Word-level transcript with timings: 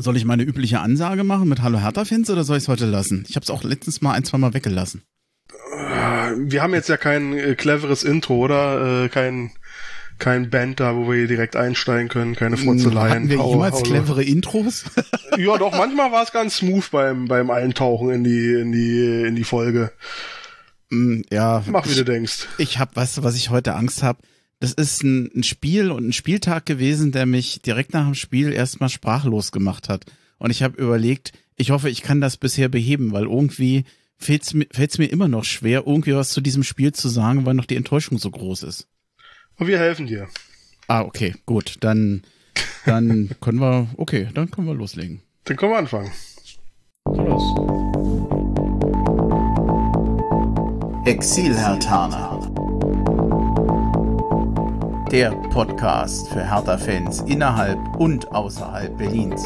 Soll 0.00 0.16
ich 0.16 0.24
meine 0.24 0.44
übliche 0.44 0.78
Ansage 0.78 1.24
machen 1.24 1.48
mit 1.48 1.60
Hallo 1.60 1.80
Hertha-Fans 1.80 2.30
oder 2.30 2.44
soll 2.44 2.56
ich 2.56 2.64
es 2.64 2.68
heute 2.68 2.86
lassen? 2.86 3.24
Ich 3.28 3.34
habe 3.34 3.42
es 3.42 3.50
auch 3.50 3.64
letztens 3.64 4.00
mal 4.00 4.12
ein, 4.12 4.22
zwei 4.22 4.38
Mal 4.38 4.54
weggelassen. 4.54 5.02
Wir 6.36 6.62
haben 6.62 6.72
jetzt 6.72 6.88
ja 6.88 6.96
kein 6.96 7.36
äh, 7.36 7.56
cleveres 7.56 8.04
Intro, 8.04 8.36
oder? 8.36 9.04
Äh, 9.04 9.08
kein 9.08 9.50
kein 10.18 10.50
Band 10.50 10.80
da, 10.80 10.96
wo 10.96 11.08
wir 11.08 11.16
hier 11.16 11.28
direkt 11.28 11.54
einsteigen 11.56 12.08
können, 12.08 12.34
keine 12.34 12.56
Furzeleien. 12.56 13.10
Hatten 13.10 13.28
wir 13.28 13.44
jemals 13.44 13.82
clevere 13.82 14.24
Intros? 14.24 14.84
ja, 15.36 15.56
doch, 15.58 15.72
manchmal 15.72 16.10
war 16.10 16.24
es 16.24 16.32
ganz 16.32 16.56
smooth 16.56 16.90
beim, 16.90 17.26
beim 17.26 17.50
Eintauchen 17.50 18.10
in 18.10 18.24
die, 18.24 18.52
in 18.54 18.72
die, 18.72 19.26
in 19.26 19.36
die 19.36 19.44
Folge. 19.44 19.92
Mm, 20.90 21.20
ja. 21.30 21.62
Mach, 21.66 21.86
wie 21.86 21.90
ich, 21.90 21.96
du 21.98 22.04
denkst. 22.04 22.48
Ich 22.58 22.78
hab, 22.78 22.96
weißt 22.96 23.18
du, 23.18 23.22
was 23.22 23.36
ich 23.36 23.50
heute 23.50 23.74
Angst 23.74 24.02
habe? 24.02 24.18
Das 24.60 24.72
ist 24.72 25.04
ein, 25.04 25.30
ein 25.36 25.42
Spiel 25.44 25.90
und 25.90 26.08
ein 26.08 26.12
Spieltag 26.12 26.66
gewesen, 26.66 27.12
der 27.12 27.26
mich 27.26 27.62
direkt 27.62 27.92
nach 27.92 28.04
dem 28.04 28.14
Spiel 28.14 28.52
erstmal 28.52 28.88
sprachlos 28.88 29.52
gemacht 29.52 29.88
hat. 29.88 30.06
Und 30.38 30.50
ich 30.50 30.62
habe 30.62 30.80
überlegt, 30.80 31.32
ich 31.56 31.70
hoffe, 31.70 31.88
ich 31.90 32.02
kann 32.02 32.20
das 32.20 32.36
bisher 32.36 32.68
beheben, 32.68 33.12
weil 33.12 33.24
irgendwie 33.24 33.84
fällt's 34.16 34.54
mir, 34.54 34.66
fällt's 34.72 34.98
mir 34.98 35.06
immer 35.06 35.28
noch 35.28 35.44
schwer, 35.44 35.84
irgendwie 35.86 36.14
was 36.14 36.30
zu 36.30 36.40
diesem 36.40 36.64
Spiel 36.64 36.92
zu 36.92 37.08
sagen, 37.08 37.46
weil 37.46 37.54
noch 37.54 37.66
die 37.66 37.76
Enttäuschung 37.76 38.18
so 38.18 38.30
groß 38.30 38.64
ist. 38.64 38.88
Und 39.56 39.68
wir 39.68 39.78
helfen 39.78 40.06
dir. 40.06 40.28
Ah, 40.88 41.02
okay, 41.02 41.34
gut. 41.46 41.76
Dann, 41.80 42.22
dann 42.84 43.30
können 43.40 43.60
wir, 43.60 43.88
okay, 43.96 44.28
dann 44.34 44.50
können 44.50 44.66
wir 44.66 44.74
loslegen. 44.74 45.22
Dann 45.44 45.56
können 45.56 45.72
wir 45.72 45.78
anfangen. 45.78 46.10
Los. 47.04 47.42
Exil 51.06 51.56
Hertaner. 51.56 52.37
Der 55.12 55.30
Podcast 55.30 56.28
für 56.28 56.44
Hertha-Fans 56.44 57.20
innerhalb 57.22 57.78
und 57.96 58.28
außerhalb 58.28 58.98
Berlins. 58.98 59.42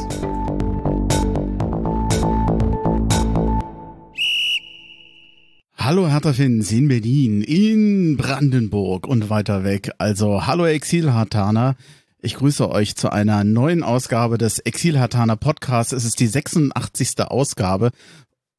Hallo 5.77 6.09
Hertha-Fans 6.09 6.73
in 6.73 6.88
Berlin, 6.88 7.43
in 7.43 8.16
Brandenburg 8.16 9.07
und 9.07 9.30
weiter 9.30 9.63
weg. 9.63 9.93
Also 9.99 10.49
hallo 10.49 10.66
Exil-Hartaner. 10.66 11.76
Ich 12.21 12.35
grüße 12.35 12.69
euch 12.69 12.97
zu 12.97 13.13
einer 13.13 13.45
neuen 13.45 13.85
Ausgabe 13.85 14.38
des 14.38 14.59
Exil-Hartaner 14.59 15.37
Podcasts. 15.37 15.93
Es 15.93 16.04
ist 16.04 16.19
die 16.19 16.26
86. 16.26 17.21
Ausgabe. 17.21 17.93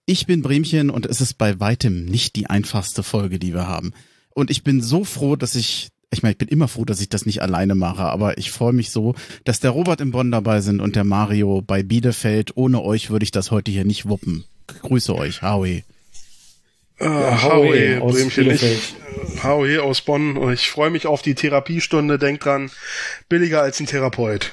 Ich 0.06 0.26
bin 0.26 0.42
Bremchen 0.42 0.90
und 0.90 1.06
es 1.06 1.20
ist 1.20 1.38
bei 1.38 1.60
weitem 1.60 2.06
nicht 2.06 2.38
die 2.38 2.48
einfachste 2.48 3.04
Folge, 3.04 3.40
die 3.40 3.54
wir 3.54 3.68
haben. 3.68 3.92
Und 4.34 4.50
ich 4.50 4.64
bin 4.64 4.82
so 4.82 5.04
froh, 5.04 5.36
dass 5.36 5.56
ich 5.56 5.90
ich 6.14 6.24
meine, 6.24 6.34
ich 6.34 6.38
bin 6.38 6.48
immer 6.48 6.68
froh, 6.68 6.86
dass 6.86 7.02
ich 7.02 7.10
das 7.10 7.26
nicht 7.26 7.42
alleine 7.42 7.76
mache, 7.76 8.04
aber 8.04 8.38
ich 8.38 8.52
freue 8.52 8.74
mich 8.74 8.92
so, 8.92 9.16
dass 9.44 9.60
der 9.60 9.72
Robert 9.72 10.02
im 10.02 10.12
Bonn 10.12 10.32
dabei 10.32 10.62
sind 10.62 10.80
und 10.80 10.96
der 10.96 11.04
Mario 11.04 11.62
bei 11.62 11.84
Bielefeld. 11.84 12.56
Ohne 12.56 12.82
euch 12.82 13.10
würde 13.10 13.24
ich 13.24 13.32
das 13.32 13.52
heute 13.52 13.72
hier 13.72 13.86
nicht 13.86 14.08
wuppen. 14.08 14.46
Grüße 14.68 15.16
euch, 15.16 15.42
Howie. 15.42 15.84
Uh, 17.02 17.06
ja, 17.06 17.44
Howie, 17.44 18.00
Bremchen, 18.00 18.52
ich, 18.52 18.96
Howie 19.44 19.80
aus 19.80 20.02
Bonn 20.02 20.38
und 20.38 20.54
ich 20.54 20.70
freue 20.70 20.92
mich 20.92 21.08
auf 21.08 21.22
die 21.22 21.36
Therapiestunde. 21.36 22.18
Denk 22.18 22.42
dran, 22.42 22.72
billiger 23.28 23.62
als 23.62 23.80
ein 23.80 23.88
Therapeut. 23.88 24.52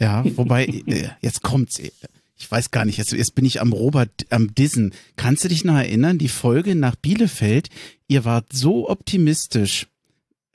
Ja, 0.00 0.24
wobei, 0.36 0.64
äh, 0.64 1.10
jetzt 1.20 1.42
kommt's. 1.42 1.78
Ich 1.78 2.50
weiß 2.50 2.70
gar 2.70 2.86
nicht, 2.86 2.96
jetzt, 2.96 3.12
jetzt 3.12 3.34
bin 3.34 3.44
ich 3.44 3.60
am 3.60 3.74
Robert, 3.74 4.26
am 4.30 4.54
Dissen. 4.54 4.94
Kannst 5.16 5.44
du 5.44 5.48
dich 5.48 5.64
noch 5.64 5.76
erinnern, 5.76 6.16
die 6.16 6.28
Folge 6.28 6.74
nach 6.74 6.96
Bielefeld? 6.96 7.68
Ihr 8.08 8.24
wart 8.24 8.46
so 8.50 8.88
optimistisch 8.88 9.86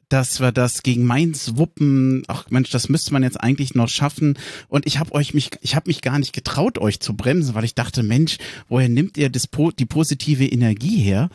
dass 0.09 0.39
wir 0.39 0.51
das 0.51 0.83
gegen 0.83 1.03
Mainz 1.03 1.53
wuppen. 1.55 2.23
Ach 2.27 2.45
Mensch, 2.49 2.69
das 2.69 2.89
müsste 2.89 3.13
man 3.13 3.23
jetzt 3.23 3.39
eigentlich 3.39 3.75
noch 3.75 3.89
schaffen. 3.89 4.37
Und 4.67 4.85
ich 4.85 4.99
habe 4.99 5.13
euch 5.13 5.33
mich, 5.33 5.51
ich 5.61 5.75
habe 5.75 5.89
mich 5.89 6.01
gar 6.01 6.19
nicht 6.19 6.33
getraut, 6.33 6.77
euch 6.77 6.99
zu 6.99 7.15
bremsen, 7.15 7.55
weil 7.55 7.63
ich 7.63 7.75
dachte, 7.75 8.03
Mensch, 8.03 8.37
woher 8.69 8.89
nimmt 8.89 9.17
ihr 9.17 9.29
das, 9.29 9.47
die 9.79 9.85
positive 9.85 10.45
Energie 10.45 10.97
her? 10.97 11.29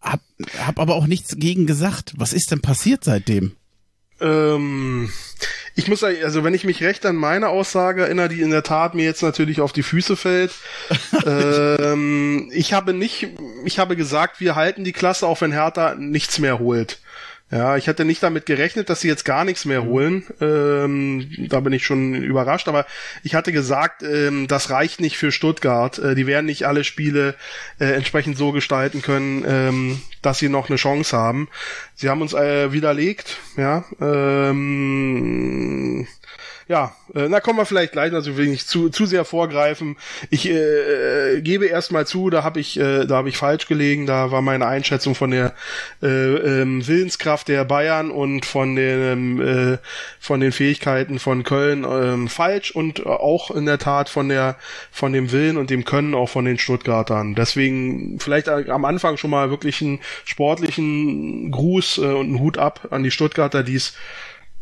Hab, 0.00 0.20
hab 0.58 0.78
aber 0.78 0.94
auch 0.94 1.06
nichts 1.06 1.36
gegen 1.36 1.66
gesagt. 1.66 2.14
Was 2.16 2.32
ist 2.32 2.50
denn 2.50 2.60
passiert 2.60 3.04
seitdem? 3.04 3.52
Ähm, 4.20 5.10
ich 5.74 5.88
muss 5.88 6.04
also 6.04 6.44
wenn 6.44 6.54
ich 6.54 6.64
mich 6.64 6.82
recht 6.82 7.04
an 7.04 7.16
meine 7.16 7.48
Aussage 7.48 8.02
erinnere, 8.02 8.28
die 8.28 8.40
in 8.40 8.50
der 8.50 8.62
Tat 8.62 8.94
mir 8.94 9.04
jetzt 9.04 9.22
natürlich 9.22 9.60
auf 9.60 9.72
die 9.72 9.82
Füße 9.82 10.16
fällt. 10.16 10.52
ähm, 11.26 12.48
ich 12.52 12.72
habe 12.72 12.92
nicht, 12.92 13.28
ich 13.64 13.78
habe 13.78 13.96
gesagt, 13.96 14.40
wir 14.40 14.54
halten 14.54 14.84
die 14.84 14.92
Klasse, 14.92 15.26
auch 15.26 15.40
wenn 15.40 15.52
Hertha 15.52 15.94
nichts 15.96 16.38
mehr 16.38 16.58
holt. 16.58 17.00
Ja, 17.50 17.76
ich 17.76 17.86
hätte 17.86 18.04
nicht 18.04 18.22
damit 18.22 18.46
gerechnet, 18.46 18.88
dass 18.88 19.00
sie 19.00 19.08
jetzt 19.08 19.24
gar 19.24 19.44
nichts 19.44 19.64
mehr 19.64 19.82
mhm. 19.82 19.86
holen. 19.86 20.24
Ähm, 20.40 21.48
da 21.50 21.60
bin 21.60 21.72
ich 21.72 21.84
schon 21.84 22.14
überrascht. 22.14 22.68
Aber 22.68 22.86
ich 23.22 23.34
hatte 23.34 23.52
gesagt, 23.52 24.02
ähm, 24.02 24.48
das 24.48 24.70
reicht 24.70 25.00
nicht 25.00 25.16
für 25.16 25.30
Stuttgart. 25.30 25.98
Äh, 25.98 26.14
die 26.14 26.26
werden 26.26 26.46
nicht 26.46 26.66
alle 26.66 26.84
Spiele 26.84 27.34
äh, 27.78 27.92
entsprechend 27.92 28.38
so 28.38 28.52
gestalten 28.52 29.02
können, 29.02 29.44
ähm, 29.46 30.00
dass 30.22 30.38
sie 30.38 30.48
noch 30.48 30.68
eine 30.68 30.76
Chance 30.76 31.16
haben. 31.16 31.48
Sie 31.94 32.08
haben 32.08 32.22
uns 32.22 32.32
äh, 32.32 32.72
widerlegt. 32.72 33.38
Ja. 33.56 33.84
Ähm, 34.00 36.06
ja, 36.66 36.94
äh, 37.14 37.28
na 37.28 37.40
kommen 37.40 37.58
wir 37.58 37.66
vielleicht 37.66 37.92
gleich, 37.92 38.12
also 38.12 38.36
will 38.36 38.44
ich 38.44 38.50
nicht 38.50 38.68
zu, 38.68 38.88
zu 38.88 39.04
sehr 39.04 39.24
vorgreifen. 39.24 39.96
Ich 40.30 40.48
äh, 40.48 41.40
gebe 41.42 41.66
erstmal 41.66 42.06
zu, 42.06 42.30
da 42.30 42.42
habe 42.42 42.60
ich, 42.60 42.78
äh, 42.78 43.04
da 43.04 43.16
habe 43.16 43.28
ich 43.28 43.36
falsch 43.36 43.66
gelegen, 43.66 44.06
da 44.06 44.30
war 44.30 44.40
meine 44.40 44.66
Einschätzung 44.66 45.14
von 45.14 45.30
der 45.30 45.54
äh, 46.02 46.06
ähm, 46.06 46.86
Willenskraft 46.86 47.48
der 47.48 47.64
Bayern 47.64 48.10
und 48.10 48.46
von 48.46 48.76
den 48.76 49.40
äh, 49.40 49.78
von 50.18 50.40
den 50.40 50.52
Fähigkeiten 50.52 51.18
von 51.18 51.44
Köln 51.44 51.84
ähm, 51.84 52.28
falsch 52.28 52.70
und 52.70 53.04
auch 53.06 53.50
in 53.50 53.66
der 53.66 53.78
Tat 53.78 54.08
von 54.08 54.28
der 54.28 54.56
von 54.90 55.12
dem 55.12 55.32
Willen 55.32 55.58
und 55.58 55.68
dem 55.68 55.84
Können 55.84 56.14
auch 56.14 56.28
von 56.28 56.46
den 56.46 56.58
Stuttgartern. 56.58 57.34
Deswegen 57.34 58.18
vielleicht 58.20 58.48
am 58.48 58.84
Anfang 58.86 59.18
schon 59.18 59.30
mal 59.30 59.50
wirklich 59.50 59.82
einen 59.82 60.00
sportlichen 60.24 61.50
Gruß 61.50 61.98
äh, 61.98 62.06
und 62.06 62.28
einen 62.28 62.40
Hut 62.40 62.56
ab 62.56 62.88
an 62.90 63.02
die 63.02 63.10
Stuttgarter, 63.10 63.62
die 63.62 63.76
es 63.76 63.94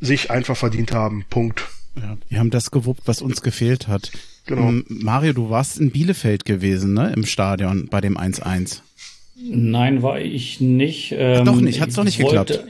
sich 0.01 0.31
einfach 0.31 0.57
verdient 0.57 0.93
haben. 0.93 1.25
Punkt. 1.31 1.65
Ja, 1.97 2.17
die 2.31 2.39
haben 2.39 2.51
das 2.51 2.71
gewuppt, 2.71 3.03
was 3.07 3.23
uns 3.23 3.43
gefehlt 3.43 3.89
hat. 3.89 4.11
Genau. 4.47 4.69
Ähm, 4.69 4.85
Mario, 4.89 5.33
du 5.33 5.51
warst 5.51 5.79
in 5.79 5.91
Bielefeld 5.91 6.45
gewesen, 6.45 6.95
ne? 6.95 7.13
Im 7.15 7.25
Stadion 7.25 7.89
bei 7.91 8.01
dem 8.01 8.17
1-1. 8.17 8.81
Nein, 9.37 10.03
war 10.03 10.21
ich 10.21 10.61
nicht. 10.61 11.15
Ähm, 11.17 11.45
doch 11.45 11.61
nicht, 11.61 11.81
hat's 11.81 11.95
doch 11.95 12.05
nicht 12.05 12.23
wollte, 12.23 12.55
geklappt. 12.55 12.65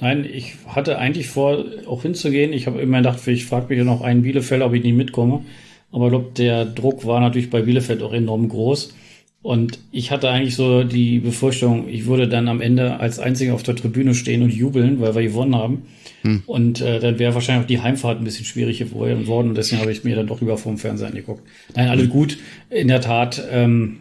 Nein, 0.00 0.24
ich 0.24 0.54
hatte 0.66 0.98
eigentlich 0.98 1.28
vor, 1.28 1.64
auch 1.86 2.02
hinzugehen. 2.02 2.52
Ich 2.52 2.66
habe 2.66 2.80
immer 2.80 2.98
gedacht, 2.98 3.26
ich 3.26 3.44
frage 3.44 3.66
mich 3.68 3.78
ja 3.78 3.84
noch 3.84 4.00
einen 4.00 4.22
Bielefeld, 4.22 4.62
ob 4.62 4.72
ich 4.72 4.82
nicht 4.82 4.96
mitkomme. 4.96 5.44
Aber 5.92 6.06
ich 6.06 6.10
glaube, 6.10 6.30
der 6.36 6.64
Druck 6.64 7.04
war 7.06 7.20
natürlich 7.20 7.50
bei 7.50 7.62
Bielefeld 7.62 8.02
auch 8.02 8.12
enorm 8.12 8.48
groß. 8.48 8.94
Und 9.42 9.78
ich 9.90 10.10
hatte 10.10 10.28
eigentlich 10.28 10.54
so 10.54 10.84
die 10.84 11.18
Befürchtung, 11.18 11.88
ich 11.88 12.04
würde 12.04 12.28
dann 12.28 12.48
am 12.48 12.60
Ende 12.60 13.00
als 13.00 13.18
Einziger 13.18 13.54
auf 13.54 13.62
der 13.62 13.74
Tribüne 13.74 14.14
stehen 14.14 14.42
und 14.42 14.52
jubeln, 14.52 15.00
weil 15.00 15.14
wir 15.14 15.22
gewonnen 15.22 15.56
haben. 15.56 15.82
Hm. 16.22 16.42
Und 16.46 16.82
äh, 16.82 17.00
dann 17.00 17.18
wäre 17.18 17.32
wahrscheinlich 17.32 17.64
auch 17.64 17.68
die 17.68 17.80
Heimfahrt 17.80 18.20
ein 18.20 18.24
bisschen 18.24 18.44
schwierig 18.44 18.78
geworden. 18.78 19.48
Und 19.48 19.54
deswegen 19.54 19.80
habe 19.80 19.92
ich 19.92 20.04
mir 20.04 20.14
dann 20.14 20.26
doch 20.26 20.40
lieber 20.40 20.58
vom 20.58 20.76
Fernseher 20.76 21.08
angeguckt. 21.08 21.42
Nein, 21.74 21.88
alles 21.88 22.10
gut. 22.10 22.36
In 22.68 22.88
der 22.88 23.00
Tat, 23.00 23.42
ähm, 23.50 24.00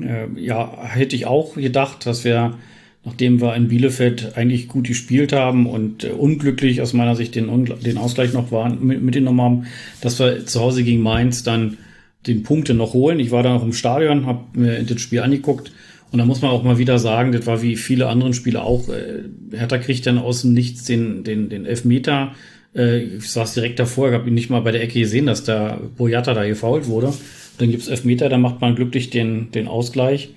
äh, 0.00 0.26
ja, 0.40 0.76
hätte 0.82 1.14
ich 1.14 1.26
auch 1.26 1.54
gedacht, 1.54 2.04
dass 2.04 2.24
wir, 2.24 2.58
nachdem 3.04 3.40
wir 3.40 3.54
in 3.54 3.68
Bielefeld 3.68 4.36
eigentlich 4.36 4.66
gut 4.66 4.88
gespielt 4.88 5.32
haben 5.32 5.66
und 5.66 6.02
äh, 6.02 6.08
unglücklich 6.08 6.82
aus 6.82 6.94
meiner 6.94 7.14
Sicht 7.14 7.36
den, 7.36 7.64
den 7.64 7.96
Ausgleich 7.96 8.32
noch 8.32 8.50
waren, 8.50 8.84
mit, 8.84 9.00
mitgenommen 9.02 9.40
haben, 9.40 9.66
dass 10.00 10.18
wir 10.18 10.46
zu 10.46 10.60
Hause 10.60 10.82
gegen 10.82 11.00
Mainz 11.00 11.44
dann 11.44 11.78
den 12.26 12.42
Punkte 12.42 12.74
noch 12.74 12.92
holen. 12.92 13.20
Ich 13.20 13.30
war 13.30 13.42
da 13.42 13.52
noch 13.52 13.64
im 13.64 13.72
Stadion, 13.72 14.26
habe 14.26 14.44
mir 14.54 14.82
das 14.82 15.00
Spiel 15.00 15.20
angeguckt 15.20 15.72
und 16.14 16.18
da 16.18 16.26
muss 16.26 16.42
man 16.42 16.52
auch 16.52 16.62
mal 16.62 16.78
wieder 16.78 17.00
sagen, 17.00 17.32
das 17.32 17.44
war 17.46 17.60
wie 17.60 17.74
viele 17.74 18.06
anderen 18.06 18.34
Spiele 18.34 18.62
auch. 18.62 18.88
Äh, 18.88 19.24
Hertha 19.50 19.78
kriegt 19.78 20.06
dann 20.06 20.18
aus 20.18 20.42
dem 20.42 20.52
Nichts 20.52 20.84
den, 20.84 21.24
den, 21.24 21.48
den 21.48 21.66
Elfmeter. 21.66 22.36
Äh, 22.72 23.02
ich 23.02 23.30
saß 23.30 23.54
direkt 23.54 23.80
davor, 23.80 24.08
ich 24.08 24.14
habe 24.14 24.28
ihn 24.28 24.34
nicht 24.34 24.48
mal 24.48 24.60
bei 24.60 24.70
der 24.70 24.82
Ecke 24.82 25.00
gesehen, 25.00 25.26
dass 25.26 25.42
da 25.42 25.80
Boyata 25.96 26.32
da 26.32 26.46
gefault 26.46 26.86
wurde. 26.86 27.12
Dann 27.58 27.70
gibt's 27.70 27.88
Elfmeter, 27.88 28.28
dann 28.28 28.42
macht 28.42 28.60
man 28.60 28.76
glücklich 28.76 29.10
den, 29.10 29.50
den 29.50 29.66
Ausgleich. 29.66 30.28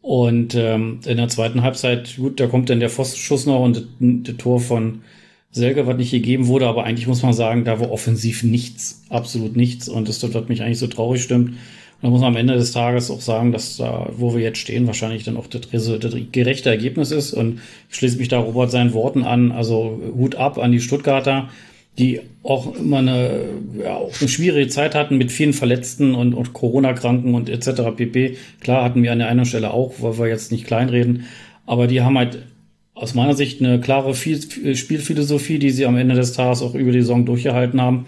Und 0.00 0.54
ähm, 0.54 1.00
in 1.04 1.18
der 1.18 1.28
zweiten 1.28 1.62
Halbzeit, 1.62 2.16
gut, 2.16 2.40
da 2.40 2.46
kommt 2.46 2.70
dann 2.70 2.80
der 2.80 2.88
Pfostenschuss 2.88 3.44
noch 3.44 3.60
und 3.60 3.76
das, 3.76 3.84
das 4.00 4.36
Tor 4.38 4.60
von 4.60 5.02
Selke, 5.52 5.86
was 5.86 5.98
nicht 5.98 6.10
gegeben 6.10 6.46
wurde, 6.46 6.66
aber 6.66 6.84
eigentlich 6.84 7.06
muss 7.06 7.22
man 7.22 7.34
sagen, 7.34 7.64
da 7.64 7.78
war 7.78 7.90
offensiv 7.90 8.42
nichts, 8.42 9.02
absolut 9.10 9.54
nichts. 9.54 9.86
Und 9.86 10.08
das, 10.08 10.18
das 10.18 10.34
hat 10.34 10.48
mich 10.48 10.62
eigentlich 10.62 10.78
so 10.78 10.86
traurig 10.86 11.22
stimmt. 11.22 11.50
Und 11.50 11.56
da 12.00 12.08
muss 12.08 12.22
man 12.22 12.32
am 12.32 12.36
Ende 12.36 12.54
des 12.54 12.72
Tages 12.72 13.10
auch 13.10 13.20
sagen, 13.20 13.52
dass 13.52 13.76
da, 13.76 14.08
wo 14.16 14.34
wir 14.34 14.40
jetzt 14.40 14.58
stehen, 14.58 14.86
wahrscheinlich 14.86 15.24
dann 15.24 15.36
auch 15.36 15.46
das, 15.46 15.68
das 15.70 16.14
gerechte 16.32 16.70
Ergebnis 16.70 17.10
ist. 17.10 17.34
Und 17.34 17.60
ich 17.90 17.96
schließe 17.96 18.16
mich 18.16 18.28
da 18.28 18.38
Robert 18.38 18.70
seinen 18.70 18.94
Worten 18.94 19.24
an. 19.24 19.52
Also 19.52 20.00
Hut 20.16 20.36
ab 20.36 20.56
an 20.56 20.72
die 20.72 20.80
Stuttgarter, 20.80 21.50
die 21.98 22.20
auch 22.42 22.74
immer 22.74 22.98
eine, 22.98 23.44
ja, 23.78 23.96
auch 23.96 24.18
eine 24.18 24.28
schwierige 24.30 24.68
Zeit 24.68 24.94
hatten 24.94 25.18
mit 25.18 25.30
vielen 25.30 25.52
Verletzten 25.52 26.14
und, 26.14 26.32
und 26.32 26.54
Corona-Kranken 26.54 27.34
und 27.34 27.50
etc. 27.50 27.94
pp. 27.94 28.38
Klar 28.60 28.84
hatten 28.84 29.02
wir 29.02 29.12
an 29.12 29.18
der 29.18 29.28
einen 29.28 29.44
Stelle 29.44 29.74
auch, 29.74 29.92
weil 29.98 30.18
wir 30.18 30.28
jetzt 30.28 30.50
nicht 30.50 30.66
kleinreden. 30.66 31.26
Aber 31.66 31.86
die 31.86 32.00
haben 32.00 32.16
halt 32.16 32.38
aus 32.94 33.14
meiner 33.14 33.34
Sicht 33.34 33.60
eine 33.60 33.80
klare 33.80 34.14
Spielphilosophie, 34.14 35.58
die 35.58 35.70
sie 35.70 35.86
am 35.86 35.96
Ende 35.96 36.14
des 36.14 36.32
Tages 36.32 36.62
auch 36.62 36.74
über 36.74 36.92
die 36.92 37.00
Saison 37.00 37.24
durchgehalten 37.24 37.80
haben. 37.80 38.06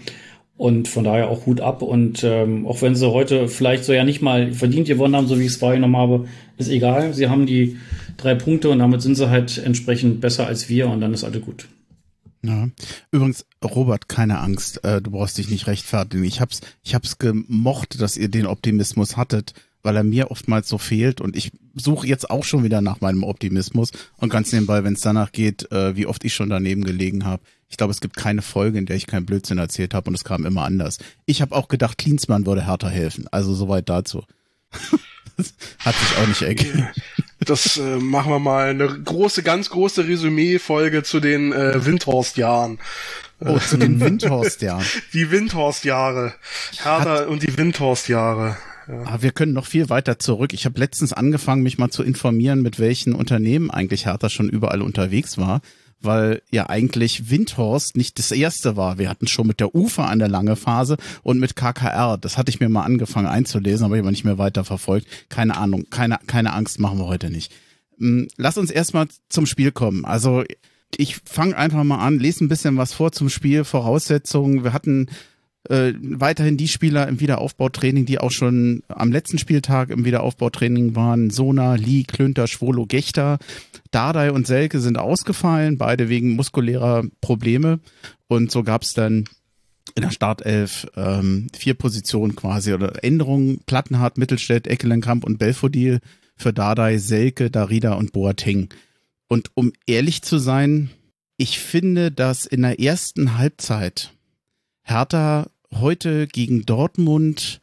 Und 0.57 0.87
von 0.87 1.03
daher 1.03 1.27
auch 1.27 1.45
Hut 1.45 1.59
ab. 1.59 1.81
Und 1.81 2.23
ähm, 2.23 2.65
auch 2.65 2.81
wenn 2.81 2.95
sie 2.95 3.11
heute 3.11 3.49
vielleicht 3.49 3.83
so 3.83 3.91
ja 3.91 4.05
nicht 4.05 4.21
mal 4.21 4.53
verdient 4.53 4.87
gewonnen 4.87 5.15
haben, 5.15 5.27
so 5.27 5.37
wie 5.37 5.43
ich 5.43 5.51
es 5.51 5.61
wahrgenommen 5.61 5.97
habe, 5.97 6.27
ist 6.57 6.69
egal. 6.69 7.13
Sie 7.13 7.27
haben 7.27 7.45
die 7.45 7.77
drei 8.15 8.35
Punkte 8.35 8.69
und 8.69 8.79
damit 8.79 9.01
sind 9.01 9.15
sie 9.15 9.29
halt 9.29 9.57
entsprechend 9.57 10.21
besser 10.21 10.47
als 10.47 10.69
wir 10.69 10.87
und 10.87 11.01
dann 11.01 11.13
ist 11.13 11.25
alles 11.25 11.41
gut. 11.41 11.67
Ja. 12.41 12.69
Übrigens, 13.11 13.45
Robert, 13.63 14.07
keine 14.07 14.39
Angst, 14.39 14.83
äh, 14.83 15.01
du 15.01 15.11
brauchst 15.11 15.37
dich 15.37 15.49
nicht 15.49 15.67
rechtfertigen. 15.67 16.23
Ich 16.23 16.39
hab's, 16.39 16.61
ich 16.83 16.95
hab's 16.95 17.17
gemocht, 17.17 17.99
dass 17.99 18.17
ihr 18.17 18.29
den 18.29 18.45
Optimismus 18.45 19.17
hattet, 19.17 19.53
weil 19.85 19.95
er 19.95 20.03
mir 20.03 20.31
oftmals 20.31 20.67
so 20.67 20.77
fehlt 20.77 21.21
und 21.21 21.35
ich 21.37 21.51
suche 21.75 22.07
jetzt 22.07 22.29
auch 22.29 22.43
schon 22.43 22.63
wieder 22.63 22.81
nach 22.81 23.01
meinem 23.01 23.23
Optimismus 23.23 23.91
und 24.17 24.29
ganz 24.29 24.51
nebenbei, 24.51 24.83
wenn 24.83 24.93
es 24.93 25.01
danach 25.01 25.31
geht, 25.31 25.71
äh, 25.71 25.95
wie 25.95 26.07
oft 26.07 26.23
ich 26.25 26.33
schon 26.33 26.49
daneben 26.49 26.83
gelegen 26.83 27.23
habe. 27.23 27.43
Ich 27.69 27.77
glaube, 27.77 27.91
es 27.91 28.01
gibt 28.01 28.15
keine 28.17 28.41
Folge, 28.41 28.77
in 28.77 28.85
der 28.85 28.95
ich 28.95 29.07
keinen 29.07 29.25
Blödsinn 29.25 29.57
erzählt 29.57 29.93
habe 29.93 30.09
und 30.09 30.15
es 30.15 30.23
kam 30.23 30.45
immer 30.45 30.63
anders. 30.63 30.97
Ich 31.25 31.41
habe 31.41 31.55
auch 31.55 31.67
gedacht, 31.67 31.97
Klinsmann 31.97 32.45
würde 32.45 32.65
härter 32.65 32.89
helfen. 32.89 33.27
Also 33.31 33.53
soweit 33.53 33.87
dazu. 33.89 34.23
Hat 35.79 35.95
sich 35.95 36.17
auch 36.17 36.27
nicht 36.27 36.41
ergeben. 36.41 36.87
Das 37.39 37.77
äh, 37.77 37.97
machen 37.97 38.31
wir 38.31 38.39
mal 38.39 38.69
eine 38.69 38.87
große, 38.87 39.43
ganz 39.43 39.69
große 39.69 40.07
Resümee-Folge 40.07 41.03
zu 41.03 41.19
den 41.19 41.51
äh, 41.51 41.85
Windhorst-Jahren. 41.85 42.79
Oh, 43.41 43.59
zu 43.59 43.77
den 43.77 43.99
Windhorst-Jahren. 43.99 44.85
Die 45.13 45.29
Windhorst-Jahre. 45.29 46.33
Hertha 46.81 47.19
Hat 47.19 47.27
und 47.27 47.43
die 47.43 47.57
Windhorst-Jahre. 47.57 48.55
Ja. 48.87 49.03
Aber 49.05 49.21
wir 49.21 49.31
können 49.31 49.53
noch 49.53 49.65
viel 49.65 49.89
weiter 49.89 50.19
zurück. 50.19 50.53
Ich 50.53 50.65
habe 50.65 50.79
letztens 50.79 51.13
angefangen, 51.13 51.63
mich 51.63 51.77
mal 51.77 51.89
zu 51.89 52.03
informieren, 52.03 52.61
mit 52.61 52.79
welchen 52.79 53.13
Unternehmen 53.13 53.71
eigentlich 53.71 54.05
Hertha 54.05 54.29
schon 54.29 54.49
überall 54.49 54.81
unterwegs 54.81 55.37
war 55.37 55.61
weil 56.05 56.41
ja 56.51 56.69
eigentlich 56.69 57.29
Windhorst 57.29 57.97
nicht 57.97 58.19
das 58.19 58.31
erste 58.31 58.77
war. 58.77 58.97
Wir 58.97 59.09
hatten 59.09 59.27
schon 59.27 59.47
mit 59.47 59.59
der 59.59 59.75
UFA 59.75 60.07
eine 60.07 60.27
lange 60.27 60.55
Phase 60.55 60.97
und 61.23 61.39
mit 61.39 61.55
KKR. 61.55 62.17
Das 62.17 62.37
hatte 62.37 62.49
ich 62.49 62.59
mir 62.59 62.69
mal 62.69 62.83
angefangen 62.83 63.27
einzulesen, 63.27 63.85
aber 63.85 63.95
ich 63.95 64.01
habe 64.01 64.11
nicht 64.11 64.25
mehr 64.25 64.37
weiter 64.37 64.63
verfolgt. 64.63 65.07
Keine 65.29 65.57
Ahnung, 65.57 65.85
keine, 65.89 66.19
keine 66.27 66.53
Angst 66.53 66.79
machen 66.79 66.99
wir 66.99 67.07
heute 67.07 67.29
nicht. 67.29 67.51
Hm, 67.97 68.27
lass 68.37 68.57
uns 68.57 68.71
erstmal 68.71 69.07
zum 69.29 69.45
Spiel 69.45 69.71
kommen. 69.71 70.05
Also 70.05 70.43
ich 70.95 71.17
fange 71.25 71.57
einfach 71.57 71.83
mal 71.83 71.99
an, 71.99 72.19
lese 72.19 72.43
ein 72.43 72.49
bisschen 72.49 72.77
was 72.77 72.93
vor 72.93 73.11
zum 73.11 73.29
Spiel, 73.29 73.63
Voraussetzungen. 73.63 74.63
Wir 74.63 74.73
hatten 74.73 75.07
äh, 75.69 75.93
weiterhin 75.99 76.57
die 76.57 76.67
Spieler 76.67 77.07
im 77.07 77.19
Wiederaufbautraining, 77.19 78.05
die 78.05 78.19
auch 78.19 78.31
schon 78.31 78.83
am 78.87 79.11
letzten 79.11 79.37
Spieltag 79.37 79.89
im 79.89 80.05
Wiederaufbautraining 80.05 80.95
waren. 80.95 81.29
Sona, 81.29 81.75
Lee, 81.75 82.03
Klünter, 82.03 82.47
Schwolo, 82.47 82.85
Gechter. 82.85 83.39
Dardai 83.91 84.31
und 84.31 84.47
Selke 84.47 84.79
sind 84.79 84.97
ausgefallen, 84.97 85.77
beide 85.77 86.09
wegen 86.09 86.35
muskulärer 86.35 87.03
Probleme. 87.21 87.79
Und 88.27 88.51
so 88.51 88.63
gab 88.63 88.83
es 88.83 88.93
dann 88.93 89.25
in 89.95 90.03
der 90.03 90.11
Startelf 90.11 90.87
ähm, 90.95 91.47
vier 91.55 91.75
Positionen 91.75 92.35
quasi 92.35 92.73
oder 92.73 93.03
Änderungen. 93.03 93.59
Plattenhardt, 93.65 94.17
Mittelstädt, 94.17 94.67
Eckelenkamp 94.67 95.23
und 95.23 95.37
Belfodil 95.37 95.99
für 96.35 96.53
Dardai, 96.53 96.97
Selke, 96.97 97.49
Darida 97.49 97.93
und 97.93 98.11
Boateng. 98.11 98.69
Und 99.27 99.51
um 99.53 99.71
ehrlich 99.85 100.21
zu 100.21 100.37
sein, 100.37 100.89
ich 101.37 101.59
finde, 101.59 102.11
dass 102.11 102.45
in 102.45 102.61
der 102.61 102.79
ersten 102.79 103.37
Halbzeit 103.37 104.13
Hertha 104.83 105.47
heute 105.73 106.27
gegen 106.27 106.65
Dortmund 106.65 107.61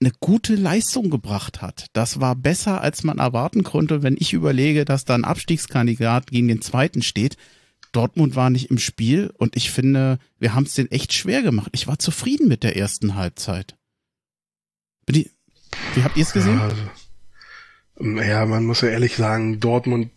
eine 0.00 0.12
gute 0.18 0.54
Leistung 0.54 1.10
gebracht 1.10 1.60
hat. 1.60 1.86
Das 1.92 2.20
war 2.20 2.34
besser, 2.34 2.80
als 2.80 3.04
man 3.04 3.18
erwarten 3.18 3.64
konnte, 3.64 4.02
wenn 4.02 4.16
ich 4.18 4.32
überlege, 4.32 4.84
dass 4.84 5.04
da 5.04 5.14
ein 5.14 5.24
Abstiegskandidat 5.24 6.30
gegen 6.30 6.48
den 6.48 6.62
zweiten 6.62 7.02
steht. 7.02 7.36
Dortmund 7.92 8.36
war 8.36 8.50
nicht 8.50 8.70
im 8.70 8.78
Spiel 8.78 9.32
und 9.36 9.56
ich 9.56 9.70
finde, 9.70 10.18
wir 10.38 10.54
haben 10.54 10.64
es 10.64 10.74
den 10.74 10.90
echt 10.90 11.12
schwer 11.12 11.42
gemacht. 11.42 11.70
Ich 11.72 11.86
war 11.86 11.98
zufrieden 11.98 12.48
mit 12.48 12.62
der 12.62 12.76
ersten 12.76 13.16
Halbzeit. 13.16 13.76
Wie 15.06 15.28
habt 16.02 16.16
ihr 16.16 16.22
es 16.22 16.32
gesehen? 16.32 16.56
Ja, 16.56 16.68
also, 16.68 18.20
ja, 18.22 18.46
man 18.46 18.64
muss 18.64 18.80
ja 18.80 18.88
ehrlich 18.88 19.16
sagen, 19.16 19.60
Dortmund 19.60 20.10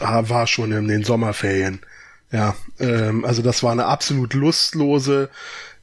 war 0.00 0.46
schon 0.46 0.72
in 0.72 0.88
den 0.88 1.04
Sommerferien. 1.04 1.80
Ja, 2.32 2.56
ähm, 2.80 3.26
also 3.26 3.42
das 3.42 3.62
war 3.62 3.72
eine 3.72 3.84
absolut 3.84 4.32
lustlose, 4.32 5.28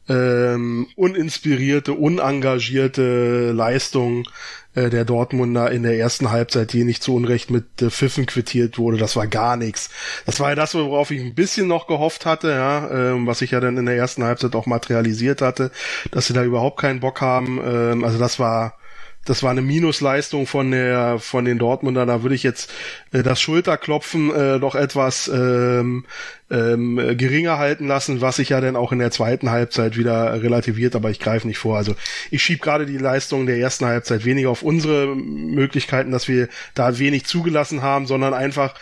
ähm, 0.10 0.88
uninspirierte, 0.96 1.94
unengagierte 1.94 3.52
Leistung 3.52 4.28
äh, 4.74 4.90
der 4.90 5.06
Dortmunder 5.06 5.72
in 5.72 5.84
der 5.84 5.98
ersten 5.98 6.32
Halbzeit, 6.32 6.74
die 6.74 6.84
nicht 6.84 7.04
zu 7.04 7.16
Unrecht 7.16 7.52
mit 7.52 7.82
äh, 7.82 7.90
Pfiffen 7.90 8.26
quittiert 8.26 8.78
wurde. 8.78 8.98
Das 8.98 9.16
war 9.16 9.28
gar 9.28 9.56
nichts. 9.56 9.90
Das 10.26 10.40
war 10.40 10.50
ja 10.50 10.56
das, 10.56 10.74
worauf 10.74 11.12
ich 11.12 11.22
ein 11.22 11.36
bisschen 11.36 11.68
noch 11.68 11.88
gehofft 11.88 12.26
hatte, 12.26 12.50
ja, 12.50 12.90
ähm, 12.90 13.28
was 13.28 13.42
ich 13.42 13.52
ja 13.52 13.60
dann 13.60 13.78
in 13.78 13.86
der 13.86 13.98
ersten 13.98 14.24
Halbzeit 14.24 14.56
auch 14.56 14.66
materialisiert 14.66 15.42
hatte, 15.42 15.72
dass 16.12 16.28
sie 16.28 16.34
da 16.34 16.44
überhaupt 16.44 16.80
keinen 16.80 17.00
Bock 17.00 17.22
haben. 17.22 17.60
Ähm, 17.64 18.04
also 18.04 18.18
das 18.18 18.40
war 18.40 18.79
das 19.26 19.44
war 19.44 19.52
eine 19.52 19.62
Minusleistung 19.62 20.48
von 20.48 20.72
der 20.72 21.20
von 21.20 21.46
den 21.46 21.60
Dortmunder. 21.60 22.06
Da 22.06 22.24
würde 22.24 22.36
ich 22.36 22.44
jetzt 22.44 22.72
äh, 23.12 23.22
das 23.22 23.40
Schulterklopfen 23.40 24.34
äh, 24.34 24.60
doch 24.60 24.76
etwas 24.76 25.28
ähm, 25.28 26.06
ähm, 26.50 26.96
geringer 27.18 27.58
halten 27.58 27.88
lassen, 27.88 28.22
was 28.22 28.38
sich 28.38 28.50
ja 28.50 28.62
dann 28.62 28.76
auch 28.76 28.92
in 28.92 29.00
der 29.00 29.12
zweiten 29.12 29.52
Halbzeit 29.52 29.98
wieder 29.98 30.42
relativiert, 30.42 30.96
aber 30.96 31.12
ich 31.12 31.20
greife 31.20 31.48
nicht 31.48 31.60
vor. 31.60 31.78
Also 31.78 31.96
ich 32.32 32.42
schiebe 32.42 32.62
gerade 32.62 32.86
die 32.86 32.98
Leistung 32.98 33.46
der 33.46 33.58
ersten 33.58 33.86
Halbzeit 33.86 34.26
weniger 34.26 34.50
auf 34.50 34.64
unsere 34.64 35.16
Möglichkeiten, 35.16 36.12
dass 36.12 36.28
wir 36.28 36.48
da 36.74 36.98
wenig 36.98 37.26
zugelassen 37.26 37.82
haben, 37.82 38.08
sondern 38.08 38.34
einfach 38.34 38.74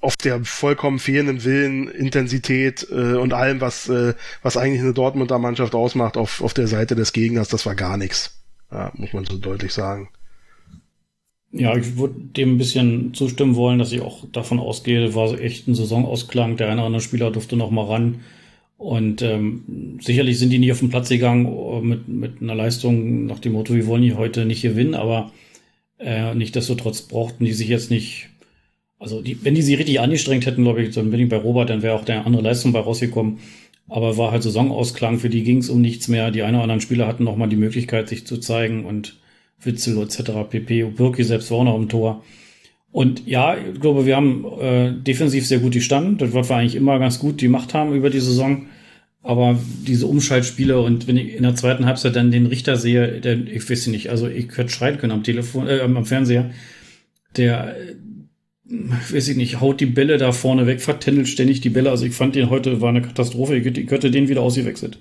auf 0.00 0.16
der 0.16 0.44
vollkommen 0.44 0.98
fehlenden 0.98 1.44
Willen, 1.44 1.88
Intensität 1.88 2.86
äh, 2.90 3.16
und 3.16 3.32
allem, 3.32 3.60
was, 3.60 3.88
äh, 3.88 4.14
was 4.42 4.56
eigentlich 4.56 4.80
eine 4.80 4.94
Dortmunder 4.94 5.38
Mannschaft 5.38 5.74
ausmacht, 5.74 6.16
auf, 6.16 6.42
auf 6.42 6.54
der 6.54 6.68
Seite 6.68 6.94
des 6.94 7.12
Gegners, 7.12 7.48
das 7.48 7.66
war 7.66 7.74
gar 7.74 7.96
nichts. 7.96 8.43
Ja, 8.74 8.92
muss 8.96 9.12
man 9.12 9.24
so 9.24 9.38
deutlich 9.38 9.72
sagen. 9.72 10.08
Ja, 11.52 11.76
ich 11.76 11.96
würde 11.96 12.16
dem 12.18 12.54
ein 12.54 12.58
bisschen 12.58 13.14
zustimmen 13.14 13.54
wollen, 13.54 13.78
dass 13.78 13.92
ich 13.92 14.00
auch 14.00 14.24
davon 14.32 14.58
ausgehe, 14.58 15.14
war 15.14 15.38
echt 15.38 15.68
ein 15.68 15.76
Saisonausklang. 15.76 16.56
Der 16.56 16.66
eine 16.66 16.80
oder 16.80 16.86
andere 16.86 17.00
Spieler 17.00 17.30
durfte 17.30 17.56
noch 17.56 17.70
mal 17.70 17.84
ran. 17.84 18.20
Und 18.76 19.22
ähm, 19.22 19.98
sicherlich 20.00 20.38
sind 20.40 20.50
die 20.50 20.58
nicht 20.58 20.72
auf 20.72 20.80
den 20.80 20.90
Platz 20.90 21.08
gegangen 21.08 21.46
äh, 21.46 21.80
mit, 21.80 22.08
mit 22.08 22.42
einer 22.42 22.56
Leistung 22.56 23.26
nach 23.26 23.38
dem 23.38 23.52
Motto, 23.52 23.74
wir 23.74 23.86
wollen 23.86 24.02
hier 24.02 24.18
heute 24.18 24.44
nicht 24.44 24.62
gewinnen, 24.62 24.94
aber 24.94 25.30
äh, 26.00 26.34
nichtsdestotrotz 26.34 27.02
brauchten 27.02 27.44
die 27.44 27.52
sich 27.52 27.68
jetzt 27.68 27.90
nicht, 27.92 28.28
also 28.98 29.22
die, 29.22 29.42
wenn 29.44 29.54
die 29.54 29.62
sich 29.62 29.78
richtig 29.78 30.00
angestrengt 30.00 30.44
hätten, 30.44 30.64
glaube 30.64 30.82
ich, 30.82 30.92
dann 30.92 31.12
bin 31.12 31.20
ich 31.20 31.28
bei 31.28 31.36
Robert, 31.36 31.70
dann 31.70 31.82
wäre 31.82 31.94
auch 31.94 32.04
der 32.04 32.26
andere 32.26 32.42
Leistung 32.42 32.72
bei 32.72 32.80
rausgekommen. 32.80 33.38
Aber 33.88 34.16
war 34.16 34.32
halt 34.32 34.42
Saisonausklang, 34.42 35.18
für 35.18 35.28
die 35.28 35.44
ging 35.44 35.58
es 35.58 35.68
um 35.68 35.80
nichts 35.80 36.08
mehr. 36.08 36.30
Die 36.30 36.42
einen 36.42 36.54
oder 36.54 36.64
anderen 36.64 36.80
Spieler 36.80 37.06
hatten 37.06 37.24
nochmal 37.24 37.48
die 37.48 37.56
Möglichkeit, 37.56 38.08
sich 38.08 38.26
zu 38.26 38.38
zeigen 38.38 38.84
und 38.84 39.16
Witzel 39.60 40.00
etc. 40.02 40.48
pp. 40.48 40.84
Birki 40.84 41.24
selbst 41.24 41.50
war 41.50 41.58
auch 41.58 41.64
noch 41.64 41.76
im 41.76 41.88
Tor. 41.88 42.24
Und 42.92 43.26
ja, 43.26 43.56
ich 43.56 43.80
glaube, 43.80 44.06
wir 44.06 44.16
haben 44.16 44.44
äh, 44.60 44.92
defensiv 44.92 45.46
sehr 45.46 45.58
gut 45.58 45.72
gestanden. 45.72 46.16
Das 46.16 46.32
wird 46.32 46.48
wir 46.48 46.56
eigentlich 46.56 46.76
immer 46.76 46.98
ganz 46.98 47.18
gut 47.18 47.40
die 47.40 47.48
Macht 47.48 47.74
haben 47.74 47.94
über 47.94 48.08
die 48.08 48.20
Saison. 48.20 48.66
Aber 49.22 49.58
diese 49.86 50.06
Umschaltspiele 50.06 50.80
und 50.80 51.08
wenn 51.08 51.16
ich 51.16 51.34
in 51.34 51.42
der 51.42 51.54
zweiten 51.54 51.86
Halbzeit 51.86 52.14
dann 52.14 52.30
den 52.30 52.46
Richter 52.46 52.76
sehe, 52.76 53.20
der, 53.20 53.46
ich 53.46 53.68
weiß 53.68 53.86
nicht, 53.88 54.10
also 54.10 54.28
ich 54.28 54.56
hätte 54.56 54.68
schreien 54.68 54.98
können 54.98 55.12
am 55.12 55.22
Telefon, 55.22 55.66
äh, 55.66 55.80
am 55.80 56.04
Fernseher, 56.04 56.50
der 57.36 57.74
weiß 58.66 59.28
ich 59.28 59.36
nicht, 59.36 59.60
haut 59.60 59.80
die 59.80 59.86
Bälle 59.86 60.16
da 60.16 60.32
vorne 60.32 60.66
weg, 60.66 60.80
vertändelt 60.80 61.28
ständig 61.28 61.60
die 61.60 61.70
Bälle. 61.70 61.90
Also 61.90 62.06
ich 62.06 62.14
fand 62.14 62.34
den 62.34 62.50
heute 62.50 62.80
war 62.80 62.88
eine 62.88 63.02
Katastrophe. 63.02 63.56
Ich, 63.56 63.90
hätte 63.90 64.10
den 64.10 64.28
wieder 64.28 64.40
ausgewechselt. 64.40 64.98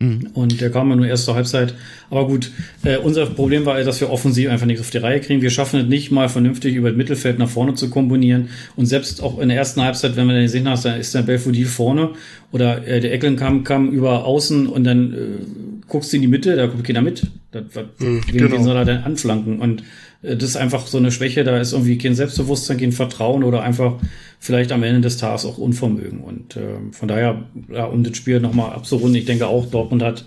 Mhm. 0.00 0.30
Und 0.34 0.60
der 0.60 0.70
kam 0.70 0.90
ja 0.90 0.96
nur 0.96 1.06
erst 1.06 1.24
zur 1.24 1.34
Halbzeit. 1.34 1.74
Aber 2.10 2.26
gut, 2.26 2.52
äh, 2.84 2.98
unser 2.98 3.26
Problem 3.26 3.66
war, 3.66 3.82
dass 3.82 4.00
wir 4.00 4.10
offensiv 4.10 4.48
einfach 4.48 4.66
nichts 4.66 4.80
auf 4.80 4.90
die 4.90 4.98
Reihe 4.98 5.20
kriegen. 5.20 5.42
Wir 5.42 5.50
schaffen 5.50 5.80
es 5.80 5.86
nicht 5.86 6.10
mal 6.10 6.28
vernünftig 6.28 6.74
über 6.74 6.90
das 6.90 6.96
Mittelfeld 6.96 7.38
nach 7.38 7.48
vorne 7.48 7.74
zu 7.74 7.90
kombinieren. 7.90 8.48
Und 8.76 8.86
selbst 8.86 9.22
auch 9.22 9.38
in 9.38 9.48
der 9.48 9.58
ersten 9.58 9.80
Halbzeit, 9.82 10.16
wenn 10.16 10.26
wir 10.26 10.34
den 10.34 10.44
gesehen 10.44 10.68
haben, 10.68 10.80
da 10.82 10.94
ist 10.94 11.14
der 11.14 11.22
Belfodil 11.22 11.66
vorne 11.66 12.10
oder 12.52 12.86
äh, 12.86 13.00
der 13.00 13.12
Ecklen 13.12 13.36
kam, 13.36 13.64
kam 13.64 13.90
über 13.90 14.24
außen 14.24 14.66
und 14.66 14.84
dann 14.84 15.12
äh, 15.12 15.86
guckst 15.88 16.12
du 16.12 16.16
in 16.16 16.22
die 16.22 16.28
Mitte, 16.28 16.54
da 16.54 16.68
kommt 16.68 16.84
keiner 16.84 17.02
mit. 17.02 17.26
Das, 17.50 17.64
mhm, 17.98 18.20
wen, 18.30 18.48
genau. 18.48 18.62
soll 18.62 18.76
er 18.76 18.84
denn 18.84 18.98
anflanken? 18.98 19.60
Und 19.60 19.82
das 20.22 20.42
ist 20.42 20.56
einfach 20.56 20.86
so 20.86 20.98
eine 20.98 21.12
Schwäche, 21.12 21.44
da 21.44 21.58
ist 21.58 21.72
irgendwie 21.72 21.98
kein 21.98 22.14
Selbstbewusstsein, 22.14 22.78
kein 22.78 22.92
Vertrauen 22.92 23.44
oder 23.44 23.62
einfach 23.62 23.94
vielleicht 24.40 24.72
am 24.72 24.82
Ende 24.82 25.00
des 25.00 25.16
Tages 25.16 25.44
auch 25.44 25.58
Unvermögen. 25.58 26.20
Und 26.20 26.56
äh, 26.56 26.92
von 26.92 27.08
daher, 27.08 27.44
ja, 27.70 27.84
um 27.84 28.02
das 28.02 28.16
Spiel 28.16 28.40
nochmal 28.40 28.72
abzurunden, 28.72 29.14
ich 29.14 29.26
denke 29.26 29.46
auch, 29.46 29.66
Dortmund 29.66 30.02
hat 30.02 30.24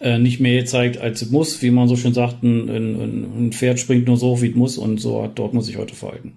äh, 0.00 0.18
nicht 0.18 0.40
mehr 0.40 0.60
gezeigt, 0.60 0.98
als 0.98 1.22
es 1.22 1.30
muss, 1.30 1.60
wie 1.60 1.70
man 1.70 1.88
so 1.88 1.96
schön 1.96 2.14
sagt, 2.14 2.42
ein, 2.42 2.68
ein, 2.68 3.46
ein 3.46 3.52
Pferd 3.52 3.80
springt 3.80 4.06
nur 4.06 4.16
so, 4.16 4.40
wie 4.42 4.50
es 4.50 4.54
muss 4.54 4.78
und 4.78 5.00
so 5.00 5.22
hat 5.22 5.38
Dortmund 5.38 5.64
sich 5.64 5.76
heute 5.76 5.94
verhalten. 5.94 6.34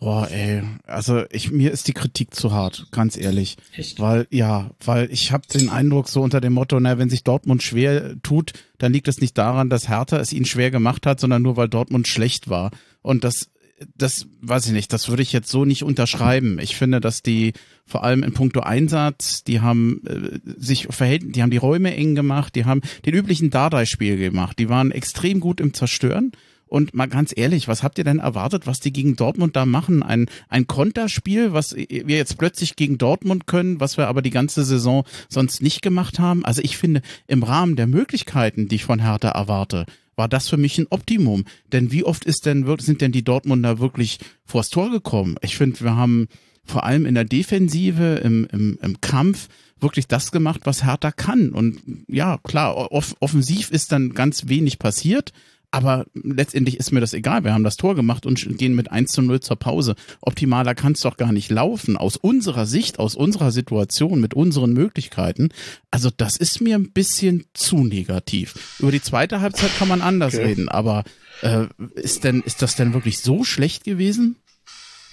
Boah, 0.00 0.30
ey, 0.30 0.62
also 0.86 1.24
ich 1.30 1.50
mir 1.50 1.72
ist 1.72 1.88
die 1.88 1.92
Kritik 1.92 2.32
zu 2.34 2.52
hart, 2.52 2.86
ganz 2.92 3.16
ehrlich. 3.16 3.56
Echt? 3.74 3.98
Weil 3.98 4.28
ja, 4.30 4.70
weil 4.84 5.10
ich 5.10 5.32
habe 5.32 5.46
den 5.52 5.70
Eindruck 5.70 6.08
so 6.08 6.22
unter 6.22 6.40
dem 6.40 6.52
Motto, 6.52 6.78
na, 6.78 6.98
wenn 6.98 7.10
sich 7.10 7.24
Dortmund 7.24 7.64
schwer 7.64 8.14
tut, 8.22 8.52
dann 8.78 8.92
liegt 8.92 9.08
es 9.08 9.20
nicht 9.20 9.36
daran, 9.36 9.70
dass 9.70 9.88
Hertha 9.88 10.18
es 10.18 10.32
ihnen 10.32 10.44
schwer 10.44 10.70
gemacht 10.70 11.04
hat, 11.04 11.18
sondern 11.18 11.42
nur 11.42 11.56
weil 11.56 11.68
Dortmund 11.68 12.06
schlecht 12.06 12.48
war 12.48 12.70
und 13.02 13.24
das 13.24 13.48
das 13.96 14.26
weiß 14.40 14.66
ich 14.66 14.72
nicht, 14.72 14.92
das 14.92 15.08
würde 15.08 15.22
ich 15.22 15.32
jetzt 15.32 15.50
so 15.50 15.64
nicht 15.64 15.82
unterschreiben. 15.82 16.58
Ich 16.58 16.76
finde, 16.76 17.00
dass 17.00 17.22
die 17.22 17.52
vor 17.86 18.04
allem 18.04 18.22
in 18.22 18.32
puncto 18.32 18.60
Einsatz, 18.60 19.44
die 19.44 19.60
haben 19.60 20.02
äh, 20.06 20.38
sich 20.60 20.88
verhält, 20.90 21.34
die 21.36 21.42
haben 21.42 21.50
die 21.50 21.58
Räume 21.58 21.94
eng 21.94 22.14
gemacht, 22.14 22.54
die 22.54 22.64
haben 22.64 22.82
den 23.06 23.14
üblichen 23.14 23.50
Dardai-Spiel 23.50 24.16
gemacht, 24.16 24.58
die 24.58 24.68
waren 24.68 24.90
extrem 24.90 25.40
gut 25.40 25.60
im 25.60 25.74
Zerstören. 25.74 26.32
Und 26.68 26.94
mal 26.94 27.06
ganz 27.06 27.32
ehrlich, 27.36 27.68
was 27.68 27.82
habt 27.82 27.98
ihr 27.98 28.04
denn 28.04 28.18
erwartet, 28.18 28.66
was 28.66 28.80
die 28.80 28.92
gegen 28.92 29.16
Dortmund 29.16 29.56
da 29.56 29.66
machen? 29.66 30.02
Ein, 30.02 30.26
ein 30.48 30.66
Konterspiel, 30.66 31.52
was 31.52 31.74
wir 31.74 32.16
jetzt 32.16 32.38
plötzlich 32.38 32.76
gegen 32.76 32.98
Dortmund 32.98 33.46
können, 33.46 33.80
was 33.80 33.96
wir 33.96 34.08
aber 34.08 34.22
die 34.22 34.30
ganze 34.30 34.64
Saison 34.64 35.04
sonst 35.28 35.62
nicht 35.62 35.82
gemacht 35.82 36.18
haben? 36.18 36.44
Also 36.44 36.62
ich 36.62 36.76
finde, 36.76 37.02
im 37.26 37.42
Rahmen 37.42 37.76
der 37.76 37.86
Möglichkeiten, 37.86 38.68
die 38.68 38.76
ich 38.76 38.84
von 38.84 39.00
Hertha 39.00 39.30
erwarte, 39.30 39.86
war 40.16 40.28
das 40.28 40.48
für 40.48 40.56
mich 40.56 40.76
ein 40.78 40.88
Optimum. 40.90 41.44
Denn 41.72 41.92
wie 41.92 42.04
oft 42.04 42.24
ist 42.24 42.44
denn, 42.44 42.66
sind 42.80 43.00
denn 43.00 43.12
die 43.12 43.24
Dortmunder 43.24 43.78
wirklich 43.78 44.18
vors 44.44 44.68
Tor 44.68 44.90
gekommen? 44.90 45.36
Ich 45.42 45.56
finde, 45.56 45.80
wir 45.80 45.96
haben 45.96 46.28
vor 46.64 46.84
allem 46.84 47.06
in 47.06 47.14
der 47.14 47.24
Defensive, 47.24 48.20
im, 48.22 48.46
im, 48.52 48.78
im 48.82 49.00
Kampf 49.00 49.48
wirklich 49.80 50.08
das 50.08 50.32
gemacht, 50.32 50.62
was 50.64 50.84
Hertha 50.84 51.12
kann. 51.12 51.50
Und 51.50 51.80
ja, 52.08 52.38
klar, 52.42 52.92
off 52.92 53.14
offensiv 53.20 53.70
ist 53.70 53.92
dann 53.92 54.12
ganz 54.12 54.48
wenig 54.48 54.78
passiert. 54.78 55.32
Aber 55.70 56.06
letztendlich 56.14 56.78
ist 56.78 56.92
mir 56.92 57.00
das 57.00 57.12
egal. 57.12 57.44
Wir 57.44 57.52
haben 57.52 57.64
das 57.64 57.76
Tor 57.76 57.94
gemacht 57.94 58.24
und 58.24 58.56
gehen 58.56 58.74
mit 58.74 58.90
1 58.90 59.12
zu 59.12 59.20
0 59.20 59.40
zur 59.40 59.56
Pause. 59.56 59.96
Optimaler 60.22 60.74
kann 60.74 60.92
es 60.92 61.00
doch 61.00 61.18
gar 61.18 61.32
nicht 61.32 61.50
laufen. 61.50 61.98
Aus 61.98 62.16
unserer 62.16 62.64
Sicht, 62.64 62.98
aus 62.98 63.14
unserer 63.14 63.50
Situation, 63.50 64.20
mit 64.20 64.32
unseren 64.32 64.72
Möglichkeiten. 64.72 65.50
Also 65.90 66.10
das 66.16 66.38
ist 66.38 66.62
mir 66.62 66.76
ein 66.76 66.92
bisschen 66.92 67.44
zu 67.52 67.84
negativ. 67.84 68.76
Über 68.78 68.92
die 68.92 69.02
zweite 69.02 69.42
Halbzeit 69.42 69.76
kann 69.76 69.88
man 69.88 70.00
anders 70.00 70.34
okay. 70.34 70.46
reden. 70.46 70.68
Aber 70.70 71.04
äh, 71.42 71.66
ist 71.94 72.24
denn, 72.24 72.40
ist 72.40 72.62
das 72.62 72.76
denn 72.76 72.94
wirklich 72.94 73.18
so 73.18 73.44
schlecht 73.44 73.84
gewesen? 73.84 74.36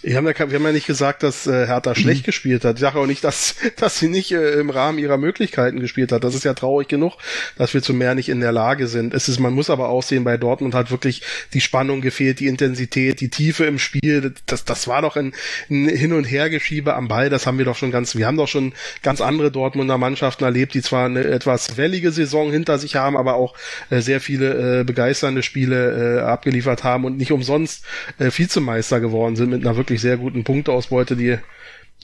Wir 0.07 0.17
haben, 0.17 0.27
ja, 0.27 0.37
wir 0.37 0.59
haben 0.59 0.65
ja 0.65 0.71
nicht 0.71 0.85
gesagt, 0.85 1.23
dass 1.23 1.47
äh, 1.47 1.65
Hertha 1.65 1.91
mhm. 1.91 1.95
schlecht 1.99 2.25
gespielt 2.25 2.63
hat. 2.63 2.75
Ich 2.75 2.81
sage 2.81 2.99
auch 2.99 3.07
nicht, 3.07 3.23
dass, 3.23 3.55
dass 3.77 3.97
sie 3.97 4.07
nicht 4.07 4.31
äh, 4.31 4.59
im 4.59 4.69
Rahmen 4.69 4.99
ihrer 4.99 5.17
Möglichkeiten 5.17 5.79
gespielt 5.79 6.11
hat. 6.11 6.23
Das 6.23 6.35
ist 6.35 6.45
ja 6.45 6.53
traurig 6.53 6.87
genug, 6.87 7.17
dass 7.57 7.73
wir 7.73 7.81
zu 7.81 7.93
mehr 7.93 8.13
nicht 8.13 8.29
in 8.29 8.39
der 8.39 8.51
Lage 8.51 8.87
sind. 8.87 9.15
Es 9.15 9.27
ist, 9.27 9.39
man 9.39 9.53
muss 9.53 9.71
aber 9.71 9.89
auch 9.89 10.03
sehen, 10.03 10.23
bei 10.23 10.37
Dortmund 10.37 10.75
hat 10.75 10.91
wirklich 10.91 11.23
die 11.53 11.61
Spannung 11.61 12.01
gefehlt, 12.01 12.39
die 12.39 12.45
Intensität, 12.45 13.19
die 13.19 13.29
Tiefe 13.29 13.65
im 13.65 13.79
Spiel. 13.79 14.33
Das, 14.45 14.63
das 14.63 14.87
war 14.87 15.01
doch 15.01 15.15
ein, 15.15 15.33
ein 15.71 15.89
Hin- 15.89 16.13
und 16.13 16.25
Hergeschiebe 16.25 16.93
am 16.93 17.07
Ball. 17.07 17.31
Das 17.31 17.47
haben 17.47 17.57
wir 17.57 17.65
doch 17.65 17.75
schon 17.75 17.91
ganz, 17.91 18.15
wir 18.15 18.27
haben 18.27 18.37
doch 18.37 18.47
schon 18.47 18.73
ganz 19.01 19.21
andere 19.21 19.49
Dortmunder 19.49 19.97
Mannschaften 19.97 20.43
erlebt, 20.43 20.75
die 20.75 20.83
zwar 20.83 21.07
eine 21.07 21.23
etwas 21.23 21.77
wellige 21.77 22.11
Saison 22.11 22.51
hinter 22.51 22.77
sich 22.77 22.95
haben, 22.95 23.17
aber 23.17 23.35
auch 23.35 23.55
äh, 23.89 24.01
sehr 24.01 24.21
viele 24.21 24.81
äh, 24.81 24.83
begeisternde 24.83 25.41
Spiele 25.41 26.19
äh, 26.19 26.21
abgeliefert 26.21 26.83
haben 26.83 27.05
und 27.05 27.17
nicht 27.17 27.31
umsonst 27.31 27.83
äh, 28.19 28.29
Vizemeister 28.29 28.99
geworden 28.99 29.35
sind 29.35 29.49
mit 29.49 29.65
einer 29.65 29.75
wirklich 29.75 29.94
wirklich 29.95 30.01
sehr 30.01 30.17
guten 30.17 30.43
Punkteausbeute, 30.43 31.15
die 31.15 31.37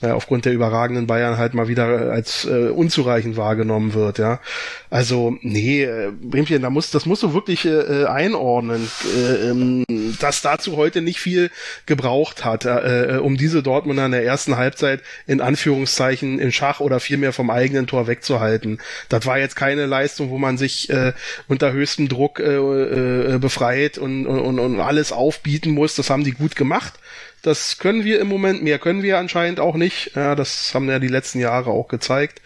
äh, 0.00 0.10
aufgrund 0.10 0.46
der 0.46 0.52
überragenden 0.52 1.06
Bayern 1.06 1.36
halt 1.36 1.54
mal 1.54 1.68
wieder 1.68 2.10
als 2.10 2.44
äh, 2.44 2.70
unzureichend 2.70 3.36
wahrgenommen 3.36 3.94
wird, 3.94 4.18
ja. 4.18 4.40
Also, 4.90 5.36
nee, 5.42 5.84
äh, 5.84 6.10
Bremchen, 6.10 6.62
da 6.62 6.70
muss, 6.70 6.90
das 6.90 7.06
musst 7.06 7.22
du 7.22 7.34
wirklich 7.34 7.64
äh, 7.66 8.06
einordnen, 8.06 8.88
äh, 9.16 9.50
ähm, 9.50 9.84
dass 10.18 10.42
dazu 10.42 10.76
heute 10.76 11.02
nicht 11.02 11.20
viel 11.20 11.50
gebraucht 11.86 12.44
hat, 12.44 12.64
äh, 12.64 13.16
äh, 13.16 13.18
um 13.18 13.36
diese 13.36 13.62
Dortmunder 13.62 14.06
in 14.06 14.12
der 14.12 14.24
ersten 14.24 14.56
Halbzeit 14.56 15.02
in 15.26 15.40
Anführungszeichen 15.40 16.38
in 16.40 16.50
Schach 16.50 16.80
oder 16.80 16.98
vielmehr 16.98 17.32
vom 17.32 17.50
eigenen 17.50 17.86
Tor 17.86 18.06
wegzuhalten. 18.06 18.80
Das 19.08 19.24
war 19.26 19.38
jetzt 19.38 19.54
keine 19.54 19.86
Leistung, 19.86 20.30
wo 20.30 20.38
man 20.38 20.58
sich 20.58 20.90
äh, 20.90 21.12
unter 21.46 21.72
höchstem 21.72 22.08
Druck 22.08 22.40
äh, 22.40 22.56
äh, 22.56 23.38
befreit 23.38 23.98
und, 23.98 24.26
und, 24.26 24.58
und 24.58 24.80
alles 24.80 25.12
aufbieten 25.12 25.70
muss. 25.70 25.94
Das 25.94 26.10
haben 26.10 26.24
die 26.24 26.32
gut 26.32 26.56
gemacht. 26.56 26.94
Das 27.42 27.78
können 27.78 28.04
wir 28.04 28.20
im 28.20 28.28
Moment, 28.28 28.62
mehr 28.62 28.78
können 28.78 29.02
wir 29.02 29.18
anscheinend 29.18 29.58
auch 29.58 29.74
nicht. 29.74 30.12
Ja, 30.14 30.36
das 30.36 30.72
haben 30.74 30.88
ja 30.88 31.00
die 31.00 31.08
letzten 31.08 31.40
Jahre 31.40 31.70
auch 31.70 31.88
gezeigt. 31.88 32.40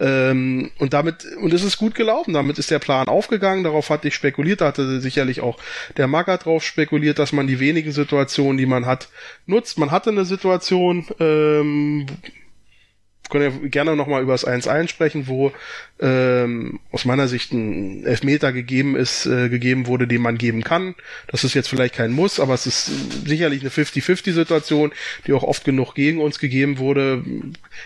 Ähm, 0.00 0.72
und 0.80 0.94
damit, 0.94 1.24
und 1.40 1.52
es 1.52 1.62
ist 1.62 1.78
gut 1.78 1.94
gelaufen. 1.94 2.34
Damit 2.34 2.58
ist 2.58 2.72
der 2.72 2.80
Plan 2.80 3.06
aufgegangen. 3.06 3.62
Darauf 3.62 3.88
hatte 3.88 4.08
ich 4.08 4.14
spekuliert. 4.14 4.60
Da 4.60 4.66
hatte 4.66 5.00
sicherlich 5.00 5.42
auch 5.42 5.58
der 5.96 6.08
Macker 6.08 6.38
drauf 6.38 6.64
spekuliert, 6.64 7.20
dass 7.20 7.32
man 7.32 7.46
die 7.46 7.60
wenigen 7.60 7.92
Situationen, 7.92 8.58
die 8.58 8.66
man 8.66 8.84
hat, 8.84 9.08
nutzt. 9.46 9.78
Man 9.78 9.92
hatte 9.92 10.10
eine 10.10 10.24
Situation, 10.24 11.06
ähm, 11.20 12.06
können 13.32 13.62
ja 13.62 13.68
gerne 13.68 13.96
nochmal 13.96 14.22
über 14.22 14.32
das 14.32 14.46
1-1 14.46 14.88
sprechen, 14.88 15.26
wo 15.26 15.52
ähm, 16.00 16.80
aus 16.92 17.06
meiner 17.06 17.28
Sicht 17.28 17.52
ein 17.52 18.04
Elfmeter 18.04 18.52
gegeben 18.52 18.94
ist, 18.94 19.24
äh, 19.24 19.48
gegeben 19.48 19.86
wurde, 19.86 20.06
den 20.06 20.20
man 20.20 20.36
geben 20.36 20.62
kann. 20.62 20.94
Das 21.28 21.42
ist 21.42 21.54
jetzt 21.54 21.68
vielleicht 21.68 21.94
kein 21.94 22.12
Muss, 22.12 22.38
aber 22.38 22.52
es 22.52 22.66
ist 22.66 22.90
sicherlich 23.26 23.62
eine 23.62 23.70
50-50-Situation, 23.70 24.92
die 25.26 25.32
auch 25.32 25.44
oft 25.44 25.64
genug 25.64 25.94
gegen 25.94 26.20
uns 26.20 26.38
gegeben 26.38 26.78
wurde. 26.78 27.24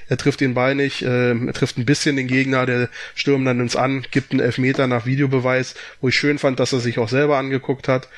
Er 0.08 0.16
trifft 0.16 0.40
den 0.40 0.54
Ball 0.54 0.74
nicht, 0.74 1.02
äh, 1.02 1.30
er 1.32 1.52
trifft 1.52 1.78
ein 1.78 1.86
bisschen 1.86 2.16
den 2.16 2.26
Gegner, 2.26 2.66
der 2.66 2.88
stürmt 3.14 3.46
dann 3.46 3.60
ins 3.60 3.76
An, 3.76 4.04
gibt 4.10 4.32
einen 4.32 4.40
Elfmeter 4.40 4.88
nach 4.88 5.06
Videobeweis, 5.06 5.76
wo 6.00 6.08
ich 6.08 6.16
schön 6.16 6.38
fand, 6.38 6.58
dass 6.58 6.72
er 6.72 6.80
sich 6.80 6.98
auch 6.98 7.08
selber 7.08 7.38
angeguckt 7.38 7.86
hat. 7.86 8.08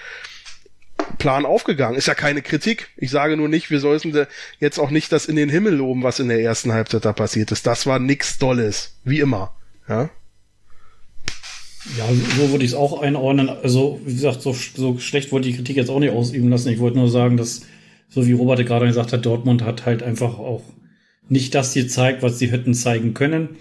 Plan 1.19 1.47
aufgegangen. 1.47 1.97
Ist 1.97 2.09
ja 2.09 2.15
keine 2.15 2.43
Kritik. 2.43 2.89
Ich 2.97 3.11
sage 3.11 3.37
nur 3.37 3.49
nicht, 3.49 3.71
wir 3.71 3.81
sollten 3.81 4.27
jetzt 4.61 4.79
auch 4.79 4.91
nicht 4.91 5.13
das 5.13 5.27
in 5.27 5.37
den 5.37 5.49
Himmel 5.49 5.75
loben, 5.75 6.03
was 6.03 6.21
in 6.21 6.29
der 6.29 6.41
ersten 6.41 6.73
Halbzeit 6.73 7.05
da 7.05 7.13
passiert 7.13 7.51
ist. 7.53 7.67
Das 7.67 7.87
war 7.87 7.99
nix 7.99 8.39
Dolles. 8.39 8.97
Wie 9.05 9.21
immer. 9.21 9.53
Ja. 9.89 10.11
Ja, 11.97 12.05
so 12.37 12.51
würde 12.51 12.65
ich 12.65 12.73
es 12.73 12.77
auch 12.77 13.01
einordnen. 13.01 13.49
Also, 13.49 14.01
wie 14.05 14.15
gesagt, 14.15 14.43
so, 14.43 14.53
so 14.53 14.99
schlecht 14.99 15.33
wollte 15.33 15.49
ich 15.49 15.55
die 15.55 15.63
Kritik 15.63 15.77
jetzt 15.77 15.91
auch 15.91 16.01
nicht 16.01 16.13
ausüben 16.13 16.51
lassen. 16.51 16.71
Ich 16.71 16.81
wollte 16.81 16.99
nur 16.99 17.09
sagen, 17.09 17.37
dass, 17.37 17.63
so 18.09 18.27
wie 18.27 18.33
Robert 18.33 18.67
gerade 18.67 18.87
gesagt 18.87 19.13
hat, 19.13 19.25
Dortmund 19.25 19.63
hat 19.63 19.87
halt 19.87 20.03
einfach 20.03 20.39
auch 20.39 20.63
nicht 21.29 21.55
das 21.55 21.75
gezeigt, 21.75 22.23
was 22.23 22.39
sie 22.39 22.51
hätten 22.51 22.75
zeigen 22.75 23.15
können. 23.15 23.57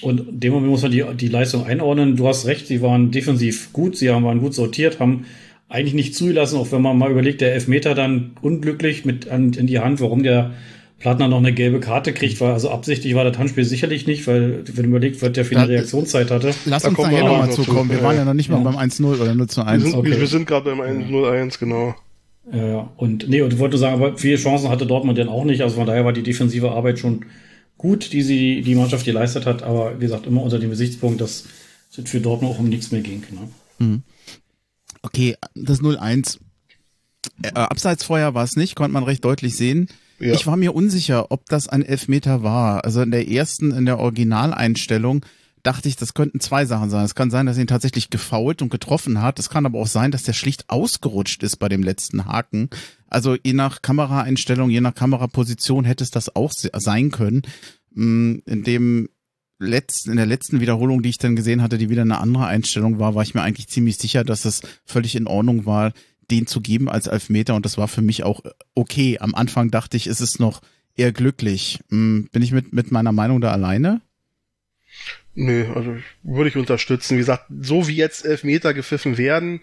Und 0.00 0.28
in 0.28 0.40
dem 0.40 0.52
Moment 0.52 0.70
muss 0.70 0.82
man 0.82 0.90
die, 0.90 1.04
die 1.16 1.28
Leistung 1.28 1.64
einordnen. 1.64 2.16
Du 2.16 2.26
hast 2.26 2.46
recht, 2.46 2.66
sie 2.66 2.82
waren 2.82 3.10
defensiv 3.10 3.72
gut, 3.72 3.96
sie 3.96 4.08
waren 4.08 4.40
gut 4.40 4.54
sortiert, 4.54 5.00
haben 5.00 5.26
eigentlich 5.72 5.94
nicht 5.94 6.14
zugelassen, 6.14 6.58
auch 6.58 6.70
wenn 6.70 6.82
man 6.82 6.98
mal 6.98 7.10
überlegt, 7.10 7.40
der 7.40 7.54
Elfmeter 7.54 7.94
dann 7.94 8.32
unglücklich 8.42 9.04
mit 9.04 9.28
an, 9.28 9.52
in 9.54 9.66
die 9.66 9.78
Hand, 9.78 10.00
warum 10.00 10.22
der 10.22 10.52
Plattner 10.98 11.28
noch 11.28 11.38
eine 11.38 11.52
gelbe 11.52 11.80
Karte 11.80 12.12
kriegt, 12.12 12.40
weil 12.40 12.52
also 12.52 12.70
absichtlich 12.70 13.14
war 13.14 13.24
das 13.24 13.36
Handspiel 13.38 13.64
sicherlich 13.64 14.06
nicht, 14.06 14.26
weil 14.26 14.62
wenn 14.66 14.76
man 14.76 14.90
überlegt, 14.90 15.20
was 15.22 15.32
der 15.32 15.44
für 15.44 15.56
eine 15.56 15.68
Reaktionszeit 15.68 16.30
hatte. 16.30 16.54
Lass 16.66 16.84
uns 16.84 16.98
nachher 16.98 17.24
nochmal 17.24 17.50
zukommen. 17.50 17.90
Wir 17.90 18.02
waren 18.02 18.16
ja 18.16 18.24
noch 18.24 18.34
nicht 18.34 18.50
mal 18.50 18.58
ja. 18.58 18.70
beim 18.70 18.76
1-0 18.76 19.04
oder 19.04 19.34
0 19.34 19.48
zu 19.48 19.66
1. 19.66 19.82
Wir 19.82 19.90
sind, 19.90 19.98
okay. 19.98 20.20
wir 20.20 20.26
sind 20.26 20.46
gerade 20.46 20.70
beim 20.70 20.80
1-0-1, 20.80 21.58
genau. 21.58 21.94
Ja, 22.52 22.90
und 22.96 23.28
nee, 23.28 23.40
und 23.40 23.52
ich 23.52 23.58
wollte 23.58 23.78
sagen, 23.78 23.94
aber 23.94 24.18
viele 24.18 24.36
Chancen 24.36 24.68
hatte 24.68 24.86
Dortmund 24.86 25.18
dann 25.18 25.28
auch 25.28 25.44
nicht. 25.44 25.62
Also 25.62 25.76
von 25.76 25.86
daher 25.86 26.04
war 26.04 26.12
die 26.12 26.22
defensive 26.22 26.70
Arbeit 26.70 26.98
schon 26.98 27.24
gut, 27.78 28.12
die 28.12 28.22
sie, 28.22 28.62
die 28.62 28.74
Mannschaft 28.74 29.04
geleistet 29.04 29.46
hat, 29.46 29.62
aber 29.62 29.98
wie 29.98 30.04
gesagt, 30.04 30.26
immer 30.26 30.42
unter 30.42 30.58
dem 30.58 30.70
Gesichtspunkt, 30.70 31.20
dass 31.20 31.46
es 31.96 32.10
für 32.10 32.20
Dortmund 32.20 32.54
auch 32.54 32.58
um 32.58 32.68
nichts 32.68 32.92
mehr 32.92 33.00
ging. 33.00 33.22
Ne? 33.30 33.86
Mhm. 33.86 34.02
Okay, 35.02 35.36
das 35.54 35.80
0-1. 35.80 36.38
Äh, 37.42 37.50
Abseitsfeuer 37.50 38.34
war 38.34 38.44
es 38.44 38.56
nicht, 38.56 38.74
konnte 38.74 38.92
man 38.92 39.04
recht 39.04 39.24
deutlich 39.24 39.56
sehen. 39.56 39.88
Ja. 40.18 40.34
Ich 40.34 40.46
war 40.46 40.56
mir 40.56 40.74
unsicher, 40.74 41.30
ob 41.30 41.46
das 41.46 41.68
ein 41.68 41.82
Elfmeter 41.82 42.42
war. 42.42 42.84
Also 42.84 43.02
in 43.02 43.10
der 43.10 43.28
ersten, 43.28 43.72
in 43.72 43.86
der 43.86 43.98
Originaleinstellung 43.98 45.24
dachte 45.62 45.88
ich, 45.88 45.96
das 45.96 46.14
könnten 46.14 46.40
zwei 46.40 46.64
Sachen 46.64 46.90
sein. 46.90 47.04
Es 47.04 47.14
kann 47.14 47.30
sein, 47.30 47.46
dass 47.46 47.56
er 47.56 47.62
ihn 47.62 47.68
tatsächlich 47.68 48.10
gefault 48.10 48.62
und 48.62 48.70
getroffen 48.70 49.20
hat. 49.20 49.38
Es 49.38 49.48
kann 49.48 49.66
aber 49.66 49.80
auch 49.80 49.86
sein, 49.86 50.10
dass 50.10 50.22
der 50.22 50.32
schlicht 50.32 50.70
ausgerutscht 50.70 51.42
ist 51.42 51.56
bei 51.56 51.68
dem 51.68 51.82
letzten 51.82 52.26
Haken. 52.26 52.70
Also 53.08 53.36
je 53.42 53.52
nach 53.52 53.82
Kameraeinstellung, 53.82 54.70
je 54.70 54.80
nach 54.80 54.94
Kameraposition 54.94 55.84
hätte 55.84 56.04
es 56.04 56.10
das 56.10 56.34
auch 56.34 56.52
sein 56.52 57.10
können. 57.10 57.42
Mm, 57.94 58.36
in 58.46 58.62
dem 58.64 59.08
letzten, 59.62 60.10
in 60.10 60.16
der 60.16 60.26
letzten 60.26 60.60
Wiederholung, 60.60 61.02
die 61.02 61.10
ich 61.10 61.18
dann 61.18 61.36
gesehen 61.36 61.62
hatte, 61.62 61.78
die 61.78 61.90
wieder 61.90 62.02
eine 62.02 62.18
andere 62.18 62.46
Einstellung 62.46 62.98
war, 62.98 63.14
war 63.14 63.22
ich 63.22 63.34
mir 63.34 63.42
eigentlich 63.42 63.68
ziemlich 63.68 63.96
sicher, 63.96 64.24
dass 64.24 64.44
es 64.44 64.62
völlig 64.84 65.14
in 65.16 65.26
Ordnung 65.26 65.66
war, 65.66 65.92
den 66.30 66.46
zu 66.46 66.60
geben 66.60 66.88
als 66.88 67.06
Elfmeter 67.06 67.54
und 67.54 67.64
das 67.64 67.78
war 67.78 67.88
für 67.88 68.02
mich 68.02 68.24
auch 68.24 68.40
okay. 68.74 69.18
Am 69.20 69.34
Anfang 69.34 69.70
dachte 69.70 69.96
ich, 69.96 70.06
ist 70.06 70.20
es 70.20 70.38
noch 70.38 70.62
eher 70.96 71.12
glücklich. 71.12 71.80
Hm, 71.90 72.28
bin 72.32 72.42
ich 72.42 72.52
mit, 72.52 72.72
mit 72.72 72.90
meiner 72.90 73.12
Meinung 73.12 73.40
da 73.40 73.52
alleine? 73.52 74.00
Nö, 75.34 75.72
also 75.74 75.96
würde 76.22 76.50
ich 76.50 76.56
unterstützen. 76.56 77.14
Wie 77.14 77.20
gesagt, 77.20 77.46
so 77.60 77.88
wie 77.88 77.96
jetzt 77.96 78.24
Elfmeter 78.24 78.74
gepfiffen 78.74 79.16
werden, 79.16 79.60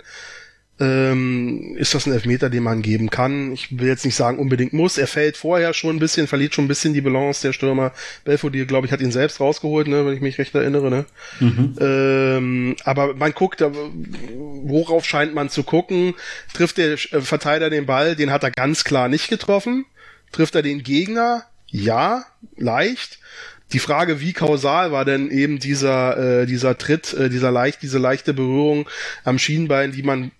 ähm, 0.79 1.75
ist 1.77 1.93
das 1.93 2.05
ein 2.05 2.13
Elfmeter, 2.13 2.49
den 2.49 2.63
man 2.63 2.81
geben 2.81 3.09
kann. 3.09 3.51
Ich 3.51 3.77
will 3.77 3.87
jetzt 3.87 4.05
nicht 4.05 4.15
sagen 4.15 4.39
unbedingt 4.39 4.73
muss. 4.73 4.97
Er 4.97 5.07
fällt 5.07 5.35
vorher 5.35 5.73
schon 5.73 5.97
ein 5.97 5.99
bisschen, 5.99 6.27
verliert 6.27 6.55
schon 6.55 6.65
ein 6.65 6.69
bisschen 6.69 6.93
die 6.93 7.01
Balance 7.01 7.41
der 7.41 7.53
Stürmer. 7.53 7.91
Belfodil, 8.23 8.65
glaube 8.65 8.87
ich, 8.87 8.93
hat 8.93 9.01
ihn 9.01 9.11
selbst 9.11 9.39
rausgeholt, 9.39 9.87
ne, 9.87 10.05
wenn 10.05 10.13
ich 10.13 10.21
mich 10.21 10.37
recht 10.37 10.55
erinnere. 10.55 10.89
Ne? 10.89 11.05
Mhm. 11.39 11.75
Ähm, 11.79 12.75
aber 12.85 13.13
man 13.15 13.33
guckt, 13.33 13.61
worauf 13.61 15.05
scheint 15.05 15.33
man 15.33 15.49
zu 15.49 15.63
gucken? 15.63 16.13
Trifft 16.53 16.77
der 16.77 16.93
äh, 16.93 16.97
Verteidiger 17.21 17.69
den 17.69 17.85
Ball? 17.85 18.15
Den 18.15 18.31
hat 18.31 18.43
er 18.43 18.51
ganz 18.51 18.83
klar 18.83 19.09
nicht 19.09 19.27
getroffen. 19.27 19.85
Trifft 20.31 20.55
er 20.55 20.61
den 20.61 20.83
Gegner? 20.83 21.43
Ja, 21.67 22.25
leicht. 22.55 23.19
Die 23.73 23.79
Frage, 23.79 24.19
wie 24.19 24.33
kausal 24.33 24.91
war 24.91 25.05
denn 25.05 25.29
eben 25.29 25.59
dieser, 25.59 26.41
äh, 26.41 26.45
dieser 26.47 26.77
Tritt, 26.77 27.13
äh, 27.13 27.29
dieser 27.29 27.51
leicht, 27.51 27.83
diese 27.83 27.99
leichte 27.99 28.33
Berührung 28.33 28.89
am 29.23 29.37
Schienbein, 29.37 29.91
die 29.91 30.01
man 30.01 30.31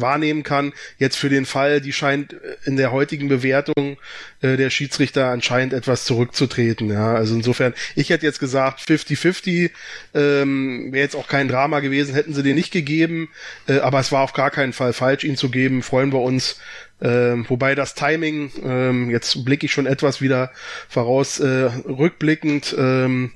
wahrnehmen 0.00 0.42
kann. 0.42 0.72
Jetzt 0.98 1.16
für 1.16 1.28
den 1.28 1.46
Fall, 1.46 1.80
die 1.80 1.92
scheint 1.92 2.36
in 2.64 2.76
der 2.76 2.92
heutigen 2.92 3.28
Bewertung 3.28 3.96
äh, 4.40 4.56
der 4.56 4.70
Schiedsrichter 4.70 5.28
anscheinend 5.28 5.72
etwas 5.72 6.04
zurückzutreten. 6.04 6.90
Ja, 6.90 7.14
also 7.14 7.34
insofern, 7.34 7.74
ich 7.94 8.10
hätte 8.10 8.26
jetzt 8.26 8.40
gesagt 8.40 8.80
50-50, 8.80 9.70
ähm, 10.14 10.92
wäre 10.92 11.04
jetzt 11.04 11.16
auch 11.16 11.28
kein 11.28 11.48
Drama 11.48 11.80
gewesen, 11.80 12.14
hätten 12.14 12.34
sie 12.34 12.42
den 12.42 12.56
nicht 12.56 12.72
gegeben, 12.72 13.28
äh, 13.66 13.78
aber 13.78 14.00
es 14.00 14.12
war 14.12 14.22
auf 14.22 14.32
gar 14.32 14.50
keinen 14.50 14.72
Fall 14.72 14.92
falsch, 14.92 15.24
ihn 15.24 15.36
zu 15.36 15.50
geben. 15.50 15.82
Freuen 15.82 16.12
wir 16.12 16.20
uns. 16.20 16.58
Ähm, 17.00 17.46
wobei 17.48 17.74
das 17.74 17.94
Timing, 17.94 18.50
ähm, 18.64 19.10
jetzt 19.10 19.44
blicke 19.44 19.66
ich 19.66 19.72
schon 19.72 19.86
etwas 19.86 20.20
wieder 20.20 20.50
voraus, 20.88 21.38
äh, 21.38 21.70
rückblickend 21.86 22.74
ähm, 22.76 23.32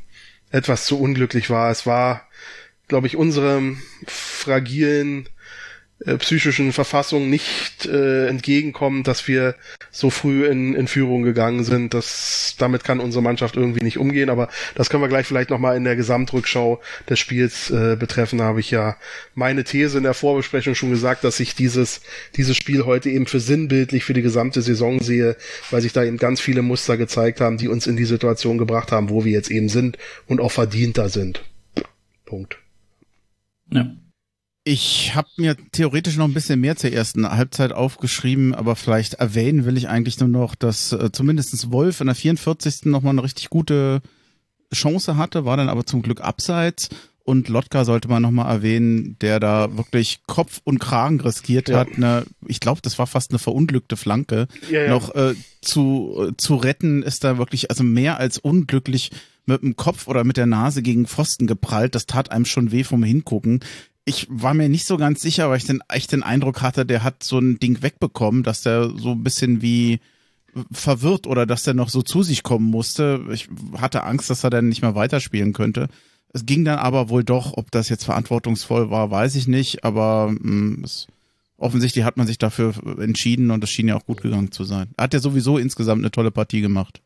etwas 0.51 0.85
zu 0.87 1.01
unglücklich 1.01 1.49
war. 1.51 1.71
Es 1.71 1.87
war, 1.87 2.29
glaube 2.89 3.07
ich, 3.07 3.17
unserem 3.17 3.81
fragilen 4.07 5.29
äh, 6.07 6.17
psychischen 6.19 6.73
Verfassung 6.73 7.31
nicht 7.31 7.87
äh, 7.87 8.27
entgegenkommen, 8.27 9.03
dass 9.03 9.29
wir 9.29 9.55
so 9.91 10.11
früh 10.11 10.47
in, 10.47 10.75
in 10.75 10.89
Führung 10.89 11.23
gegangen 11.23 11.65
sind. 11.65 11.95
Das, 11.95 12.57
damit 12.59 12.85
kann 12.85 13.01
unsere 13.01 13.23
Mannschaft 13.23 13.57
irgendwie 13.57 13.85
nicht 13.85 13.99
umgehen, 13.99 14.31
aber 14.31 14.49
das 14.75 14.91
können 14.91 15.03
wir 15.03 15.09
gleich 15.09 15.27
vielleicht 15.27 15.51
nochmal 15.51 15.77
in 15.77 15.85
der 15.85 15.97
Gesamtrückschau 15.97 16.81
des 17.09 17.19
Spiels 17.19 17.71
äh, 17.71 17.97
betreffen. 17.97 18.39
Da 18.39 18.45
habe 18.45 18.61
ich 18.61 18.71
ja 18.71 18.97
meine 19.35 19.65
These 19.65 19.99
in 19.99 20.05
der 20.05 20.15
Vorbesprechung 20.15 20.75
schon 20.75 20.91
gesagt, 20.91 21.25
dass 21.25 21.41
ich 21.41 21.55
dieses, 21.55 22.01
dieses 22.37 22.57
Spiel 22.57 22.85
heute 22.85 23.11
eben 23.11 23.27
für 23.27 23.41
sinnbildlich 23.41 24.05
für 24.05 24.15
die 24.15 24.23
gesamte 24.23 24.63
Saison 24.63 25.01
sehe, 25.01 25.37
weil 25.71 25.83
sich 25.83 25.93
da 25.93 26.05
eben 26.05 26.17
ganz 26.17 26.41
viele 26.41 26.63
Muster 26.63 26.97
gezeigt 26.97 27.41
haben, 27.41 27.59
die 27.59 27.69
uns 27.69 27.87
in 27.87 27.97
die 27.97 28.05
Situation 28.05 28.59
gebracht 28.59 28.93
haben, 28.93 29.11
wo 29.11 29.25
wir 29.25 29.33
jetzt 29.33 29.51
eben 29.51 29.69
sind 29.69 29.99
und 30.27 30.41
auch 30.41 30.53
verdienter 30.53 31.09
sind. 31.09 31.45
Punkt. 32.25 32.59
Ja. 33.71 33.95
Ich 34.65 35.15
habe 35.17 35.29
mir 35.37 35.57
theoretisch 35.73 36.17
noch 36.17 36.27
ein 36.27 36.35
bisschen 36.35 36.61
mehr 36.61 36.77
zur 36.77 36.93
ersten 36.93 37.29
Halbzeit 37.29 37.73
aufgeschrieben, 37.73 38.55
aber 38.55 38.77
vielleicht 38.77 39.15
erwähnen 39.15 39.65
will 39.65 39.77
ich 39.77 39.89
eigentlich 39.89 40.21
nur 40.21 40.29
noch, 40.29 40.55
dass 40.55 40.93
äh, 40.93 41.11
zumindest 41.11 41.73
Wolf 41.73 42.01
in 42.01 42.07
der 42.07 42.15
44. 42.15 42.85
nochmal 42.85 43.11
eine 43.11 43.25
richtig 43.25 43.51
gute 43.51 44.03
Chance 44.73 45.17
hatte, 45.17 45.45
war 45.45 45.57
dann 45.57 45.69
aber 45.69 45.85
zum 45.85 46.03
Glück 46.03 46.21
abseits. 46.21 46.91
Und 47.25 47.49
Lotka 47.49 47.85
sollte 47.85 48.09
man 48.09 48.23
nochmal 48.23 48.53
erwähnen, 48.53 49.17
der 49.21 49.39
da 49.39 49.77
wirklich 49.77 50.21
Kopf 50.27 50.61
und 50.65 50.81
Kragen 50.81 51.21
riskiert 51.21 51.69
ja. 51.69 51.79
hat. 51.79 51.89
Eine, 51.97 52.25
ich 52.47 52.59
glaube, 52.59 52.81
das 52.83 52.99
war 52.99 53.07
fast 53.07 53.31
eine 53.31 53.39
verunglückte 53.39 53.97
Flanke. 53.97 54.49
Ja, 54.71 54.85
ja. 54.85 54.91
Noch 54.91 55.15
äh, 55.15 55.35
zu, 55.61 56.31
äh, 56.31 56.37
zu 56.37 56.57
retten 56.57 57.03
ist 57.03 57.23
da 57.23 57.39
wirklich, 57.39 57.71
also 57.71 57.85
mehr 57.85 58.19
als 58.19 58.39
unglücklich 58.39 59.11
mit 59.47 59.63
dem 59.63 59.77
Kopf 59.77 60.09
oder 60.09 60.25
mit 60.25 60.37
der 60.37 60.47
Nase 60.47 60.83
gegen 60.83 61.07
Pfosten 61.07 61.47
geprallt. 61.47 61.95
Das 61.95 62.07
tat 62.07 62.33
einem 62.33 62.45
schon 62.45 62.73
weh 62.73 62.83
vom 62.85 63.05
Hingucken 63.05 63.61
ich 64.05 64.27
war 64.29 64.55
mir 64.55 64.69
nicht 64.69 64.87
so 64.87 64.97
ganz 64.97 65.21
sicher, 65.21 65.49
weil 65.49 65.59
ich 65.59 65.65
den, 65.65 65.81
echt 65.89 66.13
den 66.13 66.23
Eindruck 66.23 66.61
hatte, 66.63 66.85
der 66.85 67.05
hat 67.05 67.23
so 67.23 67.39
ein 67.39 67.59
Ding 67.59 67.83
wegbekommen, 67.83 68.43
dass 68.43 68.63
der 68.63 68.91
so 68.97 69.13
ein 69.13 69.23
bisschen 69.23 69.63
wie 69.63 70.01
verwirrt 70.71 71.27
oder 71.27 71.47
dass 71.47 71.63
der 71.63 71.75
noch 71.75 71.89
so 71.89 72.03
zu 72.03 72.23
sich 72.23 72.43
kommen 72.43 72.71
musste. 72.71 73.25
Ich 73.33 73.49
hatte 73.79 74.05
Angst, 74.05 74.29
dass 74.29 74.45
er 74.45 74.51
dann 74.51 74.69
nicht 74.69 74.83
mehr 74.83 74.95
weiterspielen 74.95 75.53
könnte. 75.53 75.89
Es 76.35 76.47
ging 76.47 76.65
dann 76.65 76.79
aber 76.79 77.09
wohl 77.09 77.25
doch, 77.25 77.57
ob 77.57 77.71
das 77.71 77.89
jetzt 77.89 78.05
verantwortungsvoll 78.05 78.91
war, 78.91 79.11
weiß 79.11 79.35
ich 79.37 79.47
nicht, 79.47 79.85
aber 79.85 80.31
mh, 80.31 80.39
mm, 80.41 80.85
es, 80.85 81.07
offensichtlich 81.57 82.05
hat 82.05 82.17
man 82.17 82.27
sich 82.27 82.39
dafür 82.39 82.75
entschieden 82.99 83.51
und 83.51 83.63
es 83.63 83.71
schien 83.71 83.89
ja 83.89 83.97
auch 83.97 84.07
gut 84.07 84.23
gegangen 84.23 84.51
zu 84.51 84.65
sein. 84.65 84.89
Hat 84.99 85.15
ja 85.15 85.21
sowieso 85.21 85.59
insgesamt 85.59 86.03
eine 86.03 86.11
tolle 86.11 86.31
Partie 86.31 86.61
gemacht. 86.61 87.01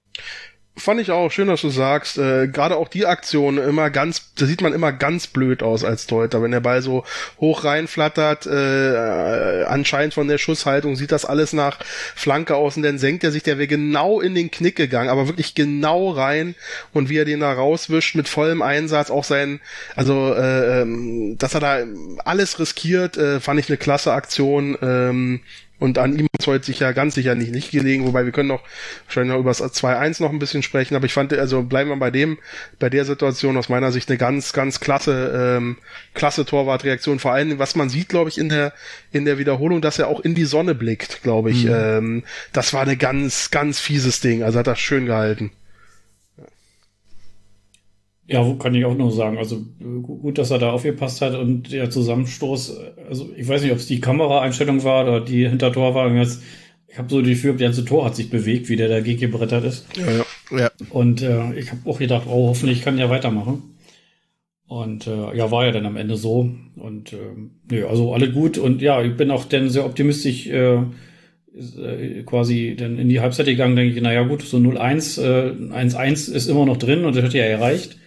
Fand 0.78 1.00
ich 1.00 1.10
auch, 1.10 1.32
schön, 1.32 1.48
dass 1.48 1.62
du 1.62 1.70
sagst. 1.70 2.18
Äh, 2.18 2.48
Gerade 2.48 2.76
auch 2.76 2.88
die 2.88 3.06
Aktion 3.06 3.56
immer 3.56 3.88
ganz, 3.88 4.34
da 4.34 4.44
sieht 4.44 4.60
man 4.60 4.74
immer 4.74 4.92
ganz 4.92 5.26
blöd 5.26 5.62
aus 5.62 5.84
als 5.84 6.06
Deuter, 6.06 6.42
wenn 6.42 6.50
der 6.50 6.60
Ball 6.60 6.82
so 6.82 7.02
hoch 7.40 7.64
reinflattert. 7.64 8.44
Äh, 8.44 9.64
anscheinend 9.66 10.12
von 10.12 10.28
der 10.28 10.36
Schusshaltung 10.36 10.94
sieht 10.94 11.12
das 11.12 11.24
alles 11.24 11.54
nach 11.54 11.78
Flanke 12.14 12.56
aus 12.56 12.76
und 12.76 12.82
dann 12.82 12.98
senkt 12.98 13.24
er 13.24 13.32
sich, 13.32 13.42
der 13.42 13.56
wäre 13.56 13.68
genau 13.68 14.20
in 14.20 14.34
den 14.34 14.50
Knick 14.50 14.76
gegangen, 14.76 15.08
aber 15.08 15.28
wirklich 15.28 15.54
genau 15.54 16.10
rein 16.10 16.54
und 16.92 17.08
wie 17.08 17.16
er 17.16 17.24
den 17.24 17.40
da 17.40 17.54
rauswischt 17.54 18.14
mit 18.14 18.28
vollem 18.28 18.60
Einsatz, 18.60 19.10
auch 19.10 19.24
sein, 19.24 19.60
also 19.94 20.34
äh, 20.34 20.82
ähm, 20.82 21.38
dass 21.38 21.54
er 21.54 21.60
da 21.60 21.78
alles 22.26 22.58
riskiert, 22.58 23.16
äh, 23.16 23.40
fand 23.40 23.58
ich 23.60 23.70
eine 23.70 23.78
klasse 23.78 24.12
Aktion. 24.12 24.76
Ähm, 24.82 25.40
und 25.78 25.98
an 25.98 26.18
ihm 26.18 26.26
ist 26.38 26.46
heute 26.46 26.64
sicher 26.64 26.92
ganz 26.94 27.14
sicher 27.14 27.34
nicht, 27.34 27.52
nicht 27.52 27.70
gelegen, 27.70 28.06
wobei 28.06 28.24
wir 28.24 28.32
können 28.32 28.48
noch 28.48 28.62
wahrscheinlich 29.06 29.32
noch 29.32 29.40
über 29.40 29.50
das 29.50 29.62
2-1 29.62 30.22
noch 30.22 30.30
ein 30.30 30.38
bisschen 30.38 30.62
sprechen, 30.62 30.96
aber 30.96 31.06
ich 31.06 31.12
fand, 31.12 31.32
also 31.34 31.62
bleiben 31.62 31.90
wir 31.90 31.96
bei 31.96 32.10
dem, 32.10 32.38
bei 32.78 32.88
der 32.88 33.04
Situation 33.04 33.56
aus 33.56 33.68
meiner 33.68 33.92
Sicht 33.92 34.08
eine 34.08 34.16
ganz, 34.16 34.52
ganz 34.52 34.80
klasse, 34.80 35.56
ähm, 35.56 35.76
klasse 36.14 36.46
Torwartreaktion. 36.46 37.18
Vor 37.18 37.32
allem, 37.32 37.58
was 37.58 37.76
man 37.76 37.88
sieht, 37.88 38.08
glaube 38.08 38.30
ich, 38.30 38.38
in 38.38 38.48
der, 38.48 38.72
in 39.12 39.24
der 39.24 39.38
Wiederholung, 39.38 39.82
dass 39.82 39.98
er 39.98 40.08
auch 40.08 40.20
in 40.20 40.34
die 40.34 40.44
Sonne 40.44 40.74
blickt, 40.74 41.22
glaube 41.22 41.50
ich. 41.50 41.64
Mhm. 41.64 41.72
Ähm, 41.74 42.24
das 42.52 42.72
war 42.72 42.82
eine 42.82 42.96
ganz, 42.96 43.50
ganz 43.50 43.78
fieses 43.78 44.20
Ding. 44.20 44.42
Also 44.42 44.58
hat 44.58 44.66
er 44.66 44.76
schön 44.76 45.06
gehalten. 45.06 45.50
Ja, 48.28 48.44
kann 48.58 48.74
ich 48.74 48.84
auch 48.84 48.96
nur 48.96 49.12
sagen. 49.12 49.38
Also 49.38 49.64
gut, 50.02 50.38
dass 50.38 50.50
er 50.50 50.58
da 50.58 50.72
aufgepasst 50.72 51.20
hat 51.22 51.34
und 51.34 51.72
der 51.72 51.90
Zusammenstoß, 51.90 52.76
also 53.08 53.30
ich 53.36 53.46
weiß 53.46 53.62
nicht, 53.62 53.72
ob 53.72 53.78
es 53.78 53.86
die 53.86 54.00
Kameraeinstellung 54.00 54.82
war 54.82 55.04
oder 55.04 55.20
die 55.20 55.48
Hintertor 55.48 55.94
war. 55.94 56.12
Jetzt, 56.12 56.42
ich 56.88 56.98
habe 56.98 57.08
so 57.08 57.22
die 57.22 57.30
Gefühl, 57.30 57.52
das 57.52 57.60
ganze 57.60 57.84
Tor 57.84 58.04
hat 58.04 58.16
sich 58.16 58.28
bewegt, 58.28 58.68
wie 58.68 58.76
der 58.76 58.88
dagegen 58.88 59.20
gebrettert 59.20 59.64
ist. 59.64 59.86
Ja, 59.96 60.10
ja. 60.10 60.58
ja. 60.58 60.70
Und 60.90 61.22
äh, 61.22 61.54
ich 61.54 61.70
habe 61.70 61.88
auch 61.88 61.98
gedacht, 61.98 62.26
oh, 62.26 62.48
hoffentlich 62.48 62.82
kann 62.82 62.98
er 62.98 63.10
weitermachen. 63.10 63.76
Und 64.66 65.06
äh, 65.06 65.36
ja, 65.36 65.52
war 65.52 65.64
ja 65.64 65.70
dann 65.70 65.86
am 65.86 65.96
Ende 65.96 66.16
so. 66.16 66.50
Und 66.74 67.12
äh, 67.12 67.16
nö, 67.70 67.86
also 67.86 68.12
alle 68.12 68.32
gut. 68.32 68.58
Und 68.58 68.82
ja, 68.82 69.00
ich 69.02 69.16
bin 69.16 69.30
auch 69.30 69.44
dann 69.44 69.70
sehr 69.70 69.86
optimistisch 69.86 70.48
äh, 70.48 70.78
äh, 71.56 72.24
quasi 72.24 72.74
dann 72.76 72.98
in 72.98 73.08
die 73.08 73.20
Halbzeit 73.20 73.46
gegangen, 73.46 73.76
denke 73.76 73.94
ich, 73.94 74.02
naja 74.02 74.24
gut, 74.24 74.42
so 74.42 74.56
0-1, 74.56 75.22
äh, 75.22 75.52
1-1 75.72 76.32
ist 76.32 76.48
immer 76.48 76.66
noch 76.66 76.76
drin 76.76 77.04
und 77.04 77.14
das 77.14 77.24
hat 77.24 77.34
ja 77.34 77.44
erreicht. 77.44 77.98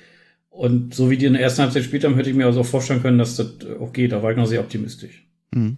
Und 0.60 0.94
so 0.94 1.10
wie 1.10 1.16
die 1.16 1.26
in 1.26 1.32
der 1.32 1.42
ersten 1.42 1.62
Halbzeit 1.62 1.84
gespielt 1.84 2.04
haben, 2.04 2.16
hätte 2.16 2.30
ich 2.30 2.36
mir 2.36 2.46
also 2.46 2.66
vorstellen 2.66 3.02
können, 3.02 3.18
dass 3.18 3.38
das 3.38 3.48
auch 3.80 3.94
geht. 3.94 4.12
Da 4.12 4.22
war 4.22 4.32
ich 4.32 4.36
noch 4.36 4.46
sehr 4.46 4.60
optimistisch. 4.60 5.26
Mhm. 5.52 5.78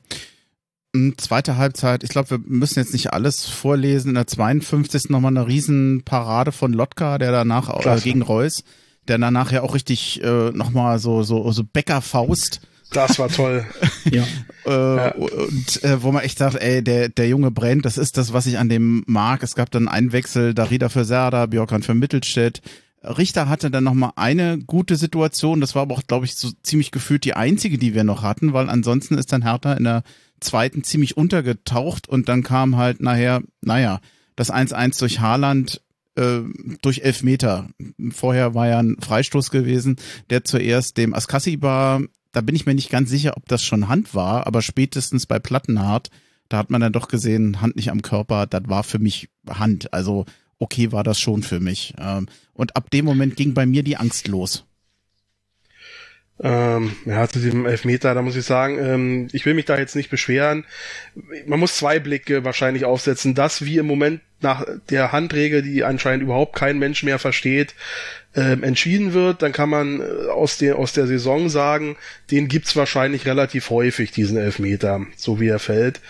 Zweite 1.18 1.58
Halbzeit, 1.58 2.04
ich 2.04 2.10
glaube, 2.10 2.32
wir 2.32 2.40
müssen 2.40 2.80
jetzt 2.80 2.92
nicht 2.92 3.14
alles 3.14 3.46
vorlesen. 3.46 4.10
In 4.10 4.16
der 4.16 4.26
52. 4.26 5.12
nochmal 5.12 5.38
eine 5.38 5.46
Riesenparade 5.46 6.52
von 6.52 6.74
Lotka, 6.74 7.20
der 7.20 7.32
danach 7.32 7.70
äh, 7.86 8.00
gegen 8.00 8.24
Reus, 8.24 8.64
der 9.08 9.20
danach 9.20 9.52
ja 9.52 9.62
auch 9.62 9.76
richtig 9.76 10.24
äh, 10.24 10.50
nochmal 10.50 10.98
so, 10.98 11.22
so, 11.22 11.52
so 11.52 11.64
Bäckerfaust. 11.64 12.62
Das 12.92 13.20
war 13.20 13.30
toll. 13.30 13.64
ja. 14.06 14.24
Äh, 14.66 14.72
ja. 14.72 15.12
Und 15.12 15.84
äh, 15.84 16.02
wo 16.02 16.12
man 16.12 16.24
echt 16.24 16.40
sagt, 16.40 16.56
ey, 16.56 16.84
der, 16.84 17.10
der 17.10 17.28
Junge 17.28 17.52
brennt, 17.52 17.86
das 17.86 18.00
ist 18.00 18.18
das, 18.18 18.34
was 18.34 18.48
ich 18.48 18.58
an 18.58 18.68
dem 18.68 19.04
mag. 19.06 19.44
Es 19.44 19.54
gab 19.54 19.70
dann 19.70 19.88
einen 19.88 20.12
Wechsel, 20.12 20.56
Darida 20.56 20.90
für 20.90 21.06
Serda, 21.06 21.46
Björkan 21.46 21.84
für 21.84 21.94
Mittelstädt, 21.94 22.64
Richter 23.04 23.50
hatte 23.50 23.72
dann 23.72 23.84
nochmal 23.84 24.12
eine 24.16 24.60
gute 24.60 24.96
Situation. 24.96 25.62
Das 25.62 25.76
war 25.76 25.84
aber 25.84 25.96
auch, 25.96 26.04
glaube 26.08 26.26
ich, 26.26 26.36
so 26.36 26.50
ziemlich 26.62 26.92
gefühlt 26.92 27.26
die 27.26 27.34
einzige, 27.34 27.78
die 27.78 27.94
wir 27.94 28.04
noch 28.04 28.22
hatten, 28.24 28.54
weil 28.54 28.70
ansonsten 28.70 29.18
ist 29.18 29.32
dann 29.34 29.42
Hertha 29.42 29.74
in 29.74 29.86
der 29.86 30.04
zweiten 30.40 30.84
ziemlich 30.84 31.18
untergetaucht 31.18 32.08
und 32.08 32.30
dann 32.30 32.44
kam 32.44 32.78
halt 32.78 33.02
nachher, 33.02 33.42
naja, 33.62 34.02
das 34.36 34.52
1-1 34.52 35.00
durch 35.00 35.20
Haaland 35.20 35.82
äh, 36.16 36.42
durch 36.82 37.00
Elfmeter. 37.00 37.70
Vorher 38.12 38.54
war 38.54 38.68
ja 38.68 38.80
ein 38.80 38.98
Freistoß 39.00 39.50
gewesen, 39.50 39.98
der 40.30 40.44
zuerst 40.44 40.98
dem 40.98 41.14
Askassi 41.14 41.62
war. 41.62 42.02
Da 42.32 42.42
bin 42.42 42.56
ich 42.56 42.66
mir 42.66 42.76
nicht 42.76 42.90
ganz 42.90 43.10
sicher, 43.10 43.34
ob 43.36 43.48
das 43.48 43.64
schon 43.64 43.88
Hand 43.88 44.16
war, 44.16 44.48
aber 44.48 44.62
spätestens 44.62 45.26
bei 45.26 45.40
Plattenhardt, 45.40 46.10
da 46.50 46.58
hat 46.58 46.70
man 46.70 46.82
dann 46.82 46.94
doch 46.94 47.08
gesehen, 47.08 47.62
Hand 47.62 47.76
nicht 47.76 47.92
am 47.92 48.02
Körper, 48.02 48.46
das 48.46 48.64
war 48.66 48.84
für 48.84 49.00
mich 49.00 49.30
Hand. 49.50 49.94
Also 49.94 50.26
okay 50.62 50.92
war 50.92 51.04
das 51.04 51.20
schon 51.20 51.44
für 51.44 51.60
mich. 51.60 51.94
Ähm, 52.00 52.28
und 52.54 52.76
ab 52.76 52.90
dem 52.92 53.06
Moment 53.06 53.36
ging 53.36 53.54
bei 53.54 53.66
mir 53.66 53.84
die 53.84 53.98
Angst 53.98 54.28
los. 54.28 54.66
Ähm, 56.44 56.96
ja, 57.06 57.28
zu 57.28 57.40
diesem 57.40 57.68
Elfmeter, 57.68 58.16
da 58.16 58.22
muss 58.24 58.36
ich 58.36 58.46
sagen, 58.46 58.80
ähm, 58.80 59.28
ich 59.32 59.46
will 59.46 59.54
mich 59.54 59.66
da 59.66 59.78
jetzt 59.78 59.96
nicht 59.96 60.10
beschweren. 60.10 60.66
Man 61.46 61.60
muss 61.60 61.78
zwei 61.78 62.00
Blicke 62.00 62.44
wahrscheinlich 62.44 62.84
aufsetzen. 62.84 63.36
Das, 63.36 63.64
wie 63.64 63.78
im 63.78 63.86
Moment 63.86 64.22
nach 64.40 64.66
der 64.90 65.12
Handregel, 65.12 65.62
die 65.62 65.84
anscheinend 65.84 66.24
überhaupt 66.24 66.56
kein 66.56 66.80
Mensch 66.80 67.04
mehr 67.04 67.20
versteht, 67.20 67.76
ähm, 68.36 68.64
entschieden 68.64 69.14
wird, 69.14 69.44
dann 69.44 69.52
kann 69.52 69.70
man 69.70 70.02
äh, 70.02 70.30
aus 70.30 70.58
der, 70.58 70.78
aus 70.78 70.94
der 70.94 71.06
Saison 71.06 71.48
sagen, 71.48 71.96
den 72.32 72.48
gibt's 72.48 72.76
wahrscheinlich 72.76 73.28
relativ 73.28 73.70
häufig, 73.70 74.12
diesen 74.12 74.38
Elfmeter, 74.38 75.06
so 75.18 75.40
wie 75.40 75.48
er 75.48 75.60
fällt. 75.60 76.02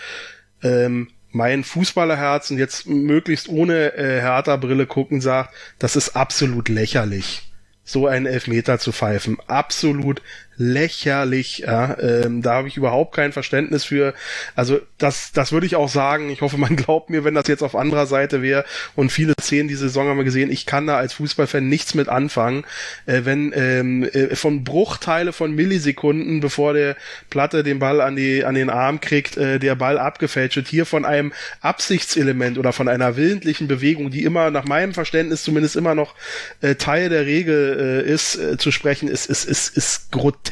Ähm, 0.62 1.08
mein 1.32 1.64
Fußballerherz 1.64 2.50
und 2.50 2.58
jetzt 2.58 2.86
möglichst 2.86 3.48
ohne 3.48 3.94
äh, 3.94 4.20
Hertha-Brille 4.20 4.86
gucken 4.86 5.20
sagt, 5.20 5.54
das 5.78 5.96
ist 5.96 6.14
absolut 6.16 6.68
lächerlich, 6.68 7.50
so 7.84 8.06
einen 8.06 8.26
Elfmeter 8.26 8.78
zu 8.78 8.92
pfeifen. 8.92 9.38
Absolut 9.46 10.22
lächerlich. 10.62 11.58
Ja? 11.58 11.98
Ähm, 11.98 12.42
da 12.42 12.54
habe 12.54 12.68
ich 12.68 12.76
überhaupt 12.76 13.14
kein 13.14 13.32
Verständnis 13.32 13.84
für. 13.84 14.14
Also 14.54 14.80
das, 14.98 15.32
das 15.32 15.52
würde 15.52 15.66
ich 15.66 15.76
auch 15.76 15.88
sagen. 15.88 16.30
Ich 16.30 16.40
hoffe, 16.40 16.56
man 16.56 16.76
glaubt 16.76 17.10
mir, 17.10 17.24
wenn 17.24 17.34
das 17.34 17.48
jetzt 17.48 17.62
auf 17.62 17.74
anderer 17.74 18.06
Seite 18.06 18.42
wäre. 18.42 18.64
Und 18.94 19.10
viele 19.10 19.34
Szenen 19.40 19.68
diese 19.68 19.88
Saison 19.88 20.08
haben 20.08 20.18
wir 20.18 20.24
gesehen. 20.24 20.50
Ich 20.50 20.66
kann 20.66 20.86
da 20.86 20.96
als 20.96 21.14
Fußballfan 21.14 21.68
nichts 21.68 21.94
mit 21.94 22.08
anfangen, 22.08 22.64
äh, 23.06 23.22
wenn 23.24 23.52
ähm, 23.54 24.04
äh, 24.04 24.36
von 24.36 24.64
Bruchteile 24.64 25.32
von 25.32 25.54
Millisekunden, 25.54 26.40
bevor 26.40 26.74
der 26.74 26.96
Platte 27.28 27.62
den 27.62 27.80
Ball 27.80 28.00
an 28.00 28.16
die 28.16 28.44
an 28.44 28.54
den 28.54 28.70
Arm 28.70 29.00
kriegt, 29.00 29.36
äh, 29.36 29.58
der 29.58 29.74
Ball 29.74 29.98
abgefälscht 29.98 30.56
wird. 30.56 30.68
Hier 30.68 30.86
von 30.86 31.04
einem 31.04 31.32
Absichtselement 31.60 32.58
oder 32.58 32.72
von 32.72 32.88
einer 32.88 33.16
willentlichen 33.16 33.66
Bewegung, 33.66 34.10
die 34.10 34.22
immer 34.22 34.50
nach 34.50 34.64
meinem 34.64 34.94
Verständnis 34.94 35.42
zumindest 35.42 35.74
immer 35.74 35.94
noch 35.94 36.14
äh, 36.60 36.76
Teil 36.76 37.08
der 37.08 37.26
Regel 37.26 38.04
äh, 38.06 38.10
ist, 38.10 38.36
äh, 38.36 38.56
zu 38.56 38.70
sprechen, 38.70 39.08
ist, 39.08 39.26
ist, 39.26 39.44
ist, 39.44 39.76
ist 39.76 40.12
grotesk 40.12 40.51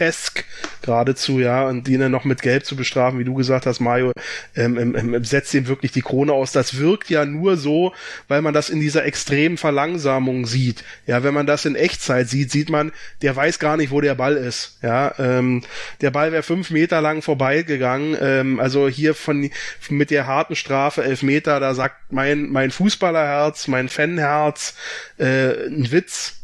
geradezu, 0.82 1.38
ja, 1.38 1.66
und 1.66 1.86
die 1.86 1.98
dann 1.98 2.10
noch 2.10 2.24
mit 2.24 2.42
Gelb 2.42 2.64
zu 2.64 2.76
bestrafen, 2.76 3.18
wie 3.18 3.24
du 3.24 3.34
gesagt 3.34 3.66
hast, 3.66 3.80
Mario, 3.80 4.12
ähm, 4.56 4.78
ähm, 4.78 4.96
ähm, 4.96 5.24
setzt 5.24 5.54
ihm 5.54 5.66
wirklich 5.66 5.92
die 5.92 6.02
Krone 6.02 6.32
aus. 6.32 6.52
Das 6.52 6.78
wirkt 6.78 7.10
ja 7.10 7.24
nur 7.24 7.56
so, 7.56 7.92
weil 8.28 8.42
man 8.42 8.54
das 8.54 8.70
in 8.70 8.80
dieser 8.80 9.04
extremen 9.04 9.56
Verlangsamung 9.56 10.46
sieht. 10.46 10.84
Ja, 11.06 11.22
wenn 11.22 11.34
man 11.34 11.46
das 11.46 11.64
in 11.64 11.76
Echtzeit 11.76 12.28
sieht, 12.28 12.50
sieht 12.50 12.70
man, 12.70 12.92
der 13.22 13.36
weiß 13.36 13.58
gar 13.58 13.76
nicht, 13.76 13.90
wo 13.90 14.00
der 14.00 14.14
Ball 14.14 14.36
ist. 14.36 14.78
Ja, 14.82 15.14
ähm, 15.18 15.62
der 16.00 16.10
Ball 16.10 16.32
wäre 16.32 16.42
fünf 16.42 16.70
Meter 16.70 17.00
lang 17.00 17.22
vorbeigegangen. 17.22 18.16
Ähm, 18.20 18.60
also 18.60 18.88
hier 18.88 19.14
von 19.14 19.50
mit 19.88 20.10
der 20.10 20.26
harten 20.26 20.56
Strafe 20.56 21.04
elf 21.04 21.22
Meter, 21.22 21.60
da 21.60 21.74
sagt 21.74 22.12
mein 22.12 22.50
mein 22.50 22.70
Fußballerherz, 22.70 23.68
mein 23.68 23.88
Fanherz, 23.88 24.74
äh, 25.18 25.66
ein 25.66 25.90
Witz 25.92 26.39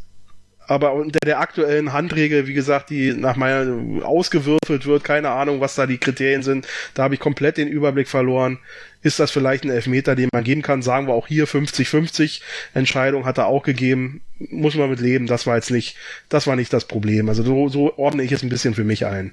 aber 0.68 0.94
unter 0.94 1.18
der 1.24 1.40
aktuellen 1.40 1.92
Handregel, 1.92 2.46
wie 2.46 2.54
gesagt, 2.54 2.90
die 2.90 3.12
nach 3.12 3.36
meiner 3.36 4.04
ausgewürfelt 4.04 4.86
wird, 4.86 5.04
keine 5.04 5.30
Ahnung, 5.30 5.60
was 5.60 5.74
da 5.74 5.86
die 5.86 5.98
Kriterien 5.98 6.42
sind, 6.42 6.66
da 6.94 7.04
habe 7.04 7.14
ich 7.14 7.20
komplett 7.20 7.56
den 7.56 7.68
Überblick 7.68 8.08
verloren. 8.08 8.58
Ist 9.02 9.20
das 9.20 9.30
vielleicht 9.30 9.64
ein 9.64 9.70
Elfmeter, 9.70 10.16
den 10.16 10.28
man 10.32 10.42
geben 10.42 10.62
kann? 10.62 10.82
Sagen 10.82 11.06
wir 11.06 11.14
auch 11.14 11.28
hier 11.28 11.46
50-50 11.46 12.40
Entscheidung 12.74 13.24
hat 13.24 13.38
er 13.38 13.46
auch 13.46 13.62
gegeben. 13.62 14.22
Muss 14.50 14.74
man 14.74 14.90
mit 14.90 15.00
leben. 15.00 15.26
Das 15.26 15.46
war 15.46 15.54
jetzt 15.54 15.70
nicht, 15.70 15.96
das 16.28 16.46
war 16.46 16.56
nicht 16.56 16.72
das 16.72 16.86
Problem. 16.86 17.28
Also 17.28 17.42
so, 17.42 17.68
so 17.68 17.96
ordne 17.98 18.24
ich 18.24 18.32
es 18.32 18.42
ein 18.42 18.48
bisschen 18.48 18.74
für 18.74 18.84
mich 18.84 19.06
ein. 19.06 19.32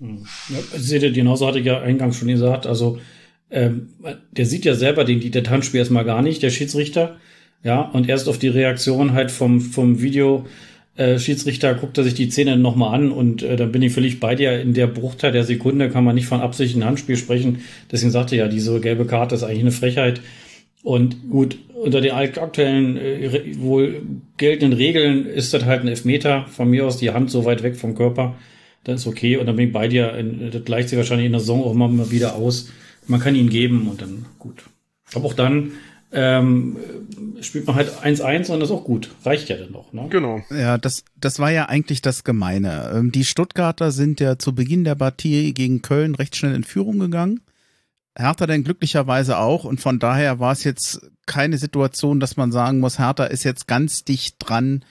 Ja, 0.00 0.58
seht 0.74 1.02
ihr, 1.02 1.12
genauso 1.12 1.46
hatte 1.46 1.58
ich 1.58 1.66
ja 1.66 1.80
eingangs 1.80 2.18
schon 2.18 2.28
gesagt. 2.28 2.66
Also 2.66 2.98
ähm, 3.50 3.90
der 4.30 4.46
sieht 4.46 4.64
ja 4.64 4.74
selber 4.74 5.04
den 5.04 5.20
Dilettantspiel 5.20 5.80
erstmal 5.80 6.04
gar 6.04 6.22
nicht, 6.22 6.42
der 6.42 6.50
Schiedsrichter. 6.50 7.18
Ja, 7.62 7.82
und 7.82 8.08
erst 8.08 8.28
auf 8.28 8.38
die 8.38 8.48
Reaktion 8.48 9.12
halt 9.12 9.30
vom, 9.30 9.60
vom 9.60 10.00
Video, 10.00 10.46
äh, 10.98 11.20
Schiedsrichter 11.20 11.74
guckt 11.74 11.96
er 11.96 12.04
sich 12.04 12.14
die 12.14 12.28
Szene 12.28 12.56
nochmal 12.56 12.92
an 12.92 13.12
und 13.12 13.42
äh, 13.44 13.54
dann 13.54 13.70
bin 13.70 13.82
ich 13.82 13.92
völlig 13.92 14.18
bei 14.18 14.34
dir. 14.34 14.60
In 14.60 14.74
der 14.74 14.88
Bruchteil 14.88 15.30
der 15.30 15.44
Sekunde 15.44 15.90
kann 15.90 16.02
man 16.02 16.16
nicht 16.16 16.26
von 16.26 16.40
absichtlichen 16.40 16.84
Handspiel 16.84 17.16
sprechen. 17.16 17.60
Deswegen 17.90 18.10
sagte 18.10 18.34
ja, 18.34 18.48
diese 18.48 18.80
gelbe 18.80 19.06
Karte 19.06 19.36
ist 19.36 19.44
eigentlich 19.44 19.60
eine 19.60 19.70
Frechheit. 19.70 20.20
Und 20.82 21.30
gut, 21.30 21.56
unter 21.72 22.00
den 22.00 22.12
aktuellen 22.12 22.96
äh, 22.96 23.56
wohl 23.58 24.02
geltenden 24.38 24.76
Regeln 24.76 25.26
ist 25.26 25.54
das 25.54 25.64
halt 25.64 25.82
ein 25.82 25.88
Elfmeter. 25.88 26.46
Von 26.48 26.68
mir 26.68 26.84
aus 26.84 26.96
die 26.98 27.10
Hand 27.10 27.30
so 27.30 27.44
weit 27.44 27.62
weg 27.62 27.76
vom 27.76 27.94
Körper. 27.94 28.34
Dann 28.82 28.96
ist 28.96 29.06
okay. 29.06 29.36
Und 29.36 29.46
dann 29.46 29.54
bin 29.54 29.68
ich 29.68 29.72
bei 29.72 29.86
dir. 29.86 30.12
Das 30.52 30.64
gleicht 30.64 30.88
sich 30.88 30.98
wahrscheinlich 30.98 31.26
in 31.26 31.32
der 31.32 31.40
Saison 31.40 31.62
auch 31.62 31.72
immer 31.72 32.10
wieder 32.10 32.34
aus. 32.34 32.72
Man 33.06 33.20
kann 33.20 33.36
ihn 33.36 33.50
geben 33.50 33.86
und 33.88 34.02
dann 34.02 34.26
gut. 34.40 34.64
Aber 35.14 35.26
auch 35.26 35.34
dann 35.34 35.72
ähm, 36.10 36.76
spielt 37.40 37.66
man 37.66 37.76
halt 37.76 37.90
1-1 37.90 38.50
und 38.50 38.60
das 38.60 38.70
ist 38.70 38.74
auch 38.74 38.84
gut. 38.84 39.10
Reicht 39.24 39.48
ja 39.48 39.56
dann 39.56 39.72
noch. 39.72 39.92
Ne? 39.92 40.06
Genau. 40.08 40.42
Ja, 40.50 40.78
das, 40.78 41.04
das 41.16 41.38
war 41.38 41.50
ja 41.50 41.66
eigentlich 41.66 42.00
das 42.00 42.24
Gemeine. 42.24 42.92
Ähm, 42.94 43.12
die 43.12 43.24
Stuttgarter 43.24 43.90
sind 43.90 44.20
ja 44.20 44.38
zu 44.38 44.54
Beginn 44.54 44.84
der 44.84 44.94
Partie 44.94 45.52
gegen 45.52 45.82
Köln 45.82 46.14
recht 46.14 46.36
schnell 46.36 46.54
in 46.54 46.64
Führung 46.64 46.98
gegangen. 46.98 47.40
Hertha 48.16 48.46
denn 48.46 48.64
glücklicherweise 48.64 49.38
auch 49.38 49.64
und 49.64 49.80
von 49.80 49.98
daher 49.98 50.40
war 50.40 50.52
es 50.52 50.64
jetzt 50.64 51.08
keine 51.26 51.56
Situation, 51.58 52.18
dass 52.18 52.36
man 52.36 52.50
sagen 52.50 52.80
muss, 52.80 52.98
Hertha 52.98 53.24
ist 53.24 53.44
jetzt 53.44 53.68
ganz 53.68 54.02
dicht 54.02 54.36
dran, 54.40 54.84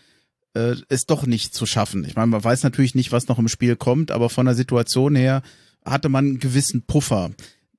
äh, 0.54 0.76
es 0.88 1.08
doch 1.08 1.26
nicht 1.26 1.54
zu 1.54 1.66
schaffen. 1.66 2.06
Ich 2.06 2.16
meine, 2.16 2.28
man 2.28 2.44
weiß 2.44 2.64
natürlich 2.64 2.96
nicht, 2.96 3.12
was 3.12 3.28
noch 3.28 3.40
im 3.40 3.50
Spiel 3.50 3.76
kommt, 3.76 4.12
aber 4.12 4.30
von 4.30 4.46
der 4.46 4.56
Situation 4.56 5.16
her 5.16 5.42
hatte 5.84 6.10
man 6.10 6.26
einen 6.26 6.40
gewissen 6.40 6.84
Puffer 6.84 7.32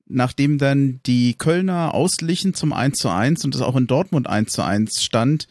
nachdem 0.09 0.59
dann 0.59 1.01
die 1.07 1.35
Kölner 1.35 1.95
auslichen 1.95 2.55
zum 2.55 2.73
1 2.73 2.99
zu 2.99 3.09
1 3.09 3.45
und 3.45 3.55
es 3.55 3.61
auch 3.61 3.77
in 3.77 3.87
Dortmund 3.87 4.27
1 4.27 4.53
zu 4.53 4.63
1 4.63 5.03
stand, 5.03 5.49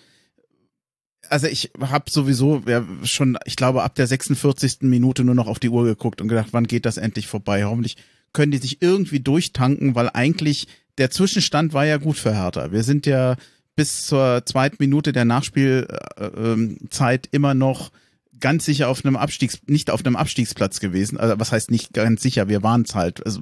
also 1.29 1.47
ich 1.47 1.71
habe 1.79 2.09
sowieso 2.09 2.63
ja, 2.67 2.85
schon, 3.03 3.37
ich 3.45 3.55
glaube, 3.55 3.83
ab 3.83 3.95
der 3.95 4.07
46. 4.07 4.79
Minute 4.81 5.23
nur 5.23 5.35
noch 5.35 5.47
auf 5.47 5.59
die 5.59 5.69
Uhr 5.69 5.83
geguckt 5.83 6.21
und 6.21 6.27
gedacht, 6.27 6.49
wann 6.51 6.67
geht 6.67 6.85
das 6.85 6.97
endlich 6.97 7.27
vorbei? 7.27 7.65
Hoffentlich 7.65 7.97
können 8.33 8.51
die 8.51 8.59
sich 8.59 8.81
irgendwie 8.81 9.19
durchtanken, 9.19 9.95
weil 9.95 10.09
eigentlich 10.13 10.67
der 10.97 11.11
Zwischenstand 11.11 11.73
war 11.73 11.85
ja 11.85 11.97
gut 11.97 12.17
für 12.17 12.33
Hertha. 12.33 12.71
Wir 12.71 12.83
sind 12.83 13.05
ja 13.05 13.35
bis 13.75 14.07
zur 14.07 14.43
zweiten 14.45 14.77
Minute 14.79 15.11
der 15.11 15.25
Nachspielzeit 15.25 17.25
äh, 17.25 17.29
immer 17.31 17.53
noch 17.53 17.91
ganz 18.39 18.65
sicher 18.65 18.89
auf 18.89 19.05
einem 19.05 19.15
Abstiegs, 19.15 19.59
nicht 19.67 19.89
auf 19.89 20.05
einem 20.05 20.15
Abstiegsplatz 20.15 20.79
gewesen. 20.79 21.17
Also 21.17 21.39
was 21.39 21.51
heißt 21.51 21.71
nicht 21.71 21.93
ganz 21.93 22.21
sicher, 22.21 22.49
wir 22.49 22.63
waren 22.63 22.83
es 22.83 22.95
halt. 22.95 23.25
Also 23.25 23.41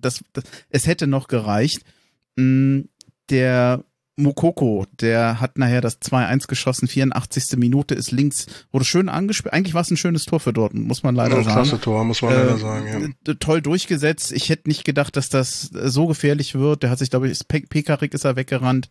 das, 0.00 0.24
das, 0.32 0.44
es 0.68 0.86
hätte 0.86 1.06
noch 1.06 1.28
gereicht. 1.28 1.82
Mm, 2.36 2.82
der 3.30 3.84
Mokoko, 4.20 4.86
der 5.00 5.40
hat 5.40 5.58
nachher 5.58 5.80
das 5.80 6.00
2-1 6.00 6.46
geschossen, 6.46 6.88
84. 6.88 7.56
Minute 7.56 7.94
ist 7.94 8.10
links, 8.10 8.46
wurde 8.70 8.84
schön 8.84 9.08
angespielt. 9.08 9.52
Eigentlich 9.52 9.74
war 9.74 9.82
es 9.82 9.90
ein 9.90 9.96
schönes 9.96 10.24
Tor 10.26 10.40
für 10.40 10.52
Dortmund, 10.52 10.86
muss 10.86 11.02
man 11.02 11.14
leider 11.14 11.36
ja, 11.36 11.42
sagen. 11.42 11.54
Klasse 11.54 11.80
Tor, 11.80 12.04
muss 12.04 12.22
man 12.22 12.32
äh, 12.32 12.36
leider 12.36 12.58
sagen, 12.58 13.14
ja. 13.26 13.34
Toll 13.34 13.62
durchgesetzt. 13.62 14.32
Ich 14.32 14.48
hätte 14.48 14.68
nicht 14.68 14.84
gedacht, 14.84 15.16
dass 15.16 15.28
das 15.28 15.70
so 15.72 16.06
gefährlich 16.06 16.54
wird. 16.54 16.82
Der 16.82 16.90
hat 16.90 16.98
sich, 16.98 17.10
glaube 17.10 17.28
ich, 17.28 17.46
Pekarik 17.48 18.14
ist 18.14 18.24
er 18.24 18.36
weggerannt. 18.36 18.88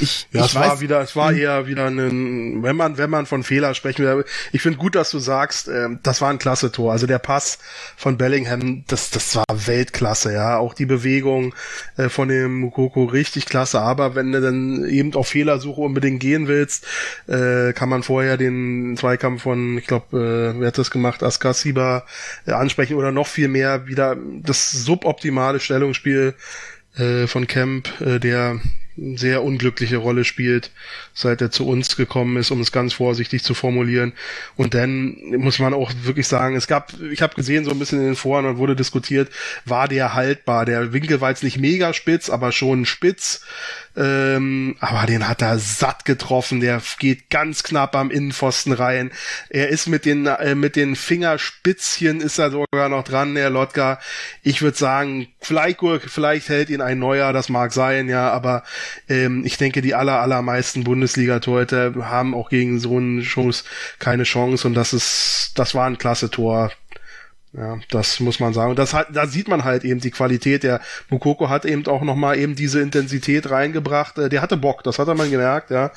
Ich, 0.00 0.26
ja, 0.32 0.40
ich 0.40 0.46
es 0.46 0.54
weiß, 0.54 0.68
war 0.68 0.80
wieder, 0.80 1.00
es 1.02 1.16
war 1.16 1.30
hm. 1.30 1.38
eher 1.38 1.66
wieder 1.66 1.86
ein, 1.86 2.62
wenn 2.62 2.76
man, 2.76 2.96
wenn 2.96 3.10
man 3.10 3.26
von 3.26 3.42
Fehler 3.42 3.74
sprechen 3.74 4.04
will, 4.04 4.24
ich 4.52 4.62
finde 4.62 4.78
gut, 4.78 4.94
dass 4.94 5.10
du 5.10 5.18
sagst, 5.18 5.68
äh, 5.68 5.88
das 6.02 6.20
war 6.20 6.30
ein 6.30 6.38
klasse 6.38 6.72
Tor. 6.72 6.92
Also 6.92 7.06
der 7.06 7.18
Pass 7.18 7.58
von 7.96 8.16
Bellingham, 8.16 8.84
das, 8.86 9.10
das 9.10 9.36
war 9.36 9.44
Weltklasse, 9.52 10.32
ja. 10.32 10.56
Auch 10.56 10.74
die 10.74 10.86
Bewegung 10.86 11.54
äh, 11.96 12.08
von 12.08 12.28
dem 12.28 12.60
Mukoko 12.60 13.04
richtig 13.04 13.46
klasse. 13.46 13.80
Aber 13.80 14.14
wenn 14.14 14.32
du 14.32 14.40
dann 14.40 14.88
eben 14.88 15.14
auf 15.14 15.28
Fehlersuche 15.28 15.80
unbedingt 15.80 16.20
gehen 16.20 16.48
willst, 16.48 16.86
äh, 17.28 17.72
kann 17.72 17.88
man 17.88 18.02
vorher 18.02 18.36
den 18.36 18.96
Zweikampf 18.96 19.42
von, 19.42 19.78
ich 19.78 19.86
glaube, 19.86 20.16
äh, 20.56 20.60
wer 20.60 20.68
hat 20.68 20.78
das 20.78 20.90
gemacht, 20.90 21.22
Askasiba 21.22 22.04
äh, 22.46 22.52
ansprechen 22.52 22.96
oder 22.96 23.12
noch 23.12 23.26
viel 23.26 23.48
mehr 23.48 23.86
wieder 23.86 24.16
das 24.42 24.70
suboptimale 24.70 25.60
Stellungsspiel 25.60 26.34
äh, 26.96 27.26
von 27.26 27.46
Camp, 27.46 27.88
äh, 28.00 28.18
der 28.18 28.60
sehr 28.96 29.42
unglückliche 29.42 29.96
Rolle 29.96 30.24
spielt, 30.24 30.70
seit 31.14 31.40
er 31.40 31.50
zu 31.50 31.66
uns 31.66 31.96
gekommen 31.96 32.36
ist, 32.36 32.50
um 32.50 32.60
es 32.60 32.72
ganz 32.72 32.92
vorsichtig 32.92 33.42
zu 33.42 33.54
formulieren. 33.54 34.12
Und 34.56 34.74
dann 34.74 35.16
muss 35.36 35.58
man 35.58 35.74
auch 35.74 35.92
wirklich 36.02 36.28
sagen, 36.28 36.56
es 36.56 36.66
gab, 36.66 36.92
ich 37.00 37.22
habe 37.22 37.34
gesehen, 37.34 37.64
so 37.64 37.70
ein 37.70 37.78
bisschen 37.78 38.00
in 38.00 38.06
den 38.06 38.16
Foren 38.16 38.46
und 38.46 38.58
wurde 38.58 38.76
diskutiert, 38.76 39.30
war 39.64 39.88
der 39.88 40.14
haltbar. 40.14 40.64
Der 40.64 40.92
Winkel 40.92 41.20
war 41.20 41.30
jetzt 41.30 41.42
nicht 41.42 41.58
mega 41.58 41.92
spitz, 41.92 42.30
aber 42.30 42.52
schon 42.52 42.86
spitz. 42.86 43.42
Ähm, 43.94 44.76
aber 44.80 45.06
den 45.06 45.28
hat 45.28 45.42
er 45.42 45.58
satt 45.58 46.06
getroffen. 46.06 46.60
Der 46.60 46.80
geht 46.98 47.28
ganz 47.28 47.62
knapp 47.62 47.94
am 47.94 48.10
Innenpfosten 48.10 48.72
rein. 48.72 49.10
Er 49.50 49.68
ist 49.68 49.86
mit 49.86 50.06
den 50.06 50.26
äh, 50.26 50.54
mit 50.54 50.76
den 50.76 50.96
Fingerspitzchen 50.96 52.20
ist 52.20 52.38
er 52.38 52.50
sogar 52.50 52.88
noch 52.88 53.04
dran, 53.04 53.34
der 53.34 53.50
Lotka. 53.50 54.00
Ich 54.42 54.62
würde 54.62 54.78
sagen, 54.78 55.28
vielleicht 55.40 55.80
vielleicht 56.06 56.48
hält 56.48 56.70
ihn 56.70 56.80
ein 56.80 56.98
neuer, 56.98 57.32
das 57.32 57.48
mag 57.50 57.72
sein, 57.72 58.08
ja, 58.08 58.30
aber 58.30 58.62
ähm, 59.08 59.44
ich 59.44 59.58
denke, 59.58 59.82
die 59.82 59.94
aller 59.94 60.20
allermeisten 60.20 60.84
Bundesliga-Torhüter 61.02 61.94
haben 62.08 62.34
auch 62.34 62.48
gegen 62.48 62.78
so 62.78 62.96
einen 62.96 63.24
Schuss 63.24 63.64
keine 63.98 64.22
Chance 64.22 64.68
und 64.68 64.74
das 64.74 64.92
ist 64.92 65.52
das 65.56 65.74
war 65.74 65.86
ein 65.86 65.98
klasse 65.98 66.30
Tor. 66.30 66.70
Ja, 67.54 67.78
das 67.90 68.18
muss 68.20 68.40
man 68.40 68.54
sagen. 68.54 68.70
Und 68.70 68.78
das 68.78 68.94
hat, 68.94 69.08
da 69.12 69.26
sieht 69.26 69.46
man 69.46 69.62
halt 69.62 69.84
eben 69.84 70.00
die 70.00 70.10
Qualität. 70.10 70.62
Der 70.62 70.80
Mukoko 71.10 71.50
hat 71.50 71.66
eben 71.66 71.86
auch 71.86 72.00
nochmal 72.00 72.38
eben 72.38 72.54
diese 72.54 72.80
Intensität 72.80 73.50
reingebracht. 73.50 74.16
Äh, 74.16 74.30
der 74.30 74.40
hatte 74.40 74.56
Bock, 74.56 74.82
das 74.84 74.98
hat 74.98 75.06
er 75.08 75.14
mal 75.14 75.28
gemerkt, 75.28 75.70
ja. 75.70 75.90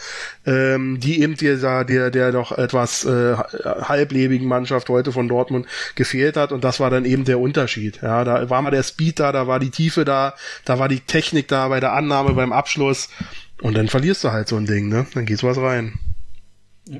Ähm, 0.46 1.00
die 1.00 1.22
eben 1.22 1.38
dieser, 1.38 1.86
der, 1.86 2.12
der 2.12 2.34
doch 2.34 2.52
etwas 2.52 3.06
äh, 3.06 3.38
halblebigen 3.38 4.50
Mannschaft 4.50 4.89
heute 4.89 5.13
von 5.13 5.30
Dortmund 5.30 5.65
gefehlt 5.96 6.36
hat. 6.36 6.52
Und 6.52 6.65
das 6.65 6.82
war 6.82 6.89
dann 6.89 7.06
eben 7.06 7.24
der 7.24 7.39
Unterschied. 7.39 8.02
Ja, 8.02 8.26
da 8.26 8.50
war 8.50 8.62
mal 8.62 8.72
der 8.72 8.84
Speed 8.84 9.22
da, 9.22 9.32
da 9.32 9.48
war 9.48 9.62
die 9.62 9.72
Tiefe 9.72 10.04
da, 10.04 10.34
da 10.65 10.78
war 10.78 10.89
die 10.89 11.00
Technik 11.00 11.48
da 11.48 11.70
bei 11.70 11.80
der 11.80 11.94
Annahme, 11.94 12.34
beim 12.34 12.52
Abschluss. 12.52 13.08
Und 13.62 13.76
dann 13.76 13.88
verlierst 13.88 14.24
du 14.24 14.32
halt 14.32 14.48
so 14.48 14.58
ein 14.58 14.65
Ding, 14.65 14.89
ne? 14.89 15.06
Dann 15.13 15.26
geht's 15.26 15.44
was 15.44 15.58
rein. 15.58 15.94
Ja, 16.88 17.00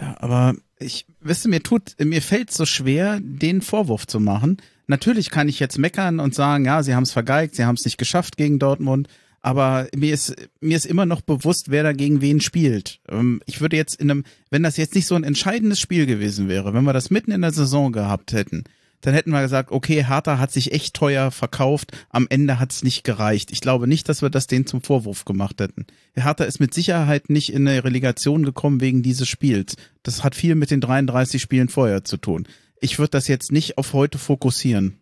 ja 0.00 0.16
aber 0.18 0.54
ich, 0.78 1.06
wisst 1.20 1.46
ihr, 1.46 1.50
mir 1.50 1.62
tut, 1.62 1.94
mir 1.98 2.22
fällt 2.22 2.50
so 2.50 2.66
schwer, 2.66 3.18
den 3.20 3.62
Vorwurf 3.62 4.06
zu 4.06 4.20
machen. 4.20 4.58
Natürlich 4.86 5.30
kann 5.30 5.48
ich 5.48 5.60
jetzt 5.60 5.78
meckern 5.78 6.20
und 6.20 6.34
sagen, 6.34 6.64
ja, 6.64 6.82
sie 6.82 6.94
haben 6.94 7.04
es 7.04 7.12
vergeigt, 7.12 7.54
sie 7.54 7.64
haben 7.64 7.76
es 7.76 7.84
nicht 7.84 7.98
geschafft 7.98 8.36
gegen 8.36 8.58
Dortmund. 8.58 9.08
aber 9.42 9.88
mir 9.94 10.12
ist, 10.12 10.34
mir 10.60 10.76
ist 10.76 10.84
immer 10.84 11.06
noch 11.06 11.22
bewusst, 11.22 11.70
wer 11.70 11.82
da 11.82 11.92
gegen 11.92 12.20
wen 12.20 12.40
spielt. 12.40 13.00
Ähm, 13.08 13.40
ich 13.46 13.60
würde 13.60 13.76
jetzt 13.76 13.94
in 14.00 14.10
einem, 14.10 14.24
wenn 14.50 14.62
das 14.62 14.76
jetzt 14.76 14.94
nicht 14.94 15.06
so 15.06 15.14
ein 15.14 15.24
entscheidendes 15.24 15.80
Spiel 15.80 16.06
gewesen 16.06 16.48
wäre, 16.48 16.74
wenn 16.74 16.84
wir 16.84 16.92
das 16.92 17.10
mitten 17.10 17.30
in 17.30 17.40
der 17.40 17.52
Saison 17.52 17.92
gehabt 17.92 18.32
hätten, 18.32 18.64
dann 19.00 19.14
hätten 19.14 19.30
wir 19.30 19.42
gesagt, 19.42 19.70
okay, 19.70 20.04
Hertha 20.04 20.38
hat 20.38 20.52
sich 20.52 20.72
echt 20.72 20.94
teuer 20.94 21.30
verkauft, 21.30 21.92
am 22.10 22.26
Ende 22.28 22.58
hat 22.58 22.72
es 22.72 22.82
nicht 22.82 23.04
gereicht. 23.04 23.50
Ich 23.50 23.60
glaube 23.60 23.86
nicht, 23.86 24.08
dass 24.08 24.22
wir 24.22 24.30
das 24.30 24.46
denen 24.46 24.66
zum 24.66 24.82
Vorwurf 24.82 25.24
gemacht 25.24 25.60
hätten. 25.60 25.86
Hertha 26.14 26.44
ist 26.44 26.60
mit 26.60 26.74
Sicherheit 26.74 27.30
nicht 27.30 27.52
in 27.52 27.66
eine 27.66 27.84
Relegation 27.84 28.44
gekommen 28.44 28.80
wegen 28.80 29.02
dieses 29.02 29.28
Spiels. 29.28 29.76
Das 30.02 30.24
hat 30.24 30.34
viel 30.34 30.54
mit 30.54 30.70
den 30.70 30.80
33 30.80 31.40
Spielen 31.40 31.68
vorher 31.68 32.04
zu 32.04 32.16
tun. 32.16 32.46
Ich 32.80 32.98
würde 32.98 33.10
das 33.10 33.28
jetzt 33.28 33.52
nicht 33.52 33.78
auf 33.78 33.92
heute 33.92 34.18
fokussieren. 34.18 35.00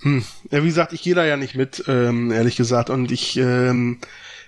Hm. 0.00 0.24
Ja, 0.50 0.62
wie 0.62 0.68
gesagt, 0.68 0.92
ich 0.92 1.02
gehe 1.02 1.14
da 1.14 1.24
ja 1.24 1.36
nicht 1.36 1.54
mit, 1.54 1.84
ähm, 1.86 2.32
ehrlich 2.32 2.56
gesagt. 2.56 2.90
Und 2.90 3.12
ich, 3.12 3.36
ähm, 3.36 3.98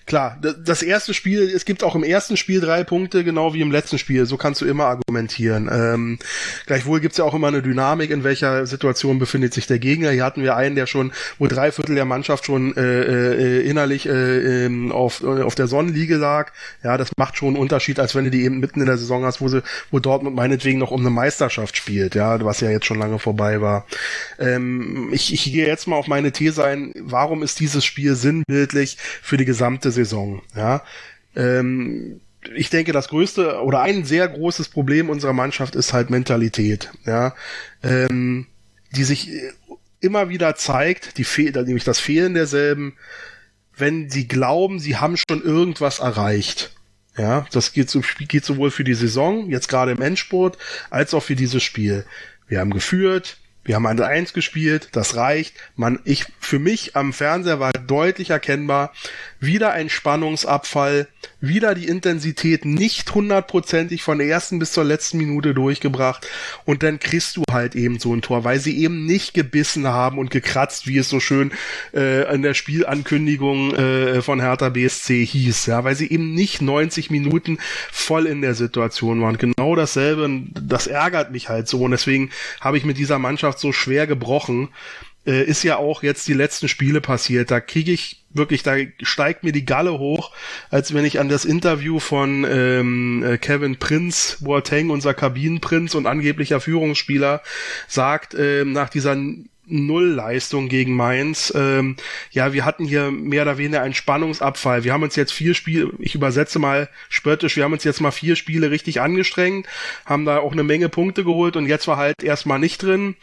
klar, 0.07 0.39
das 0.41 0.83
erste 0.83 1.15
Spiel, 1.15 1.43
es 1.43 1.65
gibt 1.65 1.83
auch 1.83 1.95
im 1.95 2.03
ersten 2.03 2.37
Spiel 2.37 2.61
drei 2.61 2.85
Punkte, 2.85 3.25
genau 3.25 3.55
wie 3.55 3.61
im 3.61 3.71
letzten 3.71 3.99
Spiel. 3.99 4.27
So 4.27 4.37
kannst 4.37 4.61
du 4.61 4.67
immer 4.67 4.85
argumentieren. 4.85 5.71
Ähm, 5.73 6.19
gleichwohl 6.67 7.01
gibt's 7.01 7.19
ja 7.19 7.25
auch 7.25 7.35
immer 7.35 7.49
eine 7.49 7.63
Dynamik, 7.63 8.11
in 8.11 8.25
welcher 8.25 8.67
Situation 8.67 9.19
befindet 9.19 9.55
sich 9.55 9.67
der 9.67 9.79
Gegner. 9.79 10.11
Hier 10.11 10.25
hatten 10.25 10.43
wir 10.43 10.57
einen, 10.57 10.75
der 10.77 10.87
schon, 10.87 11.13
wo 11.39 11.47
drei 11.47 11.73
Viertel 11.73 11.95
der 11.95 12.05
Mannschaft 12.05 12.45
schon 12.45 12.77
äh, 12.77 13.61
äh, 13.61 13.69
innerlich 13.69 14.07
äh, 14.07 14.65
ähm, 14.67 14.93
auf, 14.93 15.25
auf 15.25 15.55
der 15.55 15.67
Sonnenliege 15.67 16.17
lag. 16.17 16.53
Ja, 16.83 16.97
das 16.97 17.11
macht 17.17 17.37
schon 17.37 17.49
einen 17.49 17.57
Unterschied, 17.57 17.99
als 17.99 18.15
wenn 18.15 18.25
du 18.25 18.31
die 18.31 18.45
eben 18.45 18.61
mitten 18.61 18.81
in 18.81 18.87
der 18.87 18.99
Saison 18.99 19.25
hast, 19.25 19.41
wo 19.41 19.49
sie, 19.49 19.63
wo 19.91 19.99
Dortmund 19.99 20.37
meinetwegen 20.37 20.79
noch 20.79 20.91
um 20.91 21.01
eine 21.01 21.11
Meisterschaft 21.11 21.77
spielt, 21.77 22.15
ja, 22.15 22.43
was 22.45 22.61
ja 22.61 22.71
jetzt 22.71 22.87
schon 22.87 22.99
lange 22.99 23.19
vorbei 23.19 23.61
war. 23.61 23.87
Ähm, 24.39 25.09
ich, 25.13 25.33
ich 25.33 25.45
gehe 25.45 25.67
jetzt 25.67 25.87
mal 25.87 25.97
auf 25.97 26.09
meine 26.09 26.33
These 26.33 26.65
ein, 26.65 26.93
warum 27.01 27.43
ist 27.43 27.61
dieses 27.61 27.85
Spiel 27.85 28.15
sinnbildlich 28.15 28.99
für 29.23 29.37
die 29.37 29.45
gesamte 29.45 29.94
Saison. 29.95 30.43
Ja, 30.55 30.83
ähm, 31.35 32.21
ich 32.55 32.71
denke, 32.71 32.93
das 32.93 33.09
größte 33.09 33.63
oder 33.63 33.81
ein 33.81 34.05
sehr 34.05 34.29
großes 34.29 34.69
Problem 34.69 35.09
unserer 35.09 35.33
Mannschaft 35.33 35.75
ist 35.77 35.93
halt 35.93 36.11
Mentalität, 36.11 36.91
ja, 37.07 37.35
ähm, 37.83 38.47
die 38.95 39.05
sich 39.05 39.31
immer 40.01 40.29
wieder 40.29 40.55
zeigt, 40.57 41.17
die 41.17 41.25
Fe 41.25 41.51
nämlich 41.65 41.85
das 41.85 41.99
Fehlen 41.99 42.35
derselben, 42.35 42.97
wenn 43.77 44.11
sie 44.11 44.29
glauben, 44.29 44.79
sie 44.79 44.97
haben 44.97 45.17
schon 45.17 45.43
irgendwas 45.43 45.99
erreicht. 45.99 46.73
Ja, 47.17 47.47
das 47.53 47.73
geht, 47.73 47.89
so, 47.89 48.03
geht 48.19 48.45
sowohl 48.45 48.71
für 48.73 48.85
die 48.85 48.95
Saison, 48.95 49.49
jetzt 49.49 49.69
gerade 49.69 49.93
im 49.93 50.03
Endspurt, 50.03 50.59
als 50.91 51.15
auch 51.15 51.23
für 51.23 51.37
dieses 51.37 51.63
Spiel. 51.63 52.05
Wir 52.49 52.59
haben 52.59 52.73
geführt, 52.73 53.39
wir 53.65 53.77
haben 53.77 53.87
1-1 53.87 54.35
gespielt, 54.35 54.91
das 54.93 55.17
reicht. 55.17 55.55
Man, 55.75 55.99
ich, 56.05 56.27
für 56.39 56.59
mich 56.59 56.97
am 56.97 57.13
Fernseher 57.13 57.61
war 57.61 57.73
deutlich 57.73 58.31
erkennbar, 58.31 58.93
wieder 59.41 59.73
ein 59.73 59.89
Spannungsabfall, 59.89 61.09
wieder 61.47 61.75
die 61.75 61.87
Intensität 61.87 62.65
nicht 62.65 63.15
hundertprozentig 63.15 64.03
von 64.03 64.19
der 64.19 64.29
ersten 64.29 64.59
bis 64.59 64.73
zur 64.73 64.85
letzten 64.85 65.19
Minute 65.19 65.55
durchgebracht 65.55 66.27
und 66.65 66.83
dann 66.83 66.99
kriegst 66.99 67.37
du 67.37 67.43
halt 67.51 67.75
eben 67.75 67.99
so 67.99 68.15
ein 68.15 68.23
Tor, 68.23 68.45
weil 68.45 68.59
sie 68.59 68.79
eben 68.79 69.07
nicht 69.07 69.35
gebissen 69.35 69.87
haben 69.87 70.19
und 70.19 70.31
gekratzt, 70.31 70.87
wie 70.87 70.99
es 70.99 71.09
so 71.09 71.21
schön 71.21 71.53
äh, 71.93 72.33
in 72.35 72.43
der 72.43 72.55
Spielankündigung 72.55 73.75
äh, 73.75 74.23
von 74.23 74.41
Hertha 74.41 74.69
BSC 74.69 75.25
hieß, 75.25 75.67
ja, 75.67 75.85
weil 75.85 75.97
sie 75.97 76.11
eben 76.11 76.35
nicht 76.35 76.63
90 76.63 77.11
Minuten 77.11 77.59
voll 77.91 78.27
in 78.27 78.41
der 78.41 78.55
Situation 78.55 79.21
waren. 79.21 79.39
Genau 79.39 79.77
dasselbe, 79.77 80.29
das 80.53 80.87
ärgert 80.87 81.33
mich 81.33 81.49
halt 81.49 81.69
so 81.69 81.83
und 81.83 81.91
deswegen 81.91 82.31
habe 82.61 82.79
ich 82.79 82.85
mit 82.85 82.99
dieser 82.99 83.19
Mannschaft 83.19 83.59
so 83.59 83.73
schwer 83.73 84.07
gebrochen 84.07 84.69
äh, 85.27 85.43
ist 85.45 85.63
ja 85.63 85.77
auch 85.77 86.03
jetzt 86.03 86.29
die 86.29 86.35
letzten 86.35 86.69
Spiele 86.69 87.01
passiert. 87.01 87.51
Da 87.51 87.61
kriege 87.61 87.93
ich 87.93 88.24
wirklich, 88.35 88.63
da 88.63 88.77
steigt 89.03 89.45
mir 89.45 89.53
die 89.53 89.65
Galle 89.65 89.99
hoch, 89.99 90.33
als 90.71 90.93
wenn 90.93 91.05
ich 91.05 91.21
an 91.21 91.29
das 91.29 91.45
Interview 91.45 91.99
von 91.99 92.45
ähm, 92.49 93.25
äh, 93.25 93.39
Kevin 93.39 93.79
Prinz, 93.79 94.39
Boateng, 94.41 94.91
unser 94.91 95.15
Kabinenprinz 95.15 95.95
und 95.95 96.07
angeblicher 96.07 96.61
Führungsspieler, 96.61 97.43
sagt, 97.89 98.35
äh, 98.35 98.65
nach 98.65 98.91
dieser 98.91 99.17
Nullleistung 99.67 100.69
gegen 100.69 100.95
Mainz. 100.95 101.53
Ähm, 101.57 101.97
ja, 102.31 102.53
wir 102.53 102.65
hatten 102.65 102.85
hier 102.85 103.11
mehr 103.11 103.43
oder 103.43 103.59
weniger 103.59 103.83
einen 103.83 103.95
Spannungsabfall. 103.95 104.85
Wir 104.85 104.93
haben 104.93 105.03
uns 105.03 105.17
jetzt 105.17 105.33
vier 105.33 105.55
Spiele, 105.55 105.91
ich 105.99 106.15
übersetze 106.15 106.59
mal 106.59 106.89
spöttisch, 107.09 107.57
wir 107.57 107.65
haben 107.65 107.73
uns 107.73 107.85
jetzt 107.85 108.01
mal 108.01 108.11
vier 108.11 108.37
Spiele 108.37 108.71
richtig 108.71 109.01
angestrengt, 109.01 109.67
haben 110.05 110.25
da 110.25 110.39
auch 110.39 110.53
eine 110.53 110.65
Menge 110.65 110.89
Punkte 110.89 111.25
geholt 111.25 111.57
und 111.57 111.67
jetzt 111.67 111.89
war 111.89 111.97
halt 111.97 112.23
erstmal 112.23 112.59
nicht 112.59 112.83
drin. 112.83 113.17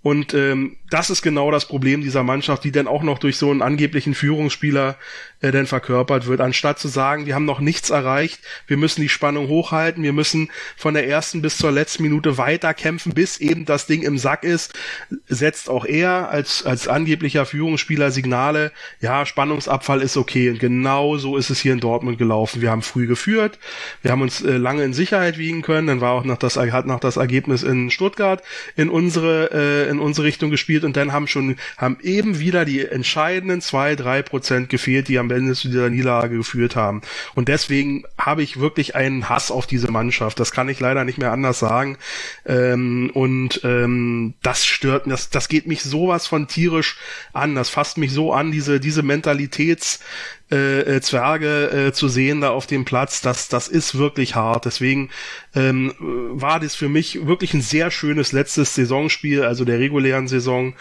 Und 0.00 0.32
ähm, 0.32 0.77
das 0.90 1.10
ist 1.10 1.22
genau 1.22 1.50
das 1.50 1.66
Problem 1.66 2.02
dieser 2.02 2.22
Mannschaft, 2.22 2.64
die 2.64 2.72
dann 2.72 2.86
auch 2.86 3.02
noch 3.02 3.18
durch 3.18 3.36
so 3.36 3.50
einen 3.50 3.62
angeblichen 3.62 4.14
Führungsspieler 4.14 4.96
äh, 5.40 5.52
dann 5.52 5.66
verkörpert 5.66 6.26
wird. 6.26 6.40
Anstatt 6.40 6.78
zu 6.78 6.88
sagen, 6.88 7.26
wir 7.26 7.34
haben 7.34 7.44
noch 7.44 7.60
nichts 7.60 7.90
erreicht, 7.90 8.40
wir 8.66 8.76
müssen 8.76 9.02
die 9.02 9.08
Spannung 9.08 9.48
hochhalten, 9.48 10.02
wir 10.02 10.12
müssen 10.12 10.50
von 10.76 10.94
der 10.94 11.06
ersten 11.06 11.42
bis 11.42 11.58
zur 11.58 11.70
letzten 11.72 12.02
Minute 12.02 12.38
weiter 12.38 12.74
kämpfen, 12.74 13.12
bis 13.12 13.38
eben 13.38 13.64
das 13.64 13.86
Ding 13.86 14.02
im 14.02 14.18
Sack 14.18 14.44
ist, 14.44 14.78
setzt 15.26 15.68
auch 15.68 15.84
er 15.84 16.30
als, 16.30 16.64
als 16.64 16.88
angeblicher 16.88 17.46
Führungsspieler 17.46 18.10
Signale, 18.10 18.72
ja, 19.00 19.26
Spannungsabfall 19.26 20.02
ist 20.02 20.16
okay. 20.16 20.50
Und 20.50 20.58
genau 20.58 21.18
so 21.18 21.36
ist 21.36 21.50
es 21.50 21.60
hier 21.60 21.72
in 21.72 21.80
Dortmund 21.80 22.18
gelaufen. 22.18 22.62
Wir 22.62 22.70
haben 22.70 22.82
früh 22.82 23.06
geführt, 23.06 23.58
wir 24.02 24.10
haben 24.10 24.22
uns 24.22 24.40
äh, 24.40 24.56
lange 24.56 24.84
in 24.84 24.94
Sicherheit 24.94 25.38
wiegen 25.38 25.62
können, 25.62 25.86
dann 25.86 26.00
war 26.00 26.12
auch 26.12 26.24
noch 26.24 26.38
das, 26.38 26.56
hat 26.56 26.86
noch 26.86 27.00
das 27.00 27.16
Ergebnis 27.16 27.62
in 27.62 27.90
Stuttgart 27.90 28.42
in 28.74 28.88
unsere, 28.88 29.50
äh, 29.52 29.90
in 29.90 30.00
unsere 30.00 30.26
Richtung 30.26 30.50
gespielt 30.50 30.77
und 30.84 30.96
dann 30.96 31.12
haben 31.12 31.26
schon, 31.26 31.56
haben 31.76 31.98
eben 32.02 32.38
wieder 32.38 32.64
die 32.64 32.84
entscheidenden 32.84 33.60
zwei, 33.60 33.96
drei 33.96 34.22
Prozent 34.22 34.68
gefehlt, 34.68 35.08
die 35.08 35.18
am 35.18 35.30
Ende 35.30 35.54
zu 35.54 35.68
dieser 35.68 35.90
Niederlage 35.90 36.36
geführt 36.36 36.76
haben. 36.76 37.02
Und 37.34 37.48
deswegen 37.48 38.04
habe 38.18 38.42
ich 38.42 38.60
wirklich 38.60 38.94
einen 38.94 39.28
Hass 39.28 39.50
auf 39.50 39.66
diese 39.66 39.90
Mannschaft. 39.90 40.40
Das 40.40 40.52
kann 40.52 40.68
ich 40.68 40.80
leider 40.80 41.04
nicht 41.04 41.18
mehr 41.18 41.32
anders 41.32 41.58
sagen. 41.58 41.98
Ähm, 42.46 43.10
und 43.14 43.60
ähm, 43.64 44.34
das 44.42 44.64
stört, 44.64 45.06
das, 45.06 45.30
das 45.30 45.48
geht 45.48 45.66
mich 45.66 45.82
sowas 45.82 46.26
von 46.26 46.48
tierisch 46.48 46.96
an. 47.32 47.54
Das 47.54 47.68
fasst 47.68 47.98
mich 47.98 48.12
so 48.12 48.32
an, 48.32 48.52
diese, 48.52 48.80
diese 48.80 49.02
Mentalitäts, 49.02 50.00
äh, 50.50 50.96
äh, 50.96 51.00
Zwerge 51.02 51.88
äh, 51.88 51.92
zu 51.92 52.08
sehen 52.08 52.40
da 52.40 52.50
auf 52.50 52.66
dem 52.66 52.84
Platz, 52.84 53.20
das, 53.20 53.48
das 53.48 53.68
ist 53.68 53.98
wirklich 53.98 54.34
hart. 54.34 54.64
Deswegen 54.64 55.10
ähm, 55.54 55.92
war 55.98 56.58
das 56.58 56.74
für 56.74 56.88
mich 56.88 57.26
wirklich 57.26 57.52
ein 57.52 57.60
sehr 57.60 57.90
schönes 57.90 58.32
letztes 58.32 58.74
Saisonspiel, 58.74 59.42
also 59.42 59.66
der 59.66 59.78
regulären 59.78 60.26
Saison, 60.26 60.74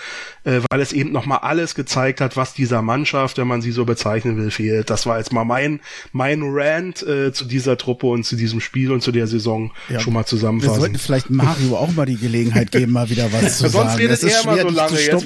äh, 0.46 0.62
weil 0.70 0.80
es 0.80 0.94
eben 0.94 1.12
nochmal 1.12 1.40
alles 1.40 1.76
gezeigt 1.76 2.22
hat, 2.22 2.38
was 2.38 2.54
dieser 2.54 2.82
Mannschaft, 2.82 3.38
wenn 3.38 3.48
man 3.48 3.62
sie 3.62 3.72
so 3.72 3.84
bezeichnen 3.84 4.38
will, 4.38 4.52
fehlt. 4.52 4.90
Das 4.90 5.06
war 5.06 5.18
jetzt 5.18 5.34
mal 5.34 5.44
mein, 5.44 5.82
mein 6.14 6.44
Rant 6.44 7.04
äh, 7.04 7.34
zu 7.34 7.44
dieser 7.44 7.78
Truppe 7.78 8.08
und 8.08 8.24
zu 8.24 8.38
diesem 8.38 8.62
Spiel 8.62 8.92
und 8.94 9.02
zu 9.02 9.12
der 9.12 9.28
Saison 9.28 9.72
ja, 9.90 10.00
schon 10.00 10.14
mal 10.14 10.26
zusammenfassen. 10.26 10.76
Wir 10.76 10.80
sollten 10.80 10.98
vielleicht 10.98 11.30
Mario 11.30 11.76
auch 11.76 11.92
mal 11.92 12.06
die 12.06 12.18
Gelegenheit 12.18 12.72
geben, 12.72 12.94
mal 12.94 13.10
wieder 13.10 13.32
was 13.34 13.58
zu 13.58 13.68
Sonst 13.68 13.74
sagen. 13.74 13.90
Sonst 13.90 14.00
redet 14.00 14.24
er 14.24 14.44
immer 14.44 14.62
so 14.62 14.70
lange. 14.70 15.00
Jetzt 15.00 15.26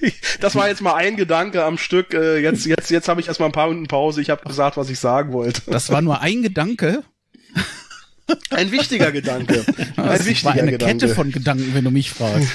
ich, 0.00 0.20
das 0.40 0.56
war 0.56 0.68
jetzt 0.68 0.82
mal 0.82 0.94
ein 0.94 1.16
Gedanke 1.16 1.64
am 1.64 1.78
Stück. 1.78 2.14
Äh, 2.14 2.38
jetzt, 2.38 2.66
jetzt, 2.66 2.90
jetzt 2.90 3.08
habe 3.08 3.20
ich 3.20 3.28
erstmal 3.28 3.43
ein 3.46 3.52
paar 3.52 3.68
Minuten 3.68 3.86
Pause. 3.86 4.20
Ich 4.20 4.30
habe 4.30 4.44
gesagt, 4.44 4.76
was 4.76 4.90
ich 4.90 4.98
sagen 4.98 5.32
wollte. 5.32 5.62
Das 5.66 5.90
war 5.90 6.02
nur 6.02 6.20
ein 6.20 6.42
Gedanke. 6.42 7.02
Ein 8.50 8.72
wichtiger 8.72 9.12
Gedanke. 9.12 9.64
Ein 9.96 10.06
das 10.06 10.26
wichtiger 10.26 10.54
war 10.54 10.54
eine 10.54 10.72
Gedanke. 10.72 10.98
Kette 10.98 11.14
von 11.14 11.30
Gedanken, 11.30 11.74
wenn 11.74 11.84
du 11.84 11.90
mich 11.90 12.10
fragst. 12.10 12.48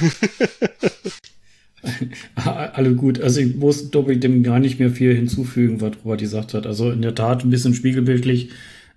Alle 2.35 2.95
gut. 2.95 3.21
Also 3.21 3.39
ich 3.39 3.55
muss, 3.55 3.91
glaube 3.91 4.13
ich, 4.13 4.19
dem 4.19 4.43
gar 4.43 4.59
nicht 4.59 4.79
mehr 4.79 4.89
viel 4.89 5.15
hinzufügen, 5.15 5.79
was 5.79 5.93
Robert 6.03 6.21
gesagt 6.21 6.53
hat. 6.53 6.65
Also 6.65 6.91
in 6.91 7.01
der 7.01 7.15
Tat 7.15 7.43
ein 7.43 7.51
bisschen 7.51 7.73
spiegelbildlich 7.73 8.49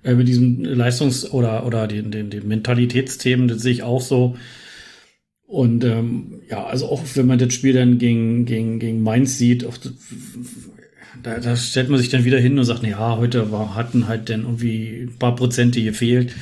äh, 0.02 0.14
mit 0.14 0.28
diesem 0.28 0.64
Leistungs- 0.64 1.30
oder, 1.30 1.66
oder 1.66 1.86
den, 1.86 2.10
den, 2.10 2.30
den 2.30 2.48
Mentalitätsthemen, 2.48 3.48
das 3.48 3.62
sehe 3.62 3.72
ich 3.72 3.82
auch 3.82 4.00
so. 4.00 4.36
Und 5.46 5.84
ähm, 5.84 6.40
ja, 6.48 6.64
also 6.64 6.86
auch 6.86 7.02
wenn 7.14 7.26
man 7.26 7.38
das 7.38 7.52
Spiel 7.52 7.74
dann 7.74 7.98
gegen, 7.98 8.46
gegen, 8.46 8.78
gegen 8.78 9.02
Mainz 9.02 9.36
sieht, 9.36 9.66
auch 9.66 9.76
da, 11.22 11.38
da 11.38 11.56
stellt 11.56 11.88
man 11.88 11.98
sich 11.98 12.08
dann 12.08 12.24
wieder 12.24 12.38
hin 12.38 12.58
und 12.58 12.64
sagt, 12.64 12.82
ja, 12.84 13.16
heute 13.16 13.50
war, 13.52 13.74
hatten 13.74 14.08
halt 14.08 14.28
dann 14.28 14.42
irgendwie 14.42 15.02
ein 15.02 15.18
paar 15.18 15.36
Prozente 15.36 15.82
gefehlt. 15.82 16.34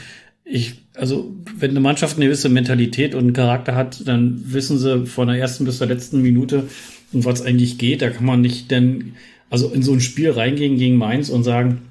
Ich, 0.45 0.75
also, 0.95 1.35
wenn 1.57 1.71
eine 1.71 1.81
Mannschaft 1.81 2.17
eine 2.17 2.27
gewisse 2.27 2.49
Mentalität 2.49 3.15
und 3.15 3.21
einen 3.21 3.33
Charakter 3.33 3.75
hat, 3.75 4.07
dann 4.07 4.41
wissen 4.53 4.79
sie 4.79 5.07
von 5.07 5.29
der 5.29 5.37
ersten 5.37 5.65
bis 5.65 5.79
zur 5.79 5.87
letzten 5.87 6.23
Minute, 6.23 6.65
um 7.13 7.25
was 7.25 7.43
eigentlich 7.43 7.79
geht. 7.79 8.03
Da 8.03 8.11
kann 8.11 8.25
man 8.25 8.41
nicht 8.41 8.71
denn, 8.71 9.15
also 9.49 9.71
in 9.71 9.83
so 9.83 9.93
ein 9.93 10.01
Spiel 10.01 10.31
reingehen 10.31 10.77
gegen 10.77 10.97
Mainz 10.97 11.29
und 11.29 11.45
sagen, 11.45 11.83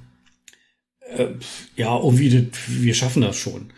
äh, 1.15 1.27
ja, 1.75 1.97
irgendwie, 1.97 2.29
das, 2.29 2.59
wir 2.67 2.93
schaffen 2.93 3.21
das 3.21 3.37
schon. 3.37 3.71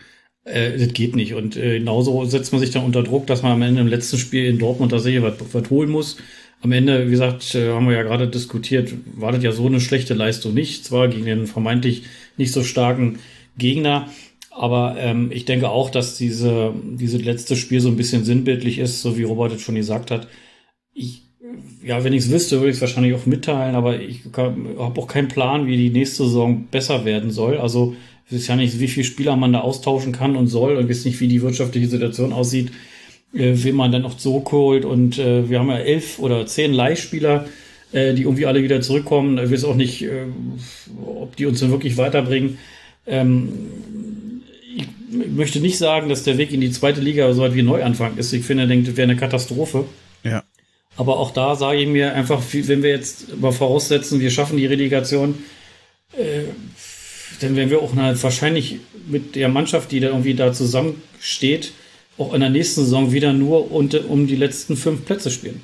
Äh, 0.44 0.78
das 0.78 0.92
geht 0.92 1.14
nicht. 1.16 1.34
Und 1.34 1.56
äh, 1.56 1.78
genauso 1.78 2.24
setzt 2.24 2.52
man 2.52 2.60
sich 2.60 2.70
dann 2.70 2.84
unter 2.84 3.02
Druck, 3.02 3.26
dass 3.26 3.42
man 3.42 3.52
am 3.52 3.62
Ende 3.62 3.80
im 3.80 3.86
letzten 3.86 4.18
Spiel 4.18 4.46
in 4.46 4.58
Dortmund 4.58 4.92
tatsächlich 4.92 5.22
was, 5.22 5.34
was 5.52 5.70
holen 5.70 5.90
muss. 5.90 6.16
Am 6.62 6.72
Ende, 6.72 7.06
wie 7.06 7.10
gesagt, 7.10 7.54
äh, 7.54 7.70
haben 7.70 7.88
wir 7.88 7.96
ja 7.96 8.02
gerade 8.02 8.28
diskutiert, 8.28 8.94
war 9.16 9.32
das 9.32 9.42
ja 9.42 9.52
so 9.52 9.66
eine 9.66 9.80
schlechte 9.80 10.14
Leistung 10.14 10.54
nicht. 10.54 10.84
Zwar 10.84 11.08
gegen 11.08 11.26
den 11.26 11.46
vermeintlich 11.46 12.04
nicht 12.36 12.52
so 12.52 12.62
starken 12.62 13.18
Gegner, 13.58 14.08
aber 14.50 14.96
ähm, 14.98 15.30
ich 15.32 15.44
denke 15.44 15.68
auch, 15.68 15.90
dass 15.90 16.16
diese, 16.16 16.72
diese 16.84 17.18
letzte 17.18 17.56
Spiel 17.56 17.80
so 17.80 17.88
ein 17.88 17.96
bisschen 17.96 18.24
sinnbildlich 18.24 18.78
ist, 18.78 19.02
so 19.02 19.18
wie 19.18 19.24
Robert 19.24 19.52
es 19.52 19.62
schon 19.62 19.74
gesagt 19.74 20.10
hat. 20.10 20.28
Ich 20.94 21.22
ja, 21.84 22.04
wenn 22.04 22.12
ich 22.12 22.24
es 22.24 22.30
wüsste, 22.30 22.58
würde 22.58 22.70
ich 22.70 22.76
es 22.76 22.80
wahrscheinlich 22.80 23.14
auch 23.14 23.26
mitteilen, 23.26 23.74
aber 23.74 24.00
ich 24.00 24.20
habe 24.36 25.00
auch 25.00 25.06
keinen 25.06 25.28
Plan, 25.28 25.66
wie 25.66 25.76
die 25.76 25.90
nächste 25.90 26.24
Saison 26.24 26.66
besser 26.70 27.04
werden 27.04 27.30
soll. 27.30 27.58
Also 27.58 27.94
ich 28.26 28.34
weiß 28.34 28.46
ja 28.48 28.56
nicht, 28.56 28.78
wie 28.80 28.88
viele 28.88 29.04
Spieler 29.04 29.36
man 29.36 29.52
da 29.52 29.60
austauschen 29.60 30.12
kann 30.12 30.36
und 30.36 30.46
soll 30.46 30.76
und 30.76 30.88
weiß 30.88 31.04
nicht, 31.04 31.20
wie 31.20 31.28
die 31.28 31.42
wirtschaftliche 31.42 31.88
Situation 31.88 32.32
aussieht, 32.32 32.70
äh, 33.34 33.52
wen 33.54 33.74
man 33.74 33.92
dann 33.92 34.02
noch 34.02 34.16
zurückholt. 34.16 34.84
Und 34.84 35.18
äh, 35.18 35.48
wir 35.48 35.58
haben 35.58 35.68
ja 35.68 35.78
elf 35.78 36.18
oder 36.18 36.46
zehn 36.46 36.72
Leihspieler, 36.72 37.46
äh, 37.92 38.14
die 38.14 38.22
irgendwie 38.22 38.46
alle 38.46 38.62
wieder 38.62 38.80
zurückkommen. 38.80 39.38
Ich 39.38 39.50
weiß 39.50 39.64
auch 39.64 39.74
nicht, 39.74 40.02
äh, 40.02 40.26
ob 41.04 41.36
die 41.36 41.46
uns 41.46 41.60
dann 41.60 41.70
wirklich 41.70 41.96
weiterbringen. 41.96 42.58
Ähm, 43.06 43.48
ich 44.76 44.86
möchte 45.28 45.60
nicht 45.60 45.78
sagen, 45.78 46.08
dass 46.08 46.24
der 46.24 46.38
Weg 46.38 46.52
in 46.52 46.60
die 46.60 46.70
zweite 46.70 47.00
Liga 47.00 47.32
so 47.32 47.42
weit 47.42 47.54
wie 47.54 47.62
Neuanfang 47.62 48.16
ist. 48.16 48.32
Ich 48.32 48.44
finde, 48.44 48.66
denke, 48.66 48.88
das 48.88 48.96
wäre 48.96 49.10
eine 49.10 49.18
Katastrophe. 49.18 49.84
Ja. 50.24 50.42
Aber 50.96 51.18
auch 51.18 51.30
da 51.30 51.54
sage 51.54 51.80
ich 51.80 51.88
mir 51.88 52.14
einfach, 52.14 52.42
wenn 52.52 52.82
wir 52.82 52.90
jetzt 52.90 53.40
mal 53.40 53.52
voraussetzen, 53.52 54.20
wir 54.20 54.30
schaffen 54.30 54.56
die 54.56 54.66
Relegation, 54.66 55.36
äh, 56.16 56.44
dann 57.40 57.56
werden 57.56 57.70
wir 57.70 57.80
auch 57.80 57.96
eine, 57.96 58.20
wahrscheinlich 58.22 58.78
mit 59.08 59.34
der 59.34 59.48
Mannschaft, 59.48 59.90
die 59.90 60.00
da 60.00 60.08
irgendwie 60.08 60.34
da 60.34 60.52
zusammensteht, 60.52 61.72
auch 62.22 62.34
in 62.34 62.40
der 62.40 62.50
nächsten 62.50 62.82
Saison 62.82 63.12
wieder 63.12 63.32
nur 63.32 63.70
unter, 63.70 64.08
um 64.08 64.26
die 64.26 64.36
letzten 64.36 64.76
fünf 64.76 65.04
Plätze 65.04 65.30
spielen. 65.30 65.60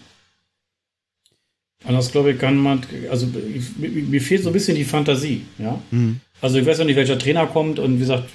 Anders 1.85 2.11
glaube 2.11 2.33
ich, 2.33 2.39
kann 2.39 2.57
man, 2.57 2.81
also 3.09 3.29
ich, 3.55 3.79
mir 3.79 4.21
fehlt 4.21 4.43
so 4.43 4.51
ein 4.51 4.53
bisschen 4.53 4.77
die 4.77 4.85
Fantasie, 4.85 5.43
ja. 5.59 5.81
Mhm. 5.91 6.21
Also 6.41 6.59
ich 6.59 6.67
weiß 6.67 6.79
ja 6.79 6.85
nicht, 6.85 6.97
welcher 6.97 7.19
Trainer 7.19 7.47
kommt 7.47 7.79
und 7.79 7.97
wie 7.97 8.01
gesagt, 8.01 8.31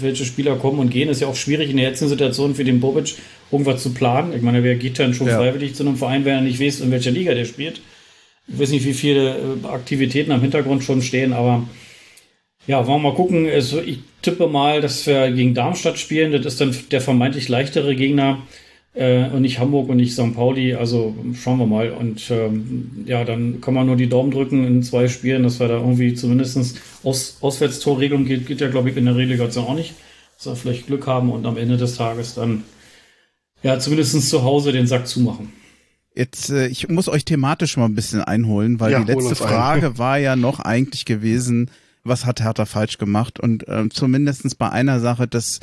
welche 0.00 0.24
Spieler 0.24 0.56
kommen 0.56 0.78
und 0.78 0.90
gehen. 0.90 1.10
Ist 1.10 1.20
ja 1.20 1.26
auch 1.26 1.36
schwierig 1.36 1.70
in 1.70 1.76
der 1.76 1.88
jetzigen 1.88 2.08
Situation 2.08 2.54
für 2.54 2.64
den 2.64 2.80
Bobic 2.80 3.16
irgendwas 3.50 3.82
zu 3.82 3.92
planen. 3.92 4.32
Ich 4.34 4.42
meine, 4.42 4.62
wer 4.62 4.76
geht 4.76 4.98
dann 4.98 5.12
schon 5.12 5.26
ja. 5.26 5.36
freiwillig 5.36 5.74
zu 5.74 5.82
einem 5.82 5.96
Verein, 5.96 6.24
wenn 6.24 6.34
er 6.34 6.40
nicht 6.40 6.60
weiß, 6.60 6.80
in 6.80 6.90
welcher 6.90 7.10
Liga 7.10 7.34
der 7.34 7.44
spielt. 7.44 7.80
Ich 8.46 8.58
weiß 8.58 8.70
nicht, 8.70 8.86
wie 8.86 8.94
viele 8.94 9.36
äh, 9.36 9.66
Aktivitäten 9.66 10.32
am 10.32 10.40
Hintergrund 10.40 10.84
schon 10.84 11.02
stehen, 11.02 11.32
aber 11.32 11.66
ja, 12.66 12.86
wollen 12.86 13.02
wir 13.02 13.10
mal 13.10 13.16
gucken. 13.16 13.48
Also 13.48 13.80
ich 13.80 14.00
tippe 14.22 14.46
mal, 14.46 14.80
dass 14.80 15.06
wir 15.06 15.30
gegen 15.30 15.54
Darmstadt 15.54 15.98
spielen. 15.98 16.32
Das 16.32 16.46
ist 16.46 16.60
dann 16.60 16.74
der 16.90 17.00
vermeintlich 17.00 17.48
leichtere 17.48 17.94
Gegner 17.94 18.38
äh, 18.94 19.28
und 19.28 19.42
nicht 19.42 19.58
Hamburg 19.58 19.88
und 19.88 19.96
nicht 19.96 20.14
St. 20.14 20.34
Pauli. 20.34 20.74
Also 20.74 21.14
schauen 21.34 21.58
wir 21.58 21.66
mal. 21.66 21.90
Und 21.90 22.30
ähm, 22.30 23.04
ja, 23.06 23.24
dann 23.24 23.60
kann 23.60 23.74
man 23.74 23.86
nur 23.86 23.96
die 23.96 24.08
Daumen 24.08 24.30
drücken 24.30 24.66
in 24.66 24.82
zwei 24.82 25.08
Spielen, 25.08 25.42
dass 25.42 25.60
wir 25.60 25.68
da 25.68 25.78
irgendwie 25.78 26.14
zumindest 26.14 26.80
Aus 27.02 27.38
Auswärtstorregelung 27.40 28.24
geht, 28.24 28.46
geht 28.46 28.60
ja, 28.60 28.68
glaube 28.68 28.90
ich, 28.90 28.96
in 28.96 29.04
der 29.04 29.16
Relegation 29.16 29.66
auch 29.66 29.74
nicht. 29.74 29.94
Dass 30.36 30.46
wir 30.46 30.56
vielleicht 30.56 30.86
Glück 30.86 31.06
haben 31.06 31.30
und 31.30 31.46
am 31.46 31.56
Ende 31.56 31.76
des 31.76 31.96
Tages 31.96 32.34
dann 32.34 32.64
ja 33.62 33.78
zumindest 33.78 34.28
zu 34.28 34.42
Hause 34.42 34.72
den 34.72 34.86
Sack 34.86 35.06
zumachen. 35.06 35.52
Jetzt, 36.14 36.50
äh, 36.50 36.68
ich 36.68 36.88
muss 36.88 37.08
euch 37.08 37.24
thematisch 37.24 37.76
mal 37.76 37.86
ein 37.86 37.94
bisschen 37.94 38.22
einholen, 38.22 38.78
weil 38.78 38.92
ja, 38.92 39.00
die 39.00 39.12
letzte 39.12 39.34
Frage 39.34 39.88
ein. 39.88 39.98
war 39.98 40.18
ja 40.18 40.36
noch 40.36 40.60
eigentlich 40.60 41.04
gewesen, 41.04 41.70
was 42.04 42.26
hat 42.26 42.42
Hertha 42.42 42.66
falsch 42.66 42.98
gemacht? 42.98 43.40
Und 43.40 43.66
äh, 43.66 43.88
zumindestens 43.88 44.54
bei 44.54 44.70
einer 44.70 45.00
Sache, 45.00 45.26
dass 45.26 45.60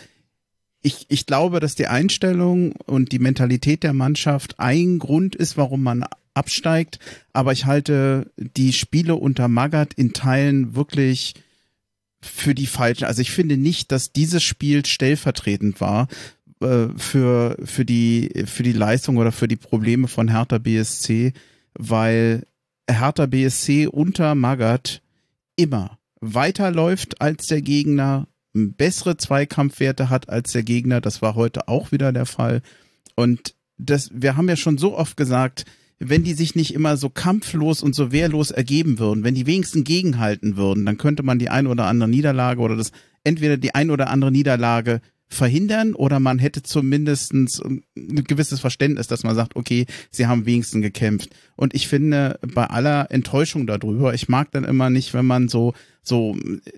ich, 0.82 1.06
ich 1.10 1.26
glaube, 1.26 1.60
dass 1.60 1.76
die 1.76 1.88
Einstellung 1.88 2.74
und 2.86 3.12
die 3.12 3.20
Mentalität 3.20 3.84
der 3.84 3.94
Mannschaft 3.94 4.60
ein 4.60 5.00
Grund 5.00 5.36
ist, 5.36 5.56
warum 5.56 5.84
man 5.84 6.06
absteigt. 6.34 7.00
Aber 7.34 7.52
ich 7.52 7.66
halte 7.66 8.32
die 8.38 8.74
Spiele 8.74 9.16
unter 9.16 9.48
Magath 9.48 9.94
in 9.94 10.14
Teilen 10.14 10.76
wirklich 10.76 11.36
für 12.20 12.56
die 12.56 12.68
falschen. 12.68 13.06
Also 13.06 13.22
ich 13.22 13.32
finde 13.32 13.58
nicht, 13.58 13.92
dass 13.92 14.12
dieses 14.12 14.44
Spiel 14.44 14.86
stellvertretend 14.86 15.82
war 15.82 16.08
äh, 16.62 16.88
für, 16.98 17.58
für, 17.64 17.86
die, 17.86 18.46
für 18.46 18.64
die 18.64 18.74
Leistung 18.74 19.18
oder 19.18 19.32
für 19.32 19.48
die 19.48 19.56
Probleme 19.56 20.08
von 20.08 20.30
Hertha 20.30 20.58
BSC, 20.58 21.34
weil 21.74 22.48
Hertha 22.90 23.28
BSC 23.28 23.88
unter 23.88 24.36
Magath 24.36 25.02
immer 25.56 26.00
weiterläuft 26.22 27.20
als 27.20 27.48
der 27.48 27.62
Gegner, 27.62 28.28
bessere 28.54 29.18
Zweikampfwerte 29.18 30.10
hat 30.10 30.30
als 30.30 30.52
der 30.52 30.64
Gegner. 30.64 31.02
Das 31.02 31.22
war 31.22 31.36
heute 31.36 31.68
auch 31.68 31.92
wieder 31.92 32.14
der 32.14 32.26
Fall. 32.26 32.62
Und 33.16 33.56
das, 33.78 34.12
wir 34.14 34.38
haben 34.38 34.48
ja 34.48 34.56
schon 34.56 34.78
so 34.78 34.98
oft 34.98 35.18
gesagt, 35.18 35.66
wenn 36.00 36.24
die 36.24 36.34
sich 36.34 36.56
nicht 36.56 36.74
immer 36.74 36.98
so 36.98 37.10
kampflos 37.10 37.84
und 37.84 37.94
so 37.94 38.12
wehrlos 38.12 38.52
ergeben 38.52 38.98
würden, 38.98 39.24
wenn 39.24 39.36
die 39.36 39.46
wenigsten 39.46 39.84
gegenhalten 39.84 40.58
würden, 40.58 40.86
dann 40.86 40.98
könnte 40.98 41.22
man 41.22 41.38
die 41.38 41.50
ein 41.50 41.68
oder 41.68 41.86
andere 41.86 42.10
Niederlage 42.10 42.60
oder 42.62 42.76
das 42.76 42.92
entweder 43.24 43.58
die 43.58 43.76
ein 43.76 43.92
oder 43.92 44.10
andere 44.10 44.32
Niederlage 44.32 45.02
verhindern 45.34 45.94
oder 45.94 46.20
man 46.20 46.40
hätte 46.40 46.62
zumindest 46.62 47.34
ein 47.34 47.84
gewisses 47.96 48.60
Verständnis, 48.60 49.08
dass 49.08 49.24
man 49.24 49.36
sagt, 49.36 49.56
okay, 49.56 49.86
sie 50.12 50.28
haben 50.28 50.46
wenigstens 50.46 50.82
gekämpft. 50.82 51.30
Und 51.56 51.74
ich 51.74 51.88
finde, 51.88 52.40
bei 52.54 52.66
aller 52.66 53.10
Enttäuschung 53.12 53.66
darüber, 53.66 54.14
ich 54.14 54.30
mag 54.30 54.52
dann 54.52 54.64
immer 54.64 54.90
nicht, 54.90 55.14
wenn 55.14 55.26
man 55.26 55.48
so 55.48 55.74
so 56.04 56.36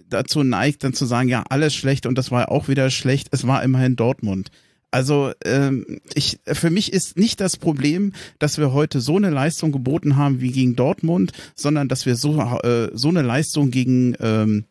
dazu 0.10 0.44
neigt, 0.44 0.84
dann 0.84 0.94
zu 0.94 1.06
sagen, 1.06 1.30
ja, 1.30 1.44
alles 1.50 1.74
schlecht 1.74 2.06
und 2.06 2.18
das 2.18 2.30
war 2.30 2.52
auch 2.52 2.68
wieder 2.68 2.90
schlecht. 2.90 3.30
Es 3.32 3.48
war 3.48 3.64
immerhin 3.64 3.96
Dortmund. 3.96 4.52
Also 4.92 5.32
ähm, 5.44 6.02
ich, 6.14 6.40
für 6.46 6.70
mich 6.70 6.94
ist 6.94 7.18
nicht 7.18 7.42
das 7.42 7.58
Problem, 7.58 8.14
dass 8.38 8.60
wir 8.60 8.74
heute 8.74 9.02
so 9.02 9.18
eine 9.18 9.32
Leistung 9.32 9.72
geboten 9.72 10.18
haben 10.18 10.40
wie 10.40 10.52
gegen 10.52 10.76
Dortmund, 10.76 11.32
sondern 11.56 11.88
dass 11.88 12.06
wir 12.06 12.16
so 12.16 12.40
äh, 12.64 12.92
so 12.94 13.10
eine 13.10 13.24
Leistung 13.24 13.72
gegen 13.72 14.16
ähm, 14.20 14.66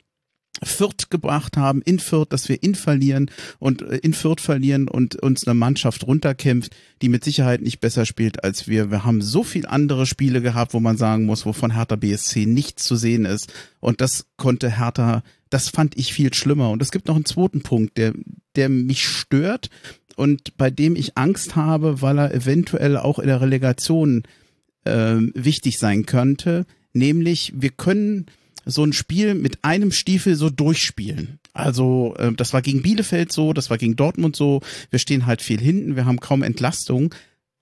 Fürth 0.65 1.11
gebracht 1.11 1.57
haben, 1.57 1.83
in 1.83 1.99
Fürth, 1.99 2.33
dass 2.33 2.49
wir 2.49 2.63
in 2.63 2.75
verlieren 2.75 3.31
und 3.59 3.83
äh, 3.83 3.97
in 3.99 4.15
Fürth 4.15 4.41
verlieren 4.41 4.89
und 4.89 5.17
uns 5.17 5.47
eine 5.47 5.55
Mannschaft 5.55 6.07
runterkämpft, 6.07 6.75
die 7.03 7.09
mit 7.09 7.25
Sicherheit 7.25 7.63
nicht 7.63 7.81
besser 7.81 8.07
spielt 8.07 8.45
als 8.45 8.69
wir. 8.69 8.91
Wir 8.91 9.05
haben 9.05 9.23
so 9.23 9.43
viel 9.43 9.67
andere 9.67 10.07
Spiele 10.07 10.41
gehabt, 10.43 10.75
wo 10.75 10.81
man 10.81 10.97
sagen 10.97 11.27
muss, 11.27 11.47
wovon 11.47 11.75
Hertha 11.75 11.97
BSC 11.97 12.47
nichts 12.47 12.85
zu 12.85 12.97
sehen 12.97 13.25
ist. 13.25 13.53
Und 13.81 14.01
das 14.01 14.27
konnte 14.37 14.79
Hertha, 14.79 15.23
das 15.51 15.69
fand 15.69 15.97
ich 15.97 16.13
viel 16.13 16.33
schlimmer. 16.33 16.71
Und 16.71 16.83
es 16.83 16.91
gibt 16.91 17.09
noch 17.09 17.17
einen 17.17 17.25
zweiten 17.25 17.63
Punkt, 17.63 17.99
der, 17.99 18.13
der 18.57 18.69
mich 18.69 19.07
stört 19.07 19.71
und 20.17 20.57
bei 20.57 20.71
dem 20.71 20.97
ich 20.97 21.17
Angst 21.17 21.57
habe, 21.57 22.03
weil 22.03 22.19
er 22.19 22.35
eventuell 22.35 22.97
auch 22.97 23.19
in 23.19 23.27
der 23.27 23.41
Relegation 23.41 24.23
äh, 24.85 25.17
wichtig 25.35 25.79
sein 25.79 26.07
könnte. 26.07 26.67
Nämlich, 26.93 27.53
wir 27.57 27.71
können 27.71 28.27
so 28.65 28.85
ein 28.85 28.93
Spiel 28.93 29.35
mit 29.35 29.65
einem 29.65 29.93
Stiefel 29.93 30.37
so 30.37 30.51
durchspielen. 30.51 31.39
Also 31.53 32.15
äh, 32.19 32.33
das 32.33 32.53
war 32.53 32.63
gegen 32.63 32.83
Bielefeld 32.83 33.33
so, 33.33 33.53
das 33.53 33.71
war 33.71 33.79
gegen 33.79 33.97
Dortmund 33.97 34.37
so. 34.37 34.61
Wir 34.91 34.99
stehen 34.99 35.27
halt 35.27 35.43
viel 35.43 35.61
hinten, 35.61 35.97
wir 35.97 36.07
haben 36.07 36.21
kaum 36.21 36.43
Entlastung. 36.43 37.15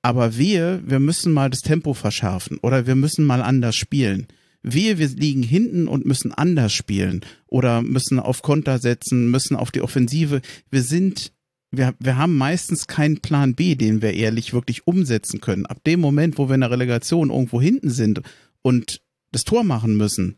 Aber 0.02 0.38
wir, 0.38 0.82
wir 0.86 0.98
müssen 0.98 1.32
mal 1.32 1.50
das 1.50 1.60
Tempo 1.60 1.92
verschärfen 1.92 2.58
oder 2.62 2.86
wir 2.86 2.94
müssen 2.94 3.26
mal 3.26 3.42
anders 3.42 3.76
spielen. 3.76 4.28
Wir, 4.62 4.98
wir 4.98 5.08
liegen 5.08 5.42
hinten 5.42 5.88
und 5.88 6.06
müssen 6.06 6.32
anders 6.32 6.72
spielen 6.72 7.22
oder 7.46 7.82
müssen 7.82 8.18
auf 8.18 8.42
Konter 8.42 8.78
setzen, 8.78 9.30
müssen 9.30 9.56
auf 9.56 9.70
die 9.70 9.80
Offensive. 9.80 10.42
Wir 10.70 10.82
sind, 10.82 11.32
wir, 11.70 11.94
wir 11.98 12.16
haben 12.16 12.36
meistens 12.36 12.86
keinen 12.86 13.20
Plan 13.20 13.54
B, 13.54 13.74
den 13.74 14.02
wir 14.02 14.14
ehrlich 14.14 14.52
wirklich 14.52 14.86
umsetzen 14.86 15.40
können. 15.40 15.66
Ab 15.66 15.82
dem 15.84 16.00
Moment, 16.00 16.38
wo 16.38 16.48
wir 16.48 16.54
in 16.54 16.60
der 16.60 16.70
Relegation 16.70 17.30
irgendwo 17.30 17.60
hinten 17.60 17.90
sind 17.90 18.22
und 18.62 19.00
das 19.32 19.44
Tor 19.44 19.64
machen 19.64 19.96
müssen, 19.96 20.36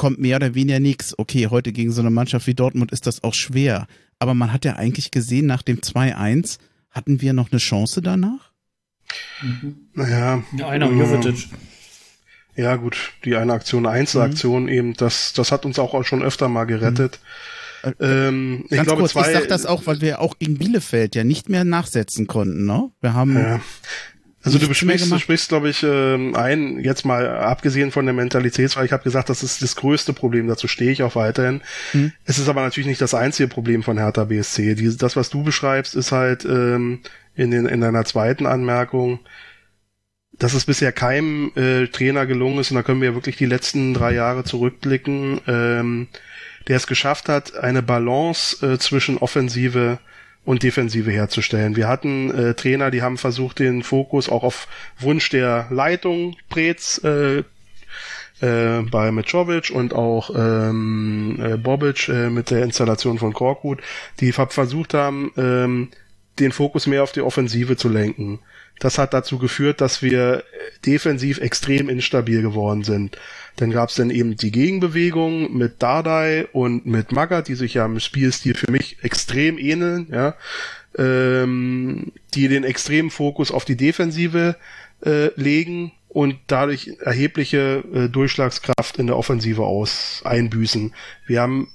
kommt 0.00 0.18
mehr 0.18 0.36
oder 0.36 0.54
weniger 0.54 0.80
nichts. 0.80 1.14
Okay, 1.18 1.48
heute 1.50 1.72
gegen 1.72 1.92
so 1.92 2.00
eine 2.00 2.08
Mannschaft 2.08 2.46
wie 2.46 2.54
Dortmund 2.54 2.90
ist 2.90 3.06
das 3.06 3.22
auch 3.22 3.34
schwer. 3.34 3.86
Aber 4.18 4.32
man 4.32 4.50
hat 4.50 4.64
ja 4.64 4.76
eigentlich 4.76 5.10
gesehen, 5.10 5.44
nach 5.44 5.60
dem 5.60 5.80
2-1 5.80 6.56
hatten 6.90 7.20
wir 7.20 7.34
noch 7.34 7.52
eine 7.52 7.58
Chance 7.58 8.00
danach? 8.00 8.50
Mhm. 9.42 9.76
Naja. 9.92 10.42
Ja, 10.56 10.68
einer, 10.70 10.90
Jovetic. 10.90 11.50
Ja, 12.56 12.76
gut, 12.76 13.12
die 13.26 13.36
eine 13.36 13.52
Aktion, 13.52 13.84
eine 13.84 13.94
Einzelaktion 13.94 14.62
mhm. 14.62 14.68
eben, 14.70 14.94
das, 14.94 15.34
das 15.34 15.52
hat 15.52 15.66
uns 15.66 15.78
auch 15.78 16.02
schon 16.02 16.22
öfter 16.22 16.48
mal 16.48 16.64
gerettet. 16.64 17.20
Mhm. 17.84 17.92
Ähm, 18.00 18.64
ich 18.70 18.82
glaube, 18.82 19.00
kurz, 19.02 19.12
zwei, 19.12 19.32
ich 19.32 19.38
sag 19.38 19.48
das 19.48 19.66
auch, 19.66 19.84
weil 19.84 20.00
wir 20.00 20.20
auch 20.20 20.38
gegen 20.38 20.56
Bielefeld 20.56 21.14
ja 21.14 21.24
nicht 21.24 21.50
mehr 21.50 21.64
nachsetzen 21.64 22.26
konnten, 22.26 22.64
ne? 22.64 22.90
Wir 23.02 23.12
haben. 23.12 23.36
Ja. 23.36 23.60
Also 24.42 24.58
du 24.58 24.68
besprichst, 24.68 25.12
du 25.12 25.18
sprichst, 25.18 25.50
glaube 25.50 25.68
ich, 25.68 25.82
ähm, 25.82 26.34
ein, 26.34 26.80
jetzt 26.80 27.04
mal 27.04 27.28
abgesehen 27.28 27.90
von 27.90 28.06
der 28.06 28.14
Mentalitätsfrage, 28.14 28.86
ich 28.86 28.92
habe 28.92 29.02
gesagt, 29.02 29.28
das 29.28 29.42
ist 29.42 29.60
das 29.60 29.76
größte 29.76 30.14
Problem, 30.14 30.48
dazu 30.48 30.66
stehe 30.66 30.90
ich 30.90 31.02
auch 31.02 31.14
weiterhin. 31.14 31.60
Hm. 31.92 32.12
Es 32.24 32.38
ist 32.38 32.48
aber 32.48 32.62
natürlich 32.62 32.86
nicht 32.86 33.02
das 33.02 33.12
einzige 33.12 33.48
Problem 33.48 33.82
von 33.82 33.98
Hertha 33.98 34.24
BSC. 34.24 34.76
Die, 34.76 34.96
das, 34.96 35.14
was 35.14 35.28
du 35.28 35.42
beschreibst, 35.42 35.94
ist 35.94 36.10
halt 36.10 36.46
ähm, 36.46 37.00
in, 37.34 37.50
den, 37.50 37.66
in 37.66 37.82
deiner 37.82 38.06
zweiten 38.06 38.46
Anmerkung, 38.46 39.20
dass 40.32 40.54
es 40.54 40.64
bisher 40.64 40.92
keinem 40.92 41.52
äh, 41.54 41.88
Trainer 41.88 42.24
gelungen 42.24 42.60
ist, 42.60 42.70
und 42.70 42.76
da 42.76 42.82
können 42.82 43.02
wir 43.02 43.14
wirklich 43.14 43.36
die 43.36 43.46
letzten 43.46 43.92
drei 43.92 44.14
Jahre 44.14 44.44
zurückblicken, 44.44 45.42
ähm, 45.46 46.08
der 46.66 46.76
es 46.76 46.86
geschafft 46.86 47.28
hat, 47.28 47.58
eine 47.58 47.82
Balance 47.82 48.66
äh, 48.66 48.78
zwischen 48.78 49.18
Offensive 49.18 49.98
und 50.44 50.62
Defensive 50.62 51.10
herzustellen. 51.10 51.76
Wir 51.76 51.88
hatten 51.88 52.30
äh, 52.30 52.54
Trainer, 52.54 52.90
die 52.90 53.02
haben 53.02 53.18
versucht, 53.18 53.58
den 53.58 53.82
Fokus 53.82 54.28
auch 54.28 54.42
auf 54.42 54.68
Wunsch 54.98 55.28
der 55.30 55.66
Leitung 55.70 56.36
Preetz 56.48 57.02
äh, 57.04 57.44
äh, 58.40 58.82
bei 58.90 59.12
Mitrovic 59.12 59.70
und 59.70 59.94
auch 59.94 60.30
ähm, 60.34 61.38
äh, 61.42 61.56
Bobic 61.56 62.08
äh, 62.08 62.30
mit 62.30 62.50
der 62.50 62.62
Installation 62.62 63.18
von 63.18 63.32
Korkut, 63.32 63.80
die 64.20 64.32
versucht 64.32 64.94
haben, 64.94 65.30
ähm, 65.36 65.88
den 66.38 66.52
Fokus 66.52 66.86
mehr 66.86 67.02
auf 67.02 67.12
die 67.12 67.20
Offensive 67.20 67.76
zu 67.76 67.88
lenken. 67.88 68.40
Das 68.78 68.96
hat 68.96 69.12
dazu 69.12 69.38
geführt, 69.38 69.82
dass 69.82 70.00
wir 70.00 70.42
defensiv 70.86 71.38
extrem 71.38 71.90
instabil 71.90 72.40
geworden 72.40 72.82
sind. 72.82 73.18
Dann 73.60 73.72
gab 73.72 73.90
es 73.90 73.96
dann 73.96 74.08
eben 74.08 74.36
die 74.36 74.50
Gegenbewegung 74.50 75.54
mit 75.54 75.82
Dardai 75.82 76.46
und 76.52 76.86
mit 76.86 77.12
Magath, 77.12 77.48
die 77.48 77.54
sich 77.54 77.74
ja 77.74 77.84
im 77.84 78.00
Spielstil 78.00 78.54
für 78.54 78.70
mich 78.70 78.96
extrem 79.02 79.58
ähneln, 79.58 80.06
ja, 80.10 80.34
ähm, 80.96 82.12
die 82.34 82.48
den 82.48 82.64
extremen 82.64 83.10
Fokus 83.10 83.50
auf 83.50 83.66
die 83.66 83.76
Defensive 83.76 84.56
äh, 85.04 85.28
legen 85.38 85.92
und 86.08 86.36
dadurch 86.46 86.96
erhebliche 87.00 87.84
äh, 87.92 88.08
Durchschlagskraft 88.08 88.96
in 88.96 89.06
der 89.08 89.18
Offensive 89.18 89.62
aus 89.62 90.22
einbüßen. 90.24 90.94
Wir 91.26 91.42
haben 91.42 91.68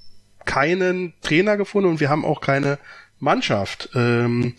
keinen 0.46 1.14
Trainer 1.22 1.56
gefunden 1.56 1.90
und 1.90 2.00
wir 2.00 2.10
haben 2.10 2.26
auch 2.26 2.42
keine 2.42 2.80
Mannschaft, 3.20 3.90
ähm, 3.94 4.56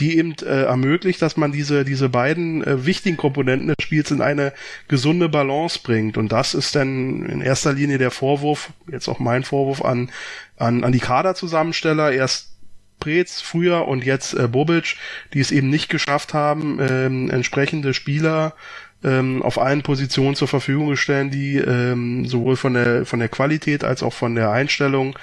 die 0.00 0.16
eben 0.18 0.34
äh, 0.42 0.62
ermöglicht, 0.62 1.20
dass 1.22 1.36
man 1.36 1.52
diese 1.52 1.84
diese 1.84 2.08
beiden 2.08 2.64
äh, 2.64 2.86
wichtigen 2.86 3.16
Komponenten 3.16 3.68
des 3.68 3.76
Spiels 3.82 4.10
in 4.10 4.22
eine 4.22 4.52
gesunde 4.88 5.28
Balance 5.28 5.80
bringt. 5.82 6.16
Und 6.16 6.32
das 6.32 6.54
ist 6.54 6.74
dann 6.74 7.26
in 7.26 7.40
erster 7.40 7.72
Linie 7.72 7.98
der 7.98 8.10
Vorwurf, 8.10 8.70
jetzt 8.90 9.08
auch 9.08 9.18
mein 9.18 9.44
Vorwurf 9.44 9.84
an 9.84 10.10
an, 10.56 10.84
an 10.84 10.92
die 10.92 11.00
Kaderzusammensteller. 11.00 12.12
Erst 12.12 12.50
Preetz 12.98 13.40
früher 13.40 13.88
und 13.88 14.04
jetzt 14.04 14.34
äh, 14.34 14.46
Bobic, 14.46 14.96
die 15.34 15.40
es 15.40 15.50
eben 15.50 15.70
nicht 15.70 15.88
geschafft 15.88 16.34
haben, 16.34 16.78
ähm, 16.80 17.30
entsprechende 17.30 17.94
Spieler 17.94 18.54
ähm, 19.02 19.42
auf 19.42 19.58
allen 19.58 19.82
Positionen 19.82 20.36
zur 20.36 20.48
Verfügung 20.48 20.96
stellen, 20.96 21.30
die 21.30 21.56
ähm, 21.56 22.26
sowohl 22.26 22.56
von 22.56 22.74
der 22.74 23.06
von 23.06 23.18
der 23.18 23.28
Qualität 23.28 23.84
als 23.84 24.02
auch 24.02 24.12
von 24.12 24.34
der 24.34 24.50
Einstellung 24.50 25.18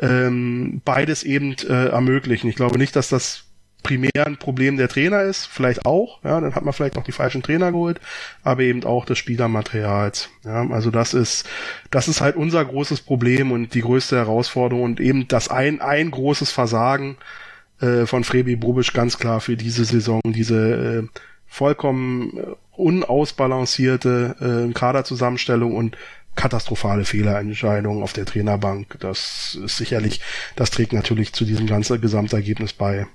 ähm, 0.00 0.80
beides 0.84 1.24
eben 1.24 1.56
äh, 1.68 1.88
ermöglichen. 1.88 2.48
Ich 2.48 2.56
glaube 2.56 2.78
nicht, 2.78 2.94
dass 2.96 3.08
das 3.08 3.45
primär 3.86 4.26
ein 4.26 4.36
Problem 4.36 4.76
der 4.76 4.88
Trainer 4.88 5.22
ist, 5.22 5.46
vielleicht 5.46 5.86
auch, 5.86 6.18
ja, 6.24 6.40
dann 6.40 6.56
hat 6.56 6.64
man 6.64 6.74
vielleicht 6.74 6.98
auch 6.98 7.04
die 7.04 7.12
falschen 7.12 7.44
Trainer 7.44 7.70
geholt, 7.70 8.00
aber 8.42 8.62
eben 8.62 8.82
auch 8.82 9.04
des 9.04 9.16
Spielermaterials. 9.16 10.28
Ja, 10.44 10.68
also 10.70 10.90
das 10.90 11.14
ist, 11.14 11.48
das 11.92 12.08
ist 12.08 12.20
halt 12.20 12.34
unser 12.34 12.64
großes 12.64 13.02
Problem 13.02 13.52
und 13.52 13.74
die 13.74 13.82
größte 13.82 14.16
Herausforderung 14.16 14.82
und 14.82 14.98
eben 14.98 15.28
das 15.28 15.48
ein, 15.48 15.80
ein 15.80 16.10
großes 16.10 16.50
Versagen 16.50 17.16
äh, 17.80 18.06
von 18.06 18.24
Frebi 18.24 18.56
Bobic 18.56 18.92
ganz 18.92 19.18
klar 19.18 19.40
für 19.40 19.56
diese 19.56 19.84
Saison, 19.84 20.20
diese 20.24 21.04
äh, 21.04 21.20
vollkommen 21.46 22.36
äh, 22.38 22.42
unausbalancierte 22.72 24.68
äh, 24.68 24.72
Kaderzusammenstellung 24.72 25.76
und 25.76 25.96
katastrophale 26.34 27.04
Fehlerentscheidungen 27.04 28.02
auf 28.02 28.12
der 28.12 28.26
Trainerbank. 28.26 28.96
Das 28.98 29.56
ist 29.64 29.76
sicherlich, 29.76 30.20
das 30.56 30.72
trägt 30.72 30.92
natürlich 30.92 31.32
zu 31.32 31.44
diesem 31.44 31.68
ganzen 31.68 32.00
Gesamtergebnis 32.00 32.72
bei. 32.72 33.06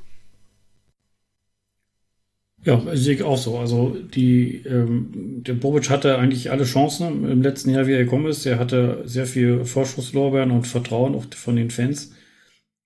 Ja, 2.64 2.80
sehe 2.94 3.16
ich 3.16 3.24
auch 3.24 3.38
so. 3.38 3.58
Also 3.58 3.98
die, 4.14 4.58
ähm, 4.68 5.42
der 5.44 5.54
Bobic 5.54 5.90
hatte 5.90 6.18
eigentlich 6.18 6.52
alle 6.52 6.64
Chancen 6.64 7.28
im 7.28 7.42
letzten 7.42 7.72
Jahr, 7.72 7.88
wie 7.88 7.94
er 7.94 8.04
gekommen 8.04 8.28
ist. 8.28 8.46
Er 8.46 8.60
hatte 8.60 9.02
sehr 9.06 9.26
viel 9.26 9.66
Vorschusslorbeeren 9.66 10.52
und 10.52 10.68
Vertrauen 10.68 11.16
auch 11.16 11.26
von 11.34 11.56
den 11.56 11.72
Fans. 11.72 12.14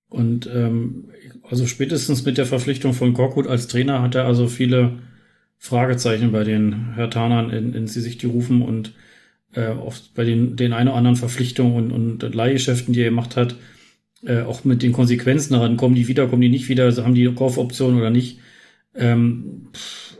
Und 0.08 0.48
ähm, 0.52 1.10
also 1.42 1.66
spätestens 1.66 2.24
mit 2.24 2.38
der 2.38 2.46
Verpflichtung 2.46 2.94
von 2.94 3.12
Korkut 3.12 3.46
als 3.46 3.68
Trainer 3.68 4.00
hat 4.00 4.14
er 4.14 4.24
also 4.24 4.46
viele 4.48 4.92
Fragezeichen 5.58 6.32
bei 6.32 6.44
den 6.44 6.94
Herr 6.94 7.10
Tanern, 7.10 7.50
in, 7.50 7.74
in 7.74 7.86
sie 7.86 8.00
sich 8.00 8.16
die 8.16 8.26
rufen 8.26 8.62
und 8.62 8.94
äh, 9.52 9.68
oft 9.68 10.14
bei 10.14 10.24
den, 10.24 10.56
den 10.56 10.72
ein 10.72 10.88
oder 10.88 10.96
anderen 10.96 11.16
Verpflichtungen 11.16 11.90
und, 11.90 12.22
und 12.22 12.34
Leihgeschäften, 12.34 12.94
die 12.94 13.00
er 13.00 13.10
gemacht 13.10 13.36
hat, 13.36 13.56
äh, 14.24 14.40
auch 14.40 14.64
mit 14.64 14.82
den 14.82 14.92
Konsequenzen 14.92 15.54
daran, 15.54 15.76
kommen 15.76 15.94
die 15.94 16.08
wieder, 16.08 16.28
kommen 16.28 16.42
die 16.42 16.48
nicht 16.48 16.68
wieder, 16.68 16.94
haben 16.96 17.14
die 17.14 17.32
Kaufoption 17.34 17.98
oder 17.98 18.10
nicht. 18.10 18.38
Ähm, 18.98 19.68
pff, 19.72 20.16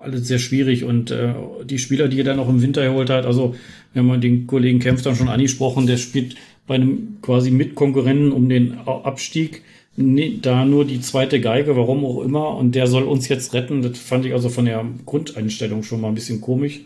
alles 0.00 0.26
sehr 0.26 0.38
schwierig 0.38 0.84
und 0.84 1.10
äh, 1.10 1.34
die 1.64 1.78
Spieler, 1.78 2.08
die 2.08 2.18
er 2.18 2.24
dann 2.24 2.40
auch 2.40 2.48
im 2.48 2.60
Winter 2.60 2.82
erholt 2.82 3.08
hat, 3.08 3.24
also 3.24 3.54
wir 3.92 4.02
haben 4.02 4.20
den 4.20 4.46
Kollegen 4.46 4.80
Kempf 4.80 5.02
dann 5.02 5.14
schon 5.14 5.28
angesprochen, 5.28 5.86
der 5.86 5.96
spielt 5.96 6.34
bei 6.66 6.74
einem 6.74 7.18
quasi 7.22 7.50
Mitkonkurrenten 7.50 8.32
um 8.32 8.48
den 8.48 8.78
Abstieg 8.78 9.62
nee, 9.96 10.38
da 10.40 10.64
nur 10.64 10.84
die 10.84 11.00
zweite 11.00 11.40
Geige, 11.40 11.76
warum 11.76 12.04
auch 12.04 12.22
immer, 12.22 12.56
und 12.56 12.74
der 12.74 12.86
soll 12.86 13.04
uns 13.04 13.28
jetzt 13.28 13.54
retten. 13.54 13.82
Das 13.82 13.98
fand 13.98 14.24
ich 14.26 14.32
also 14.32 14.48
von 14.48 14.64
der 14.64 14.84
Grundeinstellung 15.04 15.82
schon 15.82 16.00
mal 16.00 16.08
ein 16.08 16.14
bisschen 16.14 16.40
komisch. 16.40 16.80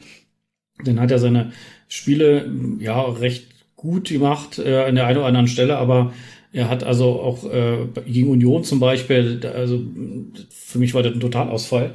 Dann 0.85 1.01
hat 1.01 1.11
er 1.11 1.19
seine 1.19 1.53
Spiele 1.89 2.51
ja 2.81 3.01
recht 3.03 3.47
gut 3.77 4.09
gemacht 4.09 4.59
äh, 4.59 4.85
an 4.85 4.95
der 4.95 5.07
einen 5.07 5.19
oder 5.19 5.27
anderen 5.27 5.49
Stelle, 5.49 5.77
aber 5.79 6.13
er 6.57 6.71
hat 6.71 6.85
also 6.85 7.21
auch 7.21 7.45
äh, 7.45 7.87
gegen 8.07 8.31
Union 8.31 8.65
zum 8.65 8.81
Beispiel, 8.81 9.41
also 9.55 9.83
für 10.49 10.79
mich 10.79 10.95
war 10.95 11.03
das 11.03 11.13
ein 11.13 11.21
Totalausfall. 11.21 11.95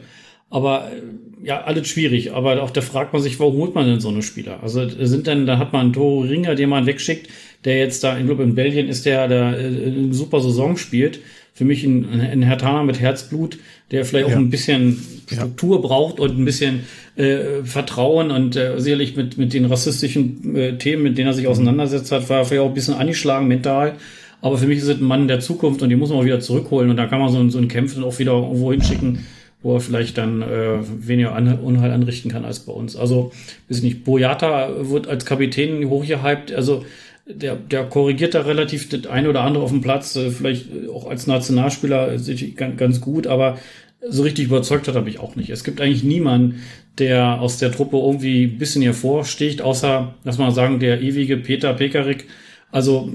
Aber 0.52 0.92
äh, 0.92 1.48
ja, 1.48 1.64
alles 1.64 1.88
schwierig. 1.88 2.34
Aber 2.34 2.62
auch 2.62 2.70
da 2.70 2.82
fragt 2.82 3.12
man 3.14 3.24
sich, 3.24 3.40
warum 3.40 3.56
holt 3.58 3.74
man 3.74 3.88
denn 3.88 4.00
so 4.00 4.10
eine 4.10 4.22
Spieler? 4.22 4.60
Also 4.62 4.88
sind 4.88 5.26
denn, 5.26 5.48
da 5.48 5.58
hat 5.58 5.74
man 5.74 5.82
einen 5.82 5.94
Toro 5.94 6.20
Ringer, 6.20 6.54
den 6.54 6.70
man 6.70 6.86
wegschickt, 6.86 7.28
der 7.66 7.80
jetzt 7.80 8.04
da, 8.04 8.20
ich 8.20 8.26
glaube 8.26 8.44
in 8.44 8.54
Belgien 8.54 8.88
ist 8.88 9.08
der, 9.08 9.28
der 9.28 9.58
äh, 9.58 9.66
eine 9.66 10.14
super 10.14 10.42
Saison 10.42 10.78
spielt. 10.78 11.20
Für 11.54 11.66
mich 11.66 11.84
ein, 11.84 12.22
ein 12.22 12.44
Hertaner 12.44 12.84
mit 12.84 13.00
Herzblut, 13.00 13.58
der 13.90 14.06
vielleicht 14.06 14.28
auch 14.28 14.32
ja. 14.32 14.38
ein 14.38 14.52
bisschen 14.52 15.04
Struktur 15.28 15.78
ja. 15.78 15.82
braucht 15.82 16.20
und 16.20 16.38
ein 16.38 16.46
bisschen 16.46 16.82
äh, 17.16 17.64
Vertrauen 17.64 18.30
und 18.30 18.56
äh, 18.56 18.80
sicherlich 18.80 19.16
mit, 19.16 19.38
mit 19.38 19.54
den 19.54 19.66
rassistischen 19.66 20.56
äh, 20.56 20.78
Themen, 20.78 21.04
mit 21.04 21.18
denen 21.18 21.28
er 21.28 21.34
sich 21.34 21.48
auseinandersetzt 21.48 22.12
hat, 22.12 22.30
war 22.30 22.46
vielleicht 22.46 22.62
auch 22.62 22.68
ein 22.70 22.74
bisschen 22.74 22.94
angeschlagen 22.94 23.48
mental. 23.48 23.96
Aber 24.42 24.58
für 24.58 24.68
mich 24.68 24.80
ist 24.80 24.88
es 24.88 25.00
ein 25.00 25.04
Mann 25.04 25.28
der 25.28 25.40
Zukunft 25.40 25.82
und 25.82 25.90
den 25.90 26.00
muss 26.00 26.10
man 26.10 26.20
auch 26.20 26.26
wieder 26.26 26.40
zurückholen 26.40 26.90
und 26.90 26.98
da 26.98 27.06
kann 27.06 27.20
man 27.20 27.30
so, 27.30 27.48
so 27.50 27.58
einen 27.58 27.68
Kämpfen 27.68 28.04
auch 28.04 28.18
wieder 28.20 28.34
irgendwo 28.34 28.72
hinschicken, 28.72 29.26
wo 29.62 29.76
er 29.76 29.80
vielleicht 29.80 30.18
dann 30.18 30.42
äh, 30.42 30.80
weniger 30.82 31.36
An 31.36 31.60
Unheil 31.60 31.92
anrichten 31.92 32.32
kann 32.32 32.46
als 32.46 32.62
bei 32.62 32.74
uns. 32.74 32.96
Also, 32.96 33.32
weiß 33.70 33.84
nicht, 33.84 34.04
Boyata 34.04 34.90
wird 34.90 35.08
als 35.08 35.26
Kapitän 35.26 35.90
hochgehypt, 35.90 36.52
also 36.52 36.84
der, 37.28 37.56
der 37.56 37.84
korrigiert 37.84 38.34
da 38.34 38.42
relativ 38.42 38.90
das 38.90 39.06
eine 39.06 39.30
oder 39.30 39.42
andere 39.42 39.64
auf 39.64 39.70
dem 39.70 39.82
Platz, 39.82 40.16
äh, 40.16 40.32
vielleicht 40.32 40.68
auch 40.92 41.08
als 41.08 41.28
Nationalspieler 41.28 42.18
ganz, 42.56 42.78
ganz 42.78 43.02
gut, 43.02 43.28
aber 43.28 43.60
so 44.08 44.24
richtig 44.24 44.46
überzeugt 44.46 44.88
hat 44.88 44.96
er 44.96 45.04
mich 45.04 45.20
auch 45.20 45.36
nicht. 45.36 45.52
Es 45.52 45.64
gibt 45.64 45.80
eigentlich 45.80 46.04
niemanden, 46.04 46.62
der 46.98 47.40
aus 47.40 47.58
der 47.58 47.72
Truppe 47.72 47.98
irgendwie 47.98 48.46
ein 48.46 48.58
bisschen 48.58 48.82
hervorsticht, 48.82 49.62
außer, 49.62 50.16
lass 50.24 50.38
mal 50.38 50.52
sagen, 50.52 50.80
der 50.80 51.02
ewige 51.02 51.38
Peter 51.38 51.74
Pekarik. 51.74 52.26
Also 52.72 53.12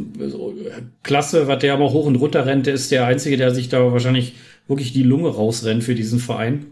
klasse, 1.03 1.49
was 1.49 1.59
der 1.61 1.73
aber 1.73 1.93
hoch 1.93 2.07
und 2.07 2.17
runter 2.17 2.45
rennt, 2.47 2.67
der 2.67 2.75
ist 2.75 2.91
der 2.91 3.07
Einzige, 3.07 3.37
der 3.37 3.55
sich 3.55 3.69
da 3.69 3.93
wahrscheinlich 3.93 4.35
wirklich 4.69 4.93
die 4.93 5.03
Lunge 5.03 5.29
rausrennt 5.29 5.85
für 5.85 5.95
diesen 5.95 6.19
Verein. 6.19 6.67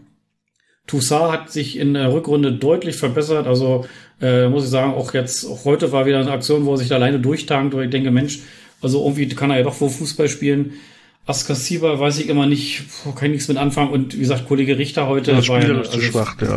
Toussaint 0.87 1.31
hat 1.31 1.51
sich 1.51 1.79
in 1.79 1.95
der 1.95 2.13
Rückrunde 2.13 2.53
deutlich 2.53 2.95
verbessert. 2.95 3.47
Also 3.47 3.85
äh, 4.21 4.47
muss 4.47 4.65
ich 4.65 4.69
sagen, 4.69 4.93
auch 4.93 5.13
jetzt, 5.13 5.45
auch 5.45 5.65
heute 5.65 5.91
war 5.91 6.05
wieder 6.05 6.19
eine 6.19 6.31
Aktion, 6.31 6.65
wo 6.65 6.73
er 6.73 6.77
sich 6.77 6.89
da 6.89 6.95
alleine 6.95 7.19
durchtankt, 7.19 7.73
wo 7.73 7.81
ich 7.81 7.89
denke, 7.89 8.11
Mensch, 8.11 8.41
also 8.81 9.03
irgendwie 9.03 9.27
kann 9.29 9.49
er 9.49 9.57
ja 9.57 9.63
doch 9.63 9.81
wohl 9.81 9.89
Fußball 9.89 10.29
spielen. 10.29 10.73
Askasiba 11.27 11.99
weiß 11.99 12.19
ich 12.19 12.29
immer 12.29 12.45
nicht, 12.45 12.83
kann 13.15 13.25
ich 13.25 13.31
nichts 13.31 13.47
mit 13.47 13.57
anfangen. 13.57 13.89
Und 13.89 14.13
wie 14.13 14.19
gesagt, 14.19 14.47
Kollege 14.47 14.77
Richter 14.77 15.07
heute 15.07 15.31
ja, 15.31 15.47
war 15.47 15.67
ja, 15.67 15.75
also 15.79 15.99
schwach, 15.99 16.35
der. 16.35 16.49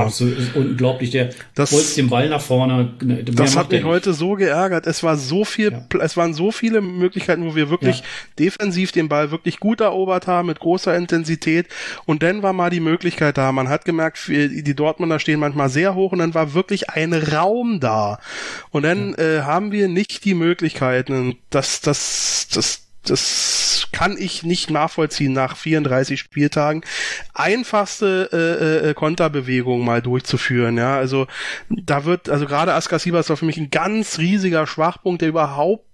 Absolut, 0.00 0.36
ist 0.36 0.56
unglaublich. 0.56 1.10
Der 1.10 1.30
das, 1.54 1.70
bolzt 1.70 1.96
den 1.96 2.08
Ball 2.08 2.28
nach 2.28 2.40
vorne. 2.40 2.92
Das 3.26 3.56
hat 3.56 3.70
mich 3.70 3.84
heute 3.84 4.12
so 4.12 4.32
geärgert. 4.32 4.88
Es 4.88 5.04
war 5.04 5.16
so 5.16 5.44
viel, 5.44 5.70
ja. 5.70 6.00
es 6.00 6.16
waren 6.16 6.34
so 6.34 6.50
viele 6.50 6.80
Möglichkeiten, 6.80 7.44
wo 7.44 7.54
wir 7.54 7.70
wirklich 7.70 8.00
ja. 8.00 8.04
defensiv 8.40 8.90
den 8.90 9.08
Ball 9.08 9.30
wirklich 9.30 9.60
gut 9.60 9.80
erobert 9.80 10.26
haben, 10.26 10.48
mit 10.48 10.58
großer 10.58 10.96
Intensität. 10.96 11.68
Und 12.04 12.24
dann 12.24 12.42
war 12.42 12.52
mal 12.52 12.70
die 12.70 12.80
Möglichkeit 12.80 13.38
da. 13.38 13.52
Man 13.52 13.68
hat 13.68 13.84
gemerkt, 13.84 14.26
die 14.26 14.74
Dortmunder 14.74 15.20
stehen 15.20 15.38
manchmal 15.38 15.68
sehr 15.68 15.94
hoch 15.94 16.10
und 16.10 16.18
dann 16.18 16.34
war 16.34 16.52
wirklich 16.52 16.90
ein 16.90 17.14
Raum 17.14 17.78
da. 17.78 18.18
Und 18.70 18.82
dann 18.82 19.14
äh, 19.14 19.42
haben 19.42 19.70
wir 19.70 19.86
nicht 19.86 20.24
die 20.24 20.34
Möglichkeiten. 20.34 21.36
Das, 21.50 21.80
das, 21.80 22.48
das, 22.52 22.89
das 23.04 23.88
kann 23.92 24.16
ich 24.18 24.42
nicht 24.42 24.70
nachvollziehen 24.70 25.32
nach 25.32 25.56
34 25.56 26.20
Spieltagen. 26.20 26.82
Einfachste 27.34 28.28
äh, 28.32 28.90
äh, 28.90 28.94
Konterbewegung 28.94 29.84
mal 29.84 30.02
durchzuführen, 30.02 30.76
ja. 30.76 30.96
Also 30.96 31.26
da 31.68 32.04
wird, 32.04 32.28
also 32.28 32.46
gerade 32.46 32.74
Askasiba 32.74 33.20
ist 33.20 33.32
für 33.32 33.44
mich 33.44 33.56
ein 33.56 33.70
ganz 33.70 34.18
riesiger 34.18 34.66
Schwachpunkt, 34.66 35.22
der 35.22 35.28
überhaupt 35.28 35.84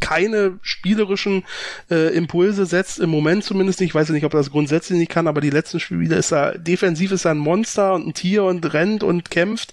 keine 0.00 0.58
spielerischen 0.62 1.44
äh, 1.90 2.14
Impulse 2.14 2.66
setzt, 2.66 2.98
im 2.98 3.10
Moment 3.10 3.44
zumindest 3.44 3.80
nicht. 3.80 3.90
Ich 3.90 3.94
weiß 3.94 4.08
ja 4.08 4.14
nicht, 4.14 4.24
ob 4.24 4.32
das 4.32 4.50
grundsätzlich 4.50 4.98
nicht 4.98 5.10
kann, 5.10 5.28
aber 5.28 5.40
die 5.40 5.50
letzten 5.50 5.78
Spiele 5.78 6.16
ist 6.16 6.32
er, 6.32 6.58
defensiv 6.58 7.12
ist 7.12 7.26
er 7.26 7.32
ein 7.32 7.38
Monster 7.38 7.94
und 7.94 8.08
ein 8.08 8.14
Tier 8.14 8.44
und 8.44 8.72
rennt 8.72 9.02
und 9.02 9.30
kämpft. 9.30 9.72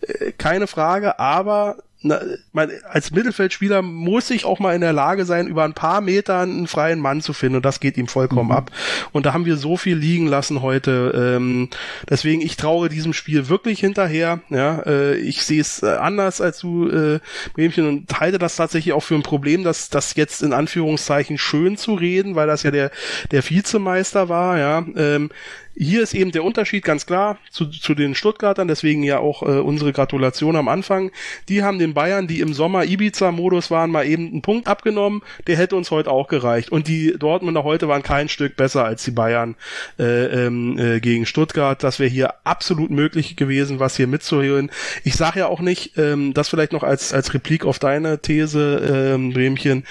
Äh, 0.00 0.32
keine 0.32 0.66
Frage, 0.66 1.18
aber 1.18 1.76
na, 2.06 2.20
man, 2.52 2.70
als 2.88 3.10
Mittelfeldspieler 3.10 3.82
muss 3.82 4.30
ich 4.30 4.44
auch 4.44 4.58
mal 4.58 4.74
in 4.74 4.80
der 4.80 4.92
Lage 4.92 5.24
sein, 5.24 5.46
über 5.46 5.64
ein 5.64 5.74
paar 5.74 6.00
Meter 6.00 6.40
einen 6.40 6.66
freien 6.66 7.00
Mann 7.00 7.20
zu 7.20 7.32
finden 7.32 7.56
und 7.56 7.64
das 7.64 7.80
geht 7.80 7.96
ihm 7.96 8.06
vollkommen 8.06 8.50
mhm. 8.50 8.56
ab. 8.56 8.70
Und 9.12 9.26
da 9.26 9.32
haben 9.32 9.44
wir 9.44 9.56
so 9.56 9.76
viel 9.76 9.96
liegen 9.96 10.26
lassen 10.26 10.62
heute. 10.62 11.36
Ähm, 11.36 11.68
deswegen, 12.08 12.40
ich 12.40 12.56
traue 12.56 12.88
diesem 12.88 13.12
Spiel 13.12 13.48
wirklich 13.48 13.80
hinterher. 13.80 14.40
Ja, 14.50 14.82
äh, 14.86 15.16
ich 15.16 15.44
sehe 15.44 15.60
es 15.60 15.82
äh, 15.82 15.86
anders 15.86 16.40
als 16.40 16.58
du, 16.60 16.88
äh, 16.88 17.20
Bremchen, 17.54 17.88
und 17.88 18.20
halte 18.20 18.38
das 18.38 18.56
tatsächlich 18.56 18.94
auch 18.94 19.02
für 19.02 19.14
ein 19.14 19.22
Problem, 19.22 19.64
dass 19.64 19.90
das 19.90 20.14
jetzt 20.14 20.42
in 20.42 20.52
Anführungszeichen 20.52 21.38
schön 21.38 21.76
zu 21.76 21.94
reden, 21.94 22.34
weil 22.36 22.46
das 22.46 22.62
ja 22.62 22.70
der, 22.70 22.90
der 23.30 23.48
Vizemeister 23.48 24.28
war, 24.28 24.58
ja. 24.58 24.84
Ähm, 24.96 25.30
hier 25.76 26.02
ist 26.02 26.14
eben 26.14 26.32
der 26.32 26.42
Unterschied 26.42 26.84
ganz 26.84 27.06
klar 27.06 27.38
zu, 27.50 27.66
zu 27.66 27.94
den 27.94 28.14
Stuttgartern, 28.14 28.66
deswegen 28.66 29.02
ja 29.02 29.18
auch 29.18 29.42
äh, 29.42 29.60
unsere 29.60 29.92
Gratulation 29.92 30.56
am 30.56 30.68
Anfang. 30.68 31.10
Die 31.48 31.62
haben 31.62 31.78
den 31.78 31.92
Bayern, 31.92 32.26
die 32.26 32.40
im 32.40 32.54
Sommer 32.54 32.84
Ibiza-Modus 32.84 33.70
waren, 33.70 33.90
mal 33.90 34.06
eben 34.06 34.28
einen 34.28 34.42
Punkt 34.42 34.68
abgenommen. 34.68 35.22
Der 35.46 35.56
hätte 35.56 35.76
uns 35.76 35.90
heute 35.90 36.10
auch 36.10 36.28
gereicht. 36.28 36.72
Und 36.72 36.88
die 36.88 37.14
Dortmunder 37.18 37.62
heute 37.62 37.88
waren 37.88 38.02
kein 38.02 38.28
Stück 38.28 38.56
besser 38.56 38.84
als 38.84 39.04
die 39.04 39.10
Bayern 39.10 39.54
äh, 39.98 40.46
ähm, 40.46 40.78
äh, 40.78 41.00
gegen 41.00 41.26
Stuttgart. 41.26 41.82
Das 41.82 41.98
wäre 41.98 42.10
hier 42.10 42.34
absolut 42.44 42.90
möglich 42.90 43.36
gewesen, 43.36 43.78
was 43.78 43.96
hier 43.96 44.06
mitzuhören. 44.06 44.70
Ich 45.04 45.16
sage 45.16 45.40
ja 45.40 45.46
auch 45.46 45.60
nicht, 45.60 45.98
ähm, 45.98 46.32
das 46.32 46.48
vielleicht 46.48 46.72
noch 46.72 46.82
als, 46.82 47.12
als 47.12 47.34
Replik 47.34 47.66
auf 47.66 47.78
deine 47.78 48.20
These, 48.20 49.14
ähm, 49.14 49.32
Bremchen 49.32 49.84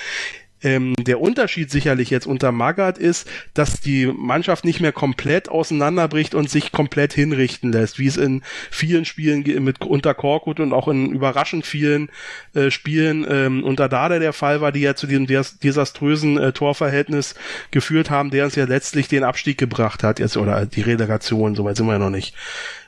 ähm, 0.61 0.93
der 0.99 1.21
Unterschied 1.21 1.69
sicherlich 1.69 2.09
jetzt 2.09 2.27
unter 2.27 2.51
Magath 2.51 2.97
ist, 2.97 3.27
dass 3.53 3.81
die 3.81 4.07
Mannschaft 4.07 4.65
nicht 4.65 4.79
mehr 4.79 4.91
komplett 4.91 5.49
auseinanderbricht 5.49 6.33
und 6.33 6.49
sich 6.49 6.71
komplett 6.71 7.13
hinrichten 7.13 7.71
lässt, 7.71 7.99
wie 7.99 8.07
es 8.07 8.17
in 8.17 8.41
vielen 8.71 9.05
Spielen 9.05 9.43
mit 9.63 9.81
unter 9.81 10.13
Korkut 10.13 10.59
und 10.59 10.73
auch 10.73 10.87
in 10.87 11.11
überraschend 11.11 11.65
vielen 11.65 12.09
äh, 12.53 12.71
Spielen 12.71 13.25
ähm, 13.29 13.63
unter 13.63 13.89
Dada 13.89 14.19
der 14.19 14.33
Fall 14.33 14.61
war, 14.61 14.71
die 14.71 14.81
ja 14.81 14.95
zu 14.95 15.07
diesem 15.07 15.27
desaströsen 15.27 16.37
äh, 16.37 16.51
Torverhältnis 16.53 17.35
geführt 17.71 18.09
haben, 18.09 18.31
der 18.31 18.45
uns 18.45 18.55
ja 18.55 18.65
letztlich 18.65 19.07
den 19.07 19.23
Abstieg 19.23 19.57
gebracht 19.57 20.03
hat, 20.03 20.19
jetzt 20.19 20.37
oder 20.37 20.65
die 20.65 20.81
Relegation, 20.81 21.55
soweit 21.55 21.77
sind 21.77 21.85
wir 21.87 21.93
ja 21.93 21.99
noch 21.99 22.09
nicht. 22.09 22.33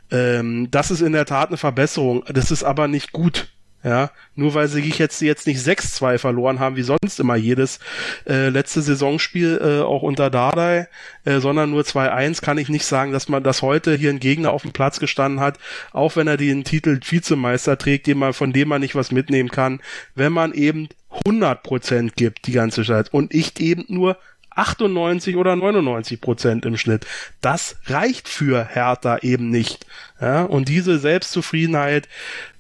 Ähm, 0.09 0.69
das 0.71 0.91
ist 0.91 1.01
in 1.01 1.13
der 1.13 1.25
Tat 1.25 1.49
eine 1.49 1.57
Verbesserung. 1.57 2.23
Das 2.27 2.51
ist 2.51 2.63
aber 2.63 2.87
nicht 2.87 3.11
gut. 3.11 3.49
Ja, 3.87 4.11
nur 4.35 4.53
weil 4.53 4.67
sie 4.67 4.81
jetzt, 4.81 5.21
jetzt 5.21 5.47
nicht 5.47 5.65
6-2 5.65 6.17
verloren 6.17 6.59
haben, 6.59 6.75
wie 6.75 6.81
sonst 6.81 7.21
immer 7.21 7.37
jedes 7.37 7.79
äh, 8.27 8.49
letzte 8.49 8.81
Saisonspiel, 8.81 9.61
äh, 9.63 9.81
auch 9.81 10.01
unter 10.01 10.29
Dardai, 10.29 10.89
äh, 11.23 11.39
sondern 11.39 11.69
nur 11.69 11.83
2-1, 11.83 12.41
kann 12.41 12.57
ich 12.57 12.67
nicht 12.67 12.83
sagen, 12.83 13.13
dass 13.13 13.29
man 13.29 13.43
das 13.43 13.61
heute 13.61 13.95
hier 13.95 14.09
ein 14.09 14.19
Gegner 14.19 14.51
auf 14.51 14.63
dem 14.63 14.73
Platz 14.73 14.99
gestanden 14.99 15.39
hat, 15.39 15.57
auch 15.93 16.17
wenn 16.17 16.27
er 16.27 16.35
den 16.35 16.65
Titel 16.65 16.99
Vizemeister 17.01 17.77
trägt, 17.77 18.07
den 18.07 18.17
man, 18.17 18.33
von 18.33 18.51
dem 18.51 18.67
man 18.67 18.81
nicht 18.81 18.95
was 18.95 19.13
mitnehmen 19.13 19.47
kann, 19.47 19.79
wenn 20.15 20.33
man 20.33 20.51
eben 20.51 20.89
100% 21.25 22.11
gibt 22.17 22.45
die 22.45 22.51
ganze 22.51 22.83
Zeit. 22.83 23.13
Und 23.13 23.33
ich 23.33 23.57
eben 23.61 23.85
nur 23.87 24.17
98 24.57 25.35
oder 25.35 25.55
99 25.55 26.19
Prozent 26.21 26.65
im 26.65 26.77
Schnitt. 26.77 27.05
Das 27.41 27.77
reicht 27.85 28.27
für 28.27 28.65
Hertha 28.65 29.19
eben 29.19 29.49
nicht. 29.49 29.85
Ja, 30.19 30.43
und 30.43 30.67
diese 30.67 30.97
Selbstzufriedenheit, 30.97 32.07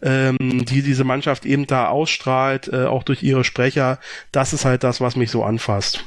ähm, 0.01 0.37
die 0.39 0.83
diese 0.83 1.03
Mannschaft 1.03 1.45
eben 1.45 1.65
da 1.65 1.87
ausstrahlt, 1.87 2.67
äh, 2.71 2.85
auch 2.85 3.03
durch 3.03 3.23
ihre 3.23 3.43
Sprecher, 3.43 3.99
das 4.31 4.53
ist 4.53 4.65
halt 4.65 4.83
das, 4.83 5.01
was 5.01 5.15
mich 5.15 5.31
so 5.31 5.43
anfasst. 5.43 6.05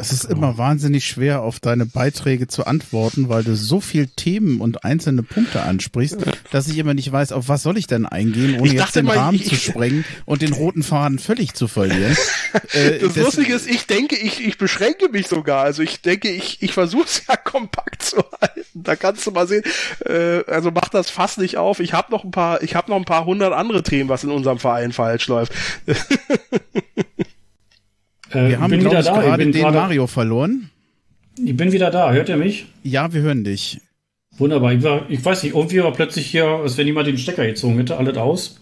Es 0.00 0.12
ist 0.12 0.24
immer 0.24 0.56
wahnsinnig 0.56 1.04
schwer, 1.04 1.42
auf 1.42 1.60
deine 1.60 1.84
Beiträge 1.84 2.48
zu 2.48 2.66
antworten, 2.66 3.28
weil 3.28 3.44
du 3.44 3.54
so 3.54 3.80
viel 3.80 4.06
Themen 4.06 4.60
und 4.60 4.84
einzelne 4.84 5.22
Punkte 5.22 5.62
ansprichst, 5.62 6.16
dass 6.50 6.68
ich 6.68 6.78
immer 6.78 6.94
nicht 6.94 7.12
weiß, 7.12 7.32
auf 7.32 7.48
was 7.48 7.62
soll 7.62 7.76
ich 7.76 7.86
denn 7.86 8.06
eingehen, 8.06 8.58
ohne 8.58 8.72
jetzt 8.72 8.96
den 8.96 9.04
mal, 9.04 9.18
Rahmen 9.18 9.42
zu 9.42 9.54
sprengen 9.56 10.04
und 10.24 10.40
den 10.40 10.54
roten 10.54 10.82
Faden 10.82 11.18
völlig 11.18 11.54
zu 11.54 11.68
verlieren. 11.68 12.16
Äh, 12.72 12.98
das 12.98 13.16
Lustige 13.16 13.54
ist, 13.54 13.68
ich 13.68 13.86
denke, 13.86 14.16
ich, 14.16 14.44
ich 14.44 14.58
beschränke 14.58 15.08
mich 15.08 15.28
sogar. 15.28 15.62
Also 15.62 15.82
ich 15.82 16.00
denke, 16.02 16.30
ich, 16.30 16.62
ich 16.62 16.72
versuche 16.72 17.04
es 17.04 17.22
ja 17.28 17.36
kompakt 17.36 18.02
zu 18.02 18.16
halten. 18.40 18.64
Da 18.74 18.96
kannst 18.96 19.26
du 19.26 19.30
mal 19.30 19.46
sehen. 19.46 19.62
Äh, 20.04 20.44
also 20.46 20.70
mach 20.70 20.88
das 20.88 21.10
fast 21.10 21.38
nicht 21.38 21.56
auf. 21.56 21.80
Ich 21.80 21.92
habe 21.92 22.10
noch 22.10 22.24
ein 22.24 22.30
paar, 22.30 22.62
ich 22.62 22.74
habe 22.74 22.90
noch 22.90 22.96
ein 22.96 23.04
paar 23.04 23.24
hundert 23.24 23.52
andere 23.52 23.82
Themen, 23.82 24.08
was 24.08 24.24
in 24.24 24.30
unserem 24.30 24.58
Verein 24.58 24.92
falsch 24.92 25.28
läuft. 25.28 25.52
Äh, 28.30 28.50
wir 28.50 28.60
haben, 28.60 28.78
glaube 28.78 28.98
ich, 28.98 29.04
gerade 29.04 29.44
den 29.44 29.62
grade, 29.62 29.76
Mario 29.76 30.06
verloren. 30.06 30.70
Ich 31.44 31.56
bin 31.56 31.72
wieder 31.72 31.90
da. 31.90 32.12
Hört 32.12 32.28
ihr 32.28 32.36
mich? 32.36 32.66
Ja, 32.82 33.12
wir 33.12 33.22
hören 33.22 33.44
dich. 33.44 33.80
Wunderbar. 34.38 34.72
Ich, 34.72 34.82
war, 34.82 35.02
ich 35.08 35.24
weiß 35.24 35.42
nicht, 35.42 35.54
irgendwie 35.54 35.82
war 35.82 35.92
plötzlich 35.92 36.26
hier, 36.26 36.46
als 36.46 36.76
wenn 36.76 36.86
jemand 36.86 37.06
den 37.06 37.18
Stecker 37.18 37.46
gezogen 37.46 37.76
hätte, 37.78 37.96
alles 37.96 38.16
aus. 38.16 38.60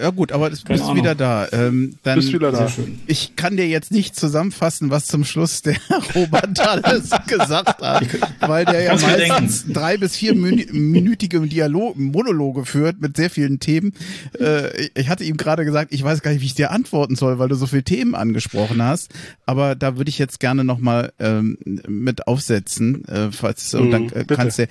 Ja 0.00 0.10
gut, 0.10 0.32
aber 0.32 0.50
du 0.50 0.56
bist 0.56 0.82
Ahnung. 0.82 0.96
wieder 0.96 1.14
da. 1.14 1.48
Ähm, 1.52 1.96
dann, 2.02 2.16
bist 2.16 2.32
wieder 2.32 2.52
da. 2.52 2.70
Ich 3.06 3.36
kann 3.36 3.56
dir 3.56 3.66
jetzt 3.66 3.90
nicht 3.90 4.16
zusammenfassen, 4.16 4.90
was 4.90 5.06
zum 5.06 5.24
Schluss 5.24 5.62
der 5.62 5.76
Robert 6.14 6.58
alles 6.60 7.10
gesagt 7.26 7.82
hat, 7.82 8.06
weil 8.40 8.64
der 8.64 8.82
ja 8.82 8.96
meistens 8.96 9.66
drei 9.72 9.96
bis 9.96 10.16
vier 10.16 10.34
minütige 10.34 11.40
Dialog 11.40 11.96
Monologe 11.96 12.64
führt 12.64 13.00
mit 13.00 13.16
sehr 13.16 13.30
vielen 13.30 13.60
Themen. 13.60 13.92
Äh, 14.38 14.88
ich 14.94 15.08
hatte 15.08 15.24
ihm 15.24 15.36
gerade 15.36 15.64
gesagt, 15.64 15.92
ich 15.92 16.02
weiß 16.02 16.22
gar 16.22 16.32
nicht, 16.32 16.42
wie 16.42 16.46
ich 16.46 16.54
dir 16.54 16.70
antworten 16.70 17.16
soll, 17.16 17.38
weil 17.38 17.48
du 17.48 17.54
so 17.54 17.66
viele 17.66 17.84
Themen 17.84 18.14
angesprochen 18.14 18.82
hast. 18.82 19.12
Aber 19.46 19.74
da 19.74 19.96
würde 19.96 20.10
ich 20.10 20.18
jetzt 20.18 20.40
gerne 20.40 20.64
nochmal 20.64 21.12
ähm, 21.18 21.58
mit 21.64 22.26
aufsetzen, 22.26 23.04
äh, 23.06 23.32
falls 23.32 23.72
mm, 23.72 23.76
und 23.78 23.90
dann 23.90 24.08
äh, 24.10 24.24
kannst 24.24 24.58
du 24.58 24.66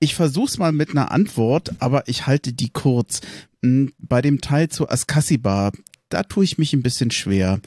ich 0.00 0.14
versuch's 0.14 0.58
mal 0.58 0.72
mit 0.72 0.90
einer 0.90 1.10
Antwort, 1.10 1.74
aber 1.78 2.08
ich 2.08 2.26
halte 2.26 2.52
die 2.52 2.70
kurz. 2.70 3.20
Hm, 3.62 3.92
bei 3.98 4.22
dem 4.22 4.40
Teil 4.40 4.68
zu 4.68 4.88
Askasiba, 4.88 5.72
da 6.08 6.22
tue 6.22 6.44
ich 6.44 6.58
mich 6.58 6.72
ein 6.72 6.82
bisschen 6.82 7.10
schwer, 7.10 7.60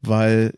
weil 0.00 0.54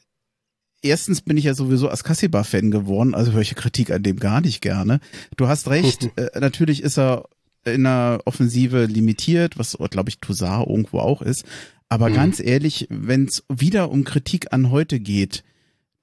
erstens 0.83 1.21
bin 1.21 1.37
ich 1.37 1.45
ja 1.45 1.55
sowieso 1.55 1.91
Askasiba-Fan 1.91 2.71
geworden, 2.71 3.15
also 3.15 3.33
höre 3.33 3.43
ich 3.43 3.55
Kritik 3.55 3.91
an 3.91 4.03
dem 4.03 4.19
gar 4.19 4.41
nicht 4.41 4.61
gerne. 4.61 5.01
Du 5.37 5.49
hast 5.49 5.69
recht, 5.69 6.11
äh, 6.17 6.39
natürlich 6.41 6.83
ist 6.83 6.99
er 6.99 7.29
in 7.65 7.85
der 7.85 8.21
Offensive 8.25 8.87
limitiert, 8.87 9.59
was, 9.59 9.77
glaube 9.91 10.09
ich, 10.09 10.21
Toussaint 10.21 10.69
irgendwo 10.69 11.01
auch 11.01 11.21
ist. 11.21 11.45
Aber 11.89 12.09
mhm. 12.09 12.15
ganz 12.15 12.41
ehrlich, 12.41 12.87
wenn 12.91 13.25
es 13.25 13.45
wieder 13.49 13.91
um 13.91 14.05
Kritik 14.05 14.53
an 14.53 14.71
heute 14.71 15.01
geht, 15.01 15.45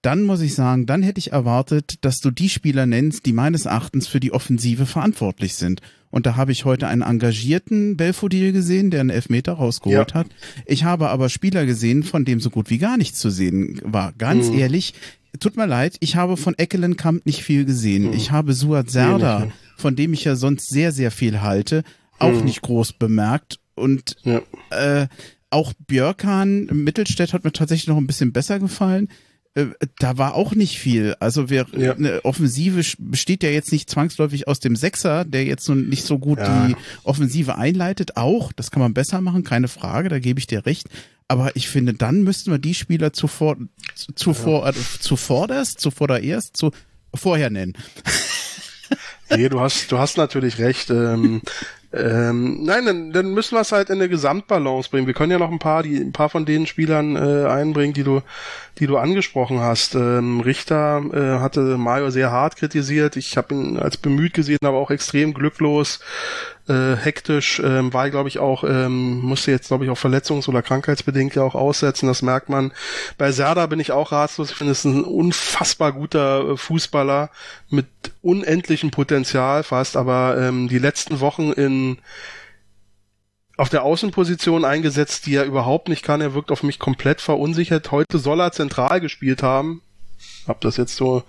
dann 0.06 0.24
muss 0.24 0.42
ich 0.42 0.54
sagen, 0.54 0.86
dann 0.86 1.02
hätte 1.02 1.20
ich 1.20 1.32
erwartet, 1.32 1.96
dass 2.02 2.20
du 2.20 2.30
die 2.30 2.50
Spieler 2.50 2.86
nennst, 2.86 3.26
die 3.26 3.34
meines 3.34 3.66
Erachtens 3.66 4.08
für 4.08 4.20
die 4.20 4.32
Offensive 4.32 4.86
verantwortlich 4.86 5.56
sind. 5.56 5.82
Und 6.12 6.26
da 6.26 6.36
habe 6.36 6.52
ich 6.52 6.64
heute 6.64 6.88
einen 6.88 7.02
engagierten 7.02 7.98
Belfodil 7.98 8.52
gesehen, 8.52 8.92
der 8.92 9.02
einen 9.02 9.10
Elfmeter 9.10 9.54
rausgeholt 9.54 10.12
ja. 10.12 10.20
hat. 10.20 10.28
Ich 10.66 10.84
habe 10.84 11.10
aber 11.10 11.30
Spieler 11.30 11.66
gesehen, 11.66 12.04
von 12.04 12.24
dem 12.24 12.40
so 12.40 12.52
gut 12.52 12.70
wie 12.70 12.78
gar 12.78 12.98
nichts 12.98 13.20
zu 13.20 13.30
sehen 13.32 13.82
war. 13.84 14.14
Ganz 14.14 14.50
mhm. 14.50 14.60
ehrlich, 14.60 14.94
tut 15.40 15.58
mir 15.58 15.66
leid, 15.66 15.98
ich 16.00 16.16
habe 16.16 16.38
von 16.38 16.54
Eckelenkamp 16.54 17.26
nicht 17.26 17.44
viel 17.44 17.66
gesehen. 17.66 18.08
Mhm. 18.08 18.14
Ich 18.14 18.32
habe 18.32 18.54
Suat 18.54 18.92
Serda, 18.92 19.52
von 19.76 19.96
dem 19.96 20.14
ich 20.14 20.24
ja 20.24 20.36
sonst 20.36 20.70
sehr, 20.70 20.92
sehr 20.92 21.12
viel 21.12 21.42
halte, 21.42 21.84
auch 22.20 22.32
mhm. 22.32 22.46
nicht 22.46 22.62
groß 22.62 22.94
bemerkt. 22.94 23.60
Und 23.74 24.16
ja. 24.24 24.42
äh, 24.70 25.08
auch 25.50 25.74
Björkan 25.88 26.66
Mittelstädt 26.72 27.34
hat 27.34 27.44
mir 27.44 27.52
tatsächlich 27.52 27.88
noch 27.88 27.98
ein 27.98 28.08
bisschen 28.08 28.32
besser 28.34 28.60
gefallen. 28.60 29.10
Äh, 29.56 29.68
da 30.00 30.18
war 30.18 30.36
auch 30.36 30.54
nicht 30.54 30.78
viel. 30.80 31.16
Also 31.20 31.50
wir, 31.50 31.66
ja. 31.76 31.94
eine 31.94 32.24
Offensive 32.24 32.82
besteht 33.00 33.42
ja 33.42 33.50
jetzt 33.50 33.72
nicht 33.72 33.90
zwangsläufig 33.90 34.48
aus 34.48 34.60
dem 34.60 34.76
Sechser, 34.76 35.26
der 35.26 35.46
jetzt 35.46 35.68
nun 35.68 35.90
nicht 35.90 36.06
so 36.06 36.20
gut 36.20 36.40
ja. 36.40 36.68
die 36.68 36.76
Offensive 37.04 37.56
einleitet. 37.58 38.18
Auch, 38.18 38.52
das 38.54 38.70
kann 38.70 38.82
man 38.82 38.94
besser 38.94 39.22
machen, 39.22 39.44
keine 39.44 39.70
Frage, 39.70 40.10
da 40.10 40.20
gebe 40.20 40.40
ich 40.40 40.48
dir 40.48 40.66
recht. 40.66 40.90
Aber 41.28 41.56
ich 41.56 41.70
finde, 41.70 41.94
dann 41.94 42.24
müssten 42.24 42.52
wir 42.52 42.60
die 42.60 42.76
Spieler 42.76 43.14
zuvor, 43.14 43.58
zuvor, 44.14 44.66
ja. 44.66 44.72
äh, 44.72 44.74
zuvorderst, 45.00 45.80
zuvordererst, 45.80 46.56
zu, 46.56 46.72
vorher 47.16 47.50
nennen. 47.50 47.74
Nee, 49.32 49.50
du 49.50 49.60
hast, 49.60 49.92
du 49.92 49.98
hast 49.98 50.18
natürlich 50.18 50.60
recht. 50.60 50.92
Ähm, 50.92 51.42
ähm, 51.96 52.64
nein, 52.64 52.86
dann, 52.86 53.12
dann 53.12 53.34
müssen 53.34 53.56
wir 53.56 53.62
es 53.62 53.72
halt 53.72 53.90
in 53.90 53.96
eine 53.96 54.10
Gesamtbalance 54.10 54.90
bringen. 54.90 55.08
Wir 55.08 55.14
können 55.14 55.32
ja 55.32 55.40
noch 55.40 55.52
ein 55.52 55.60
paar, 55.60 55.84
die, 55.84 55.98
ein 55.98 56.12
paar 56.12 56.30
von 56.30 56.46
den 56.46 56.68
Spielern 56.68 57.16
äh, 57.16 57.48
einbringen, 57.48 57.94
die 57.94 58.04
du, 58.04 58.22
die 58.80 58.88
du 58.88 58.98
angesprochen 58.98 59.60
hast. 59.60 59.96
Ähm, 59.96 60.42
Richter 60.42 61.02
äh, 61.14 61.40
hatte 61.40 61.78
Mario 61.78 62.10
sehr 62.10 62.32
hart 62.32 62.58
kritisiert. 62.58 63.16
Ich 63.16 63.38
habe 63.38 63.54
ihn 63.54 63.78
als 63.78 63.98
bemüht 63.98 64.34
gesehen, 64.34 64.60
aber 64.64 64.78
auch 64.78 64.92
extrem 64.92 65.34
glücklos 65.34 66.00
äh, 66.68 66.96
hektisch, 66.96 67.62
ähm, 67.64 67.94
war 67.94 68.10
glaube 68.10 68.30
ich 68.30 68.40
auch, 68.40 68.64
ähm, 68.64 69.20
musste 69.20 69.52
jetzt 69.52 69.68
glaube 69.68 69.86
ich 69.86 69.92
auch 69.92 69.98
verletzungs- 69.98 70.50
oder 70.50 70.62
krankheitsbedingt 70.62 71.36
ja 71.36 71.44
auch 71.44 71.56
aussetzen, 71.56 72.08
das 72.08 72.22
merkt 72.22 72.50
man. 72.50 72.74
Bei 73.18 73.32
Serda 73.32 73.68
bin 73.68 73.80
ich 73.80 73.92
auch 73.92 74.12
ratlos, 74.12 74.50
ich 74.50 74.56
finde 74.56 74.72
es 74.72 74.84
ein 74.84 75.04
unfassbar 75.04 75.92
guter 75.92 76.52
äh, 76.52 76.58
Fußballer 76.58 77.30
mit 77.70 77.86
unendlichem 78.22 78.90
Potenzial 78.90 79.64
fast, 79.64 79.96
aber 79.96 80.38
ähm, 80.40 80.68
die 80.68 80.80
letzten 80.80 81.20
Wochen 81.20 81.52
in 81.52 81.85
auf 83.58 83.70
der 83.70 83.84
Außenposition 83.84 84.66
eingesetzt, 84.66 85.26
die 85.26 85.36
er 85.36 85.46
überhaupt 85.46 85.88
nicht 85.88 86.04
kann. 86.04 86.22
Er 86.22 86.34
wirkt 86.34 86.52
auf 86.52 86.64
mich 86.64 86.80
komplett 86.80 87.22
verunsichert. 87.22 87.92
Heute 87.92 88.20
soll 88.20 88.42
er 88.42 88.52
zentral 88.52 89.00
gespielt 89.00 89.44
haben 89.44 89.82
hab 90.48 90.62
das 90.62 90.78
jetzt 90.78 90.96
so 90.96 91.24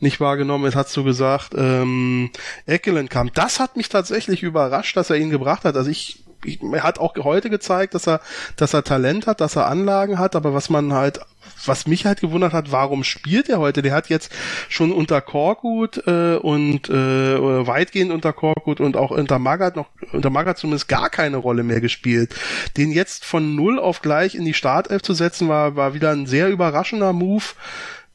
nicht 0.00 0.20
wahrgenommen. 0.20 0.64
Jetzt 0.64 0.76
hast 0.76 0.96
du 0.96 1.04
gesagt, 1.04 1.54
ähm, 1.56 2.30
Eckelenkamp. 2.66 3.34
Das 3.34 3.60
hat 3.60 3.76
mich 3.76 3.88
tatsächlich 3.88 4.42
überrascht, 4.42 4.96
dass 4.96 5.10
er 5.10 5.16
ihn 5.16 5.30
gebracht 5.30 5.64
hat. 5.64 5.76
Also 5.76 5.90
ich 5.90 6.24
er 6.44 6.82
hat 6.82 6.98
auch 6.98 7.14
heute 7.16 7.50
gezeigt, 7.50 7.94
dass 7.94 8.06
er, 8.06 8.20
dass 8.56 8.74
er 8.74 8.84
Talent 8.84 9.26
hat, 9.26 9.40
dass 9.40 9.56
er 9.56 9.66
Anlagen 9.66 10.18
hat, 10.18 10.36
aber 10.36 10.54
was 10.54 10.70
man 10.70 10.92
halt 10.92 11.20
was 11.66 11.86
mich 11.86 12.06
halt 12.06 12.20
gewundert 12.20 12.52
hat, 12.52 12.72
warum 12.72 13.04
spielt 13.04 13.48
er 13.48 13.58
heute? 13.58 13.82
Der 13.82 13.92
hat 13.92 14.08
jetzt 14.08 14.32
schon 14.68 14.92
unter 14.92 15.20
Korkut 15.20 16.06
äh, 16.06 16.36
und 16.36 16.88
äh, 16.88 17.66
weitgehend 17.66 18.12
unter 18.12 18.32
Korkut 18.32 18.80
und 18.80 18.96
auch 18.96 19.10
unter 19.10 19.38
Magath 19.38 19.76
noch 19.76 19.88
unter 20.12 20.30
Magath 20.30 20.58
zumindest 20.58 20.88
gar 20.88 21.10
keine 21.10 21.36
Rolle 21.36 21.62
mehr 21.62 21.80
gespielt. 21.80 22.34
Den 22.76 22.92
jetzt 22.92 23.24
von 23.24 23.56
null 23.56 23.78
auf 23.78 24.02
gleich 24.02 24.34
in 24.34 24.44
die 24.44 24.54
Startelf 24.54 25.02
zu 25.02 25.14
setzen, 25.14 25.48
war 25.48 25.76
war 25.76 25.94
wieder 25.94 26.10
ein 26.10 26.26
sehr 26.26 26.48
überraschender 26.48 27.12
Move 27.12 27.44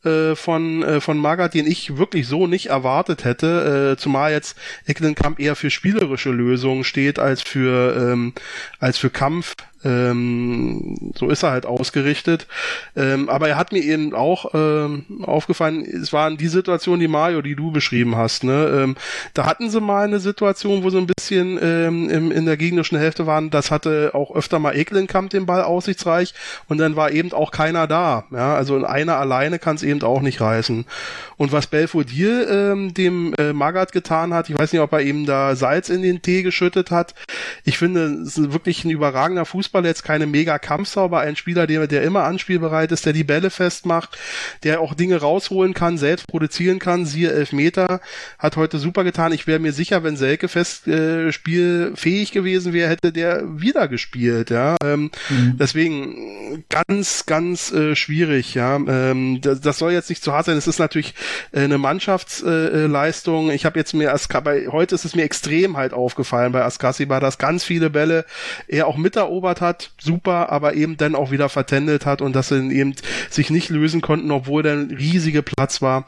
äh, 0.03 0.35
von, 0.35 0.83
äh, 0.83 1.01
von 1.01 1.17
Magath, 1.17 1.53
den 1.53 1.67
ich 1.67 1.97
wirklich 1.97 2.27
so 2.27 2.47
nicht 2.47 2.67
erwartet 2.67 3.23
hätte, 3.23 3.93
äh, 3.93 3.99
zumal 3.99 4.31
jetzt 4.31 4.57
Ecklenkamp 4.85 5.39
eher 5.39 5.55
für 5.55 5.69
spielerische 5.69 6.31
Lösungen 6.31 6.83
steht 6.83 7.19
als 7.19 7.41
für, 7.41 7.95
ähm, 7.95 8.33
als 8.79 8.97
für 8.97 9.09
Kampf 9.09 9.55
ähm, 9.83 11.11
so 11.15 11.29
ist 11.29 11.43
er 11.43 11.51
halt 11.51 11.65
ausgerichtet. 11.65 12.47
Ähm, 12.95 13.29
aber 13.29 13.49
er 13.49 13.57
hat 13.57 13.71
mir 13.71 13.83
eben 13.83 14.13
auch 14.13 14.53
ähm, 14.53 15.05
aufgefallen, 15.23 15.83
es 15.83 16.13
waren 16.13 16.37
die 16.37 16.47
Situation, 16.47 16.99
die 16.99 17.07
Mario, 17.07 17.41
die 17.41 17.55
du 17.55 17.71
beschrieben 17.71 18.15
hast. 18.15 18.43
Ne? 18.43 18.81
Ähm, 18.83 18.95
da 19.33 19.45
hatten 19.45 19.69
sie 19.69 19.81
mal 19.81 20.05
eine 20.05 20.19
Situation, 20.19 20.83
wo 20.83 20.89
sie 20.89 20.97
ein 20.97 21.07
bisschen 21.07 21.59
ähm, 21.61 22.09
im, 22.09 22.31
in 22.31 22.45
der 22.45 22.57
gegnerischen 22.57 22.97
Hälfte 22.97 23.27
waren. 23.27 23.49
Das 23.49 23.71
hatte 23.71 24.11
auch 24.13 24.35
öfter 24.35 24.59
mal 24.59 24.75
Eklenkamp 24.75 25.29
den 25.29 25.45
Ball 25.45 25.63
aussichtsreich 25.63 26.33
und 26.67 26.77
dann 26.77 26.95
war 26.95 27.11
eben 27.11 27.31
auch 27.33 27.51
keiner 27.51 27.87
da. 27.87 28.25
Ja? 28.31 28.55
Also 28.55 28.83
einer 28.85 29.17
alleine 29.17 29.59
kann 29.59 29.75
es 29.75 29.83
eben 29.83 30.01
auch 30.03 30.21
nicht 30.21 30.41
reißen. 30.41 30.85
Und 31.37 31.51
was 31.51 31.67
Belfodil 31.67 32.47
ähm, 32.49 32.93
dem 32.93 33.33
äh, 33.35 33.53
Magath 33.53 33.91
getan 33.91 34.33
hat, 34.33 34.49
ich 34.49 34.57
weiß 34.57 34.71
nicht, 34.71 34.81
ob 34.81 34.91
er 34.93 35.01
eben 35.01 35.25
da 35.25 35.55
Salz 35.55 35.89
in 35.89 36.01
den 36.01 36.21
Tee 36.21 36.43
geschüttet 36.43 36.91
hat. 36.91 37.13
Ich 37.63 37.77
finde, 37.77 38.05
es 38.05 38.37
ist 38.37 38.53
wirklich 38.53 38.85
ein 38.85 38.89
überragender 38.89 39.45
Fußballer, 39.73 39.87
jetzt 39.87 40.03
keine 40.03 40.27
mega 40.27 40.59
Kampfsau, 40.59 41.05
aber 41.05 41.21
ein 41.21 41.35
Spieler, 41.35 41.65
der, 41.65 41.87
der 41.87 42.03
immer 42.03 42.23
anspielbereit 42.23 42.91
ist, 42.91 43.05
der 43.05 43.13
die 43.13 43.23
Bälle 43.23 43.49
festmacht, 43.49 44.17
der 44.63 44.81
auch 44.81 44.93
Dinge 44.93 45.17
rausholen 45.17 45.73
kann, 45.73 45.97
selbst 45.97 46.27
produzieren 46.27 46.77
kann, 46.77 47.05
siehe 47.05 47.31
Elfmeter, 47.31 47.99
hat 48.37 48.55
heute 48.55 48.77
super 48.77 49.03
getan. 49.03 49.31
Ich 49.31 49.47
wäre 49.47 49.59
mir 49.59 49.73
sicher, 49.73 50.03
wenn 50.03 50.15
Selke 50.15 50.47
fest 50.47 50.87
äh, 50.87 51.31
spielfähig 51.31 52.31
gewesen 52.31 52.73
wäre, 52.73 52.89
hätte 52.89 53.11
der 53.11 53.43
wieder 53.45 53.87
gespielt, 53.87 54.51
ja. 54.51 54.75
Ähm, 54.83 55.09
mhm. 55.29 55.57
Deswegen 55.57 56.63
ganz, 56.69 57.25
ganz 57.25 57.71
äh, 57.71 57.95
schwierig, 57.95 58.53
ja. 58.53 58.75
Ähm, 58.75 59.41
das, 59.41 59.59
das 59.61 59.79
soll 59.79 59.91
jetzt 59.91 60.09
nicht 60.09 60.23
zu 60.23 60.33
hart 60.33 60.45
sein. 60.45 60.57
Es 60.57 60.67
ist 60.67 60.79
natürlich 60.79 61.15
äh, 61.51 61.61
eine 61.61 61.79
Mannschaftsleistung. 61.79 63.49
ich 63.49 63.65
habe 63.65 63.79
jetzt 63.79 63.93
mir 63.93 64.13
bei 64.43 64.67
heute 64.67 64.93
ist 64.93 65.05
es 65.05 65.15
mir 65.15 65.23
extrem 65.23 65.77
halt 65.77 65.93
aufgefallen 65.93 66.51
bei 66.51 66.63
Askasiba, 66.63 67.19
dass 67.19 67.37
ganz 67.37 67.63
viele 67.63 67.89
Bälle 67.89 68.25
er 68.67 68.87
auch 68.87 68.97
miterobert 68.97 69.62
hat, 69.63 69.91
super, 69.99 70.51
aber 70.51 70.75
eben 70.75 70.97
dann 70.97 71.15
auch 71.15 71.31
wieder 71.31 71.49
vertändelt 71.49 72.05
hat 72.05 72.21
und 72.21 72.35
dass 72.35 72.49
sie 72.49 72.71
eben 72.71 72.95
sich 73.29 73.49
nicht 73.49 73.69
lösen 73.69 74.01
konnten, 74.01 74.29
obwohl 74.29 74.61
der 74.61 74.89
riesige 74.89 75.41
Platz 75.41 75.81
war 75.81 76.05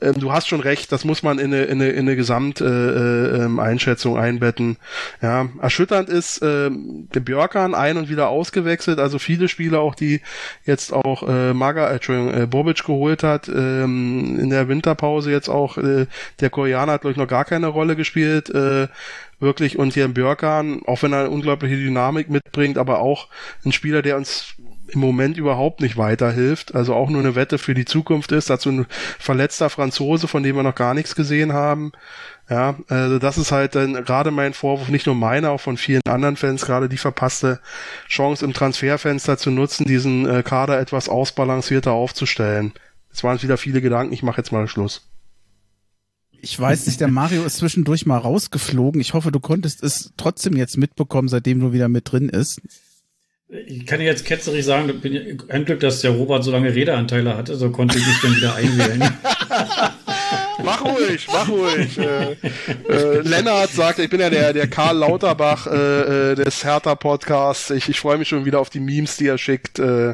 ähm, 0.00 0.14
du 0.18 0.32
hast 0.32 0.48
schon 0.48 0.60
recht, 0.60 0.90
das 0.92 1.04
muss 1.04 1.22
man 1.22 1.38
in 1.38 1.52
eine, 1.52 1.64
in 1.64 1.80
eine, 1.80 1.90
in 1.90 2.00
eine 2.00 2.16
Gesamteinschätzung 2.16 4.16
äh, 4.16 4.18
äh, 4.18 4.22
einbetten. 4.22 4.76
Ja, 5.20 5.48
erschütternd 5.60 6.08
ist 6.08 6.42
äh, 6.42 6.70
der 6.70 7.20
Björkan 7.20 7.74
ein 7.74 7.96
und 7.96 8.08
wieder 8.08 8.28
ausgewechselt, 8.28 8.98
also 8.98 9.18
viele 9.18 9.48
Spieler 9.48 9.80
auch, 9.80 9.94
die 9.94 10.20
jetzt 10.64 10.92
auch 10.92 11.28
äh, 11.28 11.52
Maga, 11.52 11.88
äh, 11.88 11.94
Entschuldigung, 11.94 12.34
äh, 12.34 12.46
Bobic 12.46 12.84
geholt 12.84 13.22
hat, 13.22 13.48
ähm, 13.48 14.38
in 14.38 14.50
der 14.50 14.68
Winterpause 14.68 15.30
jetzt 15.30 15.48
auch, 15.48 15.78
äh, 15.78 16.06
der 16.40 16.50
Koreaner 16.50 16.92
hat 16.92 17.02
glaube 17.02 17.12
ich 17.12 17.18
noch 17.18 17.28
gar 17.28 17.44
keine 17.44 17.68
Rolle 17.68 17.96
gespielt, 17.96 18.50
äh, 18.50 18.88
wirklich 19.40 19.78
und 19.78 19.94
hier 19.94 20.04
im 20.04 20.14
Björkan, 20.14 20.82
auch 20.86 21.02
wenn 21.02 21.12
er 21.12 21.20
eine 21.20 21.30
unglaubliche 21.30 21.76
Dynamik 21.76 22.30
mitbringt, 22.30 22.78
aber 22.78 23.00
auch 23.00 23.28
ein 23.64 23.72
Spieler, 23.72 24.02
der 24.02 24.16
uns 24.16 24.54
im 24.92 25.00
Moment 25.00 25.36
überhaupt 25.36 25.80
nicht 25.80 25.96
weiterhilft. 25.96 26.74
Also 26.74 26.94
auch 26.94 27.10
nur 27.10 27.20
eine 27.20 27.34
Wette 27.34 27.58
für 27.58 27.74
die 27.74 27.84
Zukunft 27.84 28.32
ist. 28.32 28.50
Dazu 28.50 28.70
ein 28.70 28.86
verletzter 29.18 29.70
Franzose, 29.70 30.28
von 30.28 30.42
dem 30.42 30.56
wir 30.56 30.62
noch 30.62 30.74
gar 30.74 30.94
nichts 30.94 31.14
gesehen 31.14 31.52
haben. 31.52 31.92
Ja, 32.48 32.76
also 32.88 33.20
das 33.20 33.38
ist 33.38 33.52
halt 33.52 33.76
dann 33.76 34.04
gerade 34.04 34.32
mein 34.32 34.54
Vorwurf, 34.54 34.88
nicht 34.88 35.06
nur 35.06 35.14
meiner, 35.14 35.52
auch 35.52 35.60
von 35.60 35.76
vielen 35.76 36.02
anderen 36.08 36.36
Fans, 36.36 36.66
gerade 36.66 36.88
die 36.88 36.96
verpasste 36.96 37.60
Chance 38.08 38.44
im 38.44 38.52
Transferfenster 38.52 39.38
zu 39.38 39.52
nutzen, 39.52 39.86
diesen 39.86 40.28
äh, 40.28 40.42
Kader 40.42 40.80
etwas 40.80 41.08
ausbalancierter 41.08 41.92
aufzustellen. 41.92 42.72
Es 43.12 43.22
waren 43.22 43.40
wieder 43.40 43.56
viele 43.56 43.80
Gedanken, 43.80 44.12
ich 44.12 44.24
mache 44.24 44.38
jetzt 44.38 44.50
mal 44.50 44.66
Schluss. 44.66 45.09
Ich 46.42 46.58
weiß 46.58 46.86
nicht, 46.86 47.00
der 47.00 47.08
Mario 47.08 47.44
ist 47.44 47.58
zwischendurch 47.58 48.06
mal 48.06 48.18
rausgeflogen. 48.18 49.00
Ich 49.00 49.14
hoffe, 49.14 49.30
du 49.30 49.40
konntest 49.40 49.82
es 49.82 50.12
trotzdem 50.16 50.56
jetzt 50.56 50.78
mitbekommen, 50.78 51.28
seitdem 51.28 51.60
du 51.60 51.72
wieder 51.72 51.88
mit 51.88 52.10
drin 52.10 52.28
ist. 52.28 52.60
Ich 53.66 53.84
kann 53.84 54.00
jetzt 54.00 54.24
ketzerig 54.24 54.64
sagen, 54.64 55.00
bin 55.00 55.40
ein 55.48 55.64
Glück, 55.64 55.80
dass 55.80 56.00
der 56.00 56.12
Robert 56.12 56.44
so 56.44 56.52
lange 56.52 56.74
Redeanteile 56.74 57.36
hatte, 57.36 57.56
so 57.56 57.70
konnte 57.70 57.98
ich 57.98 58.06
mich 58.06 58.20
dann 58.22 58.36
wieder 58.36 58.54
einwählen. 58.54 59.02
mach 60.64 60.84
ruhig, 60.84 61.26
mach 61.32 61.48
ruhig. 61.48 61.98
Äh, 61.98 62.32
äh, 62.88 63.20
Lennart 63.22 63.70
sagt, 63.70 63.98
ich 63.98 64.10
bin 64.10 64.20
ja 64.20 64.30
der, 64.30 64.52
der 64.52 64.66
Karl 64.66 64.98
Lauterbach 64.98 65.66
äh, 65.66 66.32
äh 66.32 66.34
des 66.34 66.64
Hertha-Podcasts. 66.64 67.70
Ich, 67.70 67.88
ich 67.88 68.00
freue 68.00 68.18
mich 68.18 68.28
schon 68.28 68.44
wieder 68.44 68.60
auf 68.60 68.70
die 68.70 68.80
Memes, 68.80 69.16
die 69.16 69.26
er 69.26 69.38
schickt. 69.38 69.78
Äh, 69.78 70.10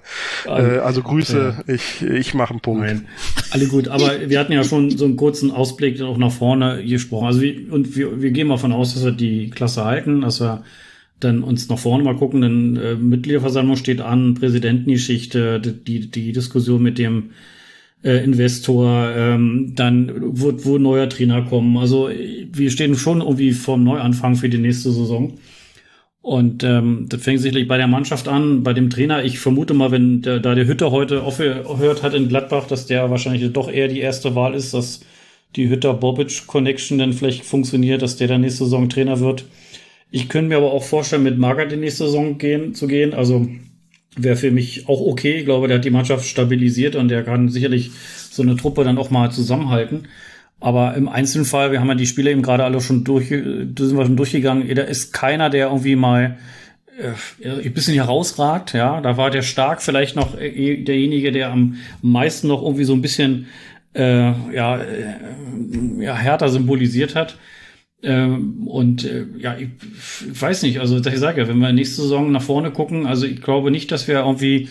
äh, 0.46 0.50
also 0.50 1.02
Grüße, 1.02 1.64
ja. 1.66 1.74
ich, 1.74 2.02
ich 2.02 2.34
mache 2.34 2.50
einen 2.50 2.60
Punkt. 2.60 2.86
Nein. 2.86 3.08
Alle 3.50 3.66
gut, 3.66 3.88
aber 3.88 4.28
wir 4.28 4.38
hatten 4.38 4.52
ja 4.52 4.64
schon 4.64 4.90
so 4.90 5.04
einen 5.04 5.16
kurzen 5.16 5.50
Ausblick 5.50 6.00
auch 6.00 6.18
nach 6.18 6.32
vorne 6.32 6.84
gesprochen. 6.84 7.26
Also 7.26 7.40
wie, 7.40 7.68
und 7.70 7.96
wir, 7.96 8.20
wir 8.20 8.30
gehen 8.30 8.48
mal 8.48 8.58
von 8.58 8.72
aus, 8.72 8.94
dass 8.94 9.04
wir 9.04 9.12
die 9.12 9.50
Klasse 9.50 9.84
halten, 9.84 10.22
dass 10.22 10.40
wir 10.40 10.64
dann 11.20 11.42
uns 11.42 11.68
nach 11.68 11.78
vorne 11.78 12.04
mal 12.04 12.16
gucken, 12.16 12.42
denn 12.42 12.76
äh, 12.76 12.94
Mitgliederversammlung 12.94 13.76
steht 13.76 14.00
an, 14.00 14.34
Präsidentengeschichte, 14.34 15.60
die, 15.60 16.10
die 16.10 16.32
Diskussion 16.32 16.82
mit 16.82 16.98
dem 16.98 17.30
äh, 18.02 18.22
Investor, 18.24 19.10
ähm, 19.16 19.72
dann 19.74 20.40
wird 20.40 20.64
wo 20.64 20.78
neuer 20.78 21.08
Trainer 21.08 21.42
kommen. 21.42 21.76
Also 21.76 22.08
wir 22.08 22.70
stehen 22.70 22.94
schon 22.94 23.20
irgendwie 23.20 23.52
vorm 23.52 23.84
Neuanfang 23.84 24.36
für 24.36 24.48
die 24.48 24.58
nächste 24.58 24.92
Saison. 24.92 25.38
Und 26.26 26.64
ähm, 26.64 27.06
das 27.08 27.22
fängt 27.22 27.40
sicherlich 27.40 27.68
bei 27.68 27.76
der 27.76 27.86
Mannschaft 27.86 28.26
an, 28.26 28.64
bei 28.64 28.72
dem 28.72 28.90
Trainer. 28.90 29.24
Ich 29.24 29.38
vermute 29.38 29.74
mal, 29.74 29.92
wenn 29.92 30.22
der, 30.22 30.40
da 30.40 30.56
der 30.56 30.66
Hütter 30.66 30.90
heute 30.90 31.22
aufgehört 31.22 32.02
hat 32.02 32.14
in 32.14 32.28
Gladbach, 32.28 32.66
dass 32.66 32.86
der 32.86 33.10
wahrscheinlich 33.10 33.52
doch 33.52 33.70
eher 33.70 33.86
die 33.86 34.00
erste 34.00 34.34
Wahl 34.34 34.54
ist, 34.54 34.74
dass 34.74 35.02
die 35.54 35.68
Hütter-Bobic-Connection 35.68 36.98
dann 36.98 37.12
vielleicht 37.12 37.44
funktioniert, 37.44 38.02
dass 38.02 38.16
der 38.16 38.26
dann 38.26 38.40
nächste 38.40 38.64
Saison 38.64 38.88
Trainer 38.88 39.20
wird. 39.20 39.44
Ich 40.10 40.28
könnte 40.28 40.48
mir 40.48 40.56
aber 40.56 40.72
auch 40.72 40.82
vorstellen, 40.82 41.22
mit 41.22 41.38
Magath 41.38 41.70
die 41.70 41.76
nächste 41.76 42.06
Saison 42.06 42.38
gehen, 42.38 42.74
zu 42.74 42.88
gehen. 42.88 43.14
Also 43.14 43.48
wäre 44.16 44.36
für 44.36 44.50
mich 44.50 44.88
auch 44.88 45.00
okay. 45.00 45.38
Ich 45.38 45.44
glaube, 45.44 45.68
der 45.68 45.78
hat 45.78 45.84
die 45.84 45.90
Mannschaft 45.90 46.24
stabilisiert 46.26 46.96
und 46.96 47.08
der 47.08 47.22
kann 47.22 47.48
sicherlich 47.48 47.90
so 48.30 48.42
eine 48.42 48.56
Truppe 48.56 48.84
dann 48.84 48.98
auch 48.98 49.10
mal 49.10 49.30
zusammenhalten. 49.30 50.08
Aber 50.58 50.94
im 50.94 51.08
Einzelfall, 51.08 51.70
wir 51.70 51.80
haben 51.80 51.88
ja 51.88 51.94
die 51.94 52.06
Spiele 52.06 52.30
eben 52.30 52.42
gerade 52.42 52.64
alle 52.64 52.80
schon 52.80 53.04
durch, 53.04 53.28
sind 53.28 53.78
wir 53.78 54.06
schon 54.06 54.16
durchgegangen. 54.16 54.74
Da 54.74 54.82
ist 54.82 55.12
keiner, 55.12 55.50
der 55.50 55.66
irgendwie 55.66 55.96
mal 55.96 56.38
äh, 56.98 57.66
ein 57.66 57.74
bisschen 57.74 57.94
herausragt. 57.94 58.72
Ja, 58.72 59.00
da 59.02 59.16
war 59.18 59.30
der 59.30 59.42
Stark 59.42 59.82
vielleicht 59.82 60.16
noch 60.16 60.38
äh, 60.38 60.82
derjenige, 60.82 61.30
der 61.30 61.50
am 61.52 61.76
meisten 62.00 62.48
noch 62.48 62.62
irgendwie 62.62 62.84
so 62.84 62.94
ein 62.94 63.02
bisschen 63.02 63.46
äh, 63.94 64.32
ja, 64.54 64.78
äh, 64.78 65.14
ja 66.00 66.16
härter 66.16 66.48
symbolisiert 66.48 67.14
hat. 67.14 67.36
Ähm, 68.06 68.68
und 68.68 69.04
äh, 69.04 69.26
ja, 69.36 69.56
ich, 69.58 69.68
ich 70.30 70.40
weiß 70.40 70.62
nicht, 70.62 70.78
also 70.78 70.98
ich 70.98 71.18
sage 71.18 71.40
ja, 71.40 71.48
wenn 71.48 71.58
wir 71.58 71.72
nächste 71.72 72.02
Saison 72.02 72.30
nach 72.30 72.42
vorne 72.42 72.70
gucken, 72.70 73.04
also 73.04 73.26
ich 73.26 73.42
glaube 73.42 73.72
nicht, 73.72 73.90
dass 73.90 74.06
wir 74.06 74.20
irgendwie 74.20 74.68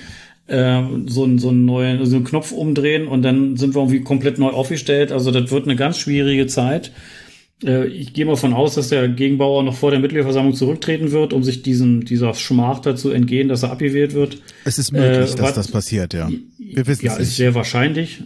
äh, 0.48 0.82
so, 1.06 1.38
so 1.38 1.50
einen 1.50 1.66
neuen 1.66 2.06
so 2.06 2.16
einen 2.16 2.24
Knopf 2.24 2.54
umdrehen 2.54 3.08
und 3.08 3.24
dann 3.24 3.58
sind 3.58 3.76
wir 3.76 3.82
irgendwie 3.82 4.02
komplett 4.02 4.40
neu 4.40 4.52
aufgestellt. 4.52 5.12
Also 5.12 5.32
das 5.32 5.52
wird 5.52 5.66
eine 5.66 5.76
ganz 5.76 5.98
schwierige 5.98 6.48
Zeit. 6.48 6.94
Äh, 7.62 7.88
ich 7.88 8.14
gehe 8.14 8.26
mal 8.26 8.38
von 8.38 8.54
aus, 8.54 8.76
dass 8.76 8.88
der 8.88 9.10
Gegenbauer 9.10 9.64
noch 9.64 9.76
vor 9.76 9.92
der 9.92 10.00
Mitgliederversammlung 10.00 10.56
zurücktreten 10.56 11.12
wird, 11.12 11.34
um 11.34 11.44
sich 11.44 11.62
diesen, 11.62 12.06
dieser 12.06 12.34
Schmach 12.36 12.80
dazu 12.80 13.10
entgehen, 13.12 13.50
dass 13.50 13.64
er 13.64 13.72
abgewählt 13.72 14.14
wird. 14.14 14.38
Es 14.64 14.78
ist 14.78 14.94
möglich, 14.94 15.34
äh, 15.34 15.36
dass 15.36 15.56
das 15.56 15.68
passiert, 15.70 16.14
ja. 16.14 16.30
Wir 16.76 16.88
wissen 16.88 17.06
ja, 17.06 17.14
es 17.14 17.20
nicht. 17.20 17.28
ist 17.30 17.38
sehr 17.38 17.56
wahrscheinlich, 17.56 18.24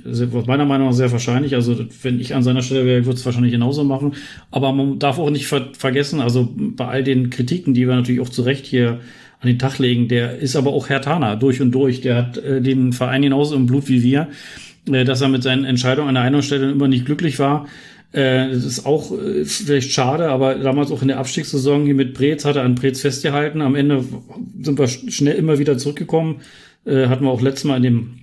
meiner 0.47 0.65
Meinung 0.65 0.87
nach 0.87 0.93
sehr 0.93 1.11
wahrscheinlich. 1.11 1.53
Also 1.53 1.85
wenn 2.01 2.19
ich 2.19 2.33
an 2.33 2.41
seiner 2.41 2.63
Stelle 2.63 2.85
wäre, 2.85 3.05
würde 3.05 3.19
es 3.19 3.25
wahrscheinlich 3.25 3.51
genauso 3.51 3.83
machen. 3.83 4.13
Aber 4.49 4.73
man 4.73 4.97
darf 4.97 5.19
auch 5.19 5.29
nicht 5.29 5.45
ver 5.45 5.69
vergessen, 5.77 6.19
also 6.19 6.49
bei 6.57 6.87
all 6.87 7.03
den 7.03 7.29
Kritiken, 7.29 7.75
die 7.75 7.87
wir 7.87 7.95
natürlich 7.95 8.21
auch 8.21 8.29
zu 8.29 8.41
Recht 8.41 8.65
hier 8.65 9.01
an 9.39 9.47
den 9.47 9.59
Tag 9.59 9.77
legen, 9.77 10.07
der 10.07 10.39
ist 10.39 10.55
aber 10.55 10.73
auch 10.73 10.89
Herr 10.89 11.01
Tana 11.01 11.35
durch 11.35 11.61
und 11.61 11.71
durch. 11.71 12.01
Der 12.01 12.15
hat 12.15 12.37
äh, 12.37 12.59
den 12.59 12.91
Verein 12.91 13.21
genauso 13.21 13.55
im 13.55 13.67
Blut 13.67 13.87
wie 13.87 14.01
wir, 14.01 14.29
äh, 14.91 15.05
dass 15.05 15.21
er 15.21 15.29
mit 15.29 15.43
seinen 15.43 15.63
Entscheidungen 15.63 16.09
an 16.09 16.15
der 16.15 16.23
einen 16.23 16.41
Stelle 16.41 16.71
immer 16.71 16.87
nicht 16.87 17.05
glücklich 17.05 17.37
war. 17.37 17.67
Äh, 18.11 18.49
das 18.49 18.65
ist 18.65 18.85
auch 18.85 19.11
äh, 19.11 19.45
vielleicht 19.45 19.91
schade, 19.91 20.29
aber 20.29 20.55
damals 20.55 20.91
auch 20.91 21.03
in 21.03 21.09
der 21.09 21.19
Abstiegssaison 21.19 21.85
hier 21.85 21.93
mit 21.93 22.15
Brez 22.15 22.43
hat 22.45 22.55
er 22.55 22.63
an 22.63 22.73
Brez 22.75 23.01
festgehalten. 23.01 23.61
Am 23.61 23.75
Ende 23.75 24.03
sind 24.59 24.79
wir 24.79 24.87
schnell 24.87 25.35
immer 25.35 25.59
wieder 25.59 25.77
zurückgekommen. 25.77 26.41
Äh, 26.85 27.07
hatten 27.07 27.23
wir 27.23 27.31
auch 27.31 27.41
letztes 27.41 27.65
Mal 27.65 27.77
in 27.77 27.83
dem 27.83 28.13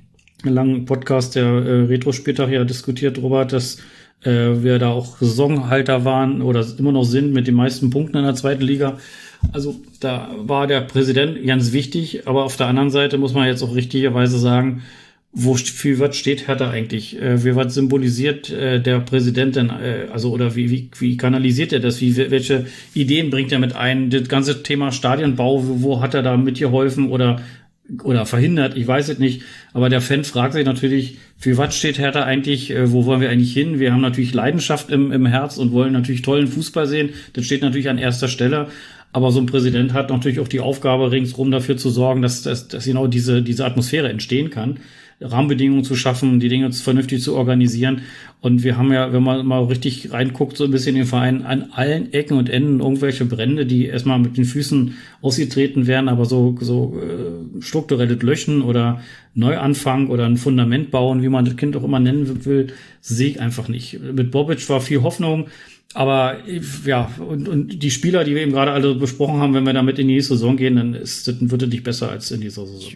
langen 0.52 0.84
Podcast 0.84 1.34
der 1.34 1.44
äh, 1.44 1.84
Retro-Spieltag 1.84 2.50
ja 2.50 2.64
diskutiert, 2.64 3.18
Robert, 3.18 3.52
dass 3.52 3.78
äh, 4.22 4.62
wir 4.62 4.78
da 4.78 4.90
auch 4.90 5.18
Saisonhalter 5.18 6.04
waren 6.04 6.42
oder 6.42 6.66
immer 6.78 6.92
noch 6.92 7.04
sind 7.04 7.32
mit 7.32 7.46
den 7.46 7.54
meisten 7.54 7.90
Punkten 7.90 8.18
in 8.18 8.24
der 8.24 8.34
zweiten 8.34 8.62
Liga. 8.62 8.98
Also 9.52 9.76
da 10.00 10.30
war 10.38 10.66
der 10.66 10.80
Präsident 10.80 11.46
ganz 11.46 11.72
wichtig, 11.72 12.26
aber 12.26 12.44
auf 12.44 12.56
der 12.56 12.66
anderen 12.66 12.90
Seite 12.90 13.18
muss 13.18 13.34
man 13.34 13.46
jetzt 13.46 13.62
auch 13.62 13.74
richtigerweise 13.74 14.38
sagen, 14.38 14.82
wo 15.38 15.54
für 15.54 15.98
was 15.98 16.16
steht 16.16 16.48
Hertha 16.48 16.70
eigentlich? 16.70 17.20
Äh, 17.20 17.44
wie 17.44 17.54
was 17.54 17.74
symbolisiert 17.74 18.48
äh, 18.48 18.80
der 18.80 19.00
Präsident 19.00 19.56
denn? 19.56 19.68
Äh, 19.68 20.06
also 20.10 20.32
oder 20.32 20.56
wie, 20.56 20.70
wie, 20.70 20.90
wie 20.98 21.18
kanalisiert 21.18 21.74
er 21.74 21.80
das? 21.80 22.00
Wie, 22.00 22.16
welche 22.16 22.64
Ideen 22.94 23.28
bringt 23.28 23.52
er 23.52 23.58
mit 23.58 23.76
ein? 23.76 24.08
Das 24.08 24.28
ganze 24.30 24.62
Thema 24.62 24.92
Stadionbau, 24.92 25.62
wo, 25.68 25.82
wo 25.82 26.00
hat 26.00 26.14
er 26.14 26.22
da 26.22 26.38
mitgeholfen 26.38 27.10
oder 27.10 27.42
oder 28.02 28.26
verhindert? 28.26 28.76
Ich 28.76 28.86
weiß 28.86 29.08
es 29.08 29.18
nicht. 29.18 29.42
Aber 29.72 29.88
der 29.88 30.00
Fan 30.00 30.24
fragt 30.24 30.54
sich 30.54 30.64
natürlich, 30.64 31.18
für 31.38 31.56
was 31.56 31.76
steht 31.76 31.98
Hertha 31.98 32.24
eigentlich? 32.24 32.70
Äh, 32.70 32.92
wo 32.92 33.04
wollen 33.04 33.20
wir 33.20 33.30
eigentlich 33.30 33.52
hin? 33.52 33.78
Wir 33.78 33.92
haben 33.92 34.00
natürlich 34.00 34.34
Leidenschaft 34.34 34.90
im, 34.90 35.12
im 35.12 35.26
Herz 35.26 35.58
und 35.58 35.72
wollen 35.72 35.92
natürlich 35.92 36.22
tollen 36.22 36.48
Fußball 36.48 36.86
sehen. 36.86 37.10
Das 37.34 37.44
steht 37.44 37.62
natürlich 37.62 37.88
an 37.88 37.98
erster 37.98 38.28
Stelle. 38.28 38.68
Aber 39.12 39.30
so 39.30 39.40
ein 39.40 39.46
Präsident 39.46 39.92
hat 39.92 40.10
natürlich 40.10 40.40
auch 40.40 40.48
die 40.48 40.60
Aufgabe, 40.60 41.10
ringsrum 41.10 41.50
dafür 41.50 41.76
zu 41.76 41.88
sorgen, 41.90 42.20
dass, 42.22 42.42
dass, 42.42 42.68
dass 42.68 42.84
genau 42.84 43.06
diese, 43.06 43.42
diese 43.42 43.64
Atmosphäre 43.64 44.08
entstehen 44.08 44.50
kann. 44.50 44.78
Rahmenbedingungen 45.20 45.84
zu 45.84 45.96
schaffen, 45.96 46.40
die 46.40 46.48
Dinge 46.48 46.70
vernünftig 46.72 47.22
zu 47.22 47.34
organisieren. 47.36 48.02
Und 48.40 48.62
wir 48.62 48.76
haben 48.76 48.92
ja, 48.92 49.12
wenn 49.12 49.22
man 49.22 49.46
mal 49.46 49.64
richtig 49.64 50.12
reinguckt, 50.12 50.56
so 50.56 50.64
ein 50.64 50.70
bisschen 50.70 50.94
den 50.94 51.06
Verein 51.06 51.42
an 51.44 51.70
allen 51.72 52.12
Ecken 52.12 52.36
und 52.36 52.50
Enden 52.50 52.80
irgendwelche 52.80 53.24
Brände, 53.24 53.64
die 53.64 53.86
erstmal 53.86 54.18
mit 54.18 54.36
den 54.36 54.44
Füßen 54.44 54.94
ausgetreten 55.22 55.86
werden, 55.86 56.08
aber 56.08 56.26
so, 56.26 56.56
so 56.60 56.98
äh, 57.00 57.62
strukturelles 57.62 58.22
Löschen 58.22 58.62
oder 58.62 59.00
Neuanfang 59.34 60.08
oder 60.08 60.26
ein 60.26 60.36
Fundament 60.36 60.90
bauen, 60.90 61.22
wie 61.22 61.28
man 61.28 61.44
das 61.44 61.56
Kind 61.56 61.76
auch 61.76 61.84
immer 61.84 62.00
nennen 62.00 62.44
will, 62.44 62.68
sehe 63.00 63.30
ich 63.30 63.40
einfach 63.40 63.68
nicht. 63.68 63.98
Mit 64.00 64.30
Bobic 64.30 64.68
war 64.68 64.80
viel 64.80 65.02
Hoffnung. 65.02 65.46
Aber 65.94 66.36
ja, 66.84 67.10
und, 67.18 67.48
und 67.48 67.82
die 67.82 67.90
Spieler, 67.90 68.22
die 68.24 68.34
wir 68.34 68.42
eben 68.42 68.52
gerade 68.52 68.70
alle 68.70 68.94
besprochen 68.96 69.40
haben, 69.40 69.54
wenn 69.54 69.64
wir 69.64 69.72
damit 69.72 69.98
in 69.98 70.08
die 70.08 70.14
nächste 70.14 70.34
Saison 70.34 70.58
gehen, 70.58 70.76
dann 70.76 70.92
ist, 70.92 71.26
das 71.26 71.36
wird 71.40 71.62
es 71.62 71.68
nicht 71.70 71.84
besser 71.84 72.10
als 72.10 72.30
in 72.30 72.42
dieser 72.42 72.66
Saison. 72.66 72.92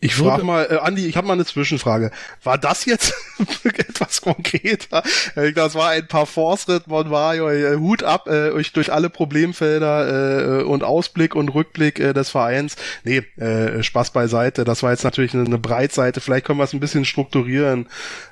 Ich 0.00 0.16
frage 0.16 0.42
mal, 0.42 0.66
äh, 0.68 0.78
Andi, 0.78 1.06
ich 1.06 1.16
habe 1.16 1.28
mal 1.28 1.34
eine 1.34 1.44
Zwischenfrage. 1.44 2.10
War 2.42 2.58
das 2.58 2.84
jetzt 2.84 3.14
etwas 3.64 4.22
konkreter? 4.22 5.04
Äh, 5.36 5.52
das 5.52 5.76
war 5.76 5.90
ein 5.90 6.08
paar 6.08 6.26
Force-Ritt, 6.26 6.88
man 6.88 7.10
war 7.10 7.36
äh, 7.36 7.76
Hut 7.76 8.02
ab 8.02 8.26
äh, 8.26 8.50
euch 8.50 8.72
durch 8.72 8.92
alle 8.92 9.08
Problemfelder 9.08 10.62
äh, 10.62 10.64
und 10.64 10.82
Ausblick 10.82 11.36
und 11.36 11.50
Rückblick 11.50 12.00
äh, 12.00 12.12
des 12.12 12.30
Vereins. 12.30 12.74
Nee, 13.04 13.18
äh, 13.36 13.84
Spaß 13.84 14.10
beiseite. 14.10 14.64
Das 14.64 14.82
war 14.82 14.90
jetzt 14.90 15.04
natürlich 15.04 15.32
eine, 15.32 15.44
eine 15.44 15.58
Breitseite. 15.58 16.20
Vielleicht 16.20 16.44
können 16.44 16.58
wir 16.58 16.64
es 16.64 16.72
ein 16.72 16.80
bisschen 16.80 17.04
strukturieren. 17.04 17.86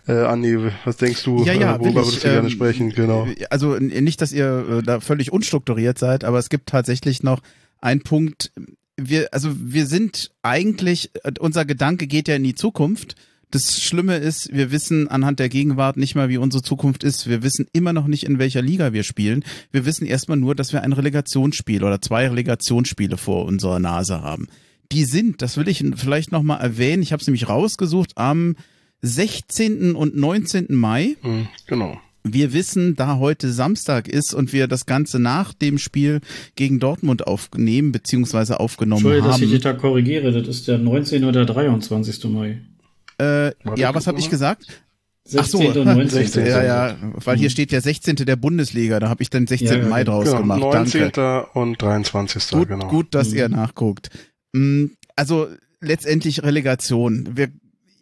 Äh, 0.08 0.14
Andi, 0.14 0.58
was 0.84 0.96
denkst 0.96 1.22
du? 1.22 1.44
Ja, 1.44 1.52
ja, 1.52 1.76
äh, 1.76 1.78
worüber 1.78 2.00
ich, 2.00 2.06
würdest 2.06 2.24
du 2.24 2.28
ähm, 2.28 2.34
gerne 2.34 2.50
sprechen? 2.50 2.90
Genau. 2.90 3.28
Also 3.50 3.73
nicht, 3.80 4.20
dass 4.20 4.32
ihr 4.32 4.66
äh, 4.68 4.82
da 4.82 5.00
völlig 5.00 5.32
unstrukturiert 5.32 5.98
seid, 5.98 6.24
aber 6.24 6.38
es 6.38 6.48
gibt 6.48 6.68
tatsächlich 6.68 7.22
noch 7.22 7.40
einen 7.80 8.02
Punkt. 8.02 8.52
Wir, 8.96 9.28
also 9.32 9.50
wir 9.54 9.86
sind 9.86 10.30
eigentlich, 10.42 11.10
unser 11.40 11.64
Gedanke 11.64 12.06
geht 12.06 12.28
ja 12.28 12.36
in 12.36 12.44
die 12.44 12.54
Zukunft. 12.54 13.16
Das 13.50 13.80
Schlimme 13.80 14.16
ist, 14.16 14.52
wir 14.52 14.72
wissen 14.72 15.06
anhand 15.06 15.38
der 15.38 15.48
Gegenwart 15.48 15.96
nicht 15.96 16.16
mal, 16.16 16.28
wie 16.28 16.38
unsere 16.38 16.62
Zukunft 16.62 17.04
ist. 17.04 17.28
Wir 17.28 17.42
wissen 17.42 17.66
immer 17.72 17.92
noch 17.92 18.06
nicht, 18.06 18.24
in 18.24 18.38
welcher 18.38 18.62
Liga 18.62 18.92
wir 18.92 19.04
spielen. 19.04 19.44
Wir 19.70 19.84
wissen 19.84 20.06
erstmal 20.06 20.38
nur, 20.38 20.54
dass 20.54 20.72
wir 20.72 20.82
ein 20.82 20.92
Relegationsspiel 20.92 21.84
oder 21.84 22.00
zwei 22.00 22.28
Relegationsspiele 22.28 23.16
vor 23.16 23.44
unserer 23.44 23.78
Nase 23.78 24.22
haben. 24.22 24.48
Die 24.90 25.04
sind, 25.04 25.40
das 25.40 25.56
will 25.56 25.68
ich 25.68 25.84
vielleicht 25.96 26.32
nochmal 26.32 26.60
erwähnen, 26.60 27.02
ich 27.02 27.12
habe 27.12 27.20
es 27.20 27.26
nämlich 27.26 27.48
rausgesucht, 27.48 28.16
am 28.16 28.56
16. 29.02 29.94
und 29.94 30.16
19. 30.16 30.74
Mai. 30.74 31.16
Hm, 31.22 31.48
genau 31.66 32.00
wir 32.24 32.52
wissen, 32.54 32.96
da 32.96 33.18
heute 33.18 33.52
Samstag 33.52 34.08
ist 34.08 34.34
und 34.34 34.52
wir 34.52 34.66
das 34.66 34.86
Ganze 34.86 35.18
nach 35.18 35.52
dem 35.52 35.78
Spiel 35.78 36.20
gegen 36.56 36.80
Dortmund 36.80 37.26
aufnehmen 37.26 37.92
bzw. 37.92 38.54
aufgenommen 38.54 39.00
Entschuldigung, 39.00 39.32
haben. 39.32 39.40
dass 39.40 39.42
ich 39.42 39.50
dich 39.50 39.62
da 39.62 39.74
korrigiere, 39.74 40.32
das 40.32 40.48
ist 40.48 40.66
der 40.66 40.78
19. 40.78 41.24
oder 41.24 41.44
23. 41.44 42.24
Mai. 42.24 42.62
Äh, 43.20 43.52
ja, 43.76 43.94
was 43.94 44.06
habe 44.06 44.18
ich 44.18 44.30
gesagt? 44.30 44.66
16. 45.26 45.40
Ach 45.40 45.74
so, 45.74 45.80
und 45.80 45.86
19. 45.86 46.08
16. 46.08 46.46
Ja, 46.46 46.64
ja, 46.64 46.96
weil 47.24 47.36
hier 47.36 47.50
steht 47.50 47.72
ja 47.72 47.80
16. 47.80 48.16
der 48.16 48.36
Bundesliga, 48.36 49.00
da 49.00 49.08
habe 49.08 49.22
ich 49.22 49.30
dann 49.30 49.46
16. 49.46 49.82
Ja, 49.82 49.88
Mai 49.88 50.04
draus 50.04 50.26
genau, 50.26 50.38
gemacht. 50.38 50.60
19. 50.60 51.00
Danke. 51.12 51.46
und 51.54 51.80
23. 51.80 52.50
Gut, 52.50 52.68
genau. 52.68 52.88
gut 52.88 53.14
dass 53.14 53.30
mhm. 53.30 53.36
ihr 53.36 53.48
nachguckt. 53.48 54.10
Mm, 54.52 54.86
also 55.14 55.48
letztendlich 55.80 56.42
Relegation. 56.42 57.36
Wir, 57.36 57.48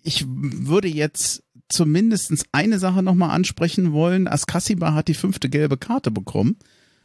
ich 0.02 0.26
würde 0.26 0.88
jetzt 0.88 1.42
zumindest 1.72 2.32
eine 2.52 2.78
Sache 2.78 3.02
nochmal 3.02 3.30
ansprechen 3.30 3.92
wollen. 3.92 4.28
Askasiba 4.28 4.94
hat 4.94 5.08
die 5.08 5.14
fünfte 5.14 5.48
gelbe 5.48 5.76
Karte 5.76 6.10
bekommen. 6.10 6.56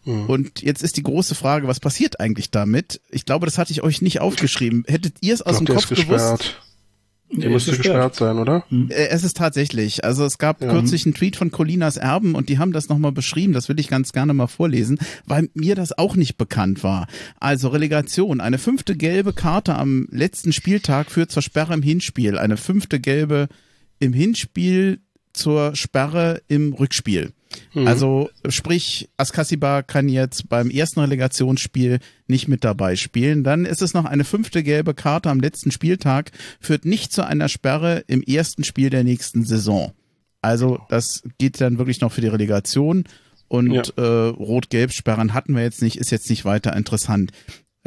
Mhm. 0.06 0.26
Und 0.26 0.62
jetzt 0.62 0.84
ist 0.84 0.98
die 0.98 1.04
große 1.04 1.36
Frage, 1.36 1.68
was 1.68 1.80
passiert 1.80 2.20
eigentlich 2.20 2.52
damit? 2.52 3.02
Ich 3.10 3.26
glaube, 3.26 3.46
das 3.46 3.58
hatte 3.58 3.72
ich 3.72 3.84
euch 3.84 4.02
nicht 4.02 4.22
aufgeschrieben. 4.22 4.84
Hättet 4.88 5.16
ihr 5.22 5.34
es 5.34 5.42
aus 5.42 5.58
dem 5.58 5.68
Kopf 5.68 5.90
gewusst? 5.90 6.58
Der 7.30 7.50
müsste 7.50 7.76
gesperrt 7.76 8.16
sein, 8.16 8.38
oder? 8.38 8.64
Hm. 8.70 8.90
Äh, 8.90 9.10
es 9.10 9.26
ist 9.26 9.36
tatsächlich. 9.36 10.06
Also 10.06 10.24
es 10.24 10.38
gab 10.38 10.62
ja. 10.62 10.70
kürzlich 10.72 11.06
einen 11.06 11.14
Tweet 11.14 11.36
von 11.36 11.52
Colinas 11.52 11.98
Erben 11.98 12.36
und 12.36 12.48
die 12.48 12.58
haben 12.58 12.72
das 12.72 12.88
nochmal 12.88 13.12
beschrieben. 13.12 13.52
Das 13.52 13.68
will 13.68 13.80
ich 13.80 13.90
ganz 13.90 14.14
gerne 14.14 14.34
mal 14.34 14.48
vorlesen, 14.48 14.98
weil 15.26 15.50
mir 15.54 15.76
das 15.76 15.98
auch 15.98 16.16
nicht 16.16 16.38
bekannt 16.38 16.84
war. 16.84 17.08
Also 17.40 17.68
Relegation. 17.68 18.40
Eine 18.40 18.58
fünfte 18.58 18.96
gelbe 18.96 19.34
Karte 19.34 19.76
am 19.76 20.08
letzten 20.10 20.54
Spieltag 20.54 21.12
führt 21.12 21.32
zur 21.32 21.42
Sperre 21.42 21.74
im 21.74 21.82
Hinspiel. 21.82 22.38
Eine 22.38 22.56
fünfte 22.56 23.02
gelbe 23.02 23.50
im 24.00 24.14
Hinspiel 24.14 25.00
zur 25.34 25.76
Sperre 25.76 26.42
im 26.48 26.74
Rückspiel. 26.74 27.32
Mhm. 27.74 27.88
Also 27.88 28.30
sprich, 28.50 29.10
Askasiba 29.18 29.84
kann 29.84 30.10
jetzt 30.10 30.50
beim 30.50 30.70
ersten 30.70 31.00
Relegationsspiel 31.00 32.00
nicht 32.28 32.48
mit 32.48 32.64
dabei 32.64 32.96
spielen. 32.96 33.44
Dann 33.44 33.66
ist 33.66 33.82
es 33.82 33.94
noch 33.94 34.06
eine 34.06 34.24
fünfte 34.24 34.64
gelbe 34.64 34.94
Karte 34.94 35.30
am 35.30 35.40
letzten 35.40 35.72
Spieltag, 35.72 36.32
führt 36.60 36.86
nicht 36.86 37.14
zu 37.14 37.26
einer 37.26 37.50
Sperre 37.50 38.04
im 38.08 38.22
ersten 38.22 38.64
Spiel 38.64 38.90
der 38.90 39.04
nächsten 39.04 39.46
Saison. 39.46 39.94
Also 40.42 40.80
das 40.90 41.24
geht 41.38 41.60
dann 41.62 41.78
wirklich 41.78 42.02
noch 42.02 42.12
für 42.12 42.22
die 42.22 42.28
Relegation. 42.28 43.06
Und 43.50 43.72
ja. 43.72 43.84
äh, 43.96 44.28
Rot-Gelb-Sperren 44.30 45.34
hatten 45.34 45.56
wir 45.56 45.64
jetzt 45.64 45.82
nicht, 45.82 45.98
ist 45.98 46.12
jetzt 46.12 46.30
nicht 46.30 46.44
weiter 46.44 46.76
interessant. 46.76 47.32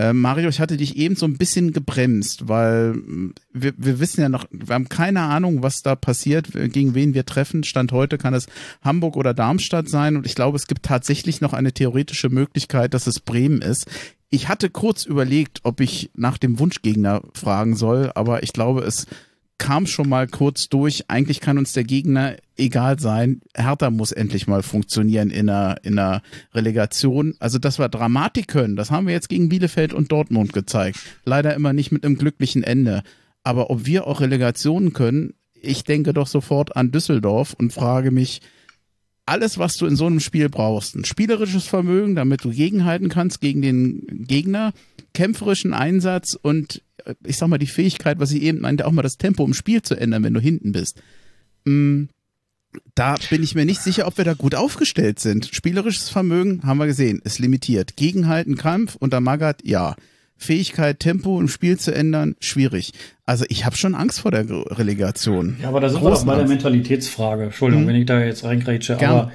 Äh, 0.01 0.15
Mario, 0.15 0.49
ich 0.49 0.61
hatte 0.61 0.79
dich 0.79 0.97
eben 0.97 1.15
so 1.15 1.27
ein 1.27 1.37
bisschen 1.37 1.75
gebremst, 1.75 2.49
weil 2.49 2.95
mm, 2.95 3.35
wir, 3.53 3.75
wir 3.77 4.01
wissen 4.01 4.23
ja 4.23 4.31
noch, 4.31 4.47
wir 4.51 4.75
haben 4.75 4.89
keine 4.89 5.21
Ahnung, 5.21 5.63
was 5.63 5.83
da 5.83 5.95
passiert, 5.95 6.49
gegen 6.55 6.95
wen 6.95 7.13
wir 7.13 7.27
treffen. 7.27 7.65
Stand 7.65 7.93
heute 7.93 8.17
kann 8.17 8.33
es 8.33 8.47
Hamburg 8.83 9.17
oder 9.19 9.35
Darmstadt 9.35 9.91
sein 9.91 10.17
und 10.17 10.25
ich 10.25 10.35
glaube, 10.35 10.57
es 10.57 10.69
gibt 10.69 10.85
tatsächlich 10.85 11.43
noch 11.43 11.53
eine 11.53 11.73
theoretische 11.73 12.31
Möglichkeit, 12.31 12.95
dass 12.95 13.07
es 13.07 13.21
Bremen 13.21 13.61
ist. 13.61 13.91
Ich 14.31 14.49
hatte 14.49 14.71
kurz 14.71 15.05
überlegt, 15.05 15.61
ob 15.65 15.81
ich 15.81 16.11
nach 16.15 16.39
dem 16.39 16.59
Wunschgegner 16.59 17.21
fragen 17.35 17.77
soll, 17.77 18.11
aber 18.15 18.43
ich 18.43 18.55
glaube, 18.55 18.81
es 18.81 19.07
kam 19.61 19.87
schon 19.87 20.09
mal 20.09 20.27
kurz 20.27 20.71
durch. 20.71 21.05
Eigentlich 21.09 21.41
kann 21.41 21.59
uns 21.59 21.75
der 21.75 21.85
Gegner 21.85 22.37
egal 22.57 22.99
sein. 22.99 23.43
Hertha 23.55 23.91
muss 23.91 24.11
endlich 24.11 24.47
mal 24.49 24.63
funktionieren 24.63 25.31
in 25.31 25.51
einer, 25.51 25.77
in 25.85 25.99
einer 25.99 26.23
Relegation. 26.55 27.35
Also, 27.39 27.59
dass 27.59 27.79
wir 27.79 27.91
Dramatik 27.91 28.49
können, 28.49 28.75
das 28.75 28.91
haben 28.91 29.07
wir 29.07 29.13
jetzt 29.13 29.29
gegen 29.29 29.51
Bielefeld 29.51 29.93
und 29.93 30.11
Dortmund 30.11 30.55
gezeigt. 30.55 30.99
Leider 31.25 31.55
immer 31.55 31.75
nicht 31.75 31.93
mit 31.93 32.05
einem 32.05 32.17
glücklichen 32.17 32.65
Ende. 32.65 33.03
Aber 33.45 33.71
ob 33.71 33.85
wir 33.85 34.07
auch 34.07 34.23
Relegationen 34.23 34.95
können, 34.95 35.35
ich 35.53 35.85
denke 35.85 36.15
doch 36.15 36.27
sofort 36.27 36.75
an 36.75 36.91
Düsseldorf 36.91 37.55
und 37.57 37.73
frage 37.73 38.11
mich, 38.11 38.41
alles, 39.27 39.59
was 39.59 39.77
du 39.77 39.87
in 39.87 39.95
so 39.95 40.07
einem 40.07 40.21
Spiel 40.21 40.49
brauchst, 40.49 40.97
ein 40.97 41.05
spielerisches 41.05 41.67
Vermögen, 41.67 42.17
damit 42.17 42.45
du 42.45 42.51
gegenhalten 42.51 43.11
kannst 43.11 43.43
gegen 43.43 43.61
den 43.61 44.07
Gegner, 44.27 44.73
kämpferischen 45.13 45.75
Einsatz 45.75 46.37
und 46.41 46.83
ich 47.25 47.37
sag 47.37 47.49
mal, 47.49 47.59
die 47.59 47.67
Fähigkeit, 47.67 48.19
was 48.19 48.33
ich 48.33 48.43
eben 48.43 48.61
meinte, 48.61 48.87
auch 48.87 48.93
mal 48.93 49.03
das 49.03 49.19
Tempo 49.19 49.45
im 49.45 49.55
Spiel 49.55 49.83
zu 49.83 49.95
ändern, 49.95 50.25
wenn 50.25 50.35
du 50.35 50.41
hinten 50.41 50.73
bist. 50.73 51.03
Mm, 51.65 52.05
da 52.95 53.17
bin 53.31 53.43
ich 53.43 53.55
mir 53.55 53.65
nicht 53.65 53.81
sicher, 53.81 54.07
ob 54.07 54.17
wir 54.17 54.25
da 54.25 54.35
gut 54.35 54.55
aufgestellt 54.55 55.19
sind. 55.19 55.49
Spielerisches 55.53 56.09
Vermögen 56.09 56.63
haben 56.65 56.79
wir 56.79 56.87
gesehen, 56.87 57.21
ist 57.25 57.39
limitiert. 57.39 57.97
Gegenhalten, 57.97 58.57
Kampf 58.57 58.97
unter 58.97 59.21
Magath, 59.21 59.65
ja. 59.65 59.97
Fähigkeit, 60.37 61.01
Tempo 61.01 61.39
im 61.39 61.49
Spiel 61.49 61.79
zu 61.79 61.95
ändern, 61.95 62.35
schwierig. 62.41 62.93
Also 63.27 63.45
ich 63.49 63.67
habe 63.67 63.77
schon 63.77 63.95
Angst 63.95 64.21
vor 64.21 64.31
der 64.31 64.49
Relegation. 64.49 65.59
Ja, 65.61 65.69
aber 65.69 65.81
da 65.81 65.91
sind 65.91 66.03
wir 66.03 66.11
doch 66.11 66.25
bei 66.25 66.37
der 66.37 66.49
Mentalitätsfrage. 66.49 67.45
Entschuldigung, 67.45 67.83
hm. 67.83 67.89
wenn 67.89 67.97
ich 67.97 68.07
da 68.07 68.25
jetzt 68.25 68.45
reingrätsche. 68.45 68.97
Gern. 68.97 69.11
Aber 69.11 69.33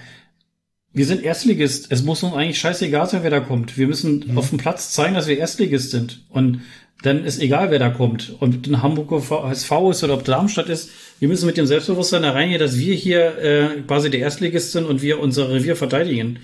wir 0.93 1.05
sind 1.05 1.21
Erstligist. 1.21 1.91
Es 1.91 2.03
muss 2.03 2.23
uns 2.23 2.33
eigentlich 2.33 2.57
scheißegal 2.57 3.07
sein, 3.07 3.21
wer 3.21 3.29
da 3.29 3.39
kommt. 3.39 3.77
Wir 3.77 3.85
müssen 3.85 4.23
hm. 4.23 4.37
auf 4.37 4.49
dem 4.49 4.57
Platz 4.57 4.93
zeigen, 4.93 5.13
dass 5.13 5.27
wir 5.27 5.37
Erstligist 5.37 5.91
sind. 5.91 6.23
Und 6.29 6.61
dann 7.01 7.23
ist 7.25 7.41
egal, 7.41 7.71
wer 7.71 7.79
da 7.79 7.89
kommt. 7.89 8.35
Und 8.39 8.67
in 8.67 8.81
Hamburger 8.81 9.21
SV 9.51 9.91
ist 9.91 10.03
oder 10.03 10.15
ob 10.15 10.23
Darmstadt 10.23 10.69
ist, 10.69 10.89
wir 11.19 11.27
müssen 11.27 11.45
mit 11.45 11.57
dem 11.57 11.65
Selbstbewusstsein 11.65 12.23
da 12.23 12.31
reingehen, 12.31 12.59
dass 12.59 12.77
wir 12.77 12.95
hier 12.95 13.37
äh, 13.37 13.81
quasi 13.87 14.09
der 14.09 14.21
Erstligist 14.21 14.71
sind 14.71 14.85
und 14.85 15.01
wir 15.01 15.19
unser 15.19 15.49
Revier 15.49 15.75
verteidigen. 15.75 16.39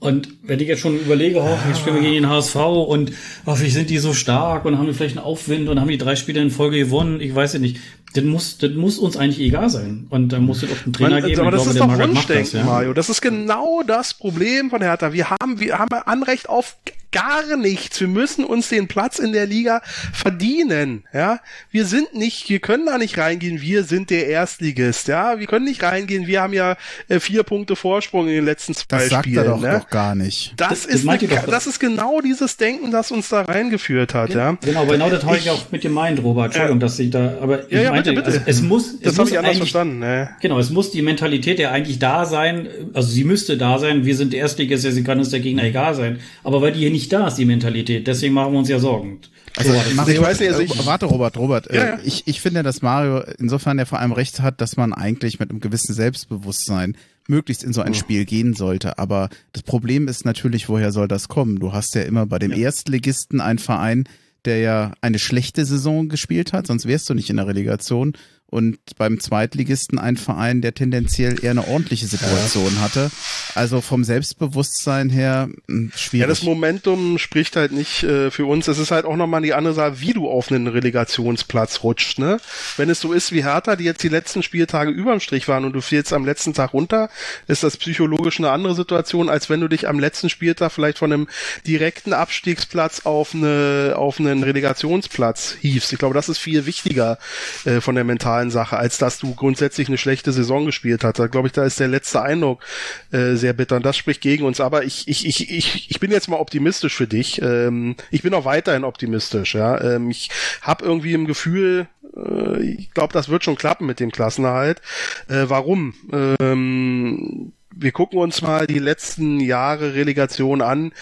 Und 0.00 0.28
wenn 0.44 0.60
ich 0.60 0.68
jetzt 0.68 0.80
schon 0.80 0.96
überlege, 0.96 1.40
oh, 1.40 1.58
jetzt 1.66 1.80
spielen 1.80 1.96
wir 1.96 2.02
gegen 2.02 2.14
den 2.14 2.28
HSV 2.28 2.54
und 2.54 3.10
oh, 3.46 3.58
wie 3.58 3.68
sind 3.68 3.90
die 3.90 3.98
so 3.98 4.12
stark 4.12 4.64
und 4.64 4.78
haben 4.78 4.86
die 4.86 4.92
vielleicht 4.92 5.16
einen 5.16 5.26
Aufwind 5.26 5.68
und 5.68 5.80
haben 5.80 5.88
die 5.88 5.98
drei 5.98 6.14
Spiele 6.14 6.40
in 6.40 6.50
Folge 6.50 6.78
gewonnen, 6.78 7.20
ich 7.20 7.34
weiß 7.34 7.54
ja 7.54 7.58
nicht. 7.58 7.78
Das 8.14 8.24
muss, 8.24 8.58
das 8.58 8.70
muss 8.72 8.98
uns 8.98 9.16
eigentlich 9.16 9.40
egal 9.40 9.68
sein. 9.68 10.06
Und 10.08 10.32
da 10.32 10.38
muss 10.38 10.62
es 10.62 10.70
auch 10.70 10.84
einen 10.84 10.92
Trainer 10.92 11.20
Man, 11.20 11.24
geben. 11.24 11.40
Aber 11.40 11.50
das 11.50 11.64
glaube, 11.64 11.92
ist 11.92 11.98
doch 11.98 11.98
Wunschdenken, 11.98 12.44
das, 12.44 12.52
ja. 12.52 12.64
Mario. 12.64 12.94
Das 12.94 13.10
ist 13.10 13.20
genau 13.20 13.82
das 13.86 14.14
Problem 14.14 14.70
von 14.70 14.80
Hertha. 14.80 15.12
Wir 15.12 15.30
haben, 15.30 15.58
wir 15.58 15.78
haben 15.78 15.92
Anrecht 15.92 16.48
auf 16.48 16.76
gar 17.12 17.56
nichts. 17.56 18.00
Wir 18.00 18.08
müssen 18.08 18.44
uns 18.44 18.68
den 18.68 18.88
Platz 18.88 19.18
in 19.18 19.32
der 19.32 19.46
Liga 19.46 19.82
verdienen. 20.12 21.04
Ja, 21.12 21.40
wir 21.70 21.84
sind 21.84 22.14
nicht, 22.14 22.48
wir 22.48 22.58
können 22.58 22.86
da 22.86 22.98
nicht 22.98 23.18
reingehen. 23.18 23.60
Wir 23.60 23.84
sind 23.84 24.10
der 24.10 24.26
Erstligist. 24.26 25.08
Ja, 25.08 25.38
wir 25.38 25.46
können 25.46 25.64
nicht 25.64 25.82
reingehen. 25.82 26.26
Wir 26.26 26.42
haben 26.42 26.52
ja 26.52 26.76
äh, 27.08 27.20
vier 27.20 27.42
Punkte 27.42 27.76
Vorsprung 27.76 28.28
in 28.28 28.34
den 28.34 28.44
letzten 28.44 28.74
zwei 28.74 28.98
das 28.98 29.08
sagt 29.08 29.26
Spielen. 29.26 29.44
Er 29.44 29.50
doch, 29.50 29.60
ne? 29.60 29.78
doch 29.80 29.90
gar 29.90 30.14
nicht. 30.14 30.54
Das, 30.56 30.68
das 30.68 30.86
ist, 30.86 31.08
eine, 31.08 31.18
doch, 31.18 31.46
das 31.46 31.66
ist 31.66 31.78
genau 31.78 32.20
dieses 32.20 32.56
Denken, 32.56 32.90
das 32.90 33.10
uns 33.10 33.28
da 33.28 33.42
reingeführt 33.42 34.14
hat. 34.14 34.30
Genau, 34.30 34.40
ja. 34.40 34.58
genau, 34.60 34.86
genau 34.86 35.10
das 35.10 35.24
habe 35.24 35.38
ich 35.38 35.50
auch 35.50 35.70
mit 35.70 35.84
dem 35.84 35.92
meint, 35.92 36.22
Robert. 36.22 36.46
Entschuldigung, 36.46 36.80
dass 36.80 36.98
ich 36.98 37.10
da, 37.10 37.38
aber 37.40 37.62
ja, 37.70 37.78
ich 37.78 37.84
ja, 37.84 37.90
meinte, 37.90 38.12
bitte, 38.12 38.30
bitte. 38.30 38.38
Also, 38.38 38.50
es 38.50 38.62
muss, 38.62 39.00
das 39.00 39.18
habe 39.18 39.28
ich 39.30 39.38
anders 39.38 39.56
verstanden. 39.56 39.98
Ne? 40.00 40.30
Genau, 40.40 40.58
es 40.58 40.70
muss 40.70 40.90
die 40.90 41.02
Mentalität 41.02 41.58
ja 41.58 41.70
eigentlich 41.70 41.98
da 41.98 42.26
sein. 42.26 42.68
Also 42.92 43.08
sie 43.08 43.24
müsste 43.24 43.56
da 43.56 43.78
sein. 43.78 44.04
Wir 44.04 44.16
sind 44.16 44.34
Erstligist, 44.34 44.84
deswegen 44.84 45.06
kann 45.06 45.18
uns 45.18 45.30
der 45.30 45.40
Gegner 45.40 45.64
egal 45.64 45.94
sein. 45.94 46.20
Aber 46.44 46.62
weil 46.62 46.72
die 46.72 46.80
hier 46.80 46.90
nicht 46.90 47.07
da 47.08 47.28
ist, 47.28 47.36
die 47.36 47.44
Mentalität, 47.44 48.06
deswegen 48.06 48.34
machen 48.34 48.52
wir 48.52 48.58
uns 48.58 48.68
ja 48.68 48.78
Sorgen. 48.78 49.20
Also, 49.56 49.72
so, 49.72 49.94
Mario, 49.94 50.14
ich 50.14 50.20
weiß 50.20 50.40
nicht, 50.40 50.48
also 50.50 50.60
ich, 50.60 50.86
warte, 50.86 51.06
Robert, 51.06 51.36
Robert. 51.36 51.72
Ja, 51.72 51.82
äh, 51.82 51.88
ja. 51.88 51.98
Ich, 52.04 52.26
ich 52.26 52.40
finde, 52.40 52.62
dass 52.62 52.82
Mario 52.82 53.22
insofern 53.38 53.78
ja 53.78 53.84
vor 53.84 53.98
allem 53.98 54.12
recht 54.12 54.40
hat, 54.40 54.60
dass 54.60 54.76
man 54.76 54.92
eigentlich 54.92 55.40
mit 55.40 55.50
einem 55.50 55.60
gewissen 55.60 55.94
Selbstbewusstsein 55.94 56.96
möglichst 57.28 57.62
in 57.62 57.72
so 57.72 57.82
ein 57.82 57.94
Spiel 57.94 58.24
gehen 58.24 58.54
sollte. 58.54 58.98
Aber 58.98 59.28
das 59.52 59.62
Problem 59.62 60.08
ist 60.08 60.24
natürlich, 60.24 60.68
woher 60.68 60.92
soll 60.92 61.08
das 61.08 61.28
kommen? 61.28 61.58
Du 61.58 61.72
hast 61.72 61.94
ja 61.94 62.02
immer 62.02 62.26
bei 62.26 62.38
dem 62.38 62.52
Erstligisten 62.52 63.40
einen 63.40 63.58
Verein, 63.58 64.04
der 64.44 64.58
ja 64.58 64.92
eine 65.00 65.18
schlechte 65.18 65.64
Saison 65.64 66.08
gespielt 66.08 66.52
hat, 66.52 66.66
sonst 66.66 66.86
wärst 66.86 67.08
du 67.10 67.14
nicht 67.14 67.28
in 67.28 67.36
der 67.36 67.46
Relegation. 67.46 68.14
Und 68.50 68.78
beim 68.96 69.20
Zweitligisten 69.20 69.98
ein 69.98 70.16
Verein, 70.16 70.62
der 70.62 70.72
tendenziell 70.72 71.44
eher 71.44 71.50
eine 71.50 71.68
ordentliche 71.68 72.06
Situation 72.06 72.72
ja. 72.76 72.80
hatte. 72.80 73.10
Also 73.54 73.82
vom 73.82 74.04
Selbstbewusstsein 74.04 75.10
her 75.10 75.50
schwierig. 75.94 76.22
Ja, 76.22 76.26
das 76.26 76.44
Momentum 76.44 77.18
spricht 77.18 77.56
halt 77.56 77.72
nicht 77.72 78.04
äh, 78.04 78.30
für 78.30 78.46
uns. 78.46 78.66
Es 78.66 78.78
ist 78.78 78.90
halt 78.90 79.04
auch 79.04 79.16
nochmal 79.16 79.42
die 79.42 79.52
andere 79.52 79.74
Sache, 79.74 80.00
wie 80.00 80.14
du 80.14 80.30
auf 80.30 80.50
einen 80.50 80.66
Relegationsplatz 80.66 81.82
rutscht. 81.82 82.18
Ne? 82.18 82.38
Wenn 82.78 82.88
es 82.88 83.00
so 83.00 83.12
ist 83.12 83.32
wie 83.32 83.44
Hertha, 83.44 83.76
die 83.76 83.84
jetzt 83.84 84.02
die 84.02 84.08
letzten 84.08 84.42
Spieltage 84.42 84.90
überm 84.90 85.20
Strich 85.20 85.46
waren 85.46 85.66
und 85.66 85.74
du 85.74 85.82
fällst 85.82 86.14
am 86.14 86.24
letzten 86.24 86.54
Tag 86.54 86.72
runter, 86.72 87.10
ist 87.48 87.64
das 87.64 87.76
psychologisch 87.76 88.38
eine 88.38 88.50
andere 88.50 88.74
Situation, 88.74 89.28
als 89.28 89.50
wenn 89.50 89.60
du 89.60 89.68
dich 89.68 89.86
am 89.86 89.98
letzten 89.98 90.30
Spieltag 90.30 90.72
vielleicht 90.72 90.96
von 90.96 91.12
einem 91.12 91.28
direkten 91.66 92.14
Abstiegsplatz 92.14 93.00
auf, 93.04 93.34
eine, 93.34 93.92
auf 93.96 94.18
einen 94.18 94.42
Relegationsplatz 94.42 95.56
hiefst. 95.60 95.92
Ich 95.92 95.98
glaube, 95.98 96.14
das 96.14 96.30
ist 96.30 96.38
viel 96.38 96.64
wichtiger 96.64 97.18
äh, 97.66 97.82
von 97.82 97.94
der 97.94 98.04
mentalen 98.04 98.37
Sache, 98.50 98.76
als 98.76 98.98
dass 98.98 99.18
du 99.18 99.34
grundsätzlich 99.34 99.88
eine 99.88 99.98
schlechte 99.98 100.32
Saison 100.32 100.64
gespielt 100.66 101.04
hast. 101.04 101.18
Da 101.18 101.26
glaube 101.26 101.48
ich, 101.48 101.52
da 101.52 101.64
ist 101.64 101.80
der 101.80 101.88
letzte 101.88 102.22
Eindruck 102.22 102.64
äh, 103.10 103.34
sehr 103.34 103.52
bitter 103.52 103.76
und 103.76 103.84
das 103.84 103.96
spricht 103.96 104.20
gegen 104.20 104.44
uns. 104.44 104.60
Aber 104.60 104.84
ich, 104.84 105.08
ich, 105.08 105.26
ich, 105.26 105.50
ich, 105.50 105.90
ich 105.90 106.00
bin 106.00 106.10
jetzt 106.10 106.28
mal 106.28 106.36
optimistisch 106.36 106.94
für 106.94 107.06
dich. 107.06 107.42
Ähm, 107.42 107.96
ich 108.10 108.22
bin 108.22 108.34
auch 108.34 108.44
weiterhin 108.44 108.84
optimistisch. 108.84 109.54
Ja, 109.54 109.80
ähm, 109.80 110.10
ich 110.10 110.30
habe 110.62 110.84
irgendwie 110.84 111.12
im 111.12 111.26
Gefühl, 111.26 111.88
äh, 112.16 112.62
ich 112.62 112.92
glaube, 112.92 113.12
das 113.12 113.28
wird 113.28 113.44
schon 113.44 113.56
klappen 113.56 113.86
mit 113.86 114.00
dem 114.00 114.12
Klassenerhalt. 114.12 114.80
Äh, 115.28 115.44
warum? 115.48 115.94
Ähm, 116.40 117.52
wir 117.80 117.92
gucken 117.92 118.18
uns 118.18 118.42
mal 118.42 118.66
die 118.66 118.78
letzten 118.78 119.40
Jahre 119.40 119.94
Relegation 119.94 120.62
an. 120.62 120.92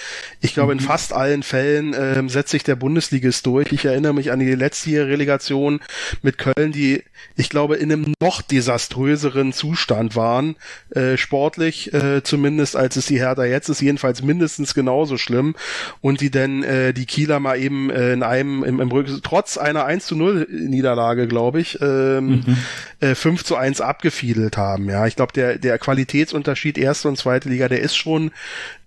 Ich 0.40 0.54
glaube, 0.54 0.72
in 0.72 0.80
fast 0.80 1.12
allen 1.12 1.42
Fällen 1.42 1.94
ähm, 1.98 2.28
setzt 2.28 2.50
sich 2.50 2.64
der 2.64 2.76
Bundesligist 2.76 3.46
durch. 3.46 3.72
Ich 3.72 3.84
erinnere 3.84 4.12
mich 4.12 4.30
an 4.30 4.38
die 4.38 4.54
letztjährige 4.54 5.12
Relegation 5.12 5.80
mit 6.22 6.38
Köln, 6.38 6.72
die, 6.72 7.02
ich 7.36 7.48
glaube, 7.48 7.76
in 7.76 7.90
einem 7.90 8.14
noch 8.20 8.42
desaströseren 8.42 9.52
Zustand 9.52 10.16
waren, 10.16 10.56
äh, 10.90 11.16
sportlich 11.16 11.94
äh, 11.94 12.22
zumindest, 12.22 12.76
als 12.76 12.96
es 12.96 13.06
die 13.06 13.18
Hertha 13.18 13.44
jetzt 13.44 13.68
ist, 13.68 13.80
jedenfalls 13.80 14.22
mindestens 14.22 14.74
genauso 14.74 15.16
schlimm. 15.16 15.56
Und 16.00 16.20
die 16.20 16.30
denn 16.30 16.62
äh, 16.62 16.92
die 16.92 17.06
Kieler 17.06 17.40
mal 17.40 17.58
eben 17.58 17.90
äh, 17.90 18.12
in 18.12 18.22
einem, 18.22 18.62
im, 18.64 18.80
im 18.80 18.90
Rücken, 18.90 19.20
trotz 19.22 19.56
einer 19.56 19.86
1 19.86 20.06
zu 20.06 20.16
0 20.16 20.46
Niederlage, 20.50 21.26
glaube 21.26 21.60
ich, 21.60 21.80
ähm, 21.80 22.44
mhm. 22.46 22.56
äh, 23.00 23.14
5 23.14 23.44
zu 23.44 23.56
1 23.56 23.80
abgefiedelt 23.80 24.56
haben. 24.56 24.90
Ja, 24.90 25.06
ich 25.06 25.16
glaube, 25.16 25.32
der, 25.32 25.58
der 25.58 25.78
Qualitätsunterschied 25.78 26.65
erste 26.72 27.08
und 27.08 27.16
zweite 27.16 27.48
Liga, 27.48 27.68
der 27.68 27.80
ist 27.80 27.96
schon 27.96 28.32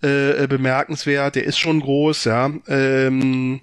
äh, 0.02 0.48
bemerkenswert, 0.48 1.36
der 1.36 1.46
ist 1.46 1.58
schon 1.58 1.80
groß, 1.80 2.26
ja. 2.26 2.52
Ähm, 2.68 3.62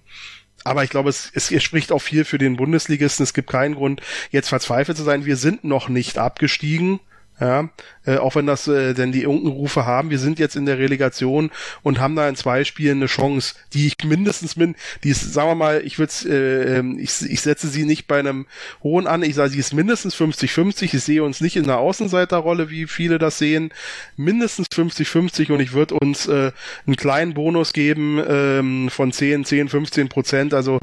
aber 0.65 0.83
ich 0.83 0.91
glaube, 0.91 1.11
es, 1.11 1.31
es, 1.33 1.53
es 1.53 1.63
spricht 1.63 1.93
auch 1.93 2.01
viel 2.01 2.25
für 2.25 2.39
den 2.39 2.57
Bundesligisten. 2.57 3.23
Es 3.23 3.35
gibt 3.35 3.49
keinen 3.49 3.77
Grund, 3.77 4.01
jetzt 4.31 4.49
verzweifelt 4.49 4.99
zu 4.99 5.05
sein. 5.05 5.25
Wir 5.25 5.37
sind 5.37 5.63
noch 5.63 5.89
nicht 5.89 6.19
abgestiegen. 6.19 6.99
Ja, 7.39 7.69
äh, 8.07 8.17
auch 8.17 8.35
wenn 8.35 8.47
das 8.47 8.67
äh, 8.67 8.95
denn 8.95 9.13
die 9.13 9.27
Unkenrufe 9.27 9.85
haben, 9.85 10.09
wir 10.09 10.19
sind 10.19 10.39
jetzt 10.39 10.57
in 10.57 10.65
der 10.65 10.79
Relegation 10.79 11.51
und 11.83 12.01
haben 12.01 12.17
da 12.17 12.27
in 12.31 12.35
zwei 12.35 12.65
Spielen 12.65 12.97
eine 12.97 13.07
Chance, 13.07 13.57
die 13.75 13.87
ich 13.89 13.97
mindestens 14.05 14.57
min, 14.57 14.75
die 15.05 15.11
ist, 15.11 15.35
sagen 15.35 15.51
wir 15.51 15.55
mal, 15.55 15.83
ich 15.85 15.99
würde 15.99 16.13
äh, 16.27 16.81
ich, 16.99 17.31
ich 17.31 17.41
setze 17.43 17.69
sie 17.69 17.85
nicht 17.85 18.07
bei 18.07 18.19
einem 18.19 18.47
hohen 18.83 19.07
an, 19.07 19.23
ich 19.23 19.35
sage, 19.35 19.51
sie 19.51 19.59
ist 19.59 19.75
mindestens 19.75 20.17
50-50, 20.17 20.95
ich 20.95 21.03
sehe 21.03 21.23
uns 21.23 21.43
nicht 21.43 21.57
in 21.57 21.65
einer 21.65 21.77
Außenseiterrolle, 21.79 22.71
wie 22.71 22.87
viele 22.87 23.19
das 23.19 23.37
sehen, 23.37 23.71
mindestens 24.17 24.69
50-50 24.69 25.53
und 25.53 25.61
ich 25.61 25.75
würde 25.75 25.97
uns 25.97 26.27
äh, 26.29 26.53
einen 26.87 26.97
kleinen 26.97 27.35
Bonus 27.35 27.75
geben 27.75 28.19
ähm, 28.27 28.89
von 28.89 29.13
10, 29.13 29.45
10, 29.45 29.69
15 29.69 30.09
Prozent, 30.09 30.55
also 30.55 30.81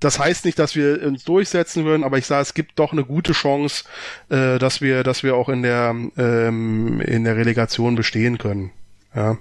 das 0.00 0.18
heißt 0.18 0.44
nicht, 0.44 0.58
dass 0.58 0.76
wir 0.76 1.02
uns 1.02 1.24
durchsetzen 1.24 1.84
würden, 1.84 2.04
aber 2.04 2.18
ich 2.18 2.26
sage, 2.26 2.42
es 2.42 2.54
gibt 2.54 2.78
doch 2.78 2.92
eine 2.92 3.04
gute 3.04 3.32
Chance, 3.32 3.84
äh, 4.28 4.58
dass 4.58 4.80
wir, 4.80 5.02
dass 5.02 5.22
wir 5.22 5.34
auch 5.34 5.48
in 5.48 5.62
der 5.62 5.94
ähm, 6.16 7.00
in 7.00 7.24
der 7.24 7.36
Relegation 7.36 7.96
bestehen 7.96 8.38
können. 8.38 8.70
Ja. 9.14 9.38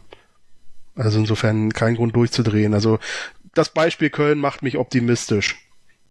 Also 0.95 1.19
insofern 1.19 1.71
kein 1.73 1.95
Grund 1.95 2.15
durchzudrehen. 2.15 2.73
Also 2.73 2.99
das 3.53 3.69
Beispiel 3.69 4.09
Köln 4.09 4.39
macht 4.39 4.63
mich 4.63 4.77
optimistisch. 4.77 5.57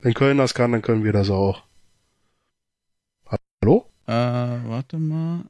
Wenn 0.01 0.15
Köln 0.15 0.39
das 0.39 0.55
kann, 0.55 0.73
dann 0.73 0.83
können 0.83 1.05
wir 1.05 1.13
das 1.13 1.31
auch. 1.31 1.65
Hallo? 3.27 3.91
Äh, 4.07 4.13
warte 4.13 4.99
mal. 4.99 5.45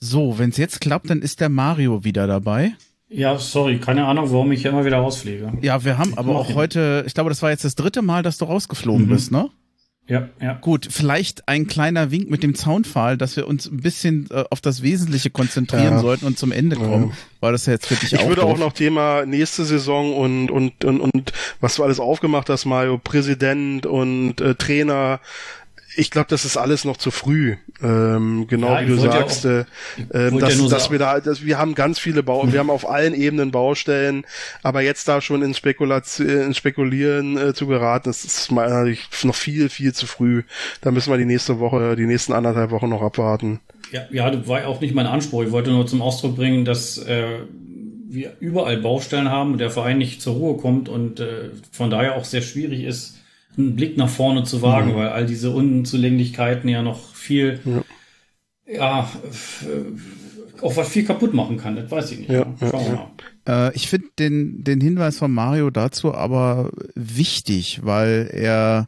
So, 0.00 0.38
wenn 0.38 0.50
es 0.50 0.56
jetzt 0.56 0.80
klappt, 0.80 1.10
dann 1.10 1.22
ist 1.22 1.40
der 1.40 1.48
Mario 1.48 2.04
wieder 2.04 2.26
dabei. 2.26 2.74
Ja, 3.14 3.38
sorry, 3.38 3.78
keine 3.78 4.06
Ahnung, 4.06 4.30
warum 4.32 4.50
ich 4.50 4.64
immer 4.64 4.84
wieder 4.84 4.98
rausfliege. 4.98 5.52
Ja, 5.60 5.84
wir 5.84 5.98
haben 5.98 6.18
aber 6.18 6.34
auch 6.36 6.48
hin. 6.48 6.56
heute, 6.56 7.04
ich 7.06 7.14
glaube, 7.14 7.30
das 7.30 7.42
war 7.42 7.50
jetzt 7.50 7.64
das 7.64 7.76
dritte 7.76 8.02
Mal, 8.02 8.24
dass 8.24 8.38
du 8.38 8.44
rausgeflogen 8.44 9.06
mhm. 9.06 9.10
bist, 9.10 9.30
ne? 9.30 9.50
Ja, 10.06 10.28
ja. 10.38 10.54
Gut, 10.54 10.88
vielleicht 10.90 11.48
ein 11.48 11.66
kleiner 11.66 12.10
Wink 12.10 12.28
mit 12.28 12.42
dem 12.42 12.54
Zaunpfahl, 12.54 13.16
dass 13.16 13.36
wir 13.36 13.46
uns 13.48 13.70
ein 13.70 13.78
bisschen 13.78 14.28
äh, 14.30 14.44
auf 14.50 14.60
das 14.60 14.82
Wesentliche 14.82 15.30
konzentrieren 15.30 15.94
ja. 15.94 15.98
sollten 16.00 16.26
und 16.26 16.38
zum 16.38 16.52
Ende 16.52 16.76
kommen, 16.76 17.10
ja. 17.10 17.16
weil 17.40 17.52
das 17.52 17.64
ja 17.64 17.72
jetzt 17.72 17.86
für 17.86 17.94
dich 17.94 18.12
ich 18.12 18.18
auch. 18.18 18.22
Ich 18.24 18.28
würde 18.28 18.42
doof. 18.42 18.50
auch 18.50 18.58
noch 18.58 18.72
Thema 18.72 19.24
nächste 19.24 19.64
Saison 19.64 20.14
und, 20.14 20.50
und, 20.50 20.84
und, 20.84 21.00
und 21.00 21.32
was 21.60 21.76
du 21.76 21.84
alles 21.84 22.00
aufgemacht 22.00 22.50
hast, 22.50 22.66
Mario, 22.66 22.98
Präsident 22.98 23.86
und 23.86 24.42
äh, 24.42 24.54
Trainer, 24.56 25.20
ich 25.96 26.10
glaube, 26.10 26.26
das 26.28 26.44
ist 26.44 26.56
alles 26.56 26.84
noch 26.84 26.96
zu 26.96 27.10
früh. 27.10 27.56
Ähm, 27.82 28.46
genau 28.48 28.74
ja, 28.74 28.82
wie 28.82 28.86
du 28.86 28.96
sagst, 28.96 29.44
ja 29.44 29.60
auch, 29.60 30.14
äh, 30.14 30.30
dass, 30.38 30.58
ja 30.58 30.68
dass 30.68 30.90
wir 30.90 30.98
da, 30.98 31.20
dass 31.20 31.44
wir 31.44 31.58
haben 31.58 31.74
ganz 31.74 31.98
viele 31.98 32.22
Bau, 32.22 32.52
wir 32.52 32.58
haben 32.58 32.70
auf 32.70 32.88
allen 32.88 33.14
Ebenen 33.14 33.50
Baustellen, 33.50 34.24
aber 34.62 34.80
jetzt 34.82 35.08
da 35.08 35.20
schon 35.20 35.42
ins, 35.42 35.58
Spekulation, 35.58 36.28
ins 36.28 36.56
Spekulieren 36.56 37.36
äh, 37.36 37.54
zu 37.54 37.66
geraten, 37.66 38.08
das 38.08 38.24
ist 38.24 38.50
meiner 38.50 38.92
noch 39.22 39.34
viel, 39.34 39.68
viel 39.68 39.92
zu 39.92 40.06
früh. 40.06 40.42
Da 40.80 40.90
müssen 40.90 41.12
wir 41.12 41.18
die 41.18 41.24
nächste 41.24 41.60
Woche, 41.60 41.96
die 41.96 42.06
nächsten 42.06 42.32
anderthalb 42.32 42.70
Wochen 42.70 42.88
noch 42.88 43.02
abwarten. 43.02 43.60
Ja, 43.92 44.02
ja, 44.10 44.30
das 44.30 44.48
war 44.48 44.66
auch 44.66 44.80
nicht 44.80 44.94
mein 44.94 45.06
Anspruch. 45.06 45.44
Ich 45.44 45.52
wollte 45.52 45.70
nur 45.70 45.86
zum 45.86 46.02
Ausdruck 46.02 46.36
bringen, 46.36 46.64
dass 46.64 46.98
äh, 46.98 47.38
wir 48.08 48.32
überall 48.40 48.78
Baustellen 48.78 49.28
haben 49.30 49.52
und 49.52 49.58
der 49.58 49.70
Verein 49.70 49.98
nicht 49.98 50.22
zur 50.22 50.34
Ruhe 50.34 50.56
kommt 50.56 50.88
und 50.88 51.20
äh, 51.20 51.50
von 51.70 51.90
daher 51.90 52.16
auch 52.16 52.24
sehr 52.24 52.42
schwierig 52.42 52.84
ist, 52.84 53.18
einen 53.58 53.76
Blick 53.76 53.96
nach 53.96 54.08
vorne 54.08 54.44
zu 54.44 54.62
wagen, 54.62 54.92
mhm. 54.92 54.96
weil 54.96 55.08
all 55.08 55.26
diese 55.26 55.50
Unzulänglichkeiten 55.50 56.68
ja 56.68 56.82
noch 56.82 57.14
viel, 57.14 57.60
ja, 58.66 58.74
ja 58.74 59.08
auch 60.60 60.76
was 60.76 60.88
viel 60.88 61.04
kaputt 61.04 61.34
machen 61.34 61.56
kann. 61.56 61.76
Das 61.76 61.90
weiß 61.90 62.12
ich 62.12 62.20
nicht. 62.20 62.30
Ja, 62.30 62.46
Schauen 62.58 62.86
wir 62.86 62.92
mal. 62.92 63.68
Äh, 63.68 63.76
ich 63.76 63.88
finde 63.88 64.08
den, 64.18 64.64
den 64.64 64.80
Hinweis 64.80 65.18
von 65.18 65.32
Mario 65.32 65.70
dazu 65.70 66.14
aber 66.14 66.70
wichtig, 66.94 67.80
weil 67.82 68.30
er, 68.32 68.86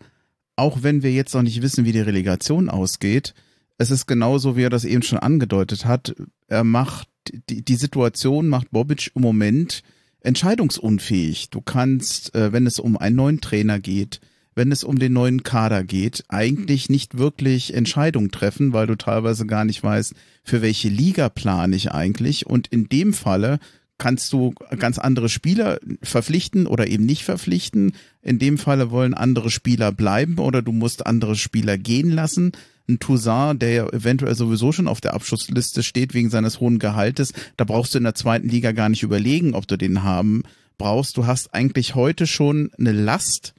auch 0.56 0.82
wenn 0.82 1.02
wir 1.02 1.12
jetzt 1.12 1.34
noch 1.34 1.42
nicht 1.42 1.62
wissen, 1.62 1.84
wie 1.84 1.92
die 1.92 2.00
Relegation 2.00 2.70
ausgeht, 2.70 3.34
es 3.78 3.90
ist 3.90 4.06
genauso, 4.06 4.56
wie 4.56 4.62
er 4.62 4.70
das 4.70 4.84
eben 4.84 5.02
schon 5.02 5.18
angedeutet 5.18 5.84
hat. 5.84 6.14
Er 6.48 6.64
macht, 6.64 7.08
die, 7.50 7.62
die 7.62 7.74
Situation 7.74 8.48
macht 8.48 8.70
Bobic 8.70 9.10
im 9.14 9.22
Moment 9.22 9.82
entscheidungsunfähig. 10.20 11.50
Du 11.50 11.60
kannst, 11.60 12.34
äh, 12.34 12.52
wenn 12.52 12.66
es 12.66 12.78
um 12.78 12.96
einen 12.96 13.16
neuen 13.16 13.40
Trainer 13.40 13.78
geht, 13.78 14.20
wenn 14.56 14.72
es 14.72 14.82
um 14.82 14.98
den 14.98 15.12
neuen 15.12 15.42
Kader 15.44 15.84
geht, 15.84 16.24
eigentlich 16.28 16.88
nicht 16.88 17.18
wirklich 17.18 17.74
Entscheidungen 17.74 18.32
treffen, 18.32 18.72
weil 18.72 18.86
du 18.86 18.96
teilweise 18.96 19.46
gar 19.46 19.64
nicht 19.64 19.82
weißt, 19.84 20.14
für 20.42 20.62
welche 20.62 20.88
Liga 20.88 21.28
plane 21.28 21.76
ich 21.76 21.92
eigentlich. 21.92 22.46
Und 22.46 22.66
in 22.66 22.88
dem 22.88 23.12
Falle 23.12 23.60
kannst 23.98 24.32
du 24.32 24.54
ganz 24.78 24.98
andere 24.98 25.28
Spieler 25.28 25.78
verpflichten 26.02 26.66
oder 26.66 26.86
eben 26.86 27.04
nicht 27.04 27.22
verpflichten. 27.22 27.92
In 28.22 28.38
dem 28.38 28.56
Falle 28.56 28.90
wollen 28.90 29.14
andere 29.14 29.50
Spieler 29.50 29.92
bleiben 29.92 30.38
oder 30.38 30.62
du 30.62 30.72
musst 30.72 31.06
andere 31.06 31.36
Spieler 31.36 31.76
gehen 31.76 32.10
lassen. 32.10 32.52
Ein 32.88 32.98
Toussaint, 32.98 33.60
der 33.60 33.70
ja 33.70 33.88
eventuell 33.88 34.34
sowieso 34.34 34.72
schon 34.72 34.88
auf 34.88 35.00
der 35.00 35.14
Abschussliste 35.14 35.82
steht 35.82 36.14
wegen 36.14 36.30
seines 36.30 36.60
hohen 36.60 36.78
Gehaltes, 36.78 37.32
da 37.56 37.64
brauchst 37.64 37.94
du 37.94 37.98
in 37.98 38.04
der 38.04 38.14
zweiten 38.14 38.48
Liga 38.48 38.72
gar 38.72 38.88
nicht 38.88 39.02
überlegen, 39.02 39.54
ob 39.54 39.66
du 39.66 39.76
den 39.76 40.02
haben 40.02 40.44
brauchst. 40.78 41.16
Du 41.16 41.26
hast 41.26 41.52
eigentlich 41.52 41.94
heute 41.94 42.26
schon 42.26 42.70
eine 42.78 42.92
Last, 42.92 43.54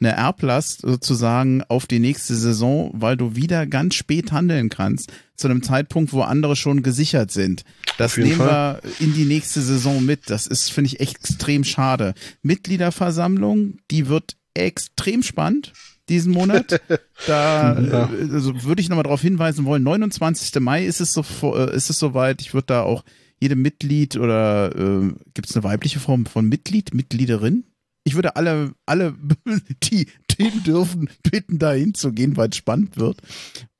eine 0.00 0.12
Erblast 0.12 0.82
sozusagen 0.82 1.62
auf 1.64 1.86
die 1.86 1.98
nächste 1.98 2.36
Saison, 2.36 2.90
weil 2.94 3.16
du 3.16 3.34
wieder 3.34 3.66
ganz 3.66 3.96
spät 3.96 4.30
handeln 4.32 4.68
kannst, 4.68 5.12
zu 5.34 5.48
einem 5.48 5.62
Zeitpunkt, 5.62 6.12
wo 6.12 6.22
andere 6.22 6.56
schon 6.56 6.82
gesichert 6.82 7.30
sind. 7.30 7.64
Das 7.96 8.16
nehmen 8.16 8.36
Fall. 8.36 8.80
wir 8.82 8.90
in 9.00 9.14
die 9.14 9.24
nächste 9.24 9.60
Saison 9.60 10.04
mit. 10.04 10.30
Das 10.30 10.46
ist, 10.46 10.70
finde 10.70 10.88
ich, 10.88 11.00
extrem 11.00 11.64
schade. 11.64 12.14
Mitgliederversammlung, 12.42 13.78
die 13.90 14.08
wird 14.08 14.36
extrem 14.54 15.22
spannend 15.22 15.72
diesen 16.08 16.32
Monat. 16.32 16.80
Da 17.26 17.76
ja. 17.80 18.08
also 18.32 18.62
würde 18.62 18.80
ich 18.80 18.88
nochmal 18.88 19.02
darauf 19.02 19.20
hinweisen 19.20 19.64
wollen, 19.64 19.82
29. 19.82 20.60
Mai 20.60 20.86
ist 20.86 21.00
es 21.00 21.12
so 21.12 21.24
äh, 21.52 21.74
ist 21.74 21.90
es 21.90 21.98
soweit. 21.98 22.40
Ich 22.40 22.54
würde 22.54 22.66
da 22.66 22.82
auch 22.82 23.02
jedem 23.40 23.60
Mitglied 23.60 24.16
oder 24.16 24.70
äh, 24.74 25.12
gibt 25.34 25.50
es 25.50 25.56
eine 25.56 25.64
weibliche 25.64 25.98
Form 25.98 26.24
von 26.24 26.48
Mitglied, 26.48 26.94
Mitgliederin? 26.94 27.64
Ich 28.04 28.14
würde 28.14 28.36
alle, 28.36 28.72
alle, 28.86 29.14
die 29.82 30.06
Themen 30.28 30.62
dürfen, 30.62 31.10
bitten, 31.22 31.58
da 31.58 31.72
hinzugehen, 31.72 32.36
weil 32.36 32.48
es 32.50 32.56
spannend 32.56 32.96
wird. 32.96 33.20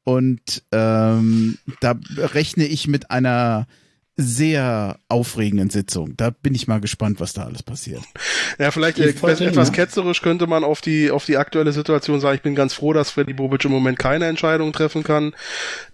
Und 0.04 0.64
ähm, 0.72 1.58
da 1.80 1.98
rechne 2.16 2.66
ich 2.66 2.88
mit 2.88 3.10
einer 3.10 3.66
sehr 4.20 4.98
aufregenden 5.08 5.70
Sitzung. 5.70 6.16
Da 6.16 6.30
bin 6.30 6.52
ich 6.52 6.66
mal 6.66 6.80
gespannt, 6.80 7.20
was 7.20 7.34
da 7.34 7.44
alles 7.44 7.62
passiert. 7.62 8.02
Ja, 8.58 8.72
vielleicht 8.72 8.98
äh, 8.98 9.10
etwas 9.10 9.38
ja. 9.38 9.74
ketzerisch 9.74 10.22
könnte 10.22 10.48
man 10.48 10.64
auf 10.64 10.80
die 10.80 11.12
auf 11.12 11.24
die 11.24 11.36
aktuelle 11.36 11.72
Situation 11.72 12.18
sagen. 12.18 12.34
Ich 12.34 12.42
bin 12.42 12.56
ganz 12.56 12.74
froh, 12.74 12.92
dass 12.92 13.12
Freddy 13.12 13.32
Bobic 13.32 13.64
im 13.64 13.70
Moment 13.70 13.96
keine 13.96 14.26
Entscheidung 14.26 14.72
treffen 14.72 15.04
kann. 15.04 15.34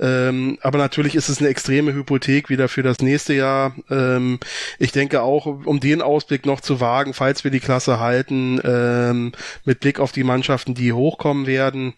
Ähm, 0.00 0.58
aber 0.62 0.78
natürlich 0.78 1.14
ist 1.16 1.28
es 1.28 1.40
eine 1.40 1.48
extreme 1.48 1.92
Hypothek 1.92 2.48
wieder 2.48 2.68
für 2.68 2.82
das 2.82 3.00
nächste 3.00 3.34
Jahr. 3.34 3.74
Ähm, 3.90 4.40
ich 4.78 4.92
denke 4.92 5.20
auch, 5.20 5.44
um 5.44 5.78
den 5.78 6.00
Ausblick 6.00 6.46
noch 6.46 6.62
zu 6.62 6.80
wagen, 6.80 7.12
falls 7.12 7.44
wir 7.44 7.50
die 7.50 7.60
Klasse 7.60 8.00
halten, 8.00 8.58
ähm, 8.64 9.32
mit 9.66 9.80
Blick 9.80 10.00
auf 10.00 10.12
die 10.12 10.24
Mannschaften, 10.24 10.72
die 10.72 10.94
hochkommen 10.94 11.46
werden, 11.46 11.92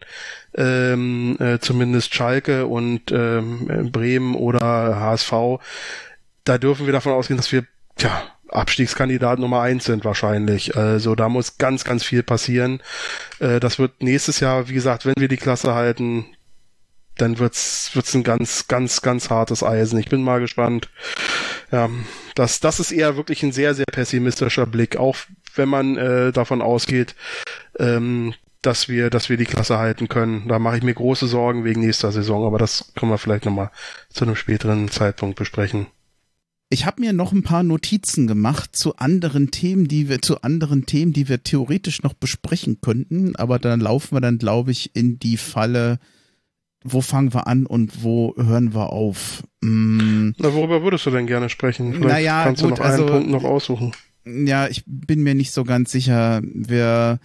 ähm, 0.56 1.36
äh, 1.38 1.60
zumindest 1.60 2.14
Schalke 2.14 2.66
und 2.66 3.12
ähm, 3.12 3.90
Bremen 3.92 4.34
oder 4.34 4.98
HSV, 4.98 5.60
da 6.46 6.58
dürfen 6.58 6.86
wir 6.86 6.92
davon 6.92 7.12
ausgehen, 7.12 7.36
dass 7.36 7.52
wir 7.52 7.66
tja, 7.96 8.22
Abstiegskandidat 8.48 9.38
Nummer 9.38 9.60
eins 9.60 9.84
sind 9.84 10.04
wahrscheinlich. 10.04 10.76
Also 10.76 11.14
da 11.14 11.28
muss 11.28 11.58
ganz, 11.58 11.84
ganz 11.84 12.04
viel 12.04 12.22
passieren. 12.22 12.80
Äh, 13.40 13.60
das 13.60 13.78
wird 13.78 14.02
nächstes 14.02 14.40
Jahr, 14.40 14.68
wie 14.68 14.74
gesagt, 14.74 15.04
wenn 15.04 15.14
wir 15.18 15.28
die 15.28 15.36
Klasse 15.36 15.74
halten, 15.74 16.26
dann 17.18 17.38
wird's 17.38 17.90
wird's 17.94 18.14
ein 18.14 18.22
ganz, 18.22 18.68
ganz, 18.68 19.02
ganz 19.02 19.30
hartes 19.30 19.62
Eisen. 19.62 19.98
Ich 19.98 20.08
bin 20.08 20.22
mal 20.22 20.40
gespannt. 20.40 20.90
Ja, 21.72 21.90
das, 22.34 22.60
das 22.60 22.78
ist 22.78 22.92
eher 22.92 23.16
wirklich 23.16 23.42
ein 23.42 23.52
sehr, 23.52 23.74
sehr 23.74 23.86
pessimistischer 23.86 24.66
Blick, 24.66 24.96
auch 24.96 25.16
wenn 25.56 25.68
man 25.68 25.96
äh, 25.96 26.32
davon 26.32 26.62
ausgeht, 26.62 27.16
ähm, 27.78 28.34
dass 28.62 28.88
wir, 28.88 29.10
dass 29.10 29.28
wir 29.28 29.36
die 29.36 29.44
Klasse 29.44 29.78
halten 29.78 30.08
können. 30.08 30.46
Da 30.48 30.58
mache 30.58 30.76
ich 30.76 30.82
mir 30.82 30.94
große 30.94 31.26
Sorgen 31.26 31.64
wegen 31.64 31.80
nächster 31.80 32.12
Saison, 32.12 32.46
aber 32.46 32.58
das 32.58 32.92
können 32.96 33.10
wir 33.10 33.18
vielleicht 33.18 33.46
nochmal 33.46 33.70
zu 34.10 34.24
einem 34.24 34.36
späteren 34.36 34.88
Zeitpunkt 34.88 35.36
besprechen. 35.36 35.86
Ich 36.68 36.84
habe 36.84 37.00
mir 37.00 37.12
noch 37.12 37.32
ein 37.32 37.44
paar 37.44 37.62
Notizen 37.62 38.26
gemacht 38.26 38.74
zu 38.74 38.96
anderen 38.96 39.52
Themen, 39.52 39.86
die 39.86 40.08
wir 40.08 40.20
zu 40.20 40.42
anderen 40.42 40.84
Themen, 40.84 41.12
die 41.12 41.28
wir 41.28 41.44
theoretisch 41.44 42.02
noch 42.02 42.14
besprechen 42.14 42.80
könnten, 42.80 43.36
aber 43.36 43.60
dann 43.60 43.78
laufen 43.78 44.16
wir 44.16 44.20
dann, 44.20 44.38
glaube 44.38 44.72
ich, 44.72 44.96
in 44.96 45.18
die 45.20 45.36
Falle. 45.36 45.98
Wo 46.82 47.00
fangen 47.00 47.34
wir 47.34 47.46
an 47.46 47.66
und 47.66 48.02
wo 48.02 48.34
hören 48.36 48.74
wir 48.74 48.92
auf? 48.92 49.44
Hm. 49.62 50.34
Na, 50.38 50.54
worüber 50.54 50.82
würdest 50.82 51.06
du 51.06 51.10
denn 51.10 51.26
gerne 51.26 51.48
sprechen? 51.48 51.94
Vielleicht 51.94 52.08
naja, 52.08 52.44
kannst 52.44 52.62
gut, 52.62 52.72
du 52.72 52.74
noch 52.76 52.84
einen 52.84 52.92
also, 52.92 53.06
Punkt 53.06 53.30
noch 53.30 53.44
aussuchen. 53.44 53.92
Ja, 54.24 54.66
ich 54.66 54.82
bin 54.86 55.22
mir 55.22 55.34
nicht 55.34 55.52
so 55.52 55.62
ganz 55.62 55.92
sicher. 55.92 56.42
Wir, 56.42 57.20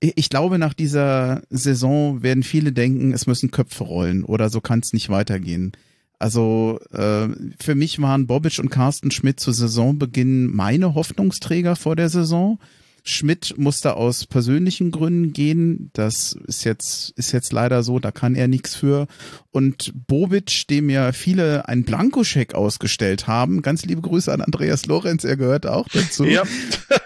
ich 0.00 0.30
glaube, 0.30 0.58
nach 0.58 0.74
dieser 0.74 1.42
Saison 1.50 2.22
werden 2.22 2.42
viele 2.42 2.72
denken, 2.72 3.12
es 3.12 3.26
müssen 3.26 3.50
Köpfe 3.50 3.84
rollen 3.84 4.24
oder 4.24 4.48
so 4.48 4.62
kann 4.62 4.80
es 4.80 4.94
nicht 4.94 5.10
weitergehen. 5.10 5.72
Also 6.20 6.78
äh, 6.92 7.28
für 7.58 7.74
mich 7.74 8.00
waren 8.00 8.26
Bobic 8.26 8.58
und 8.58 8.68
Carsten 8.68 9.10
Schmidt 9.10 9.40
zu 9.40 9.52
Saisonbeginn 9.52 10.54
meine 10.54 10.94
Hoffnungsträger 10.94 11.76
vor 11.76 11.96
der 11.96 12.10
Saison. 12.10 12.58
Schmidt 13.02 13.54
musste 13.56 13.96
aus 13.96 14.26
persönlichen 14.26 14.90
Gründen 14.90 15.32
gehen. 15.32 15.88
Das 15.94 16.36
ist 16.46 16.64
jetzt, 16.64 17.12
ist 17.16 17.32
jetzt 17.32 17.54
leider 17.54 17.82
so, 17.82 17.98
da 17.98 18.10
kann 18.10 18.34
er 18.34 18.48
nichts 18.48 18.74
für. 18.74 19.06
Und 19.50 19.94
Bobic, 20.06 20.68
dem 20.68 20.90
ja 20.90 21.12
viele 21.12 21.66
einen 21.66 21.84
Blankoscheck 21.84 22.54
ausgestellt 22.54 23.26
haben, 23.26 23.62
ganz 23.62 23.86
liebe 23.86 24.02
Grüße 24.02 24.30
an 24.30 24.42
Andreas 24.42 24.84
Lorenz, 24.84 25.24
er 25.24 25.38
gehört 25.38 25.66
auch 25.66 25.88
dazu. 25.88 26.24
Ja. 26.24 26.42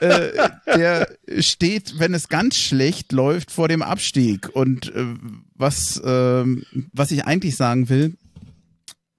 äh, 0.00 0.50
der 0.74 1.08
steht, 1.38 2.00
wenn 2.00 2.14
es 2.14 2.28
ganz 2.28 2.56
schlecht 2.56 3.12
läuft, 3.12 3.52
vor 3.52 3.68
dem 3.68 3.82
Abstieg. 3.82 4.50
Und 4.52 4.92
äh, 4.92 5.06
was, 5.54 5.98
äh, 5.98 6.44
was 6.92 7.12
ich 7.12 7.24
eigentlich 7.24 7.54
sagen 7.54 7.88
will, 7.88 8.16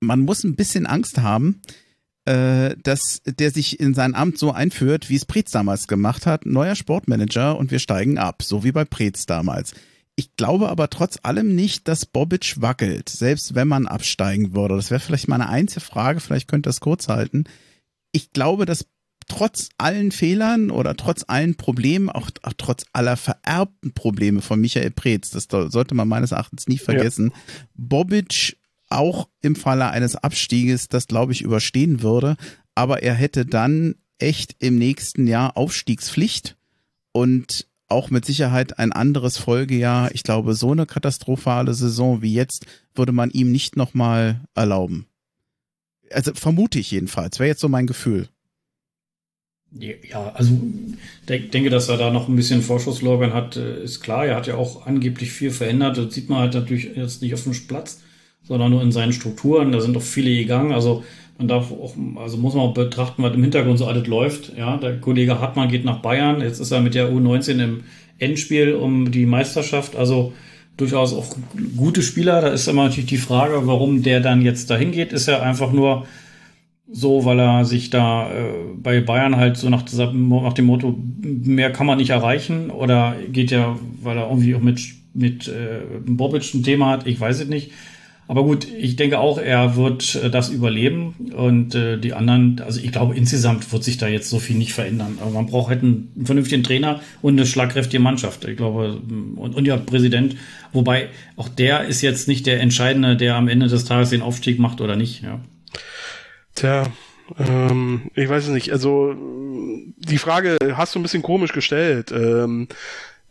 man 0.06 0.22
muss 0.22 0.43
ein 0.43 0.56
bisschen 0.56 0.86
Angst 0.86 1.20
haben, 1.20 1.62
äh, 2.26 2.76
dass 2.82 3.22
der 3.26 3.51
sich 3.51 3.80
in 3.80 3.93
sein 3.93 4.16
Amt 4.16 4.38
so 4.38 4.51
einführt, 4.51 5.10
wie 5.10 5.16
es 5.16 5.26
Preetz 5.26 5.51
damals 5.51 5.88
gemacht 5.88 6.26
hat. 6.26 6.45
Neuer 6.45 6.76
Sportmanager 6.76 7.58
und 7.58 7.72
wir 7.72 7.80
steigen 7.80 8.18
ab, 8.18 8.41
so 8.41 8.64
wie 8.64 8.72
bei 8.72 8.86
Preetz 8.86 9.26
damals. 9.26 9.74
Ich 10.16 10.36
glaube 10.38 10.70
aber 10.70 10.89
trotz 10.89 11.20
allem 11.24 11.56
nicht, 11.56 11.88
dass 11.88 12.06
Bobic 12.06 12.62
wackelt, 12.62 13.10
selbst 13.10 13.53
wenn 13.53 13.68
man 13.68 13.86
absteigen 13.86 14.56
würde. 14.56 14.76
Das 14.76 14.89
wäre 14.89 15.01
vielleicht 15.01 15.28
mal 15.28 15.36
eine 15.36 15.49
einzige 15.49 15.82
Frage, 15.82 16.22
vielleicht 16.22 16.47
könnte 16.47 16.70
das 16.70 16.80
kurz 16.80 17.10
halten. 17.10 17.43
Ich 18.14 18.32
glaube, 18.32 18.66
dass 18.66 18.88
trotz 19.28 19.70
allen 19.78 20.12
Fehlern 20.12 20.72
oder 20.72 20.95
trotz 20.95 21.26
allen 21.28 21.56
Problemen, 21.56 22.10
auch, 22.10 22.30
auch 22.43 22.53
trotz 22.58 22.86
aller 22.93 23.18
vererbten 23.18 23.93
Probleme 23.93 24.41
von 24.41 24.62
Michael 24.62 24.91
Preetz, 24.91 25.32
das 25.32 25.47
sollte 25.49 25.95
man 25.95 26.08
meines 26.08 26.32
Erachtens 26.32 26.68
nie 26.68 26.78
vergessen, 26.78 27.32
ja. 27.34 27.64
Bobic 27.74 28.58
auch 28.95 29.29
im 29.41 29.55
Falle 29.55 29.89
eines 29.89 30.15
Abstieges 30.15 30.87
das, 30.87 31.07
glaube 31.07 31.33
ich, 31.33 31.41
überstehen 31.41 32.01
würde. 32.01 32.35
Aber 32.73 33.03
er 33.03 33.13
hätte 33.13 33.45
dann 33.45 33.95
echt 34.17 34.55
im 34.59 34.77
nächsten 34.77 35.27
Jahr 35.27 35.57
Aufstiegspflicht 35.57 36.57
und 37.11 37.67
auch 37.87 38.09
mit 38.09 38.25
Sicherheit 38.25 38.79
ein 38.79 38.91
anderes 38.91 39.37
Folgejahr. 39.37 40.13
Ich 40.13 40.23
glaube, 40.23 40.55
so 40.55 40.71
eine 40.71 40.85
katastrophale 40.85 41.73
Saison 41.73 42.21
wie 42.21 42.33
jetzt 42.33 42.65
würde 42.95 43.11
man 43.11 43.29
ihm 43.29 43.51
nicht 43.51 43.75
nochmal 43.75 44.41
erlauben. 44.55 45.05
Also 46.11 46.33
vermute 46.33 46.79
ich 46.79 46.91
jedenfalls, 46.91 47.39
wäre 47.39 47.49
jetzt 47.49 47.61
so 47.61 47.69
mein 47.69 47.87
Gefühl. 47.87 48.29
Ja, 49.77 50.31
also 50.33 50.57
ich 51.27 51.49
denke, 51.49 51.69
dass 51.69 51.89
er 51.89 51.97
da 51.97 52.09
noch 52.09 52.29
ein 52.29 52.35
bisschen 52.35 52.61
Vorschusslorbeeren 52.61 53.33
hat, 53.33 53.57
äh, 53.57 53.83
ist 53.83 53.99
klar. 53.99 54.25
Er 54.25 54.37
hat 54.37 54.47
ja 54.47 54.55
auch 54.55 54.85
angeblich 54.85 55.31
viel 55.31 55.51
verändert. 55.51 55.97
Das 55.97 56.13
sieht 56.13 56.29
man 56.29 56.39
halt 56.39 56.53
natürlich 56.53 56.95
jetzt 56.95 57.21
nicht 57.21 57.33
auf 57.33 57.43
dem 57.43 57.53
Platz 57.67 57.99
sondern 58.47 58.71
nur 58.71 58.81
in 58.81 58.91
seinen 58.91 59.13
Strukturen. 59.13 59.71
Da 59.71 59.81
sind 59.81 59.95
doch 59.95 60.01
viele 60.01 60.35
gegangen. 60.35 60.71
Also 60.71 61.03
man 61.37 61.47
darf 61.47 61.71
auch, 61.71 61.95
also 62.15 62.37
muss 62.37 62.53
man 62.53 62.63
auch 62.63 62.73
betrachten, 62.73 63.23
was 63.23 63.33
im 63.33 63.41
Hintergrund 63.43 63.77
so 63.77 63.85
alles 63.85 64.07
läuft. 64.07 64.53
Ja, 64.57 64.77
der 64.77 64.99
Kollege 64.99 65.39
Hartmann 65.39 65.69
geht 65.69 65.83
nach 65.83 65.99
Bayern. 65.99 66.41
Jetzt 66.41 66.59
ist 66.59 66.71
er 66.71 66.81
mit 66.81 66.95
der 66.95 67.11
U19 67.11 67.63
im 67.63 67.83
Endspiel 68.19 68.73
um 68.73 69.11
die 69.11 69.25
Meisterschaft. 69.25 69.95
Also 69.95 70.33
durchaus 70.77 71.13
auch 71.13 71.35
gute 71.75 72.01
Spieler. 72.01 72.41
Da 72.41 72.47
ist 72.49 72.67
immer 72.67 72.85
natürlich 72.85 73.09
die 73.09 73.17
Frage, 73.17 73.67
warum 73.67 74.03
der 74.03 74.21
dann 74.21 74.41
jetzt 74.41 74.69
dahin 74.69 74.91
geht. 74.91 75.11
Ist 75.11 75.27
er 75.27 75.43
einfach 75.43 75.71
nur 75.71 76.05
so, 76.89 77.25
weil 77.25 77.39
er 77.39 77.65
sich 77.65 77.89
da 77.89 78.31
äh, 78.31 78.43
bei 78.77 79.01
Bayern 79.01 79.35
halt 79.35 79.57
so 79.57 79.69
nach, 79.69 79.83
nach 79.91 80.53
dem 80.53 80.65
Motto, 80.65 80.97
mehr 81.21 81.71
kann 81.71 81.87
man 81.87 81.97
nicht 81.97 82.11
erreichen? 82.11 82.69
Oder 82.69 83.15
geht 83.31 83.51
er, 83.51 83.77
weil 84.01 84.17
er 84.17 84.29
irgendwie 84.29 84.55
auch 84.55 84.61
mit, 84.61 84.79
mit 85.13 85.47
äh, 85.47 85.79
Bobic 86.05 86.53
ein 86.53 86.63
Thema 86.63 86.91
hat? 86.91 87.07
Ich 87.07 87.19
weiß 87.19 87.41
es 87.41 87.47
nicht. 87.47 87.71
Aber 88.28 88.43
gut, 88.43 88.65
ich 88.65 88.95
denke 88.95 89.19
auch, 89.19 89.38
er 89.38 89.76
wird 89.76 90.15
äh, 90.15 90.30
das 90.30 90.49
überleben 90.49 91.32
und 91.36 91.76
äh, 91.76 91.97
die 91.97 92.13
anderen, 92.13 92.59
also 92.65 92.80
ich 92.80 92.91
glaube, 92.91 93.15
insgesamt 93.15 93.71
wird 93.71 93.84
sich 93.84 93.97
da 93.97 94.07
jetzt 94.07 94.30
so 94.30 94.39
viel 94.39 94.55
nicht 94.55 94.73
verändern. 94.73 95.19
Aber 95.21 95.32
man 95.32 95.45
braucht 95.45 95.69
halt 95.69 95.84
einen, 95.84 96.11
einen 96.15 96.26
vernünftigen 96.26 96.63
Trainer 96.63 97.01
und 97.21 97.34
eine 97.34 97.45
schlagkräftige 97.45 98.01
Mannschaft. 98.01 98.45
Ich 98.45 98.57
glaube, 98.57 98.99
und, 99.36 99.55
und 99.55 99.65
ja, 99.65 99.78
Präsident, 99.78 100.38
wobei 100.73 101.09
auch 101.36 101.49
der 101.49 101.86
ist 101.86 102.01
jetzt 102.01 102.28
nicht 102.28 102.47
der 102.47 102.61
Entscheidende, 102.61 103.15
der 103.15 103.36
am 103.36 103.47
Ende 103.47 103.67
des 103.67 103.86
Tages 103.86 104.09
den 104.09 104.23
Aufstieg 104.23 104.57
macht 104.57 104.82
oder 104.82 104.95
nicht. 104.95 105.21
Ja. 105.21 105.39
Tja, 106.55 106.88
ähm, 107.38 108.09
ich 108.15 108.28
weiß 108.28 108.45
es 108.45 108.49
nicht. 108.49 108.71
Also 108.71 109.13
die 109.97 110.17
Frage 110.17 110.57
hast 110.76 110.95
du 110.95 110.99
ein 110.99 111.03
bisschen 111.03 111.21
komisch 111.21 111.53
gestellt. 111.53 112.11
Ähm, 112.11 112.67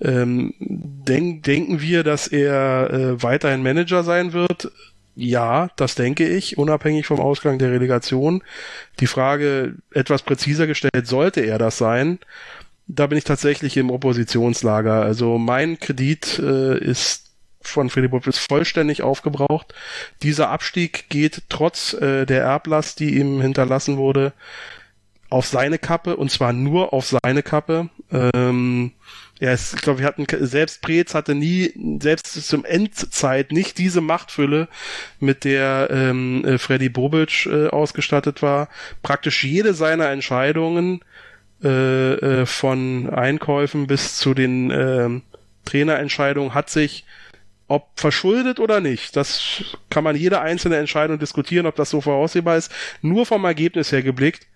ähm, 0.01 0.55
denk, 0.59 1.45
denken 1.45 1.81
wir, 1.81 2.03
dass 2.03 2.27
er 2.29 2.91
äh, 2.91 3.23
weiterhin 3.23 3.63
Manager 3.63 4.03
sein 4.03 4.33
wird? 4.33 4.71
Ja, 5.17 5.69
das 5.77 5.95
denke 5.95 6.27
ich, 6.27 6.59
unabhängig 6.59 7.07
vom 7.07 7.21
Ausgang 7.21 7.59
der 7.59 7.71
Relegation. 7.71 8.43
Die 8.99 9.07
Frage 9.07 9.77
etwas 9.93 10.23
präziser 10.23 10.67
gestellt, 10.67 11.07
sollte 11.07 11.41
er 11.41 11.59
das 11.59 11.79
sein? 11.79 12.19
Da 12.87 13.07
bin 13.07 13.17
ich 13.17 13.25
tatsächlich 13.25 13.77
im 13.77 13.91
Oppositionslager. 13.91 15.03
Also 15.03 15.39
mein 15.39 15.79
Kredit 15.79 16.39
äh, 16.41 16.79
ist 16.79 17.25
von 17.63 17.91
Freddy 17.91 18.09
Bobbis 18.09 18.39
vollständig 18.39 19.03
aufgebraucht. 19.03 19.75
Dieser 20.23 20.51
Abstieg 20.51 21.09
geht 21.09 21.45
trotz 21.49 21.95
äh, 21.95 22.27
der 22.27 22.43
Erblast, 22.43 23.01
die 23.01 23.19
ihm 23.19 23.41
hinterlassen 23.41 23.97
wurde, 23.97 24.33
auf 25.31 25.47
seine 25.47 25.79
Kappe 25.79 26.17
und 26.17 26.31
zwar 26.31 26.53
nur 26.53 26.93
auf 26.93 27.07
seine 27.07 27.43
Kappe. 27.43 27.89
Ähm, 28.13 28.93
ja, 29.41 29.51
es, 29.51 29.75
ich 29.75 29.83
glaube, 29.83 30.01
wir 30.01 30.07
hatten 30.07 30.27
selbst 30.47 30.81
Preetz 30.83 31.15
hatte 31.15 31.35
nie, 31.35 31.73
selbst 32.01 32.47
zum 32.47 32.65
Endzeit 32.65 33.51
nicht 33.53 33.79
diese 33.79 34.01
Machtfülle, 34.01 34.69
mit 35.19 35.45
der 35.45 35.89
ähm, 35.91 36.45
äh, 36.45 36.59
Freddy 36.59 36.89
Bobic 36.89 37.47
äh, 37.47 37.67
ausgestattet 37.69 38.43
war. 38.43 38.69
Praktisch 39.03 39.45
jede 39.45 39.75
seiner 39.75 40.09
Entscheidungen 40.11 41.01
äh, 41.63 42.15
äh, 42.15 42.47
von 42.47 43.11
Einkäufen 43.11 43.87
bis 43.87 44.19
zu 44.19 44.35
den 44.35 44.71
äh, 44.71 45.09
Trainerentscheidungen 45.65 46.55
hat 46.55 46.71
sich 46.71 47.05
ob 47.67 47.99
verschuldet 47.99 48.61
oder 48.61 48.81
nicht, 48.81 49.17
das 49.17 49.65
kann 49.89 50.05
man 50.05 50.17
jede 50.17 50.41
einzelne 50.41 50.77
Entscheidung 50.77 51.19
diskutieren, 51.19 51.65
ob 51.65 51.77
das 51.77 51.89
so 51.89 52.03
voraussehbar 52.03 52.59
ist. 52.59 52.71
Nur 53.01 53.25
vom 53.25 53.45
Ergebnis 53.45 53.91
her 53.91 54.03
geblickt, 54.03 54.47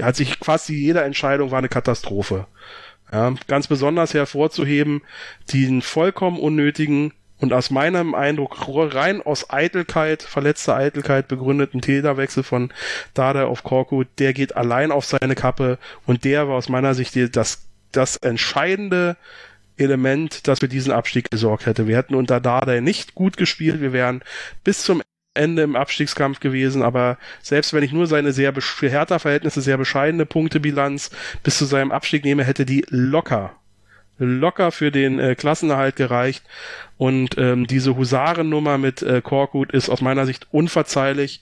hat 0.00 0.14
sich 0.14 0.38
quasi 0.38 0.74
jede 0.74 1.02
Entscheidung 1.02 1.50
war 1.50 1.58
eine 1.58 1.68
Katastrophe. 1.68 2.46
Ja, 3.12 3.34
ganz 3.46 3.66
besonders 3.66 4.14
hervorzuheben, 4.14 5.02
den 5.52 5.82
vollkommen 5.82 6.38
unnötigen 6.38 7.12
und 7.42 7.52
aus 7.52 7.70
meinem 7.70 8.14
Eindruck 8.14 8.56
rein 8.94 9.20
aus 9.20 9.50
Eitelkeit, 9.50 10.22
verletzter 10.22 10.76
Eitelkeit 10.76 11.28
begründeten 11.28 11.82
Täterwechsel 11.82 12.42
von 12.42 12.72
Dada 13.14 13.44
auf 13.44 13.64
Korku, 13.64 14.04
der 14.18 14.32
geht 14.32 14.56
allein 14.56 14.92
auf 14.92 15.04
seine 15.04 15.34
Kappe 15.34 15.78
und 16.06 16.24
der 16.24 16.48
war 16.48 16.56
aus 16.56 16.68
meiner 16.68 16.94
Sicht 16.94 17.14
das, 17.36 17.66
das 17.90 18.16
entscheidende 18.16 19.16
Element, 19.76 20.46
das 20.46 20.60
für 20.60 20.68
diesen 20.68 20.92
Abstieg 20.92 21.30
gesorgt 21.30 21.66
hätte. 21.66 21.86
Wir 21.86 21.96
hätten 21.96 22.14
unter 22.14 22.40
Dada 22.40 22.80
nicht 22.80 23.14
gut 23.14 23.36
gespielt, 23.36 23.80
wir 23.80 23.92
wären 23.92 24.22
bis 24.64 24.84
zum 24.84 25.02
Ende 25.34 25.62
im 25.62 25.76
Abstiegskampf 25.76 26.40
gewesen, 26.40 26.82
aber 26.82 27.18
selbst 27.42 27.72
wenn 27.72 27.82
ich 27.82 27.92
nur 27.92 28.06
seine 28.06 28.32
sehr 28.32 28.52
für 28.54 28.90
Hertha-Verhältnisse 28.90 29.62
sehr 29.62 29.78
bescheidene 29.78 30.26
Punktebilanz 30.26 31.10
bis 31.42 31.58
zu 31.58 31.64
seinem 31.64 31.92
Abstieg 31.92 32.24
nehme, 32.24 32.44
hätte 32.44 32.66
die 32.66 32.84
locker 32.88 33.54
locker 34.18 34.70
für 34.70 34.90
den 34.90 35.18
äh, 35.18 35.34
Klassenerhalt 35.34 35.96
gereicht 35.96 36.44
und 36.96 37.36
ähm, 37.38 37.66
diese 37.66 37.96
Husarennummer 37.96 38.78
mit 38.78 39.02
äh, 39.02 39.20
Korkut 39.20 39.72
ist 39.72 39.88
aus 39.88 40.00
meiner 40.00 40.26
Sicht 40.26 40.46
unverzeihlich. 40.50 41.40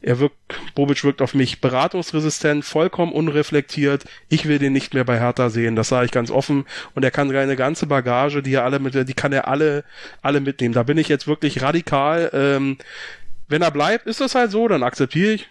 Er 0.00 0.18
wirkt, 0.18 0.36
Bobic 0.74 1.02
wirkt 1.02 1.22
auf 1.22 1.32
mich 1.32 1.62
beratungsresistent, 1.62 2.62
vollkommen 2.64 3.12
unreflektiert. 3.12 4.04
Ich 4.28 4.46
will 4.46 4.58
den 4.58 4.74
nicht 4.74 4.92
mehr 4.92 5.04
bei 5.04 5.18
Hertha 5.18 5.48
sehen, 5.48 5.76
das 5.76 5.88
sage 5.88 6.04
ich 6.04 6.12
ganz 6.12 6.30
offen. 6.30 6.66
Und 6.94 7.04
er 7.04 7.10
kann 7.10 7.30
seine 7.30 7.56
ganze 7.56 7.86
Bagage, 7.86 8.42
die 8.42 8.52
er 8.52 8.64
alle 8.64 8.80
mit, 8.80 9.08
die 9.08 9.14
kann 9.14 9.32
er 9.32 9.48
alle, 9.48 9.82
alle 10.20 10.40
mitnehmen. 10.40 10.74
Da 10.74 10.82
bin 10.82 10.98
ich 10.98 11.08
jetzt 11.08 11.26
wirklich 11.26 11.62
radikal. 11.62 12.30
Ähm, 12.34 12.76
wenn 13.48 13.62
er 13.62 13.70
bleibt, 13.70 14.06
ist 14.06 14.20
das 14.20 14.34
halt 14.34 14.50
so, 14.50 14.68
dann 14.68 14.82
akzeptiere 14.82 15.32
ich. 15.32 15.48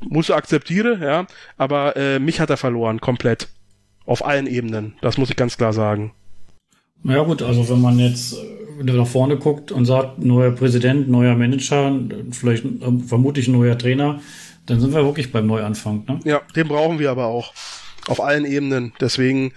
Muss 0.00 0.30
akzeptiere, 0.30 0.98
ja. 1.02 1.26
Aber 1.56 1.96
äh, 1.96 2.18
mich 2.18 2.40
hat 2.40 2.50
er 2.50 2.56
verloren, 2.56 3.00
komplett. 3.00 3.48
Auf 4.06 4.24
allen 4.24 4.46
Ebenen. 4.46 4.94
Das 5.02 5.18
muss 5.18 5.30
ich 5.30 5.36
ganz 5.36 5.56
klar 5.56 5.72
sagen. 5.72 6.12
Ja 7.04 7.22
gut, 7.22 7.42
also 7.42 7.68
wenn 7.68 7.80
man 7.80 7.98
jetzt 7.98 8.36
nach 8.82 9.06
vorne 9.06 9.36
guckt 9.36 9.72
und 9.72 9.84
sagt, 9.84 10.18
neuer 10.18 10.52
Präsident, 10.52 11.08
neuer 11.08 11.34
Manager, 11.34 11.98
vielleicht 12.30 12.64
äh, 12.64 12.98
vermutlich 13.06 13.48
ein 13.48 13.52
neuer 13.52 13.76
Trainer, 13.76 14.20
dann 14.66 14.80
sind 14.80 14.94
wir 14.94 15.04
wirklich 15.04 15.32
beim 15.32 15.46
Neuanfang. 15.46 16.04
Ne? 16.06 16.20
Ja, 16.24 16.40
den 16.54 16.68
brauchen 16.68 16.98
wir 16.98 17.10
aber 17.10 17.26
auch 17.26 17.52
auf 18.06 18.20
allen 18.20 18.44
Ebenen. 18.44 18.92
Deswegen, 19.00 19.52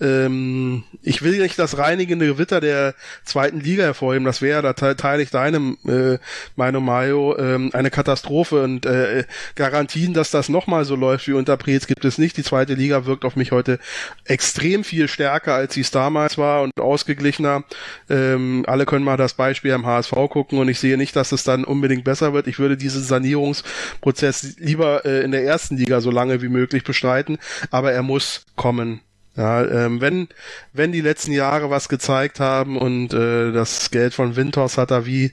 ähm, 0.00 0.84
ich 1.02 1.22
will 1.22 1.38
nicht 1.38 1.58
das 1.58 1.78
reinigende 1.78 2.26
Gewitter 2.26 2.60
der 2.60 2.94
zweiten 3.24 3.60
Liga 3.60 3.84
hervorheben. 3.84 4.24
Das 4.24 4.42
wäre, 4.42 4.62
da 4.62 4.94
teile 4.94 5.22
ich 5.22 5.30
deinem, 5.30 5.78
äh, 5.86 6.18
Meinung 6.56 6.84
Mayo, 6.84 7.36
ähm, 7.38 7.70
eine 7.72 7.90
Katastrophe 7.90 8.62
und 8.62 8.86
äh, 8.86 9.24
Garantien, 9.54 10.14
dass 10.14 10.30
das 10.30 10.48
nochmal 10.48 10.84
so 10.84 10.96
läuft 10.96 11.28
wie 11.28 11.32
unter 11.32 11.56
Preetz 11.56 11.86
gibt 11.86 12.04
es 12.04 12.18
nicht. 12.18 12.36
Die 12.36 12.42
zweite 12.42 12.74
Liga 12.74 13.06
wirkt 13.06 13.24
auf 13.24 13.36
mich 13.36 13.52
heute 13.52 13.78
extrem 14.24 14.84
viel 14.84 15.08
stärker, 15.08 15.54
als 15.54 15.74
sie 15.74 15.80
es 15.80 15.90
damals 15.90 16.38
war 16.38 16.62
und 16.62 16.78
ausgeglichener. 16.78 17.64
Ähm, 18.08 18.64
alle 18.66 18.86
können 18.86 19.04
mal 19.04 19.16
das 19.16 19.34
Beispiel 19.34 19.72
am 19.72 19.86
HSV 19.86 20.12
gucken 20.30 20.58
und 20.58 20.68
ich 20.68 20.78
sehe 20.78 20.96
nicht, 20.96 21.16
dass 21.16 21.32
es 21.32 21.44
dann 21.44 21.64
unbedingt 21.64 22.04
besser 22.04 22.32
wird. 22.32 22.46
Ich 22.46 22.58
würde 22.58 22.76
diesen 22.76 23.02
Sanierungsprozess 23.02 24.56
lieber 24.58 25.04
äh, 25.04 25.22
in 25.22 25.32
der 25.32 25.44
ersten 25.44 25.76
Liga 25.76 26.00
so 26.00 26.10
lange 26.10 26.42
wie 26.42 26.48
möglich 26.48 26.84
bestreiten. 26.84 27.38
Aber 27.70 27.85
er 27.92 28.02
muss 28.02 28.44
kommen. 28.56 29.00
Ja, 29.36 29.62
ähm, 29.64 30.00
wenn, 30.00 30.28
wenn 30.72 30.92
die 30.92 31.02
letzten 31.02 31.32
Jahre 31.32 31.68
was 31.68 31.90
gezeigt 31.90 32.40
haben 32.40 32.78
und 32.78 33.12
äh, 33.12 33.52
das 33.52 33.90
Geld 33.90 34.14
von 34.14 34.34
Winters 34.34 34.78
hat 34.78 34.90
da 34.90 35.04
wie, 35.04 35.32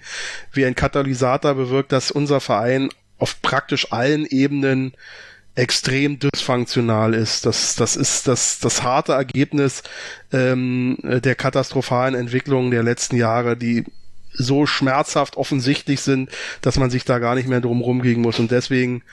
wie 0.51 0.65
ein 0.65 0.75
Katalysator 0.75 1.53
bewirkt, 1.53 1.93
dass 1.93 2.11
unser 2.11 2.41
Verein 2.41 2.89
auf 3.17 3.41
praktisch 3.41 3.93
allen 3.93 4.25
Ebenen 4.25 4.93
extrem 5.55 6.19
dysfunktional 6.19 7.13
ist. 7.13 7.45
Das, 7.45 7.75
das 7.75 7.95
ist 7.95 8.27
das, 8.27 8.59
das 8.59 8.83
harte 8.83 9.13
Ergebnis 9.13 9.83
ähm, 10.33 10.97
der 11.03 11.35
katastrophalen 11.35 12.15
Entwicklungen 12.15 12.71
der 12.71 12.83
letzten 12.83 13.15
Jahre, 13.15 13.55
die 13.55 13.85
so 14.33 14.65
schmerzhaft 14.65 15.37
offensichtlich 15.37 16.01
sind, 16.01 16.29
dass 16.61 16.77
man 16.77 16.89
sich 16.89 17.05
da 17.05 17.19
gar 17.19 17.35
nicht 17.35 17.47
mehr 17.47 17.61
drum 17.61 17.81
rumgehen 17.81 18.21
muss. 18.21 18.39
Und 18.39 18.51
deswegen 18.51 19.03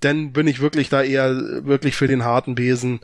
dann 0.00 0.32
bin 0.32 0.46
ich 0.46 0.60
wirklich 0.60 0.88
da 0.88 1.02
eher 1.02 1.64
wirklich 1.64 1.96
für 1.96 2.06
den 2.06 2.24
harten 2.24 2.54
Besen 2.54 3.00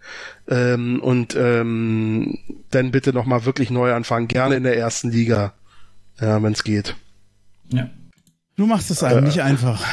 ähm, 0.48 1.00
und 1.00 1.34
ähm, 1.36 2.38
dann 2.70 2.90
bitte 2.90 3.12
nochmal 3.12 3.44
wirklich 3.44 3.70
neu 3.70 3.92
anfangen, 3.92 4.28
gerne 4.28 4.56
in 4.56 4.62
der 4.62 4.76
ersten 4.76 5.10
Liga, 5.10 5.54
ja, 6.20 6.42
wenn 6.42 6.52
es 6.52 6.64
geht. 6.64 6.94
Ja. 7.68 7.90
Du 8.56 8.66
machst 8.66 8.90
es 8.90 9.02
einem 9.02 9.24
äh, 9.24 9.28
nicht 9.28 9.42
einfach. 9.42 9.84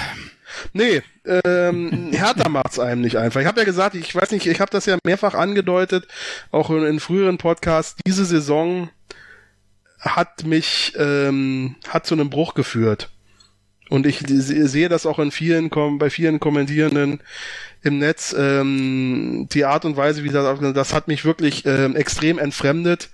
Nee, 0.73 1.01
ähm, 1.25 2.09
Hertha 2.11 2.49
macht's 2.49 2.77
einem 2.77 3.01
nicht 3.01 3.17
einfach. 3.17 3.41
Ich 3.41 3.47
habe 3.47 3.59
ja 3.59 3.65
gesagt, 3.65 3.95
ich 3.95 4.13
weiß 4.13 4.31
nicht, 4.31 4.45
ich 4.45 4.59
habe 4.59 4.71
das 4.71 4.85
ja 4.85 4.97
mehrfach 5.03 5.33
angedeutet, 5.33 6.07
auch 6.51 6.69
in, 6.69 6.85
in 6.85 6.99
früheren 6.99 7.37
Podcasts, 7.37 7.95
diese 8.05 8.25
Saison 8.25 8.89
hat 9.99 10.45
mich, 10.45 10.93
ähm, 10.97 11.75
hat 11.87 12.05
zu 12.05 12.15
einem 12.15 12.29
Bruch 12.29 12.53
geführt. 12.53 13.09
Und 13.91 14.05
ich 14.05 14.23
sehe 14.25 14.87
das 14.87 15.05
auch 15.05 15.19
in 15.19 15.31
vielen, 15.31 15.69
bei 15.99 16.09
vielen 16.09 16.39
Kommentierenden 16.39 17.19
im 17.83 17.99
Netz, 17.99 18.33
ähm, 18.37 19.49
die 19.51 19.65
Art 19.65 19.83
und 19.83 19.97
Weise, 19.97 20.23
wie 20.23 20.29
das, 20.29 20.59
das 20.73 20.93
hat 20.93 21.09
mich 21.09 21.25
wirklich 21.25 21.65
ähm, 21.65 21.97
extrem 21.97 22.39
entfremdet 22.39 23.09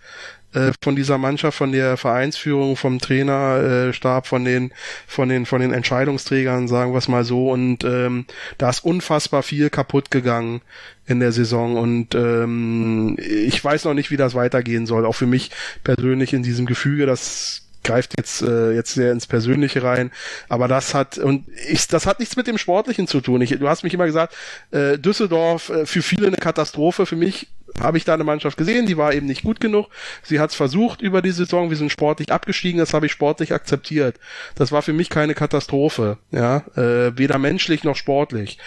äh, 0.54 0.72
von 0.84 0.96
dieser 0.96 1.18
Mannschaft, 1.18 1.58
von 1.58 1.72
der 1.72 1.98
Vereinsführung, 1.98 2.76
vom 2.76 3.00
Trainerstab, 3.00 4.26
äh, 4.26 4.28
von 4.28 4.46
den, 4.46 4.72
von 5.08 5.30
den, 5.30 5.48
von 5.48 5.62
den 5.62 5.74
Entscheidungsträgern, 5.74 6.68
sagen 6.68 6.94
wir 6.94 7.00
es 7.00 7.08
mal 7.08 7.24
so. 7.24 7.50
Und 7.50 7.84
ähm, 7.84 8.26
da 8.60 8.70
ist 8.70 8.86
unfassbar 8.86 9.42
viel 9.42 9.72
kaputt 9.72 10.12
gegangen 10.12 10.62
in 11.08 11.20
der 11.20 11.32
Saison 11.32 11.76
und 11.78 12.14
ähm, 12.14 13.18
ich 13.18 13.64
weiß 13.64 13.86
noch 13.86 13.96
nicht, 13.96 14.12
wie 14.12 14.18
das 14.18 14.36
weitergehen 14.36 14.86
soll. 14.86 15.08
Auch 15.08 15.16
für 15.16 15.26
mich 15.26 15.50
persönlich 15.84 16.34
in 16.34 16.44
diesem 16.44 16.68
Gefüge, 16.68 17.08
dass 17.08 17.67
greift 17.88 18.14
jetzt 18.18 18.42
äh, 18.42 18.72
jetzt 18.72 18.94
sehr 18.94 19.12
ins 19.12 19.26
Persönliche 19.26 19.82
rein, 19.82 20.12
aber 20.50 20.68
das 20.68 20.94
hat 20.94 21.18
und 21.18 21.46
ich, 21.68 21.88
das 21.88 22.06
hat 22.06 22.20
nichts 22.20 22.36
mit 22.36 22.48
dem 22.48 22.58
Sportlichen 22.58 23.08
zu 23.08 23.22
tun. 23.22 23.42
Ich, 23.42 23.52
du 23.58 23.68
hast 23.68 23.84
mich 23.84 23.94
immer 23.94 24.06
gesagt, 24.06 24.36
äh, 24.72 24.98
Düsseldorf 24.98 25.70
äh, 25.70 25.86
für 25.86 26.02
viele 26.02 26.28
eine 26.28 26.38
Katastrophe. 26.38 27.06
Für 27.06 27.16
mich 27.16 27.48
habe 27.80 27.98
ich 27.98 28.06
da 28.06 28.14
eine 28.14 28.24
Mannschaft 28.24 28.58
gesehen, 28.58 28.86
die 28.86 28.98
war 28.98 29.14
eben 29.14 29.28
nicht 29.28 29.44
gut 29.44 29.60
genug. 29.60 29.88
Sie 30.24 30.40
hat 30.40 30.50
es 30.50 30.56
versucht 30.56 31.02
über 31.02 31.22
die 31.22 31.32
Saison, 31.32 31.70
wir 31.70 31.78
sind 31.78 31.92
sportlich 31.92 32.32
abgestiegen, 32.32 32.80
das 32.80 32.94
habe 32.94 33.06
ich 33.06 33.12
sportlich 33.12 33.54
akzeptiert. 33.54 34.20
Das 34.56 34.72
war 34.72 34.82
für 34.82 34.94
mich 34.94 35.10
keine 35.10 35.34
Katastrophe, 35.34 36.18
ja, 36.32 36.64
äh, 36.76 37.18
weder 37.18 37.38
menschlich 37.38 37.84
noch 37.84 37.96
sportlich. 37.96 38.58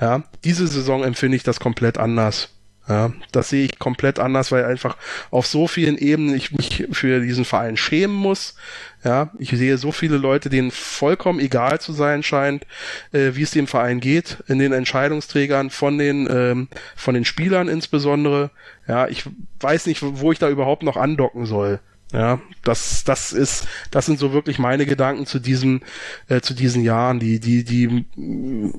Ja, 0.00 0.24
diese 0.44 0.66
Saison 0.66 1.02
empfinde 1.02 1.36
ich 1.36 1.42
das 1.42 1.60
komplett 1.60 1.98
anders. 1.98 2.50
Ja, 2.88 3.12
das 3.32 3.50
sehe 3.50 3.66
ich 3.66 3.78
komplett 3.78 4.18
anders, 4.18 4.50
weil 4.50 4.64
einfach 4.64 4.96
auf 5.30 5.46
so 5.46 5.68
vielen 5.68 5.98
Ebenen 5.98 6.34
ich 6.34 6.52
mich 6.52 6.86
für 6.90 7.20
diesen 7.20 7.44
Verein 7.44 7.76
schämen 7.76 8.16
muss. 8.16 8.54
Ja, 9.04 9.30
ich 9.38 9.50
sehe 9.50 9.76
so 9.76 9.92
viele 9.92 10.16
Leute, 10.16 10.48
denen 10.48 10.70
vollkommen 10.70 11.38
egal 11.38 11.80
zu 11.80 11.92
sein 11.92 12.22
scheint, 12.22 12.66
äh, 13.12 13.32
wie 13.34 13.42
es 13.42 13.50
dem 13.50 13.66
Verein 13.66 14.00
geht, 14.00 14.42
in 14.48 14.58
den 14.58 14.72
Entscheidungsträgern, 14.72 15.68
von 15.68 15.98
den, 15.98 16.26
ähm, 16.30 16.68
von 16.96 17.14
den 17.14 17.26
Spielern 17.26 17.68
insbesondere. 17.68 18.50
Ja, 18.86 19.06
ich 19.06 19.24
weiß 19.60 19.86
nicht, 19.86 20.02
wo 20.02 20.32
ich 20.32 20.38
da 20.38 20.48
überhaupt 20.48 20.82
noch 20.82 20.96
andocken 20.96 21.44
soll. 21.44 21.80
Ja, 22.10 22.40
das, 22.64 23.04
das 23.04 23.32
ist, 23.32 23.68
das 23.90 24.06
sind 24.06 24.18
so 24.18 24.32
wirklich 24.32 24.58
meine 24.58 24.86
Gedanken 24.86 25.26
zu 25.26 25.38
diesem, 25.38 25.82
äh, 26.28 26.40
zu 26.40 26.54
diesen 26.54 26.82
Jahren. 26.82 27.20
Die, 27.20 27.38
die, 27.38 27.64
die, 27.64 28.06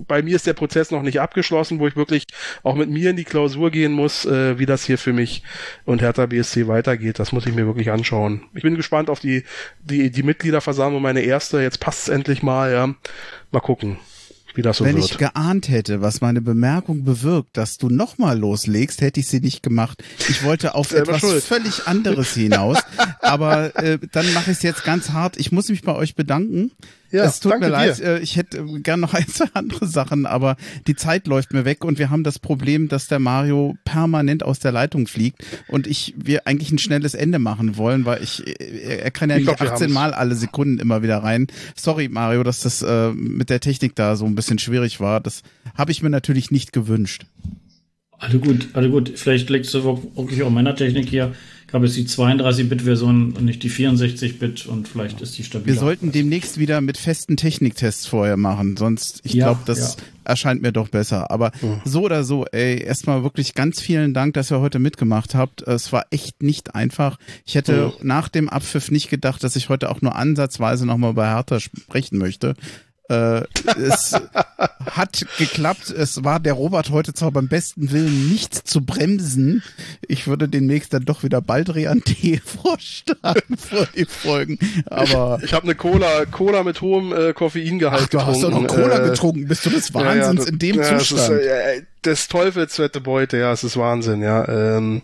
bei 0.07 0.23
mir 0.23 0.35
ist 0.35 0.47
der 0.47 0.53
Prozess 0.53 0.89
noch 0.89 1.03
nicht 1.03 1.21
abgeschlossen, 1.21 1.79
wo 1.79 1.87
ich 1.87 1.95
wirklich 1.95 2.25
auch 2.63 2.73
mit 2.73 2.89
mir 2.89 3.11
in 3.11 3.17
die 3.17 3.25
Klausur 3.25 3.69
gehen 3.69 3.91
muss, 3.91 4.25
äh, 4.25 4.57
wie 4.57 4.65
das 4.65 4.83
hier 4.83 4.97
für 4.97 5.13
mich 5.13 5.43
und 5.85 6.01
Hertha 6.01 6.25
BSC 6.25 6.67
weitergeht. 6.67 7.19
Das 7.19 7.31
muss 7.31 7.45
ich 7.45 7.53
mir 7.53 7.67
wirklich 7.67 7.91
anschauen. 7.91 8.41
Ich 8.55 8.63
bin 8.63 8.75
gespannt 8.75 9.11
auf 9.11 9.19
die, 9.19 9.43
die, 9.83 10.09
die 10.09 10.23
Mitgliederversammlung, 10.23 11.01
meine 11.01 11.21
erste. 11.21 11.61
Jetzt 11.61 11.79
passt 11.79 12.03
es 12.03 12.09
endlich 12.09 12.41
mal, 12.41 12.71
ja. 12.71 12.95
Mal 13.51 13.59
gucken, 13.59 13.97
wie 14.59 14.61
das 14.61 14.77
so 14.77 14.85
Wenn 14.85 14.97
wird. 14.97 15.05
ich 15.05 15.17
geahnt 15.17 15.69
hätte, 15.69 16.01
was 16.01 16.21
meine 16.21 16.41
Bemerkung 16.41 17.03
bewirkt, 17.05 17.55
dass 17.57 17.77
du 17.77 17.89
nochmal 17.89 18.37
loslegst, 18.37 19.01
hätte 19.01 19.19
ich 19.21 19.27
sie 19.27 19.39
nicht 19.39 19.63
gemacht. 19.63 20.03
Ich 20.27 20.43
wollte 20.43 20.75
auf 20.75 20.91
etwas 20.91 21.21
schuld. 21.21 21.43
völlig 21.43 21.87
anderes 21.87 22.33
hinaus. 22.33 22.77
aber 23.21 23.75
äh, 23.81 23.97
dann 24.11 24.31
mache 24.33 24.51
ich 24.51 24.57
es 24.57 24.63
jetzt 24.63 24.83
ganz 24.83 25.11
hart. 25.11 25.37
Ich 25.37 25.51
muss 25.51 25.69
mich 25.69 25.81
bei 25.81 25.95
euch 25.95 26.15
bedanken. 26.15 26.71
Ja, 27.11 27.23
es 27.25 27.39
tut 27.39 27.59
mir 27.59 27.69
leid, 27.69 27.97
dir. 27.97 28.05
äh, 28.05 28.19
ich 28.19 28.35
hätte 28.35 28.59
äh, 28.59 28.79
gern 28.81 28.99
noch 28.99 29.13
ein, 29.15 29.27
zwei 29.27 29.47
andere 29.53 29.87
Sachen, 29.87 30.25
aber 30.27 30.57
die 30.85 30.95
Zeit 30.95 31.25
läuft 31.25 31.53
mir 31.53 31.65
weg 31.65 31.83
und 31.83 31.97
wir 31.97 32.09
haben 32.11 32.23
das 32.23 32.37
Problem, 32.37 32.87
dass 32.87 33.07
der 33.07 33.17
Mario 33.17 33.75
permanent 33.83 34.43
aus 34.43 34.59
der 34.59 34.71
Leitung 34.71 35.07
fliegt 35.07 35.43
und 35.67 35.87
ich 35.87 36.13
wir 36.17 36.45
eigentlich 36.45 36.71
ein 36.71 36.77
schnelles 36.77 37.15
Ende 37.15 37.39
machen 37.39 37.77
wollen, 37.77 38.05
weil 38.05 38.21
ich 38.21 38.45
äh, 38.45 38.99
er 38.99 39.11
kann 39.11 39.29
ja 39.29 39.37
Ich 39.37 39.45
nicht 39.45 39.57
glaub, 39.57 39.59
wir 39.61 39.73
18 39.73 39.85
haben's. 39.85 39.93
Mal 39.95 40.13
alle 40.13 40.35
Sekunden 40.35 40.79
immer 40.79 41.01
wieder 41.01 41.17
rein. 41.23 41.47
Sorry 41.75 42.09
Mario, 42.09 42.43
dass 42.43 42.59
das 42.61 42.81
äh, 42.83 43.09
mit 43.11 43.49
der 43.49 43.59
Technik 43.59 43.95
da 43.95 44.15
so 44.15 44.25
ein 44.25 44.35
bisschen 44.35 44.48
schwierig 44.57 44.99
war. 44.99 45.19
Das 45.19 45.43
habe 45.75 45.91
ich 45.91 46.01
mir 46.01 46.09
natürlich 46.09 46.49
nicht 46.49 46.73
gewünscht. 46.73 47.25
Alle 48.17 48.39
gut, 48.39 48.69
alle 48.73 48.89
gut. 48.89 49.13
Vielleicht 49.15 49.49
liegt 49.49 49.65
es 49.67 49.73
wirklich 49.73 50.43
auch 50.43 50.49
meiner 50.49 50.75
Technik 50.75 51.07
hier. 51.07 51.33
Ich 51.69 51.73
habe 51.73 51.85
jetzt 51.85 51.95
die 51.95 52.07
32-Bit-Version 52.07 53.33
und 53.33 53.45
nicht 53.45 53.61
die 53.61 53.69
64-Bit 53.69 54.65
und 54.65 54.87
vielleicht 54.87 55.21
ist 55.21 55.37
die 55.37 55.43
stabiler. 55.43 55.75
Wir 55.75 55.79
sollten 55.79 56.11
demnächst 56.11 56.57
wieder 56.57 56.81
mit 56.81 56.97
festen 56.97 57.37
Techniktests 57.37 58.07
vorher 58.07 58.37
machen, 58.37 58.75
sonst, 58.75 59.21
ich 59.23 59.33
Ja, 59.33 59.45
glaube, 59.45 59.61
das 59.67 59.95
ja. 59.97 60.03
erscheint 60.23 60.63
mir 60.63 60.71
doch 60.71 60.89
besser. 60.89 61.29
Aber 61.29 61.51
so 61.85 62.01
oder 62.01 62.23
so, 62.23 62.45
ey, 62.51 62.81
erstmal 62.81 63.21
wirklich 63.21 63.53
ganz 63.53 63.79
vielen 63.79 64.15
Dank, 64.15 64.33
dass 64.33 64.51
ihr 64.51 64.59
heute 64.59 64.79
mitgemacht 64.79 65.35
habt. 65.35 65.61
Es 65.61 65.93
war 65.93 66.07
echt 66.09 66.41
nicht 66.41 66.73
einfach. 66.73 67.17
Ich 67.45 67.53
hätte 67.53 67.93
nach 68.01 68.29
dem 68.29 68.49
Abpfiff 68.49 68.89
nicht 68.89 69.11
gedacht, 69.11 69.43
dass 69.43 69.55
ich 69.55 69.69
heute 69.69 69.91
auch 69.91 70.01
nur 70.01 70.15
ansatzweise 70.15 70.87
nochmal 70.87 71.13
bei 71.13 71.27
Hertha 71.29 71.59
sprechen 71.59 72.17
möchte. 72.17 72.55
Äh, 73.09 73.41
es 73.77 74.15
hat 74.85 75.25
geklappt. 75.37 75.89
Es 75.89 76.23
war 76.23 76.39
der 76.39 76.53
Robert 76.53 76.89
heute 76.91 77.13
zwar 77.13 77.31
beim 77.31 77.47
besten 77.47 77.91
Willen 77.91 78.29
nicht 78.29 78.53
zu 78.67 78.81
bremsen. 78.81 79.63
Ich 80.07 80.27
würde 80.27 80.47
demnächst 80.47 80.93
dann 80.93 81.05
doch 81.05 81.23
wieder 81.23 81.41
Baldrian-Tee 81.41 82.39
vorschlagen 82.45 83.57
vor 83.57 83.87
die 83.95 84.05
Folgen. 84.05 84.59
Aber 84.85 85.39
Ich 85.43 85.53
habe 85.53 85.63
eine 85.63 85.75
Cola, 85.75 86.25
Cola 86.25 86.63
mit 86.63 86.81
hohem 86.81 87.11
äh, 87.13 87.33
Koffeingehalt 87.33 88.03
Ach, 88.05 88.09
du 88.09 88.25
hast 88.25 88.43
doch 88.43 88.51
noch 88.51 88.61
getrunken. 88.61 88.83
Cola 88.89 88.99
Äh, 89.05 89.09
getrunken. 89.09 89.47
Bist 89.47 89.65
du 89.65 89.69
des 89.71 89.89
ja, 89.89 90.01
ja, 90.01 90.05
Wahnsinns 90.07 90.41
das- 90.41 90.49
in 90.49 90.59
dem 90.59 90.75
ja, 90.77 90.83
Zustand? 90.99 91.21
Das 91.21 91.29
ist, 91.29 91.45
äh, 91.47 91.81
des 92.05 92.27
Teufels 92.27 92.75
fette 92.75 93.01
Beute, 93.01 93.37
ja, 93.37 93.51
es 93.51 93.63
ist 93.63 93.75
Wahnsinn, 93.75 94.21
ja. 94.21 94.47
Ähm, 94.47 95.01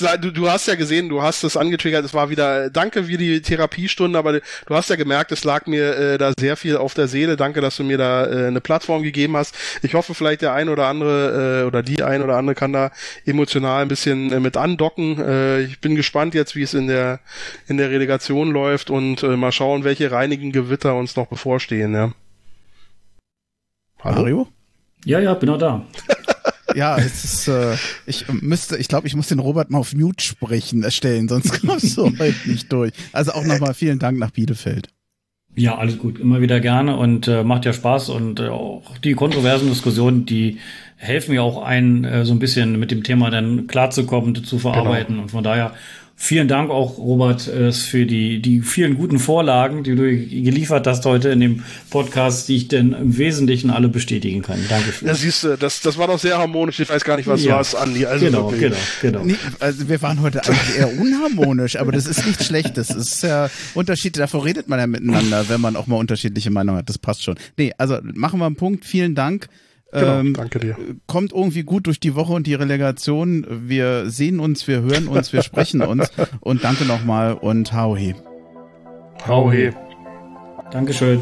le- 0.00 0.18
du, 0.18 0.30
du 0.32 0.50
hast 0.50 0.66
ja 0.66 0.74
gesehen, 0.74 1.08
du 1.08 1.22
hast 1.22 1.44
es 1.44 1.56
angetriggert, 1.56 2.04
es 2.04 2.14
war 2.14 2.30
wieder, 2.30 2.70
danke 2.70 3.08
wie 3.08 3.16
die 3.16 3.42
Therapiestunde, 3.42 4.18
aber 4.18 4.32
du 4.40 4.74
hast 4.74 4.90
ja 4.90 4.96
gemerkt, 4.96 5.32
es 5.32 5.44
lag 5.44 5.66
mir 5.66 5.96
äh, 5.96 6.18
da 6.18 6.32
sehr 6.38 6.56
viel 6.56 6.76
auf 6.76 6.94
der 6.94 7.08
Seele. 7.08 7.36
Danke, 7.36 7.60
dass 7.60 7.76
du 7.76 7.84
mir 7.84 7.98
da 7.98 8.26
äh, 8.26 8.46
eine 8.46 8.60
Plattform 8.60 9.02
gegeben 9.02 9.36
hast. 9.36 9.54
Ich 9.82 9.94
hoffe, 9.94 10.14
vielleicht 10.14 10.42
der 10.42 10.52
ein 10.52 10.68
oder 10.68 10.86
andere 10.86 11.62
äh, 11.62 11.66
oder 11.66 11.82
die 11.82 12.02
ein 12.02 12.22
oder 12.22 12.36
andere 12.36 12.54
kann 12.54 12.72
da 12.72 12.90
emotional 13.24 13.82
ein 13.82 13.88
bisschen 13.88 14.32
äh, 14.32 14.40
mit 14.40 14.56
andocken. 14.56 15.18
Äh, 15.18 15.60
ich 15.62 15.80
bin 15.80 15.94
gespannt 15.94 16.34
jetzt, 16.34 16.56
wie 16.56 16.62
es 16.62 16.74
in 16.74 16.86
der 16.86 17.20
in 17.68 17.76
der 17.76 17.90
Relegation 17.90 18.50
läuft 18.50 18.90
und 18.90 19.22
äh, 19.22 19.36
mal 19.36 19.52
schauen, 19.52 19.84
welche 19.84 20.10
reinigen 20.10 20.52
Gewitter 20.52 20.94
uns 20.94 21.16
noch 21.16 21.26
bevorstehen, 21.26 21.94
ja. 21.94 22.12
Hallo? 24.02 24.20
Mario? 24.22 24.48
ja, 25.04 25.20
ja, 25.20 25.34
bin 25.34 25.48
auch 25.50 25.58
da. 25.58 25.84
Ja, 26.74 26.96
es 26.98 27.24
ist, 27.24 27.48
äh, 27.48 27.76
ich 28.06 28.26
müsste, 28.28 28.76
ich 28.76 28.88
glaube, 28.88 29.06
ich 29.06 29.14
muss 29.14 29.28
den 29.28 29.38
Robert 29.38 29.70
mal 29.70 29.78
auf 29.78 29.94
Mute 29.94 30.24
sprechen, 30.24 30.82
erstellen, 30.82 31.28
sonst 31.28 31.60
kommst 31.66 31.96
du 31.96 32.06
heute 32.18 32.34
nicht 32.46 32.72
durch. 32.72 32.92
Also 33.12 33.32
auch 33.32 33.44
nochmal 33.44 33.74
vielen 33.74 33.98
Dank 33.98 34.18
nach 34.18 34.30
Bielefeld. 34.30 34.88
Ja, 35.54 35.76
alles 35.76 35.98
gut. 35.98 36.18
Immer 36.18 36.40
wieder 36.40 36.60
gerne 36.60 36.96
und 36.96 37.28
äh, 37.28 37.44
macht 37.44 37.66
ja 37.66 37.74
Spaß 37.74 38.08
und 38.08 38.40
äh, 38.40 38.48
auch 38.48 38.96
die 39.04 39.12
kontroversen 39.12 39.68
Diskussionen, 39.68 40.24
die 40.24 40.58
helfen 40.96 41.34
ja 41.34 41.42
auch 41.42 41.62
ein, 41.62 42.04
äh, 42.04 42.24
so 42.24 42.32
ein 42.32 42.38
bisschen 42.38 42.78
mit 42.78 42.90
dem 42.90 43.02
Thema 43.02 43.30
dann 43.30 43.66
klarzukommen, 43.66 44.34
zu 44.44 44.58
verarbeiten. 44.58 45.18
Und 45.18 45.30
von 45.30 45.44
daher 45.44 45.74
vielen 46.24 46.46
Dank 46.46 46.70
auch, 46.70 46.98
Robert, 46.98 47.48
äh, 47.48 47.72
für 47.72 48.06
die, 48.06 48.40
die 48.40 48.60
vielen 48.60 48.94
guten 48.94 49.18
Vorlagen, 49.18 49.82
die 49.82 49.96
du 49.96 50.02
geliefert 50.04 50.86
hast 50.86 51.04
heute 51.04 51.30
in 51.30 51.40
dem 51.40 51.64
Podcast, 51.90 52.48
die 52.48 52.56
ich 52.56 52.68
denn 52.68 52.92
im 52.92 53.18
Wesentlichen 53.18 53.70
alle 53.70 53.88
bestätigen 53.88 54.40
kann. 54.40 54.58
Dankeschön. 54.68 55.08
Ja, 55.08 55.14
siehst 55.14 55.42
du, 55.42 55.56
das, 55.58 55.80
das 55.80 55.98
war 55.98 56.06
doch 56.06 56.20
sehr 56.20 56.38
harmonisch. 56.38 56.78
Ich 56.78 56.88
weiß 56.88 57.02
gar 57.02 57.16
nicht, 57.16 57.26
was 57.26 57.42
Ja. 57.42 57.54
du 57.54 57.58
hast, 57.58 57.74
Andi. 57.74 58.06
Also 58.06 58.24
genau, 58.24 58.52
wirklich. 58.52 58.72
genau, 59.00 59.24
genau. 59.24 59.24
Nee, 59.24 59.36
also 59.58 59.88
wir 59.88 60.00
waren 60.00 60.20
heute 60.22 60.44
eigentlich 60.46 60.78
eher 60.78 60.96
unharmonisch, 61.00 61.74
aber 61.74 61.90
das 61.90 62.06
ist 62.06 62.24
nicht 62.24 62.44
schlecht. 62.44 62.78
Das 62.78 62.90
ist 62.90 63.22
ja 63.24 63.50
Unterschied, 63.74 64.16
davor 64.16 64.44
redet 64.44 64.68
man 64.68 64.78
ja 64.78 64.86
miteinander, 64.86 65.48
wenn 65.48 65.60
man 65.60 65.74
auch 65.74 65.88
mal 65.88 65.96
unterschiedliche 65.96 66.50
Meinungen 66.52 66.78
hat. 66.78 66.88
Das 66.88 66.98
passt 66.98 67.24
schon. 67.24 67.34
Nee, 67.56 67.72
also 67.78 67.98
machen 68.14 68.38
wir 68.38 68.46
einen 68.46 68.54
Punkt. 68.56 68.84
Vielen 68.84 69.16
Dank. 69.16 69.48
Genau, 69.92 70.20
Ähm, 70.20 70.34
danke 70.34 70.58
dir. 70.58 70.76
kommt 71.06 71.32
irgendwie 71.32 71.62
gut 71.64 71.86
durch 71.86 72.00
die 72.00 72.14
Woche 72.14 72.32
und 72.32 72.46
die 72.46 72.54
Relegation. 72.54 73.46
Wir 73.68 74.08
sehen 74.08 74.40
uns, 74.40 74.66
wir 74.66 74.80
hören 74.82 75.06
uns, 75.06 75.32
wir 75.32 75.42
sprechen 75.42 75.82
uns. 75.92 76.10
Und 76.40 76.64
danke 76.64 76.84
nochmal 76.86 77.34
und 77.34 77.72
hau 77.74 77.96
he. 77.96 78.14
Hau 79.26 79.52
he. 79.52 79.70
Dankeschön. 80.70 81.20